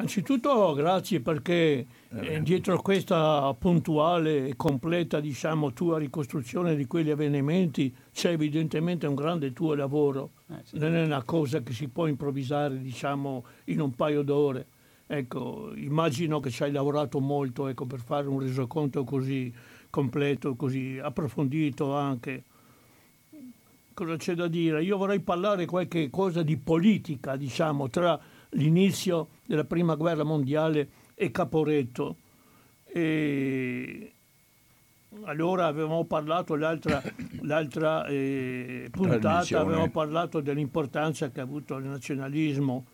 Anzitutto 0.00 0.72
grazie 0.72 1.20
perché 1.20 1.86
eh, 2.08 2.42
dietro 2.42 2.80
questa 2.80 3.54
puntuale 3.58 4.48
e 4.48 4.56
completa 4.56 5.20
diciamo, 5.20 5.74
tua 5.74 5.98
ricostruzione 5.98 6.74
di 6.74 6.86
quegli 6.86 7.10
avvenimenti 7.10 7.94
c'è 8.10 8.30
evidentemente 8.30 9.06
un 9.06 9.14
grande 9.14 9.52
tuo 9.52 9.74
lavoro, 9.74 10.30
eh, 10.48 10.54
sì. 10.62 10.78
non 10.78 10.94
è 10.94 11.04
una 11.04 11.22
cosa 11.22 11.60
che 11.62 11.74
si 11.74 11.88
può 11.88 12.06
improvvisare 12.06 12.80
diciamo, 12.80 13.44
in 13.64 13.82
un 13.82 13.94
paio 13.94 14.22
d'ore. 14.22 14.66
Ecco, 15.06 15.72
immagino 15.74 16.40
che 16.40 16.48
ci 16.48 16.62
hai 16.62 16.72
lavorato 16.72 17.20
molto 17.20 17.66
ecco, 17.66 17.84
per 17.84 18.00
fare 18.00 18.26
un 18.26 18.40
resoconto 18.40 19.04
così 19.04 19.52
completo, 19.90 20.54
così 20.54 20.98
approfondito 20.98 21.94
anche. 21.94 22.44
Cosa 23.92 24.16
c'è 24.16 24.34
da 24.34 24.48
dire? 24.48 24.82
Io 24.82 24.96
vorrei 24.96 25.20
parlare 25.20 25.66
qualche 25.66 26.10
cosa 26.10 26.42
di 26.42 26.56
politica, 26.56 27.36
diciamo, 27.36 27.88
tra 27.90 28.18
l'inizio 28.50 29.28
della 29.46 29.64
prima 29.64 29.94
guerra 29.94 30.24
mondiale 30.24 30.88
e 31.14 31.30
Caporetto. 31.30 32.16
E 32.84 34.12
allora 35.24 35.66
avevamo 35.66 36.04
parlato 36.04 36.54
l'altra, 36.54 37.02
l'altra 37.42 38.06
eh, 38.06 38.88
puntata, 38.90 39.60
avevamo 39.60 39.90
parlato 39.90 40.40
dell'importanza 40.40 41.30
che 41.30 41.40
ha 41.40 41.44
avuto 41.44 41.76
il 41.76 41.84
nazionalismo. 41.84 42.86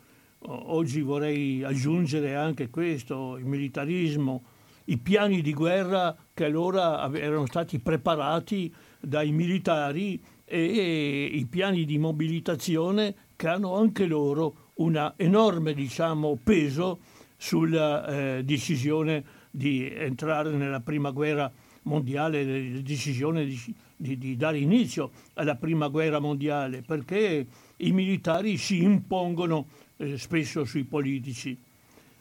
Oggi 0.48 1.00
vorrei 1.00 1.62
aggiungere 1.62 2.34
anche 2.34 2.68
questo, 2.68 3.36
il 3.36 3.44
militarismo, 3.44 4.44
i 4.84 4.98
piani 4.98 5.40
di 5.42 5.52
guerra 5.52 6.16
che 6.32 6.44
allora 6.44 7.10
erano 7.14 7.46
stati 7.46 7.78
preparati 7.78 8.72
dai 9.00 9.32
militari 9.32 10.22
e, 10.46 11.30
i 11.32 11.44
piani 11.46 11.84
di 11.84 11.98
mobilitazione 11.98 13.14
che 13.36 13.48
hanno 13.48 13.76
anche 13.76 14.06
loro 14.06 14.70
un 14.76 15.12
enorme 15.16 15.74
diciamo, 15.74 16.38
peso 16.42 17.00
sulla 17.36 18.06
eh, 18.06 18.44
decisione 18.44 19.24
di 19.50 19.90
entrare 19.90 20.50
nella 20.52 20.80
prima 20.80 21.10
guerra 21.10 21.50
mondiale, 21.82 22.70
la 22.70 22.80
decisione 22.80 23.44
di, 23.44 23.74
di, 23.96 24.18
di, 24.18 24.36
dare 24.36 24.58
inizio 24.58 25.10
alla 25.34 25.56
prima 25.56 25.88
guerra 25.88 26.18
mondiale, 26.18 26.82
perché 26.82 27.46
i 27.76 27.92
militari 27.92 28.56
si 28.56 28.82
impongono 28.82 29.66
eh, 29.96 30.18
spesso 30.18 30.64
sui 30.64 30.84
politici. 30.84 31.58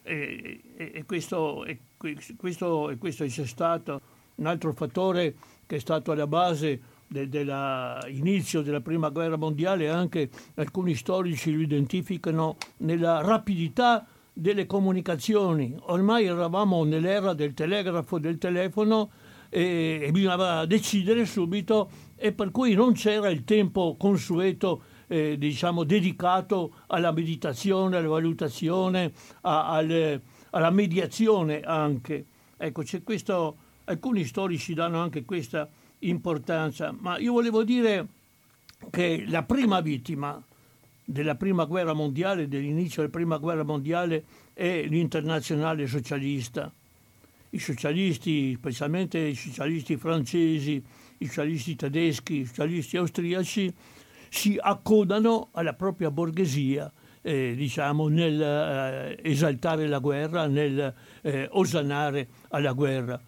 E, 0.04 0.62
e, 0.78 0.92
e, 0.94 1.06
questo, 1.06 1.66
e, 1.66 1.80
questo, 2.38 2.90
e 2.90 2.98
questo 2.98 3.24
è 3.24 3.30
stato 3.30 4.02
un 4.36 4.46
altro 4.46 4.74
fattore 4.74 5.36
che 5.66 5.78
è 5.78 5.80
stato 5.80 6.12
alla 6.12 6.28
base 6.28 6.80
dell'inizio 7.24 8.62
della 8.62 8.82
prima 8.82 9.10
guerra 9.10 9.38
mondiale 9.38 9.90
anche 9.90 10.30
alcuni 10.56 10.96
storici 10.96 11.54
lo 11.54 11.62
identificano 11.62 12.58
nella 12.78 13.22
rapidità 13.22 14.06
delle 14.32 14.66
comunicazioni. 14.66 15.76
Ormai 15.88 16.26
eravamo 16.26 16.84
nell'era 16.84 17.34
del 17.34 17.54
telegrafo, 17.54 18.20
del 18.20 18.38
telefono 18.38 19.10
e, 19.50 20.02
e 20.04 20.12
bisognava 20.12 20.66
decidere 20.66 21.26
subito 21.26 21.90
e 22.18 22.34
per 22.34 22.52
cui 22.52 22.74
non 22.74 22.94
c'era 22.94 23.30
il 23.30 23.44
tempo 23.46 23.96
consueto 23.98 24.82
eh, 25.08 25.38
diciamo, 25.38 25.84
dedicato 25.84 26.74
alla 26.88 27.12
meditazione, 27.12 27.98
alla 27.98 28.08
valutazione, 28.08 29.14
a, 29.42 29.70
alle, 29.70 30.22
alla 30.52 30.70
mediazione 30.70 31.62
anche. 31.62 32.26
Ecco, 32.58 32.84
questo, 33.04 33.58
alcuni 33.86 34.24
storici 34.26 34.74
danno 34.74 35.00
anche 35.00 35.24
questa 35.26 35.70
importanza, 36.00 36.96
ma 36.98 37.18
io 37.18 37.34
volevo 37.34 37.64
dire 37.64 38.08
che 38.90 39.24
la 39.28 39.44
prima 39.44 39.82
vittima 39.82 40.42
della 41.06 41.36
prima 41.36 41.66
guerra 41.66 41.94
mondiale, 41.94 42.48
dell'inizio 42.48 43.02
della 43.04 43.14
prima 43.14 43.38
guerra 43.38 43.64
mondiale, 43.64 44.24
è 44.54 44.86
l'internazionale 44.88 45.86
socialista. 45.86 46.72
I 47.52 47.60
socialisti, 47.60 48.56
specialmente 48.56 49.20
i 49.20 49.36
socialisti 49.36 49.98
francesi, 49.98 50.84
i 51.20 51.26
socialisti 51.28 51.76
tedeschi, 51.76 52.40
i 52.40 52.46
socialisti 52.46 52.98
austriaci, 52.98 53.74
si 54.30 54.58
accodano 54.60 55.50
alla 55.52 55.74
propria 55.74 56.12
borghesia, 56.12 56.92
eh, 57.22 57.54
diciamo, 57.56 58.08
nel 58.08 58.42
eh, 58.42 59.20
esaltare 59.22 59.88
la 59.88 60.00
guerra, 60.00 60.48
nel 60.48 60.94
eh, 61.22 61.48
osanare 61.52 62.28
alla 62.50 62.74
guerra. 62.74 63.22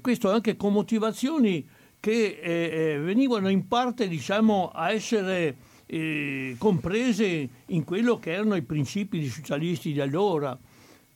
questo 0.00 0.30
anche 0.30 0.56
con 0.56 0.72
motivazioni 0.72 1.66
che 2.00 2.40
eh, 2.40 2.94
eh, 2.94 2.98
venivano 2.98 3.50
in 3.50 3.68
parte 3.68 4.08
diciamo, 4.08 4.70
a 4.72 4.90
essere 4.90 5.56
eh, 5.84 6.56
comprese 6.58 7.48
in 7.66 7.84
quello 7.84 8.18
che 8.18 8.32
erano 8.32 8.56
i 8.56 8.62
principi 8.62 9.18
dei 9.18 9.28
socialisti 9.28 9.92
di 9.92 10.00
allora. 10.00 10.58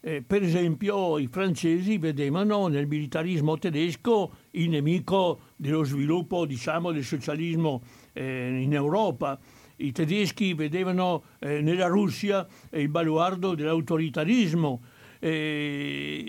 Eh, 0.01 0.21
per 0.21 0.43
esempio 0.43 1.17
i 1.17 1.29
francesi 1.29 1.97
vedevano 1.97 2.67
nel 2.67 2.87
militarismo 2.87 3.57
tedesco 3.57 4.33
il 4.51 4.69
nemico 4.69 5.41
dello 5.57 5.83
sviluppo 5.83 6.45
diciamo, 6.45 6.93
del 6.93 7.05
socialismo 7.05 7.83
eh, 8.13 8.61
in 8.61 8.75
Europa. 8.75 9.39
I 9.77 9.91
tedeschi 9.91 10.53
vedevano 10.53 11.25
eh, 11.39 11.63
nella 11.63 11.87
Russia 11.87 12.47
il 12.73 12.91
baluardo 12.91 13.55
dell'autoritarismo. 13.55 14.83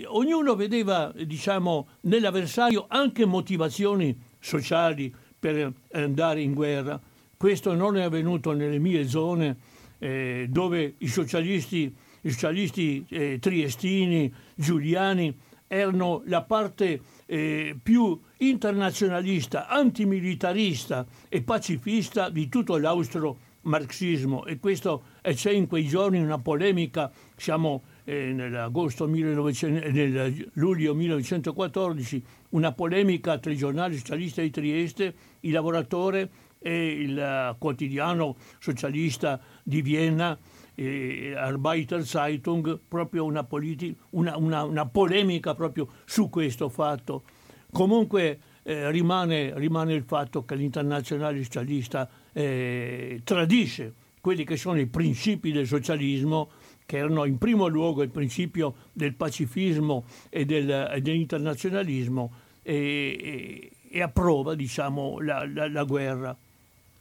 ognuno 0.06 0.54
vedeva 0.54 1.12
diciamo, 1.14 1.88
nell'avversario 2.02 2.86
anche 2.88 3.26
motivazioni 3.26 4.25
sociali 4.46 5.12
per 5.38 5.72
andare 5.92 6.40
in 6.40 6.54
guerra. 6.54 7.00
Questo 7.36 7.74
non 7.74 7.96
è 7.96 8.02
avvenuto 8.02 8.52
nelle 8.52 8.78
mie 8.78 9.08
zone 9.08 9.56
eh, 9.98 10.46
dove 10.48 10.94
i 10.98 11.08
socialisti, 11.08 11.92
i 12.22 12.30
socialisti 12.30 13.04
eh, 13.08 13.38
triestini, 13.40 14.32
giuliani, 14.54 15.36
erano 15.66 16.22
la 16.26 16.42
parte 16.42 17.00
eh, 17.26 17.76
più 17.82 18.18
internazionalista, 18.38 19.66
antimilitarista 19.66 21.04
e 21.28 21.42
pacifista 21.42 22.30
di 22.30 22.48
tutto 22.48 22.76
l'austro-marxismo 22.76 24.44
e 24.46 24.60
questo 24.60 25.02
c'è 25.22 25.50
in 25.50 25.66
quei 25.66 25.88
giorni 25.88 26.20
una 26.20 26.38
polemica, 26.38 27.10
siamo 27.34 27.82
eh, 28.08 28.32
nell'agosto 28.32 29.08
1900, 29.08 29.90
nel 29.90 30.50
luglio 30.54 30.94
1914 30.94 32.24
una 32.50 32.70
polemica 32.72 33.36
tra 33.38 33.50
i 33.50 33.56
giornali 33.56 33.96
socialisti 33.96 34.42
di 34.42 34.50
Trieste, 34.50 35.14
il 35.40 35.52
lavoratore 35.52 36.30
e 36.60 36.86
il 36.86 37.56
quotidiano 37.58 38.36
socialista 38.60 39.40
di 39.62 39.82
Vienna, 39.82 40.38
eh, 40.76 41.34
Arbeiter 41.36 42.06
Zeitung, 42.06 42.78
proprio 42.86 43.24
una, 43.24 43.42
politi- 43.42 43.96
una, 44.10 44.36
una, 44.36 44.62
una, 44.62 44.86
polemica 44.86 45.54
proprio 45.54 45.88
su 46.04 46.30
questo 46.30 46.68
fatto. 46.68 47.24
Comunque 47.72 48.38
eh, 48.62 48.88
rimane, 48.92 49.52
rimane, 49.56 49.94
il 49.94 50.04
fatto 50.04 50.44
che 50.44 50.54
l'internazionale 50.54 51.42
socialista 51.42 52.08
eh, 52.32 53.20
tradisce 53.24 53.94
quelli 54.20 54.44
che 54.44 54.56
sono 54.56 54.78
i 54.78 54.86
principi 54.86 55.50
del 55.50 55.66
socialismo 55.66 56.50
che 56.86 56.98
erano 56.98 57.24
in 57.24 57.36
primo 57.36 57.66
luogo 57.66 58.02
il 58.02 58.10
principio 58.10 58.74
del 58.92 59.14
pacifismo 59.14 60.04
e, 60.30 60.44
del, 60.44 60.70
e 60.92 61.00
dell'internazionalismo 61.02 62.32
e, 62.62 63.72
e, 63.90 64.02
approva 64.02 64.54
diciamo, 64.54 65.20
la, 65.20 65.44
la, 65.52 65.68
la, 65.68 65.82
guerra. 65.82 66.36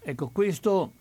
Ecco, 0.02 0.30
questo 0.30 0.92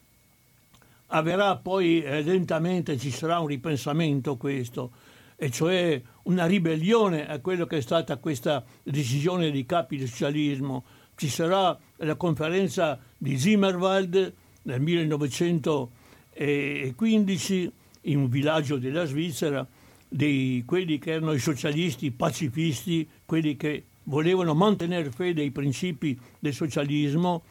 avverrà 1.08 1.56
poi 1.56 2.02
eh, 2.02 2.22
lentamente, 2.22 2.98
ci 2.98 3.10
sarà 3.10 3.40
un 3.40 3.46
ripensamento 3.46 4.36
questo, 4.36 4.90
e 5.36 5.50
cioè 5.50 6.00
una 6.24 6.44
ribellione 6.46 7.26
a 7.26 7.40
quello 7.40 7.66
che 7.66 7.78
è 7.78 7.80
stata 7.80 8.18
questa 8.18 8.62
decisione 8.82 9.50
dei 9.50 9.64
capi 9.64 9.96
del 9.96 10.08
socialismo. 10.08 10.84
Ci 11.16 11.28
sarà 11.28 11.78
la 11.96 12.16
conferenza 12.16 12.98
di 13.16 13.38
Zimmerwald 13.38 14.34
nel 14.62 14.80
1915 14.80 17.72
in 18.04 18.18
un 18.18 18.28
villaggio 18.28 18.76
della 18.76 19.04
Svizzera, 19.04 19.66
di 20.08 20.62
quelli 20.66 20.98
che 20.98 21.12
erano 21.12 21.32
i 21.32 21.38
socialisti 21.38 22.10
pacifisti, 22.10 23.08
quelli 23.24 23.56
che 23.56 23.84
volevano 24.04 24.54
mantenere 24.54 25.10
fede 25.10 25.42
ai 25.42 25.50
principi 25.50 26.18
del 26.38 26.52
socialismo 26.52 27.42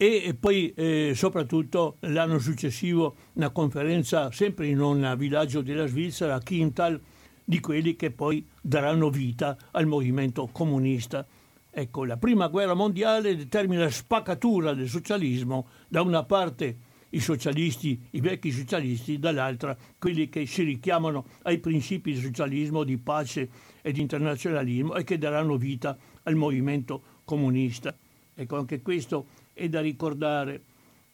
e 0.00 0.36
poi 0.38 0.72
eh, 0.74 1.12
soprattutto 1.14 1.96
l'anno 2.00 2.38
successivo 2.38 3.16
una 3.32 3.50
conferenza 3.50 4.30
sempre 4.30 4.68
in 4.68 4.80
un 4.80 5.14
villaggio 5.18 5.60
della 5.60 5.86
Svizzera, 5.86 6.34
a 6.34 6.40
Kintal, 6.40 7.00
di 7.44 7.58
quelli 7.58 7.96
che 7.96 8.12
poi 8.12 8.46
daranno 8.60 9.10
vita 9.10 9.56
al 9.72 9.86
movimento 9.86 10.48
comunista. 10.52 11.26
Ecco, 11.70 12.04
la 12.04 12.16
prima 12.16 12.46
guerra 12.46 12.74
mondiale 12.74 13.36
determina 13.36 13.82
la 13.82 13.90
spaccatura 13.90 14.72
del 14.72 14.88
socialismo 14.88 15.66
da 15.88 16.02
una 16.02 16.22
parte 16.22 16.76
i 17.10 17.20
socialisti, 17.20 18.00
i 18.10 18.20
vecchi 18.20 18.50
socialisti, 18.50 19.18
dall'altra 19.18 19.76
quelli 19.98 20.28
che 20.28 20.46
si 20.46 20.62
richiamano 20.62 21.24
ai 21.42 21.58
principi 21.58 22.12
del 22.12 22.22
socialismo, 22.22 22.84
di 22.84 22.98
pace 22.98 23.48
e 23.80 23.92
di 23.92 24.00
internazionalismo 24.00 24.94
e 24.94 25.04
che 25.04 25.18
daranno 25.18 25.56
vita 25.56 25.96
al 26.24 26.34
movimento 26.34 27.02
comunista. 27.24 27.94
Ecco, 28.34 28.56
anche 28.56 28.82
questo 28.82 29.26
è 29.52 29.68
da 29.68 29.80
ricordare. 29.80 30.62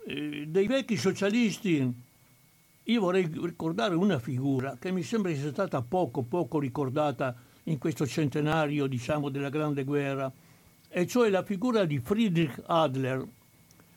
Eh, 0.06 0.46
dei 0.48 0.66
vecchi 0.66 0.96
socialisti 0.96 1.92
io 2.86 3.00
vorrei 3.00 3.30
ricordare 3.32 3.94
una 3.94 4.18
figura 4.18 4.76
che 4.78 4.90
mi 4.90 5.02
sembra 5.02 5.32
sia 5.34 5.50
stata 5.50 5.80
poco, 5.80 6.22
poco 6.22 6.58
ricordata 6.58 7.34
in 7.64 7.78
questo 7.78 8.06
centenario, 8.06 8.86
diciamo, 8.86 9.30
della 9.30 9.48
Grande 9.48 9.84
Guerra, 9.84 10.30
e 10.88 11.06
cioè 11.06 11.30
la 11.30 11.42
figura 11.42 11.86
di 11.86 11.98
Friedrich 11.98 12.62
Adler. 12.66 13.26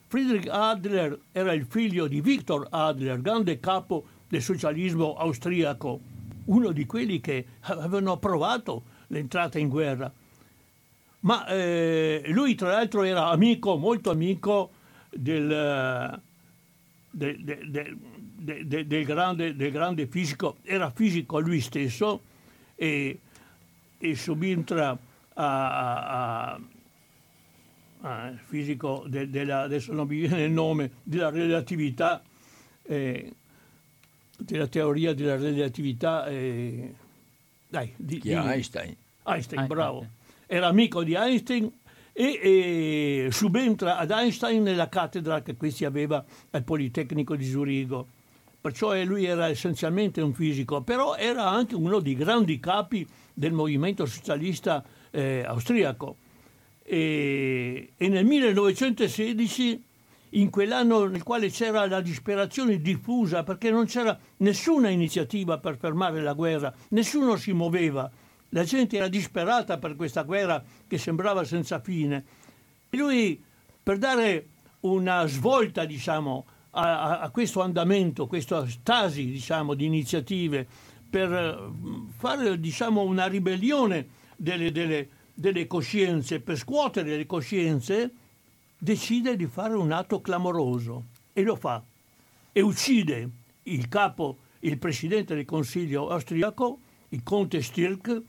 Friedrich 0.08 0.48
Adler 0.48 1.18
era 1.32 1.52
il 1.52 1.66
figlio 1.66 2.06
di 2.06 2.22
Viktor 2.22 2.66
Adler, 2.70 3.20
grande 3.20 3.60
capo 3.60 4.06
del 4.26 4.40
socialismo 4.40 5.14
austriaco, 5.14 6.00
uno 6.46 6.72
di 6.72 6.86
quelli 6.86 7.20
che 7.20 7.44
avevano 7.60 8.12
approvato 8.12 8.84
l'entrata 9.08 9.58
in 9.58 9.68
guerra. 9.68 10.10
Ma 11.20 11.46
eh, 11.48 12.22
lui 12.28 12.54
tra 12.54 12.70
l'altro 12.70 13.02
era 13.02 13.28
amico, 13.28 13.76
molto 13.76 14.10
amico 14.10 14.70
del, 15.10 16.22
del, 17.10 17.44
del, 17.44 18.86
del 18.86 19.04
grande, 19.04 19.54
grande, 19.54 20.06
fisico, 20.06 20.56
era 20.62 20.90
fisico 20.90 21.38
lui 21.38 21.60
stesso 21.60 22.22
e, 22.76 23.18
e 23.98 24.14
subentra 24.14 24.96
a, 25.34 25.34
a, 25.34 26.52
a 26.52 26.60
fisico 28.44 29.04
de, 29.06 29.28
della, 29.28 29.62
adesso 29.62 29.92
non 29.92 30.06
mi 30.06 30.18
viene 30.18 30.44
il 30.44 30.52
nome, 30.52 30.90
della 31.02 31.30
relatività, 31.30 32.22
eh, 32.82 33.32
della 34.38 34.66
teoria 34.66 35.14
della 35.14 35.36
relatività. 35.36 36.26
Eh, 36.26 36.94
dai, 37.68 37.92
di, 37.96 38.18
di 38.18 38.32
Einstein. 38.32 38.96
Einstein, 39.24 39.66
bravo. 39.66 40.06
Era 40.46 40.68
amico 40.68 41.02
di 41.02 41.14
Einstein 41.14 41.70
e, 42.12 42.40
e, 42.42 43.28
subentra 43.30 43.98
ad 43.98 44.10
Einstein 44.10 44.62
nella 44.62 44.88
cattedra 44.88 45.42
che 45.42 45.56
questi 45.56 45.84
aveva 45.84 46.24
al 46.50 46.62
Politecnico 46.62 47.36
di 47.36 47.44
Zurigo. 47.44 48.06
Perciò 48.60 49.00
lui 49.04 49.24
era 49.24 49.48
essenzialmente 49.48 50.20
un 50.20 50.34
fisico, 50.34 50.80
però 50.80 51.14
era 51.14 51.48
anche 51.48 51.74
uno 51.74 52.00
dei 52.00 52.14
grandi 52.14 52.58
capi 52.58 53.06
del 53.32 53.52
movimento 53.52 54.04
socialista 54.06 54.82
eh, 55.10 55.44
austriaco. 55.46 56.16
E, 56.90 57.92
e 57.98 58.08
nel 58.08 58.24
1916 58.24 59.84
in 60.30 60.48
quell'anno 60.48 61.04
nel 61.04 61.22
quale 61.22 61.50
c'era 61.50 61.86
la 61.86 62.00
disperazione 62.00 62.80
diffusa 62.80 63.42
perché 63.42 63.70
non 63.70 63.84
c'era 63.84 64.18
nessuna 64.38 64.88
iniziativa 64.88 65.58
per 65.58 65.76
fermare 65.76 66.22
la 66.22 66.32
guerra, 66.32 66.72
nessuno 66.88 67.36
si 67.36 67.52
muoveva, 67.52 68.10
la 68.50 68.64
gente 68.64 68.96
era 68.96 69.08
disperata 69.08 69.76
per 69.76 69.96
questa 69.96 70.22
guerra 70.22 70.64
che 70.86 70.96
sembrava 70.96 71.44
senza 71.44 71.78
fine. 71.78 72.24
E 72.88 72.96
lui, 72.96 73.42
per 73.82 73.98
dare 73.98 74.46
una 74.80 75.26
svolta, 75.26 75.84
diciamo, 75.84 76.46
a, 76.70 77.20
a 77.20 77.28
questo 77.28 77.60
andamento, 77.60 78.26
questa 78.26 78.66
stasi, 78.66 79.26
diciamo, 79.26 79.74
di 79.74 79.84
iniziative, 79.84 80.66
per 81.10 81.70
fare, 82.16 82.58
diciamo, 82.58 83.02
una 83.02 83.26
ribellione 83.26 84.08
delle, 84.36 84.72
delle, 84.72 85.08
delle 85.38 85.68
coscienze, 85.68 86.40
per 86.40 86.56
scuotere 86.56 87.16
le 87.16 87.24
coscienze, 87.24 88.10
decide 88.76 89.36
di 89.36 89.46
fare 89.46 89.74
un 89.74 89.92
atto 89.92 90.20
clamoroso 90.20 91.04
e 91.32 91.44
lo 91.44 91.54
fa 91.54 91.80
e 92.50 92.60
uccide 92.60 93.30
il 93.64 93.86
capo, 93.88 94.38
il 94.60 94.78
presidente 94.78 95.36
del 95.36 95.44
Consiglio 95.44 96.08
austriaco, 96.08 96.80
il 97.10 97.22
conte 97.22 97.62
Stirk, 97.62 98.20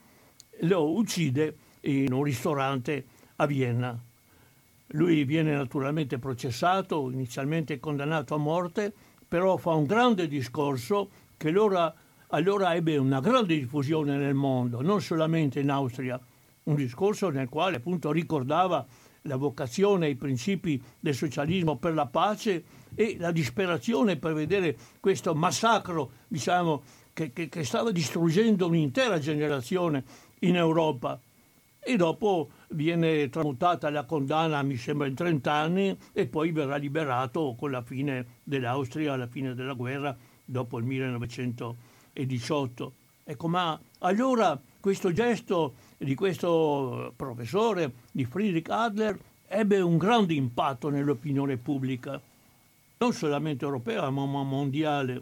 lo 0.60 0.92
uccide 0.92 1.56
in 1.80 2.12
un 2.12 2.22
ristorante 2.22 3.06
a 3.36 3.46
Vienna. 3.46 3.98
Lui 4.92 5.24
viene 5.24 5.52
naturalmente 5.52 6.18
processato, 6.18 7.10
inizialmente 7.10 7.80
condannato 7.80 8.36
a 8.36 8.38
morte, 8.38 8.92
però 9.26 9.56
fa 9.56 9.72
un 9.72 9.86
grande 9.86 10.28
discorso 10.28 11.10
che 11.36 11.48
allora, 11.48 11.92
allora 12.28 12.72
ebbe 12.76 12.96
una 12.98 13.18
grande 13.18 13.58
diffusione 13.58 14.16
nel 14.16 14.34
mondo, 14.34 14.80
non 14.80 15.00
solamente 15.00 15.58
in 15.58 15.70
Austria, 15.70 16.20
un 16.70 16.76
discorso 16.76 17.30
nel 17.30 17.48
quale 17.48 17.76
appunto 17.76 18.12
ricordava 18.12 18.86
la 19.22 19.36
vocazione 19.36 20.06
e 20.06 20.10
i 20.10 20.16
principi 20.16 20.80
del 20.98 21.14
socialismo 21.14 21.76
per 21.76 21.94
la 21.94 22.06
pace 22.06 22.64
e 22.94 23.16
la 23.18 23.32
disperazione 23.32 24.16
per 24.16 24.32
vedere 24.32 24.76
questo 24.98 25.34
massacro, 25.34 26.12
diciamo, 26.28 26.82
che, 27.12 27.32
che, 27.32 27.48
che 27.48 27.64
stava 27.64 27.90
distruggendo 27.90 28.66
un'intera 28.66 29.18
generazione 29.18 30.04
in 30.40 30.56
Europa. 30.56 31.20
E 31.82 31.96
dopo 31.96 32.50
viene 32.68 33.30
tramutata 33.30 33.88
la 33.90 34.04
condanna, 34.04 34.62
mi 34.62 34.76
sembra, 34.76 35.06
in 35.06 35.14
30 35.14 35.52
anni 35.52 35.96
e 36.12 36.26
poi 36.26 36.52
verrà 36.52 36.76
liberato 36.76 37.54
con 37.58 37.70
la 37.70 37.80
fine 37.82 38.38
dell'Austria, 38.42 39.14
alla 39.14 39.26
fine 39.26 39.54
della 39.54 39.72
guerra, 39.72 40.14
dopo 40.44 40.76
il 40.78 40.84
1918. 40.84 42.92
Ecco, 43.24 43.48
ma 43.48 43.80
allora 43.98 44.60
questo 44.80 45.12
gesto 45.12 45.74
di 46.02 46.14
questo 46.14 47.12
professore, 47.14 47.92
di 48.10 48.24
Friedrich 48.24 48.70
Adler, 48.70 49.18
ebbe 49.46 49.80
un 49.80 49.98
grande 49.98 50.32
impatto 50.32 50.88
nell'opinione 50.88 51.58
pubblica, 51.58 52.18
non 52.96 53.12
solamente 53.12 53.66
europea 53.66 54.08
ma 54.08 54.24
mondiale. 54.24 55.20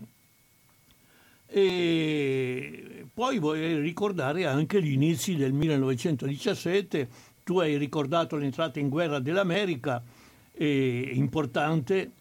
E 1.48 3.06
poi 3.12 3.40
vorrei 3.40 3.80
ricordare 3.80 4.46
anche 4.46 4.80
gli 4.80 4.92
inizi 4.92 5.34
del 5.34 5.52
1917, 5.52 7.08
tu 7.42 7.58
hai 7.58 7.76
ricordato 7.76 8.36
l'entrata 8.36 8.78
in 8.78 8.88
guerra 8.88 9.18
dell'America, 9.18 10.00
è 10.52 10.62
importante, 10.62 12.12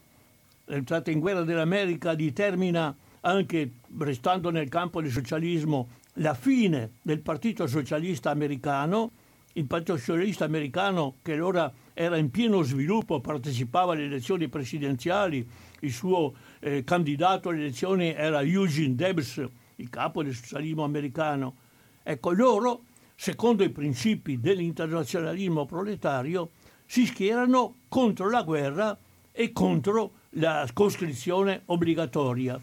l'entrata 0.66 1.12
in 1.12 1.20
guerra 1.20 1.43
dell'America 1.43 2.16
determina 2.16 2.95
anche, 3.22 3.72
restando 3.99 4.49
nel 4.49 4.70
campo 4.70 4.99
del 4.99 5.12
socialismo, 5.12 5.89
la 6.20 6.34
fine 6.34 6.93
del 7.01 7.20
Partito 7.20 7.68
Socialista 7.68 8.30
Americano, 8.30 9.11
il 9.53 9.65
Partito 9.65 9.97
Socialista 9.97 10.45
Americano 10.45 11.15
che 11.22 11.34
allora 11.34 11.72
era 11.93 12.18
in 12.18 12.30
pieno 12.32 12.61
sviluppo, 12.61 13.20
partecipava 13.20 13.93
alle 13.93 14.05
elezioni 14.05 14.47
presidenziali, 14.47 15.47
il 15.82 15.91
suo 15.91 16.34
eh, 16.59 16.84
candidato 16.84 17.49
alle 17.49 17.59
elezioni 17.59 18.13
era 18.13 18.41
Eugene 18.41 18.95
Debs, 18.95 19.43
il 19.76 19.89
capo 19.89 20.24
del 20.24 20.34
socialismo 20.34 20.84
americano. 20.84 21.55
Ecco, 22.03 22.32
loro, 22.32 22.84
secondo 23.15 23.63
i 23.63 23.70
principi 23.70 24.39
dell'internazionalismo 24.39 25.65
proletario, 25.65 26.51
si 26.86 27.05
schierano 27.05 27.76
contro 27.89 28.30
la 28.30 28.43
guerra 28.43 28.97
e 29.32 29.51
contro 29.51 30.11
la 30.32 30.68
coscrizione 30.74 31.61
obbligatoria. 31.65 32.59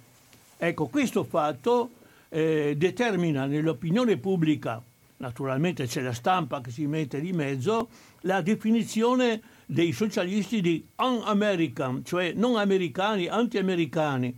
Ecco, 0.56 0.86
questo 0.86 1.24
fatto 1.24 1.90
eh, 2.34 2.74
determina 2.76 3.46
nell'opinione 3.46 4.16
pubblica, 4.16 4.82
naturalmente 5.18 5.86
c'è 5.86 6.00
la 6.00 6.12
stampa 6.12 6.60
che 6.60 6.72
si 6.72 6.84
mette 6.88 7.20
di 7.20 7.32
mezzo, 7.32 7.88
la 8.22 8.40
definizione 8.40 9.40
dei 9.66 9.92
socialisti 9.92 10.60
di 10.60 10.84
un-American, 10.96 12.04
cioè 12.04 12.32
non 12.32 12.56
americani, 12.56 13.28
anti-americani. 13.28 14.36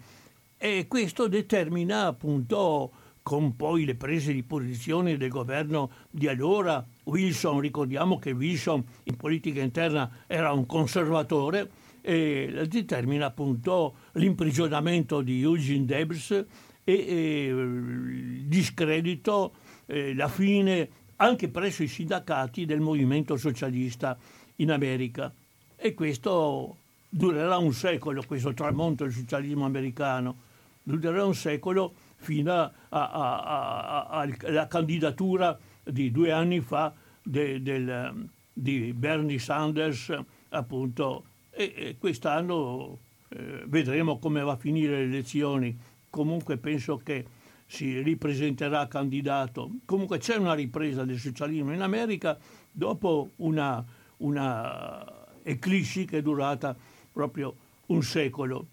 E 0.59 0.84
questo 0.86 1.26
determina 1.26 2.05
appunto 2.05 2.92
con 3.22 3.57
poi 3.57 3.86
le 3.86 3.94
prese 3.94 4.34
di 4.34 4.42
posizione 4.42 5.16
del 5.16 5.30
governo 5.30 5.90
di 6.11 6.28
allora, 6.28 6.86
Wilson, 7.05 7.61
ricordiamo 7.61 8.18
che 8.18 8.32
Wilson 8.32 8.84
in 9.05 9.16
politica 9.16 9.62
interna 9.62 10.18
era 10.26 10.53
un 10.53 10.66
conservatore, 10.66 11.70
e 12.03 12.66
determina 12.68 13.26
appunto 13.26 13.97
l'imprigionamento 14.12 15.22
di 15.22 15.42
Eugene 15.42 15.86
Debs 15.86 16.44
e, 16.89 16.93
e 16.93 17.47
il 17.49 18.45
discredito, 18.45 19.55
eh, 19.87 20.14
la 20.14 20.28
fine 20.28 20.89
anche 21.16 21.49
presso 21.49 21.82
i 21.82 21.89
sindacati 21.89 22.64
del 22.64 22.78
movimento 22.80 23.37
socialista 23.37 24.16
in 24.57 24.70
America. 24.70 25.32
E 25.74 25.95
questo 25.95 26.77
durerà 27.09 27.56
un 27.56 27.73
secolo, 27.73 28.23
questo 28.24 28.55
tramonto 28.55 29.02
del 29.02 29.12
socialismo 29.12 29.65
americano, 29.65 30.36
durerà 30.82 31.24
un 31.24 31.35
secolo 31.35 31.93
fino 32.19 32.73
alla 32.90 34.66
candidatura 34.69 35.59
di 35.82 36.12
due 36.12 36.31
anni 36.31 36.60
fa 36.60 36.94
de, 37.20 37.60
del, 37.62 38.28
di 38.52 38.93
Bernie 38.93 39.40
Sanders, 39.40 40.16
appunto, 40.51 41.24
e, 41.51 41.73
e 41.77 41.97
quest'anno 41.98 42.98
eh, 43.28 43.65
vedremo 43.66 44.19
come 44.19 44.43
va 44.43 44.52
a 44.52 44.56
finire 44.56 44.98
le 44.98 45.05
elezioni 45.05 45.77
comunque 46.16 46.56
penso 46.56 46.97
che 46.97 47.26
si 47.66 48.01
ripresenterà 48.01 48.88
candidato. 48.88 49.70
Comunque 49.84 50.16
c'è 50.16 50.36
una 50.36 50.55
ripresa 50.55 51.05
del 51.05 51.18
socialismo 51.18 51.74
in 51.74 51.82
America 51.82 52.38
dopo 52.72 53.32
una, 53.36 53.84
una 54.18 55.05
eclissi 55.43 56.06
che 56.06 56.18
è 56.18 56.22
durata 56.22 56.74
proprio 57.12 57.55
un 57.88 58.02
secolo. 58.02 58.66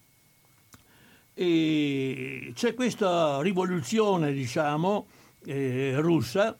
E 1.33 2.53
c'è 2.55 2.73
questa 2.73 3.41
rivoluzione, 3.41 4.31
diciamo, 4.31 5.07
eh, 5.43 5.95
russa, 5.97 6.57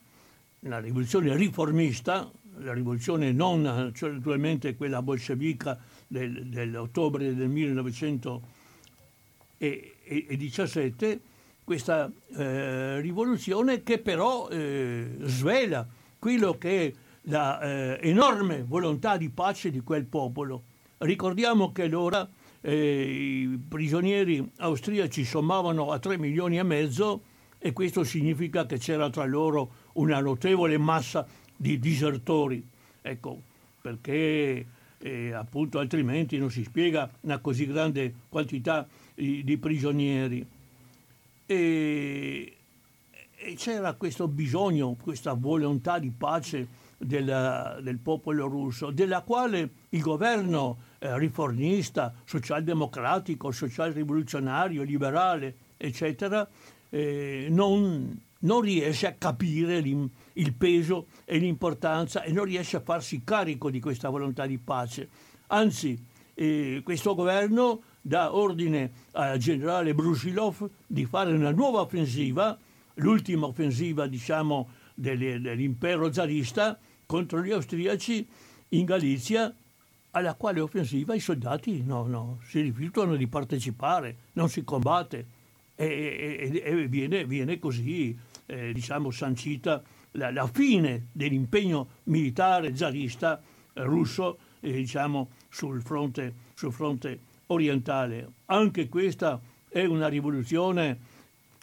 una 0.62 0.80
rivoluzione 0.80 1.34
riformista, 1.34 2.30
la 2.58 2.74
rivoluzione 2.74 3.32
non 3.32 3.92
cioè 3.96 4.12
naturalmente 4.12 4.76
quella 4.76 5.02
bolscevica 5.02 5.80
del, 6.08 6.48
dell'ottobre 6.48 7.34
del 7.34 7.48
1900 7.48 8.42
17, 10.06 11.22
questa 11.64 12.12
eh, 12.36 13.00
rivoluzione 13.00 13.84
che 13.84 14.00
però 14.00 14.50
eh, 14.50 15.16
svela 15.22 15.88
quello 16.20 16.58
che 16.58 16.88
è 16.88 16.94
l'enorme 18.02 18.58
eh, 18.58 18.64
volontà 18.64 19.18
di 19.18 19.30
pace 19.30 19.72
di 19.72 19.80
quel 19.82 20.06
popolo. 20.06 20.64
Ricordiamo 21.00 21.72
che 21.72 21.84
allora 21.84 22.30
eh, 22.62 23.02
i 23.52 23.60
prigionieri 23.68 24.52
austriaci 24.58 25.24
sommavano 25.24 25.92
a 25.92 26.00
3 26.00 26.18
milioni 26.18 26.58
e 26.58 26.64
mezzo 26.64 27.24
e 27.60 27.72
questo 27.72 28.04
significa 28.04 28.66
che 28.66 28.78
c'era 28.78 29.10
tra 29.10 29.26
loro 29.26 29.72
una 29.94 30.20
notevole 30.20 30.78
massa 30.78 31.26
di 31.56 31.80
disertori. 31.80 32.66
Ecco, 33.02 33.42
perché 33.82 34.66
eh, 34.98 35.34
appunto 35.34 35.80
altrimenti 35.80 36.38
non 36.38 36.50
si 36.50 36.64
spiega 36.64 37.10
una 37.22 37.40
così 37.40 37.66
grande 37.66 38.14
quantità 38.30 38.86
di, 38.86 39.03
di 39.16 39.58
prigionieri. 39.58 40.46
E, 41.46 42.58
e, 43.36 43.56
c'era 43.56 43.94
questo 43.94 44.28
bisogno, 44.28 44.96
questa 45.02 45.34
volontà 45.34 46.00
di 46.00 46.12
pace 46.12 46.68
della, 46.98 47.80
del 47.82 47.98
popolo 48.00 48.48
russo, 48.48 48.92
della 48.92 49.22
quale 49.22 49.70
il 49.90 50.02
governo 50.02 50.78
eh, 51.00 51.18
riformista, 51.18 52.14
socialdemocratico, 52.24 53.52
social-rivoluzionario, 53.52 54.84
liberale, 54.84 55.56
eccetera, 55.78 56.48
eh, 56.90 57.48
non, 57.50 58.20
non, 58.40 58.62
riesce 58.62 59.08
a 59.08 59.14
capire 59.14 59.78
il 60.34 60.54
peso 60.54 61.08
e 61.26 61.38
l'importanza 61.38 62.24
e 62.24 62.32
non 62.32 62.46
riesce 62.46 62.78
a 62.78 62.82
farsi 62.82 63.22
carico 63.24 63.70
di 63.70 63.80
questa 63.80 64.10
volontà 64.10 64.46
di 64.46 64.58
pace. 64.58 65.10
Anzi, 65.48 66.02
eh, 66.36 66.82
questo 66.84 67.14
governo 67.16 67.82
dà 68.06 68.36
ordine 68.36 68.92
al 69.14 69.38
generale 69.38 69.94
Brusilov 69.94 70.70
di 70.86 71.06
fare 71.06 71.32
una 71.32 71.52
nuova 71.52 71.80
offensiva, 71.80 72.58
l'ultima 72.96 73.48
offensiva 73.48 74.08
diciamo, 74.08 74.70
dell'impero 74.94 76.12
zarista 76.12 76.78
contro 77.06 77.42
gli 77.42 77.52
austriaci 77.52 78.28
in 78.70 78.86
Galizia, 78.86 79.54
alla 80.12 80.36
quale 80.36 80.60
offensiva 80.60 81.16
i 81.16 81.20
soldati 81.20 81.82
no, 81.84 82.06
no, 82.06 82.40
si 82.46 82.60
rifiutano 82.62 83.16
di 83.16 83.28
partecipare, 83.28 84.18
non 84.34 84.50
si 84.50 84.64
combatte. 84.64 85.42
E, 85.76 86.52
e, 86.54 86.62
e 86.64 86.88
viene, 86.88 87.26
viene, 87.26 87.58
così 87.58 88.16
eh, 88.46 88.74
diciamo, 88.74 89.10
sancita 89.10 89.82
la, 90.12 90.30
la, 90.32 90.46
fine 90.46 91.08
dell'impegno 91.12 91.88
militare 92.04 92.76
zarista 92.76 93.42
russo 93.76 94.38
eh, 94.60 94.72
diciamo, 94.74 95.30
sul 95.50 95.82
fronte, 95.82 96.34
sul 96.54 96.72
fronte 96.72 97.20
orientale. 97.54 98.28
Anche 98.46 98.90
questa 98.90 99.40
è 99.70 99.86
una 99.86 100.08
rivoluzione, 100.08 101.00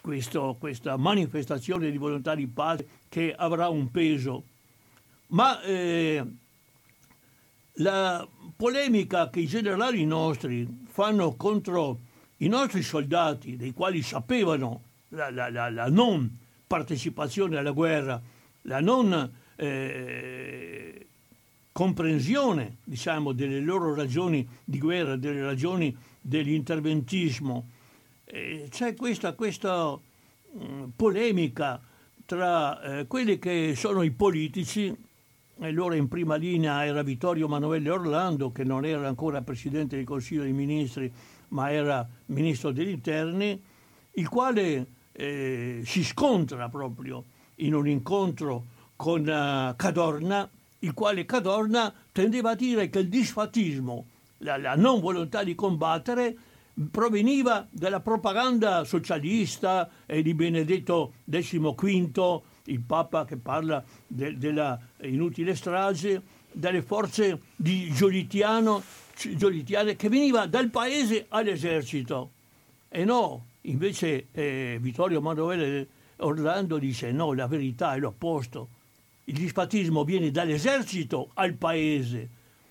questo, 0.01 0.57
questa 0.59 0.97
manifestazione 0.97 1.91
di 1.91 1.99
volontà 1.99 2.35
di 2.35 2.47
pace 2.47 2.87
che 3.09 3.35
avrà 3.37 3.69
un 3.69 3.91
peso. 3.91 4.45
Ma 5.29 5.61
eh, 5.63 6.25
la 7.75 8.27
polemica 8.57 9.31
che 9.31 9.41
i 9.41 9.47
generali 9.47 10.05
nostri 10.05 10.67
fanno 10.89 11.35
contro 11.37 12.01
i 12.39 12.49
nostri 12.49 12.83
soldati, 12.83 13.57
dei 13.57 13.73
quali 13.73 14.03
sapevano 14.03 14.83
la, 15.09 15.31
la, 15.31 15.51
la, 15.51 15.71
la 15.71 15.89
non 15.89 16.37
partecipazione 16.67 17.59
alla 17.59 17.71
guerra, 17.71 18.21
la 18.63 18.81
non 18.81 19.33
eh, 19.57 21.07
comprensione 21.81 22.77
diciamo, 22.85 23.33
delle 23.33 23.59
loro 23.59 23.95
ragioni 23.95 24.47
di 24.63 24.79
guerra, 24.79 25.17
delle 25.17 25.43
ragioni 25.43 25.97
dell'interventismo. 26.21 27.71
Eh, 28.27 28.67
c'è 28.69 28.95
questa, 28.95 29.33
questa 29.33 29.93
mh, 29.95 30.63
mm, 30.63 30.85
polemica 30.95 31.81
tra 32.27 32.83
eh, 32.83 33.07
quelli 33.07 33.39
che 33.39 33.73
sono 33.77 34.03
i 34.03 34.11
politici, 34.11 34.95
e 35.59 35.67
allora 35.67 35.95
in 35.95 36.09
prima 36.09 36.35
linea 36.35 36.85
era 36.85 37.03
Vittorio 37.03 37.47
Emanuele 37.47 37.89
Orlando, 37.89 38.53
che 38.53 38.63
non 38.63 38.85
era 38.85 39.09
ancora 39.09 39.41
Presidente 39.41 39.97
del 39.97 40.05
Consiglio 40.05 40.43
dei 40.43 40.53
Ministri, 40.53 41.11
ma 41.49 41.73
era 41.73 42.07
Ministro 42.27 42.73
degli 42.73 42.91
Interni, 42.91 43.59
il 44.13 44.29
quale 44.29 44.87
eh, 45.13 45.81
si 45.87 46.05
scontra 46.05 46.69
proprio 46.69 47.25
in 47.55 47.73
un 47.73 47.89
incontro 47.89 48.67
con 48.97 49.23
uh, 49.23 49.75
Cadorna, 49.77 50.47
il 50.81 50.95
quale 50.95 51.25
Cadorna 51.25 51.93
tendeva 52.13 52.51
a 52.51 52.55
dire 52.55 52.89
che 52.89 53.01
il 53.01 53.09
disfattismo, 53.09 54.07
la, 54.39 54.57
la 54.57 54.75
non 54.77 55.01
volontà 55.01 55.43
di 55.43 55.55
combattere, 55.55 56.37
proveniva 56.91 57.67
dalla 57.71 58.01
propaganda 58.01 58.85
socialista 58.85 59.91
e 60.07 60.23
di 60.23 60.33
Benedetto 60.35 61.15
XV, 61.29 62.41
il 62.65 62.81
Papa 62.81 63.25
che 63.25 63.37
parla 63.37 63.83
de, 64.07 64.39
della 64.39 64.79
inutile 65.03 65.55
strage, 65.55 66.23
dalle 66.53 66.83
forze 66.83 67.41
di 67.57 67.93
Giolitiano, 67.93 68.83
Giolitiane 69.15 69.97
che 69.97 70.09
veniva 70.09 70.47
dal 70.47 70.71
paese 70.71 71.27
all'esercito. 71.29 72.31
E 72.89 73.05
no, 73.05 73.47
invece 73.63 74.29
eh, 74.33 74.79
Vittorio 74.81 75.19
Emanuele 75.19 75.89
Orlando 76.17 76.79
dice 76.79 77.13
no, 77.13 77.33
la 77.35 77.47
verità 77.47 77.95
è 77.95 77.99
l'opposto 77.99 78.79
il 79.31 79.37
disfattismo 79.37 80.03
viene 80.03 80.33
dall'esercito 80.33 81.31
al 81.35 81.55
paese, 81.55 82.29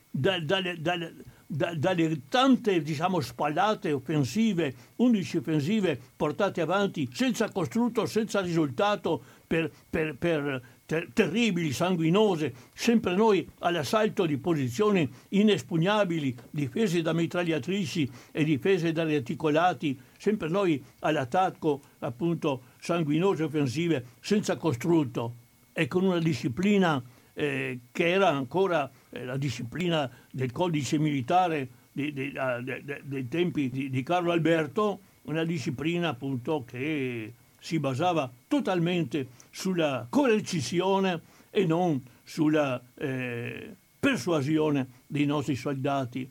da, 0.10 0.40
dalle, 0.42 0.80
dalle, 0.82 1.16
da, 1.48 1.74
dalle, 1.74 2.24
tante 2.28 2.82
diciamo, 2.82 3.22
spallate 3.22 3.94
offensive, 3.94 4.76
11 4.98 5.38
offensive 5.38 6.00
portate 6.18 6.60
avanti 6.60 7.08
senza 7.14 7.50
costrutto, 7.50 8.06
senza 8.06 8.42
risultato, 8.42 9.24
per, 9.48 9.72
per, 9.90 10.18
per 10.18 10.62
ter- 10.86 11.08
terribili, 11.14 11.72
sanguinose, 11.72 12.54
sempre 12.74 13.16
noi 13.16 13.48
all'assalto 13.60 14.26
di 14.26 14.38
posizioni 14.38 15.10
inespugnabili, 15.30 16.36
difese 16.50 17.02
da 17.02 17.14
mitragliatrici 17.14 18.12
e 18.32 18.44
difese 18.44 18.92
da 18.92 19.04
reticolati, 19.04 19.98
sempre 20.18 20.50
noi 20.50 20.84
all'attacco 21.00 21.82
appunto 22.00 22.64
sanguinose 22.80 23.44
offensive 23.44 24.06
senza 24.20 24.58
costrutto 24.58 25.39
e 25.74 25.88
con 25.88 26.04
una 26.04 26.20
disciplina 26.20 27.02
eh, 27.34 27.80
che 27.92 28.10
era 28.10 28.30
ancora 28.30 28.90
eh, 29.10 29.24
la 29.24 29.38
disciplina 29.38 30.10
del 30.32 30.52
codice 30.52 30.98
militare 30.98 31.70
di, 31.92 32.12
di, 32.12 32.32
de, 32.32 32.84
de, 32.84 33.02
dei 33.04 33.28
tempi 33.28 33.70
di, 33.70 33.90
di, 33.90 34.04
Carlo 34.04 34.32
Alberto, 34.32 35.00
una 35.24 35.44
disciplina 35.44 36.10
appunto 36.10 36.64
che 36.66 37.34
si 37.60 37.80
basava 37.80 38.30
totalmente 38.48 39.28
sulla 39.50 40.06
coercizione 40.10 41.22
e 41.50 41.66
non 41.66 42.02
sulla 42.24 42.82
eh, 42.96 43.76
persuasione 44.00 44.88
dei 45.08 45.26
nostri 45.26 45.56
soldati. 45.56 46.30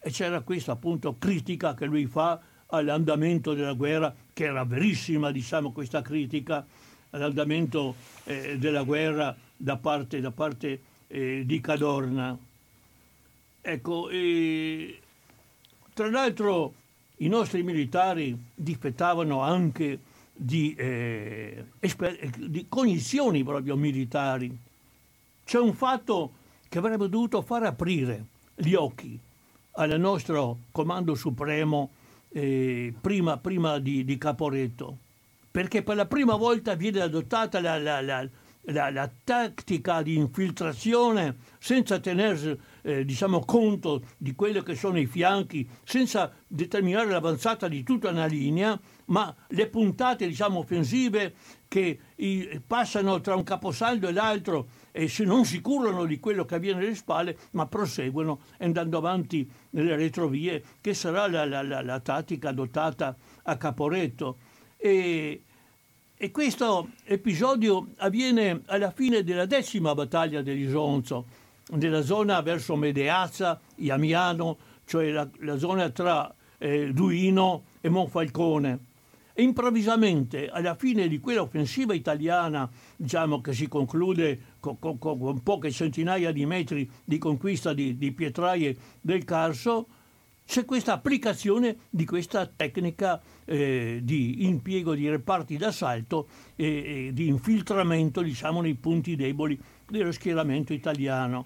E 0.00 0.10
c'era 0.10 0.40
questa 0.40 0.72
appunto 0.72 1.16
critica 1.18 1.74
che 1.74 1.86
lui 1.86 2.06
fa 2.06 2.40
all'andamento 2.66 3.54
della 3.54 3.72
guerra, 3.72 4.14
che 4.32 4.44
era 4.44 4.64
verissima, 4.64 5.30
diciamo, 5.30 5.72
questa 5.72 6.02
critica, 6.02 6.66
all'andamento 7.10 7.94
eh, 8.24 8.58
della 8.58 8.82
guerra 8.82 9.36
da 9.56 9.76
parte, 9.76 10.20
da 10.20 10.30
parte 10.30 10.80
eh, 11.08 11.42
di 11.44 11.60
Cadorna. 11.60 12.36
Ecco, 13.60 14.08
eh, 14.08 15.00
tra 15.92 16.10
l'altro 16.10 16.74
i 17.16 17.28
nostri 17.28 17.62
militari 17.62 18.36
difettavano 18.54 19.40
anche 19.40 19.98
di, 20.32 20.74
eh, 20.74 21.64
esper- 21.80 22.36
di 22.36 22.66
cognizioni 22.68 23.42
proprio 23.42 23.76
militari. 23.76 24.56
C'è 25.44 25.58
un 25.58 25.74
fatto 25.74 26.32
che 26.68 26.78
avrebbe 26.78 27.08
dovuto 27.08 27.42
far 27.42 27.64
aprire 27.64 28.26
gli 28.54 28.74
occhi 28.74 29.18
al 29.72 29.98
nostro 29.98 30.58
comando 30.70 31.14
supremo 31.14 31.90
eh, 32.30 32.92
prima, 33.00 33.38
prima 33.38 33.78
di, 33.78 34.04
di 34.04 34.18
Caporetto 34.18 34.98
perché 35.50 35.82
per 35.82 35.96
la 35.96 36.06
prima 36.06 36.36
volta 36.36 36.74
viene 36.74 37.00
adottata 37.00 37.60
la, 37.60 37.78
la, 37.78 38.00
la, 38.00 38.90
la 38.90 39.10
tattica 39.24 40.02
di 40.02 40.16
infiltrazione 40.16 41.36
senza 41.58 41.98
tener 41.98 42.58
eh, 42.82 43.04
diciamo, 43.04 43.40
conto 43.40 44.02
di 44.16 44.34
quelli 44.34 44.62
che 44.62 44.74
sono 44.74 44.98
i 44.98 45.06
fianchi, 45.06 45.68
senza 45.84 46.32
determinare 46.46 47.10
l'avanzata 47.10 47.68
di 47.68 47.82
tutta 47.82 48.10
una 48.10 48.26
linea, 48.26 48.78
ma 49.06 49.34
le 49.48 49.68
puntate 49.68 50.26
diciamo, 50.26 50.58
offensive 50.60 51.34
che 51.66 51.98
i, 52.16 52.62
passano 52.66 53.20
tra 53.20 53.34
un 53.34 53.42
caposaldo 53.42 54.08
e 54.08 54.12
l'altro 54.12 54.68
e 54.92 55.08
se 55.08 55.24
non 55.24 55.44
si 55.44 55.60
curano 55.60 56.04
di 56.04 56.18
quello 56.18 56.44
che 56.44 56.56
avviene 56.56 56.80
alle 56.80 56.94
spalle, 56.94 57.36
ma 57.52 57.66
proseguono 57.66 58.40
andando 58.58 58.98
avanti 58.98 59.48
nelle 59.70 59.96
retrovie, 59.96 60.62
che 60.80 60.94
sarà 60.94 61.28
la, 61.28 61.44
la, 61.44 61.62
la, 61.62 61.82
la 61.82 62.00
tattica 62.00 62.50
adottata 62.50 63.16
a 63.44 63.56
Caporetto. 63.56 64.38
E, 64.80 65.42
e 66.16 66.30
questo 66.30 66.90
episodio 67.04 67.88
avviene 67.96 68.62
alla 68.66 68.92
fine 68.92 69.24
della 69.24 69.44
decima 69.44 69.92
battaglia 69.92 70.40
dell'Isonzo, 70.40 71.26
nella 71.70 72.02
zona 72.02 72.40
verso 72.42 72.76
Medeazza, 72.76 73.60
Iamiano, 73.76 74.56
cioè 74.86 75.10
la, 75.10 75.28
la 75.40 75.58
zona 75.58 75.90
tra 75.90 76.32
eh, 76.58 76.92
Duino 76.92 77.64
e 77.80 77.88
Monfalcone. 77.88 78.78
E 79.32 79.42
improvvisamente, 79.42 80.48
alla 80.48 80.76
fine 80.76 81.08
di 81.08 81.18
quell'offensiva 81.18 81.92
italiana, 81.92 82.70
diciamo 82.96 83.40
che 83.40 83.52
si 83.52 83.66
conclude 83.66 84.40
con, 84.60 84.78
con, 84.78 84.98
con 84.98 85.42
poche 85.42 85.72
centinaia 85.72 86.30
di 86.30 86.46
metri 86.46 86.88
di 87.04 87.18
conquista 87.18 87.72
di, 87.72 87.96
di 87.96 88.12
pietraie 88.12 88.76
del 89.00 89.24
Carso, 89.24 89.86
c'è 90.48 90.64
questa 90.64 90.94
applicazione 90.94 91.76
di 91.90 92.06
questa 92.06 92.46
tecnica 92.46 93.20
eh, 93.44 94.00
di 94.02 94.46
impiego 94.46 94.94
di 94.94 95.06
reparti 95.06 95.58
d'assalto 95.58 96.26
e, 96.56 97.08
e 97.08 97.12
di 97.12 97.28
infiltramento 97.28 98.22
diciamo, 98.22 98.62
nei 98.62 98.74
punti 98.74 99.14
deboli 99.14 99.60
dello 99.86 100.10
schieramento 100.10 100.72
italiano. 100.72 101.44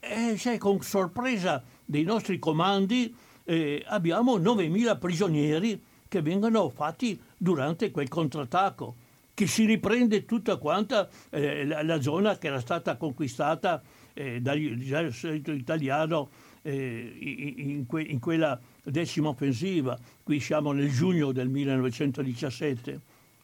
E 0.00 0.34
cioè, 0.38 0.56
con 0.56 0.80
sorpresa 0.80 1.62
dei 1.84 2.04
nostri 2.04 2.38
comandi 2.38 3.14
eh, 3.44 3.84
abbiamo 3.86 4.38
9.000 4.38 4.98
prigionieri 4.98 5.82
che 6.08 6.22
vengono 6.22 6.70
fatti 6.70 7.20
durante 7.36 7.90
quel 7.90 8.08
contrattacco, 8.08 8.94
che 9.34 9.46
si 9.46 9.66
riprende 9.66 10.24
tutta 10.24 10.56
quanta 10.56 11.06
eh, 11.28 11.66
la, 11.66 11.82
la, 11.82 12.00
zona 12.00 12.38
che 12.38 12.46
era 12.46 12.60
stata 12.60 12.96
conquistata 12.96 13.82
eh, 14.14 14.40
dall'esercito 14.40 15.52
italiano 15.52 16.30
eh, 16.62 17.54
in, 17.56 17.86
que, 17.86 18.02
in, 18.02 18.18
quella 18.18 18.60
decima 18.82 19.28
offensiva. 19.28 19.98
Qui 20.22 20.40
siamo 20.40 20.72
nel 20.72 20.90
giugno 20.90 21.32
del 21.32 21.48
1917, 21.48 23.00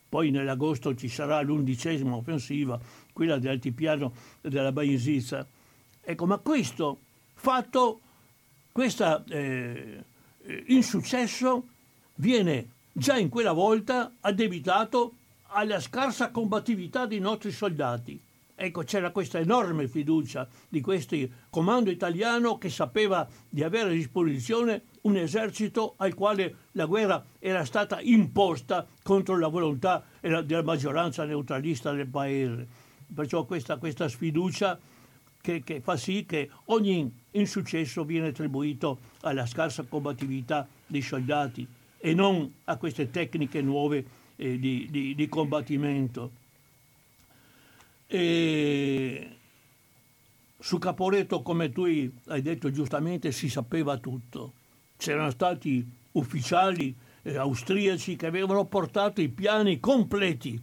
poi 0.08 0.30
nell'agosto 0.30 0.94
ci 0.94 1.08
sarà 1.08 1.40
l'undicesima 1.40 2.14
offensiva, 2.14 2.78
quella 3.12 3.38
dell'altipiano 3.38 4.12
della 4.40 4.72
Baisizza. 4.72 5.46
Ecco, 6.02 6.26
ma 6.26 6.38
questo 6.38 6.98
fatto, 7.34 8.00
questo 8.72 9.24
eh, 9.28 10.02
insuccesso 10.66 11.66
viene 12.16 12.68
già 12.92 13.18
in 13.18 13.28
quella 13.28 13.52
volta 13.52 14.12
addebitato 14.20 15.14
alla 15.48 15.80
scarsa 15.80 16.30
combattività 16.30 17.06
dei 17.06 17.18
nostri 17.18 17.50
soldati. 17.50 18.20
Ecco, 18.58 18.84
c'era 18.84 19.10
questa 19.10 19.38
enorme 19.38 19.86
fiducia 19.86 20.48
di 20.66 20.80
questo 20.80 21.14
comando 21.50 21.90
italiano 21.90 22.56
che 22.56 22.70
sapeva 22.70 23.28
di 23.46 23.62
avere 23.62 23.90
a 23.90 23.92
disposizione 23.92 24.84
un 25.02 25.18
esercito 25.18 25.92
al 25.98 26.14
quale 26.14 26.56
la 26.72 26.86
guerra 26.86 27.22
era 27.38 27.66
stata 27.66 28.00
imposta 28.00 28.86
contro 29.02 29.38
la 29.38 29.48
volontà 29.48 30.02
della 30.20 30.62
maggioranza 30.62 31.26
neutralista 31.26 31.92
del 31.92 32.06
paese. 32.06 32.66
Perciò 33.14 33.44
questa, 33.44 33.76
questa 33.76 34.08
sfiducia 34.08 34.80
che, 35.38 35.62
che, 35.62 35.82
fa 35.82 35.98
sì 35.98 36.24
che 36.24 36.48
ogni 36.66 37.12
insuccesso 37.32 38.04
viene 38.04 38.28
attribuito 38.28 38.98
alla 39.20 39.44
scarsa 39.44 39.82
combattività 39.82 40.66
dei 40.86 41.02
soldati 41.02 41.68
e 41.98 42.14
non 42.14 42.50
a 42.64 42.78
queste 42.78 43.10
tecniche 43.10 43.60
nuove 43.60 44.04
eh, 44.36 44.58
di, 44.58 44.88
di, 44.90 45.14
di 45.14 45.28
combattimento. 45.28 46.44
E 48.06 49.36
su 50.58 50.78
Caporetto, 50.78 51.42
come 51.42 51.70
tu 51.70 51.84
hai 51.84 52.42
detto 52.42 52.70
giustamente, 52.70 53.32
si 53.32 53.48
sapeva 53.48 53.98
tutto. 53.98 54.52
C'erano 54.96 55.30
stati 55.30 55.86
ufficiali 56.12 56.94
eh, 57.22 57.36
austriaci 57.36 58.16
che 58.16 58.26
avevano 58.26 58.64
portato 58.64 59.20
i 59.20 59.28
piani 59.28 59.78
completi. 59.78 60.60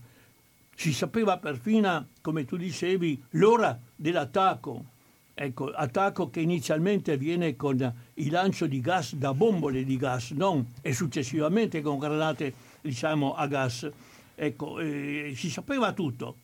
Si 0.75 0.91
sapeva 0.91 1.37
perfino, 1.37 2.07
come 2.21 2.45
tu 2.45 2.57
dicevi, 2.57 3.23
l'ora 3.31 3.79
dell'attacco. 3.95 4.91
Ecco, 5.35 5.71
attacco 5.71 6.29
che 6.29 6.41
inizialmente 6.41 7.13
avviene 7.13 7.55
con 7.55 7.93
il 8.15 8.31
lancio 8.31 8.67
di 8.67 8.81
gas 8.81 9.15
da 9.15 9.33
bombole 9.33 9.83
di 9.83 9.97
gas, 9.97 10.31
non 10.31 10.65
e 10.81 10.93
successivamente 10.93 11.81
con 11.81 11.97
granate, 11.97 12.53
diciamo, 12.81 13.35
a 13.35 13.47
gas. 13.47 13.89
Ecco, 14.35 14.79
eh, 14.79 15.33
si 15.35 15.49
sapeva 15.49 15.93
tutto 15.93 16.37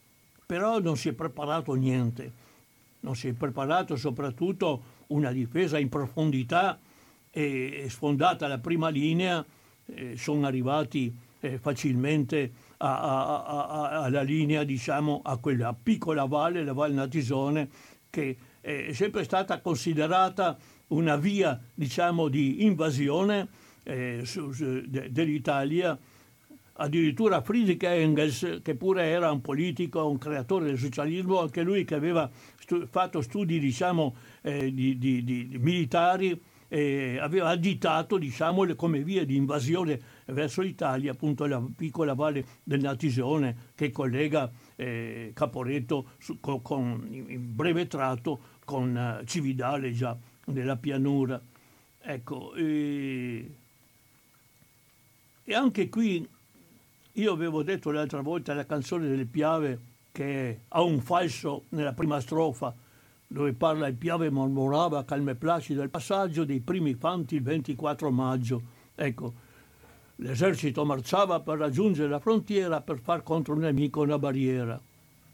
però 0.50 0.80
non 0.80 0.98
si 0.98 1.10
è 1.10 1.14
preparato 1.14 1.76
niente. 1.76 2.32
Non 3.02 3.16
si 3.16 3.28
è 3.28 3.34
preparato 3.34 3.96
soprattutto 3.96 4.82
una 5.10 5.32
difesa 5.32 5.78
in 5.78 5.90
profondità 5.90 6.80
e 7.30 7.86
sfondata 7.88 8.48
la 8.48 8.58
prima 8.58 8.90
linea, 8.90 9.46
eh, 9.86 10.18
sono 10.18 10.48
arrivati 10.48 11.16
eh, 11.40 11.60
facilmente 11.60 12.52
a, 12.78 13.00
a, 13.00 13.44
a, 13.44 14.02
alla 14.02 14.24
linea, 14.24 14.64
diciamo, 14.64 15.22
a 15.24 15.38
quella 15.38 15.72
piccola 15.80 16.26
valle, 16.26 16.64
la 16.64 16.74
Val 16.74 16.94
Natisone, 16.94 17.70
che 18.10 18.36
è 18.60 18.92
sempre 18.94 19.24
stata 19.26 19.62
considerata 19.62 20.58
una 20.88 21.16
via, 21.16 21.62
diciamo, 21.76 22.28
di 22.28 22.66
invasione 22.66 23.48
eh, 23.84 24.22
su, 24.24 24.52
su, 24.52 24.82
de, 24.88 25.12
dell'Italia 25.12 25.96
addirittura 26.80 27.41
Friedrich 27.41 27.84
Engels, 27.84 28.60
che 28.61 28.76
pure 28.76 29.06
era 29.06 29.31
un 29.31 29.41
politico, 29.41 30.07
un 30.07 30.18
creatore 30.18 30.65
del 30.65 30.77
socialismo, 30.77 31.41
anche 31.41 31.61
lui 31.61 31.84
che 31.84 31.95
aveva 31.95 32.30
stu- 32.60 32.88
fatto 32.88 33.22
studi 33.22 33.60
diciamo, 33.60 34.15
eh, 34.41 34.73
di, 34.73 34.97
di, 34.97 35.23
di, 35.23 35.57
militari, 35.60 36.39
eh, 36.69 37.18
aveva 37.19 37.49
additato 37.49 38.18
diciamo, 38.18 38.65
come 38.76 39.03
via 39.03 39.26
di 39.26 39.35
invasione 39.35 39.99
verso 40.26 40.61
l'Italia 40.61 41.11
appunto 41.11 41.45
la 41.45 41.61
piccola 41.76 42.14
valle 42.14 42.45
del 42.64 42.80
Natisone 42.80 43.72
che 43.76 43.91
collega 43.91 44.49
eh, 44.76 45.31
Caporetto 45.34 46.11
su, 46.19 46.39
con, 46.39 46.61
con, 46.61 47.07
in 47.11 47.56
breve 47.56 47.88
tratto 47.88 48.39
con 48.64 49.19
uh, 49.19 49.26
Cividale 49.26 49.91
già 49.91 50.15
nella 50.45 50.77
pianura. 50.77 51.41
Ecco, 52.01 52.53
e 52.53 53.45
anche 55.51 55.89
qui 55.89 56.26
io 57.20 57.34
avevo 57.34 57.64
detto 57.64 57.91
l'altra 57.91 58.22
volta 58.22 58.54
la 58.54 58.66
canzone 58.66 59.08
delle 59.08 59.26
Piave 59.26 59.80
che 60.12 60.62
ha 60.70 60.82
un 60.82 61.02
falso 61.02 61.66
nella 61.70 61.91
prima 61.91 62.20
strofa 62.22 62.74
dove 63.28 63.54
parla 63.54 63.88
il 63.88 63.96
Piave 63.96 64.30
mormorava 64.30 65.04
calme 65.04 65.36
placido 65.36 65.84
il 65.84 65.90
passaggio 65.90 66.46
dei 66.46 66.62
primi 66.62 66.96
fanti 66.96 67.36
il 67.36 67.44
24 67.44 68.10
maggio. 68.10 68.62
Ecco, 68.96 69.34
l'esercito 70.16 70.86
marciava 70.86 71.41
per 71.41 71.58
raggiungere 71.58 72.10
la 72.10 72.20
frontiera 72.20 72.82
per 72.82 73.00
far 73.00 73.22
contro 73.22 73.54
un 73.54 73.60
nemico 73.60 74.02
una 74.02 74.18
barriera. 74.18 74.82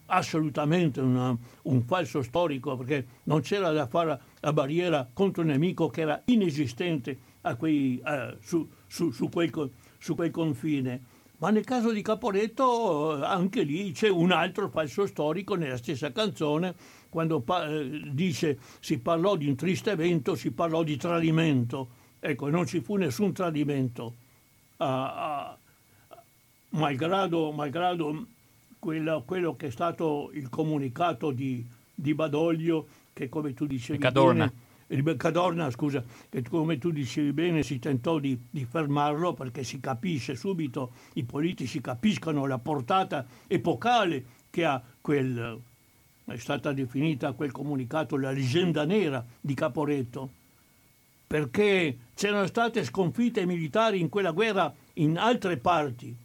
Assolutamente 0.08 1.00
una, 1.02 1.38
un 1.64 1.84
falso 1.84 2.22
storico 2.22 2.76
perché 2.76 3.06
non 3.24 3.42
c'era 3.42 3.72
da 3.72 3.88
fare 3.88 4.20
la 4.40 4.54
barriera 4.54 5.08
contro 5.14 5.44
un 5.44 5.50
nemico 5.50 5.88
che 5.90 6.02
era 6.02 6.22
inesistente 6.26 7.18
quei, 7.58 8.02
eh, 8.04 8.38
su, 8.42 8.68
su, 8.88 9.12
su, 9.12 9.30
quel, 9.30 9.52
su 10.00 10.16
quel 10.16 10.32
confine 10.32 11.14
ma 11.46 11.52
nel 11.52 11.64
caso 11.64 11.92
di 11.92 12.02
Caporetto 12.02 13.24
anche 13.24 13.62
lì 13.62 13.92
c'è 13.92 14.10
un 14.10 14.32
altro 14.32 14.68
falso 14.68 15.06
storico 15.06 15.54
nella 15.54 15.78
stessa 15.78 16.12
canzone, 16.12 16.74
quando 17.08 17.40
pa- 17.42 17.70
eh, 17.70 18.02
dice 18.12 18.58
si 18.80 18.98
parlò 18.98 19.36
di 19.36 19.48
un 19.48 19.56
triste 19.56 19.92
evento, 19.92 20.34
si 20.34 20.50
parlò 20.50 20.82
di 20.82 20.98
tradimento. 20.98 21.88
Ecco, 22.20 22.50
non 22.50 22.66
ci 22.66 22.82
fu 22.82 22.96
nessun 22.96 23.32
tradimento. 23.32 24.16
Ah, 24.78 25.50
ah, 25.50 25.58
malgrado, 26.70 27.52
malgrado 27.52 28.26
quello, 28.80 29.22
quello, 29.24 29.56
che 29.56 29.68
è 29.68 29.72
stato 29.72 30.32
il 30.34 30.50
comunicato 30.50 31.30
di, 31.30 31.64
di 31.94 32.16
Badoglio, 32.16 32.88
che 33.14 33.30
come 33.30 33.54
tu 33.54 33.68
dicevi... 33.68 34.00
Cadorna. 34.00 34.48
Bene, 34.48 34.65
Cadorna, 35.18 35.72
scusa, 35.72 36.04
che 36.30 36.44
come 36.44 36.78
tu 36.78 36.92
dicevi 36.92 37.34
bene 37.34 37.64
si 37.64 37.80
tentò 37.80 38.20
di, 38.20 38.40
di, 38.50 38.66
fermarlo 38.66 39.34
perché 39.34 39.64
si 39.64 39.80
capisce 39.80 40.36
subito, 40.36 40.92
i 41.14 41.24
politici 41.24 41.82
capiscono 41.82 42.46
la 42.46 42.60
portata 42.60 43.26
epocale 43.48 44.26
che 44.52 44.64
ha 44.64 44.82
quel, 45.02 45.60
è 46.26 46.38
stata 46.38 46.72
definita 46.72 47.32
quel 47.32 47.52
comunicato 47.52 48.16
la 48.16 48.32
leggenda 48.32 48.86
nera 48.86 49.26
di 49.42 49.54
Caporetto, 49.56 50.30
perché 51.26 51.98
c'erano 52.14 52.46
state 52.46 52.84
sconfitte 52.84 53.46
militari 53.46 54.00
in 54.00 54.10
quella 54.10 54.32
guerra 54.32 54.72
in 54.94 55.18
altre 55.18 55.58
parti, 55.58 56.16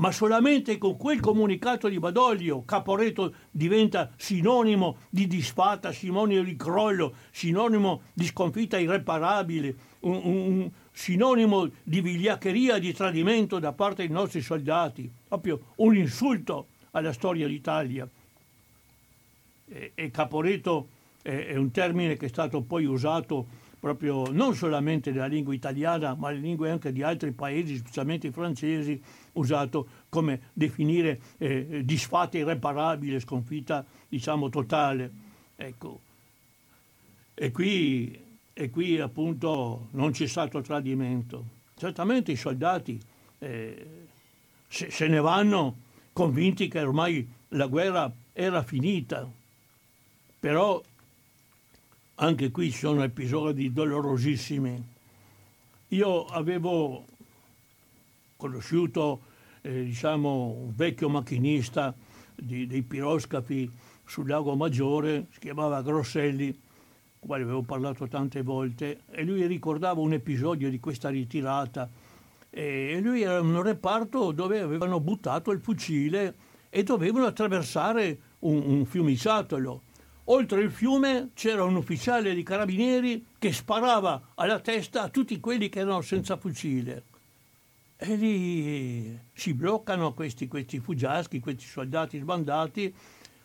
ma 0.00 0.10
solamente 0.12 0.78
con 0.78 0.96
quel 0.96 1.20
comunicato 1.20 1.88
di 1.88 1.98
Badoglio 1.98 2.64
Caporetto 2.64 3.34
diventa 3.50 4.10
sinonimo 4.16 4.96
di 5.10 5.26
disfatta, 5.26 5.92
sinonimo 5.92 6.42
di 6.42 6.56
crollo, 6.56 7.14
sinonimo 7.30 8.02
di 8.14 8.24
sconfitta 8.24 8.78
irreparabile, 8.78 9.74
un, 10.00 10.20
un 10.24 10.70
sinonimo 10.90 11.70
di 11.82 12.00
vigliaccheria, 12.00 12.78
di 12.78 12.94
tradimento 12.94 13.58
da 13.58 13.72
parte 13.72 14.06
dei 14.06 14.14
nostri 14.14 14.40
soldati, 14.40 15.10
proprio 15.28 15.60
un 15.76 15.94
insulto 15.94 16.68
alla 16.92 17.12
storia 17.12 17.46
d'Italia. 17.46 18.08
E, 19.66 19.92
e 19.94 20.10
Caporetto 20.10 20.88
è, 21.20 21.28
è 21.48 21.56
un 21.56 21.70
termine 21.70 22.16
che 22.16 22.26
è 22.26 22.30
stato 22.30 22.62
poi 22.62 22.86
usato 22.86 23.68
proprio 23.80 24.30
non 24.30 24.54
solamente 24.54 25.10
nella 25.10 25.26
lingua 25.26 25.54
italiana, 25.54 26.14
ma 26.14 26.28
nelle 26.28 26.40
lingue 26.40 26.70
anche 26.70 26.92
di 26.92 27.02
altri 27.02 27.32
paesi, 27.32 27.76
specialmente 27.78 28.26
i 28.26 28.30
francesi, 28.30 29.02
usato 29.32 29.86
come 30.08 30.48
definire 30.52 31.20
eh, 31.38 31.82
disfatta 31.84 32.38
irreparabile, 32.38 33.20
sconfitta 33.20 33.84
diciamo 34.08 34.48
totale. 34.48 35.10
Ecco. 35.56 36.00
E 37.34 37.50
qui, 37.50 38.18
e 38.52 38.70
qui 38.70 38.98
appunto 38.98 39.88
non 39.92 40.10
c'è 40.12 40.26
stato 40.26 40.60
tradimento. 40.60 41.58
certamente 41.76 42.32
i 42.32 42.36
soldati 42.36 43.00
eh, 43.38 43.86
se, 44.68 44.90
se, 44.90 45.06
ne 45.08 45.20
vanno 45.20 45.76
convinti 46.12 46.68
che 46.68 46.80
ormai 46.80 47.26
la 47.48 47.66
guerra 47.66 48.12
era 48.32 48.62
finita, 48.62 49.28
però 50.38 50.82
anche 52.16 52.50
qui 52.50 52.70
ci 52.70 52.78
sono 52.78 53.02
episodi 53.02 53.72
dolorosissimi. 53.72 54.84
Io 55.88 56.26
avevo 56.26 57.04
conosciuto 58.40 59.20
eh, 59.60 59.84
diciamo, 59.84 60.56
un 60.64 60.74
vecchio 60.74 61.10
macchinista 61.10 61.94
di, 62.34 62.66
dei 62.66 62.82
piroscafi 62.82 63.70
sul 64.06 64.26
lago 64.26 64.56
Maggiore, 64.56 65.26
si 65.30 65.38
chiamava 65.40 65.82
Grosselli, 65.82 66.58
quale 67.18 67.42
avevo 67.42 67.60
parlato 67.60 68.08
tante 68.08 68.42
volte, 68.42 69.02
e 69.10 69.22
lui 69.22 69.46
ricordava 69.46 70.00
un 70.00 70.14
episodio 70.14 70.70
di 70.70 70.80
questa 70.80 71.10
ritirata. 71.10 71.88
E 72.48 72.98
lui 73.02 73.22
era 73.22 73.38
in 73.38 73.54
un 73.54 73.62
reparto 73.62 74.32
dove 74.32 74.58
avevano 74.58 74.98
buttato 74.98 75.50
il 75.52 75.60
fucile 75.60 76.34
e 76.70 76.82
dovevano 76.82 77.26
attraversare 77.26 78.18
un, 78.40 78.62
un 78.64 78.84
fiumiciattolo. 78.86 79.82
Oltre 80.24 80.62
il 80.62 80.70
fiume 80.70 81.30
c'era 81.34 81.62
un 81.62 81.76
ufficiale 81.76 82.34
di 82.34 82.42
carabinieri 82.42 83.26
che 83.38 83.52
sparava 83.52 84.32
alla 84.34 84.60
testa 84.60 85.02
a 85.02 85.08
tutti 85.08 85.38
quelli 85.38 85.68
che 85.68 85.80
erano 85.80 86.00
senza 86.00 86.36
fucile. 86.36 87.04
E 88.02 88.16
lì 88.16 89.18
si 89.34 89.52
bloccano 89.52 90.14
questi, 90.14 90.48
questi 90.48 90.80
fuggiaschi, 90.80 91.38
questi 91.38 91.66
soldati 91.66 92.18
sbandati, 92.18 92.94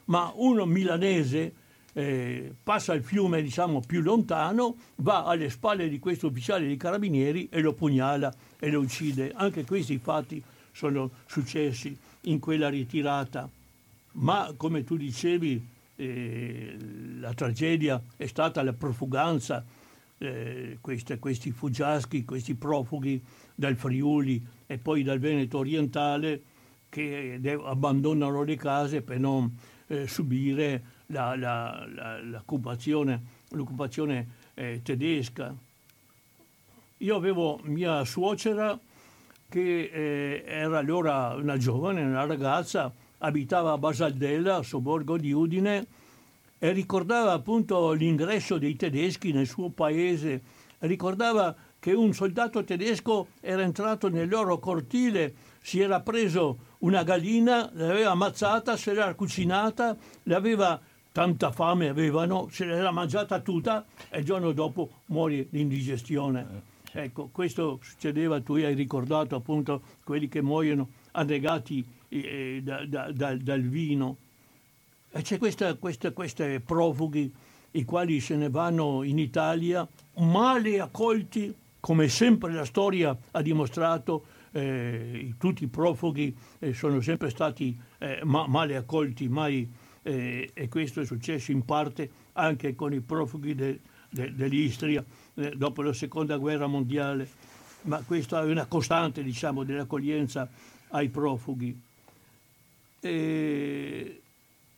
ma 0.05 0.31
uno 0.33 0.65
milanese 0.65 1.53
eh, 1.91 2.53
passa 2.63 2.93
il 2.93 3.03
fiume 3.03 3.41
diciamo, 3.41 3.81
più 3.81 4.01
lontano, 4.01 4.77
va 4.97 5.25
alle 5.25 5.49
spalle 5.49 5.89
di 5.89 5.99
questo 5.99 6.27
ufficiale 6.27 6.67
di 6.67 6.77
carabinieri 6.77 7.49
e 7.51 7.59
lo 7.59 7.73
pugnala 7.73 8.33
e 8.57 8.71
lo 8.71 8.79
uccide. 8.79 9.33
Anche 9.35 9.65
questi 9.65 9.97
fatti 9.97 10.41
sono 10.71 11.09
successi 11.25 11.97
in 12.21 12.39
quella 12.39 12.69
ritirata. 12.69 13.49
Ma 14.13 14.53
come 14.55 14.85
tu 14.85 14.95
dicevi, 14.95 15.67
eh, 15.97 16.77
la 17.19 17.33
tragedia 17.33 18.01
è 18.15 18.25
stata 18.25 18.63
la 18.63 18.71
profuganza, 18.71 19.65
eh, 20.17 20.77
questi, 20.79 21.19
questi 21.19 21.51
fuggiaschi, 21.51 22.23
questi 22.23 22.55
profughi 22.55 23.21
dal 23.55 23.75
Friuli 23.75 24.45
e 24.67 24.77
poi 24.77 25.01
dal 25.01 25.19
Veneto 25.19 25.59
orientale 25.59 26.41
che 26.89 27.39
abbandonano 27.63 28.43
le 28.43 28.55
case 28.55 29.01
per 29.01 29.19
non 29.19 29.51
eh, 29.87 30.07
subire 30.07 30.83
la, 31.07 31.35
la, 31.35 31.87
la, 31.93 32.21
l'occupazione, 32.21 33.21
l'occupazione 33.49 34.27
eh, 34.53 34.81
tedesca. 34.83 35.53
Io 36.99 37.15
avevo 37.15 37.59
mia 37.63 38.03
suocera 38.05 38.79
che 39.49 39.89
eh, 39.91 40.43
era 40.45 40.79
allora 40.79 41.35
una 41.35 41.57
giovane, 41.57 42.01
una 42.01 42.25
ragazza, 42.25 42.91
abitava 43.19 43.73
a 43.73 43.77
Basaldella, 43.77 44.63
sobborgo 44.63 45.17
di 45.17 45.31
Udine, 45.31 45.85
e 46.57 46.71
ricordava 46.71 47.33
appunto 47.33 47.91
l'ingresso 47.91 48.57
dei 48.57 48.75
tedeschi 48.75 49.31
nel 49.31 49.47
suo 49.47 49.69
paese, 49.69 50.41
ricordava 50.79 51.55
che 51.85 51.93
un 51.93 52.13
soldato 52.13 52.63
tedesco 52.63 53.27
era 53.41 53.61
entrato 53.61 54.09
nel 54.09 54.27
loro 54.27 54.57
cortile, 54.57 55.35
si 55.61 55.81
era 55.81 56.01
preso 56.01 56.57
una 56.79 57.03
gallina, 57.03 57.69
l'aveva 57.73 58.09
ammazzata, 58.09 58.75
se 58.75 58.91
l'era 58.91 59.13
cucinata, 59.13 59.95
l'aveva 60.23 60.81
tanta 61.11 61.51
fame 61.51 61.87
avevano, 61.87 62.47
se 62.49 62.65
l'era 62.65 62.89
mangiata 62.89 63.39
tutta 63.39 63.85
e 64.09 64.17
il 64.17 64.25
giorno 64.25 64.51
dopo 64.51 65.01
muore 65.09 65.45
di 65.47 65.61
indigestione. 65.61 66.47
Eh. 66.91 67.03
Ecco, 67.03 67.29
questo 67.31 67.77
succedeva, 67.83 68.41
tu 68.41 68.53
hai 68.53 68.73
ricordato 68.73 69.35
appunto 69.35 69.83
quelli 70.03 70.27
che 70.27 70.41
muoiono 70.41 70.89
annegati 71.11 71.85
eh, 72.09 72.61
da, 72.63 72.83
da, 72.87 73.11
da, 73.11 73.35
dal 73.35 73.61
vino. 73.61 74.17
E 75.11 75.21
c'è 75.21 75.37
questa, 75.37 75.75
questa, 75.75 76.09
questi 76.13 76.59
profughi, 76.65 77.31
i 77.73 77.85
quali 77.85 78.19
se 78.21 78.35
ne 78.35 78.49
vanno 78.49 79.03
in 79.03 79.19
Italia, 79.19 79.87
male 80.15 80.79
accolti, 80.79 81.53
come 81.85 82.07
sempre 82.09 82.51
la 82.51 82.65
storia 82.65 83.15
ha 83.29 83.41
dimostrato, 83.43 84.25
eh, 84.53 85.35
tutti 85.37 85.65
i 85.65 85.67
profughi 85.67 86.35
eh, 86.57 86.73
sono 86.73 86.99
sempre 86.99 87.29
stati 87.29 87.79
eh, 87.99 88.21
ma, 88.23 88.47
male 88.47 88.75
accolti, 88.75 89.27
mai 89.27 89.71
eh, 90.01 90.49
e 90.51 90.67
questo 90.67 91.01
è 91.01 91.05
successo 91.05 91.51
in 91.51 91.63
parte 91.63 92.09
anche 92.33 92.73
con 92.73 92.91
i 92.91 93.01
profughi 93.01 93.53
de, 93.53 93.81
de, 94.09 94.33
dell'Istria 94.33 95.05
eh, 95.35 95.51
dopo 95.55 95.83
la 95.83 95.93
seconda 95.93 96.37
guerra 96.37 96.65
mondiale, 96.65 97.29
ma 97.81 98.01
questa 98.03 98.41
è 98.41 98.45
una 98.45 98.65
costante 98.65 99.21
diciamo, 99.21 99.63
dell'accoglienza 99.63 100.49
ai 100.87 101.09
profughi. 101.09 101.79
E 102.99 104.21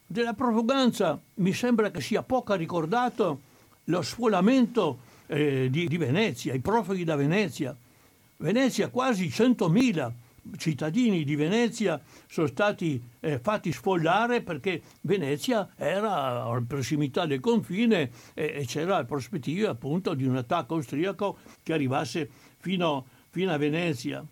della 0.06 0.34
profuganza 0.34 1.18
mi 1.36 1.54
sembra 1.54 1.90
che 1.90 2.02
sia 2.02 2.22
poco 2.22 2.54
ricordato 2.56 3.40
lo 3.86 4.02
sfolamento 4.02 5.07
eh, 5.28 5.70
di, 5.70 5.88
di 5.88 5.98
Venezia, 5.98 6.54
i 6.54 6.60
profughi 6.60 7.04
da 7.04 7.16
Venezia. 7.16 7.76
Venezia 8.38 8.90
quasi 8.90 9.28
100.000 9.28 10.12
cittadini 10.56 11.24
di 11.24 11.36
Venezia 11.36 12.00
sono 12.28 12.48
stati 12.48 13.02
eh, 13.20 13.40
fatti 13.40 13.72
sfollare 13.72 14.42
perché 14.42 14.82
Venezia 15.02 15.70
era 15.76 16.44
a 16.44 16.64
prossimità 16.66 17.26
del 17.26 17.40
confine 17.40 18.12
e, 18.34 18.54
e, 18.56 18.66
c'era 18.66 18.98
la 18.98 19.04
prospettiva 19.04 19.72
appunto 19.72 20.14
di 20.14 20.26
un 20.26 20.38
attacco 20.38 20.76
austriaco 20.76 21.38
che 21.64 21.74
arrivasse 21.74 22.30
fino, 22.60 23.06
fino 23.30 23.52
a 23.52 23.58
Venezia. 23.58 24.24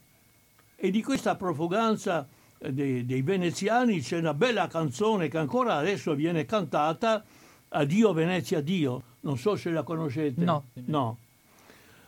E 0.77 0.91
di 0.91 1.01
questa 1.01 1.35
profuganza 1.35 2.27
eh, 2.57 2.71
dei, 2.71 3.05
dei, 3.05 3.21
veneziani 3.21 4.01
c'è 4.01 4.17
una 4.17 4.33
bella 4.33 4.67
canzone 4.67 5.27
che 5.27 5.37
ancora 5.37 5.75
adesso 5.75 6.13
viene 6.15 6.45
cantata, 6.45 7.23
Addio 7.69 8.13
Venezia, 8.13 8.61
Dio. 8.61 9.13
Non 9.25 9.37
so 9.37 9.55
se 9.55 9.69
la 9.69 9.83
conoscete. 9.83 10.43
No. 10.43 10.63
no. 10.85 11.17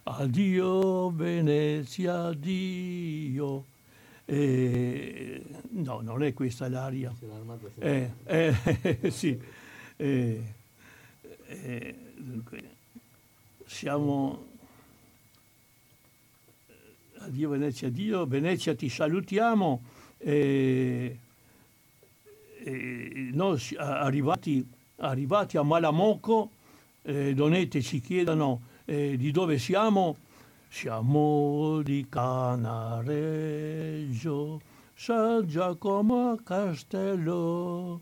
Addio 0.04 1.10
Venezia, 1.12 2.32
Dio 2.32 3.66
eh, 4.30 5.42
no, 5.70 6.02
non 6.02 6.22
è 6.22 6.34
questa 6.34 6.68
l'aria. 6.68 7.16
Eh, 7.80 8.12
eh, 8.26 9.00
sì. 9.10 9.40
Eh, 9.96 10.54
eh, 11.46 11.96
dunque, 12.18 12.64
siamo... 13.66 14.46
Addio 17.20 17.50
Venezia, 17.50 17.90
Dio, 17.90 18.26
Venezia 18.26 18.76
ti 18.76 18.90
salutiamo. 18.90 19.82
Eh, 20.18 21.18
noi 23.32 23.62
arrivati, 23.78 24.70
arrivati, 24.98 25.56
a 25.56 25.64
Malamocco, 25.64 26.52
eh, 27.08 27.34
Donete 27.34 27.82
ci 27.82 28.00
chiedono 28.02 28.62
di 28.88 29.32
dove 29.32 29.58
siamo, 29.58 30.16
siamo 30.70 31.82
di 31.82 32.06
Canareggio, 32.08 33.02
San 34.94 35.46
Giacomo 35.46 36.32
a 36.32 36.38
Castello. 36.42 38.02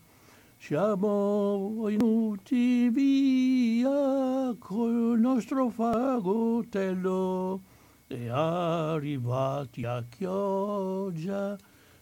Siamo 0.58 1.82
venuti 1.82 2.88
via 2.88 4.54
col 4.58 5.18
nostro 5.18 5.68
fagottello 5.70 7.60
e 8.06 8.28
arrivati 8.28 9.84
a 9.84 10.04
Chioggia 10.08 11.56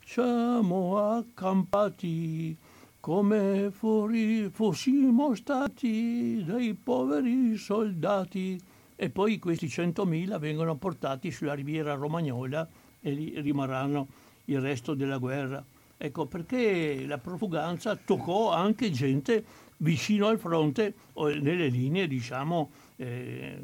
siamo 0.04 0.98
accampati 0.98 2.56
come 3.04 3.70
fuori 3.70 4.48
fossimo 4.48 5.34
stati 5.34 6.42
dei 6.42 6.72
poveri 6.72 7.54
soldati 7.58 8.58
e 8.96 9.10
poi 9.10 9.38
questi 9.38 9.66
100.000 9.66 10.38
vengono 10.38 10.76
portati 10.76 11.30
sulla 11.30 11.52
riviera 11.52 11.92
romagnola 11.92 12.66
e 13.02 13.10
lì 13.10 13.38
rimarranno 13.42 14.08
il 14.46 14.58
resto 14.58 14.94
della 14.94 15.18
guerra. 15.18 15.62
Ecco 15.98 16.24
perché 16.24 17.04
la 17.04 17.18
profuganza 17.18 17.94
toccò 17.94 18.54
anche 18.54 18.90
gente 18.90 19.44
vicino 19.76 20.28
al 20.28 20.38
fronte 20.38 20.94
o 21.12 21.28
nelle 21.28 21.68
linee, 21.68 22.06
diciamo, 22.06 22.70
eh, 22.96 23.58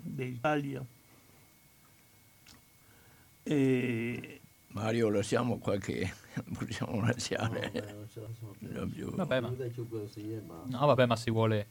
d'Italia. 0.00 0.80
E... 3.42 4.41
Mario, 4.72 5.08
lasciamo 5.10 5.58
qualche... 5.58 6.12
possiamo 6.58 7.00
lasciare... 7.00 7.70
No, 8.58 8.88
vabbè, 9.16 9.40
ma... 9.40 9.52
no, 10.66 10.86
vabbè, 10.86 11.06
ma 11.06 11.16
si 11.16 11.30
vuole... 11.30 11.66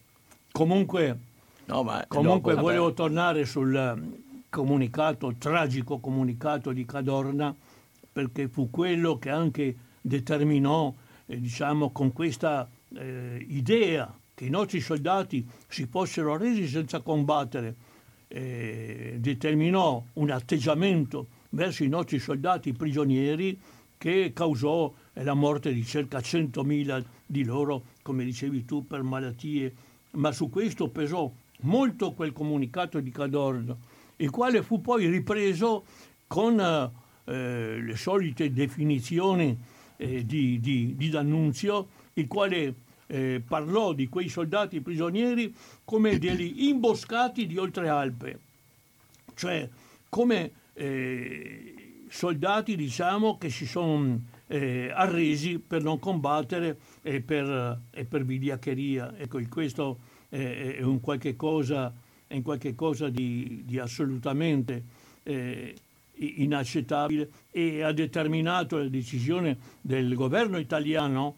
Comunque 0.52 1.30
No, 1.66 1.84
ma 1.84 2.04
Comunque 2.08 2.54
dopo, 2.54 2.66
volevo 2.66 2.94
tornare 2.94 3.46
sul 3.46 3.74
um, 3.74 4.44
comunicato, 4.50 5.34
tragico 5.38 6.00
comunicato 6.00 6.74
di 6.74 6.86
Cadorna, 6.86 7.56
perché 8.12 8.50
fu 8.50 8.70
quello 8.70 9.18
che 9.18 9.30
anche 9.30 9.76
determinò, 10.02 10.94
eh, 11.28 11.40
diciamo, 11.40 11.92
con 11.92 12.12
questa 12.12 12.70
eh, 12.94 13.46
idea 13.48 14.14
che 14.34 14.46
i 14.46 14.50
nostri 14.50 14.82
soldati 14.82 15.48
si 15.68 15.86
fossero 15.86 16.36
resi 16.36 16.68
senza 16.68 17.00
combattere. 17.00 17.76
eh, 18.28 19.16
determinò 19.20 20.04
un 20.14 20.30
atteggiamento 20.30 21.28
verso 21.52 21.84
i 21.84 21.88
nostri 21.88 22.20
soldati 22.20 22.74
prigionieri 22.74 23.60
che 23.98 24.32
causò 24.34 24.92
la 25.14 25.34
morte 25.34 25.74
di 25.74 25.86
circa 25.86 26.20
100.000 26.20 27.04
di 27.26 27.44
loro, 27.44 27.84
come 28.02 28.24
dicevi 28.24 28.66
tu, 28.66 28.86
per 28.86 29.04
malattie. 29.04 29.74
Ma 30.12 30.32
su 30.32 30.50
questo 30.50 30.90
pesò 30.90 31.32
molto 31.62 32.14
quel 32.14 32.34
comunicato 32.34 33.00
di 33.00 33.12
Cadorno, 33.12 33.78
il 34.18 34.30
quale 34.30 34.64
fu 34.64 34.82
poi 34.82 35.08
ripreso 35.08 35.86
con 36.28 36.60
eh, 36.60 37.80
le 37.80 37.96
solite 37.96 38.52
definizioni 38.52 39.58
eh, 39.98 40.26
di, 40.26 40.60
di, 40.60 40.96
di 40.96 41.10
D'Annunzio, 41.10 41.88
il 42.14 42.28
quale 42.28 42.74
eh, 43.08 43.42
parlò 43.46 43.94
di 43.94 44.10
quei 44.10 44.30
soldati 44.30 44.82
prigionieri 44.82 45.54
come 45.84 46.18
degli 46.18 46.68
imboscati 46.68 47.46
di 47.46 47.58
Oltralpe, 47.58 48.40
cioè 49.36 49.70
come 50.10 50.52
eh, 50.82 51.74
soldati 52.10 52.76
diciamo, 52.76 53.38
che 53.38 53.52
si 53.52 53.68
sono 53.68 54.20
eh, 54.48 54.92
arresi 54.92 55.60
per 55.60 55.84
non 55.84 56.00
combattere 56.00 56.78
e 57.04 57.22
per, 57.22 57.80
e 57.92 58.06
per 58.06 58.26
vigliaccheria. 58.26 59.16
Ecco, 59.18 59.40
questo 59.48 60.00
è, 60.28 60.80
un 60.82 61.00
qualche 61.00 61.36
cosa, 61.36 61.94
un 62.28 62.42
qualche 62.42 62.74
cosa 62.74 63.10
di, 63.10 63.62
di 63.64 63.78
assolutamente 63.78 64.84
eh, 65.24 65.76
inaccettabile 66.16 67.30
e 67.52 67.84
ha 67.84 67.92
determinato 67.92 68.78
la 68.78 68.88
decisione 68.88 69.58
del 69.82 70.14
governo 70.16 70.58
italiano 70.58 71.36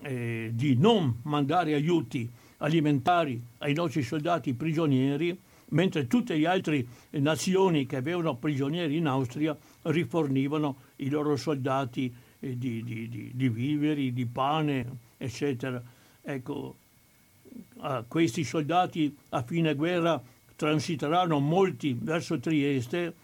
eh, 0.00 0.50
di 0.54 0.76
non 0.76 1.20
mandare 1.22 1.74
aiuti 1.74 2.28
alimentari 2.58 3.40
ai 3.58 3.74
nostri 3.74 4.02
soldati 4.02 4.54
prigionieri, 4.54 5.38
mentre 5.70 6.06
tutte 6.06 6.36
le 6.36 6.46
altre 6.46 6.86
nazioni 7.10 7.86
che 7.86 7.96
avevano 7.96 8.36
prigionieri 8.36 8.96
in 8.96 9.06
Austria 9.06 9.56
rifornivano 9.82 10.76
i 10.96 11.08
loro 11.08 11.36
soldati 11.36 12.12
eh, 12.40 12.56
di, 12.56 12.82
di, 12.84 13.08
di, 13.08 13.32
di, 13.34 13.48
viveri, 13.48 14.12
di 14.12 14.26
pane, 14.26 14.98
eccetera. 15.16 15.82
Ecco, 16.22 16.76
questi 18.08 18.44
soldati 18.44 19.14
a 19.30 19.42
fine 19.42 19.74
guerra 19.74 20.22
transiteranno 20.56 21.38
molti 21.38 21.96
verso 21.98 22.38
Trieste 22.38 23.14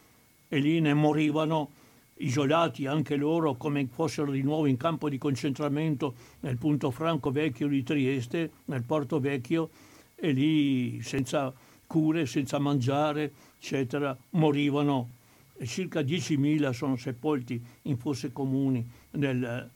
e 0.49 0.59
lì 0.59 0.81
ne 0.81 0.95
morivano 0.95 1.71
isolati 2.17 2.87
anche 2.87 3.17
loro 3.17 3.55
come 3.55 3.87
fossero 3.91 4.31
di 4.31 4.43
nuovo 4.43 4.67
in 4.67 4.77
campo 4.77 5.09
di 5.09 5.19
concentramento 5.19 6.15
nel 6.41 6.57
punto 6.57 6.91
franco 6.91 7.31
vecchio 7.31 7.67
di 7.67 7.83
Trieste, 7.83 8.51
nel 8.67 8.85
porto 8.85 9.19
vecchio, 9.19 9.71
e 10.15 10.31
lì 10.31 11.03
senza 11.03 11.53
cure, 11.93 12.25
senza 12.25 12.59
mangiare, 12.59 13.31
eccetera, 13.59 14.17
morivano. 14.31 15.21
E 15.59 15.67
circa 15.67 16.01
10.000 16.01 16.71
sono 16.71 16.97
sepolti 16.97 17.63
in 17.83 17.99
fosse 17.99 18.33
comuni 18.33 18.83
nel, 19.11 19.69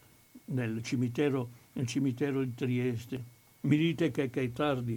nel, 0.47 0.82
cimitero, 0.82 1.51
nel 1.74 1.86
cimitero 1.86 2.43
di 2.43 2.55
Trieste. 2.55 3.22
Mi 3.60 3.76
dite 3.76 4.10
che, 4.10 4.30
che 4.30 4.40
è 4.40 4.51
tardi. 4.51 4.94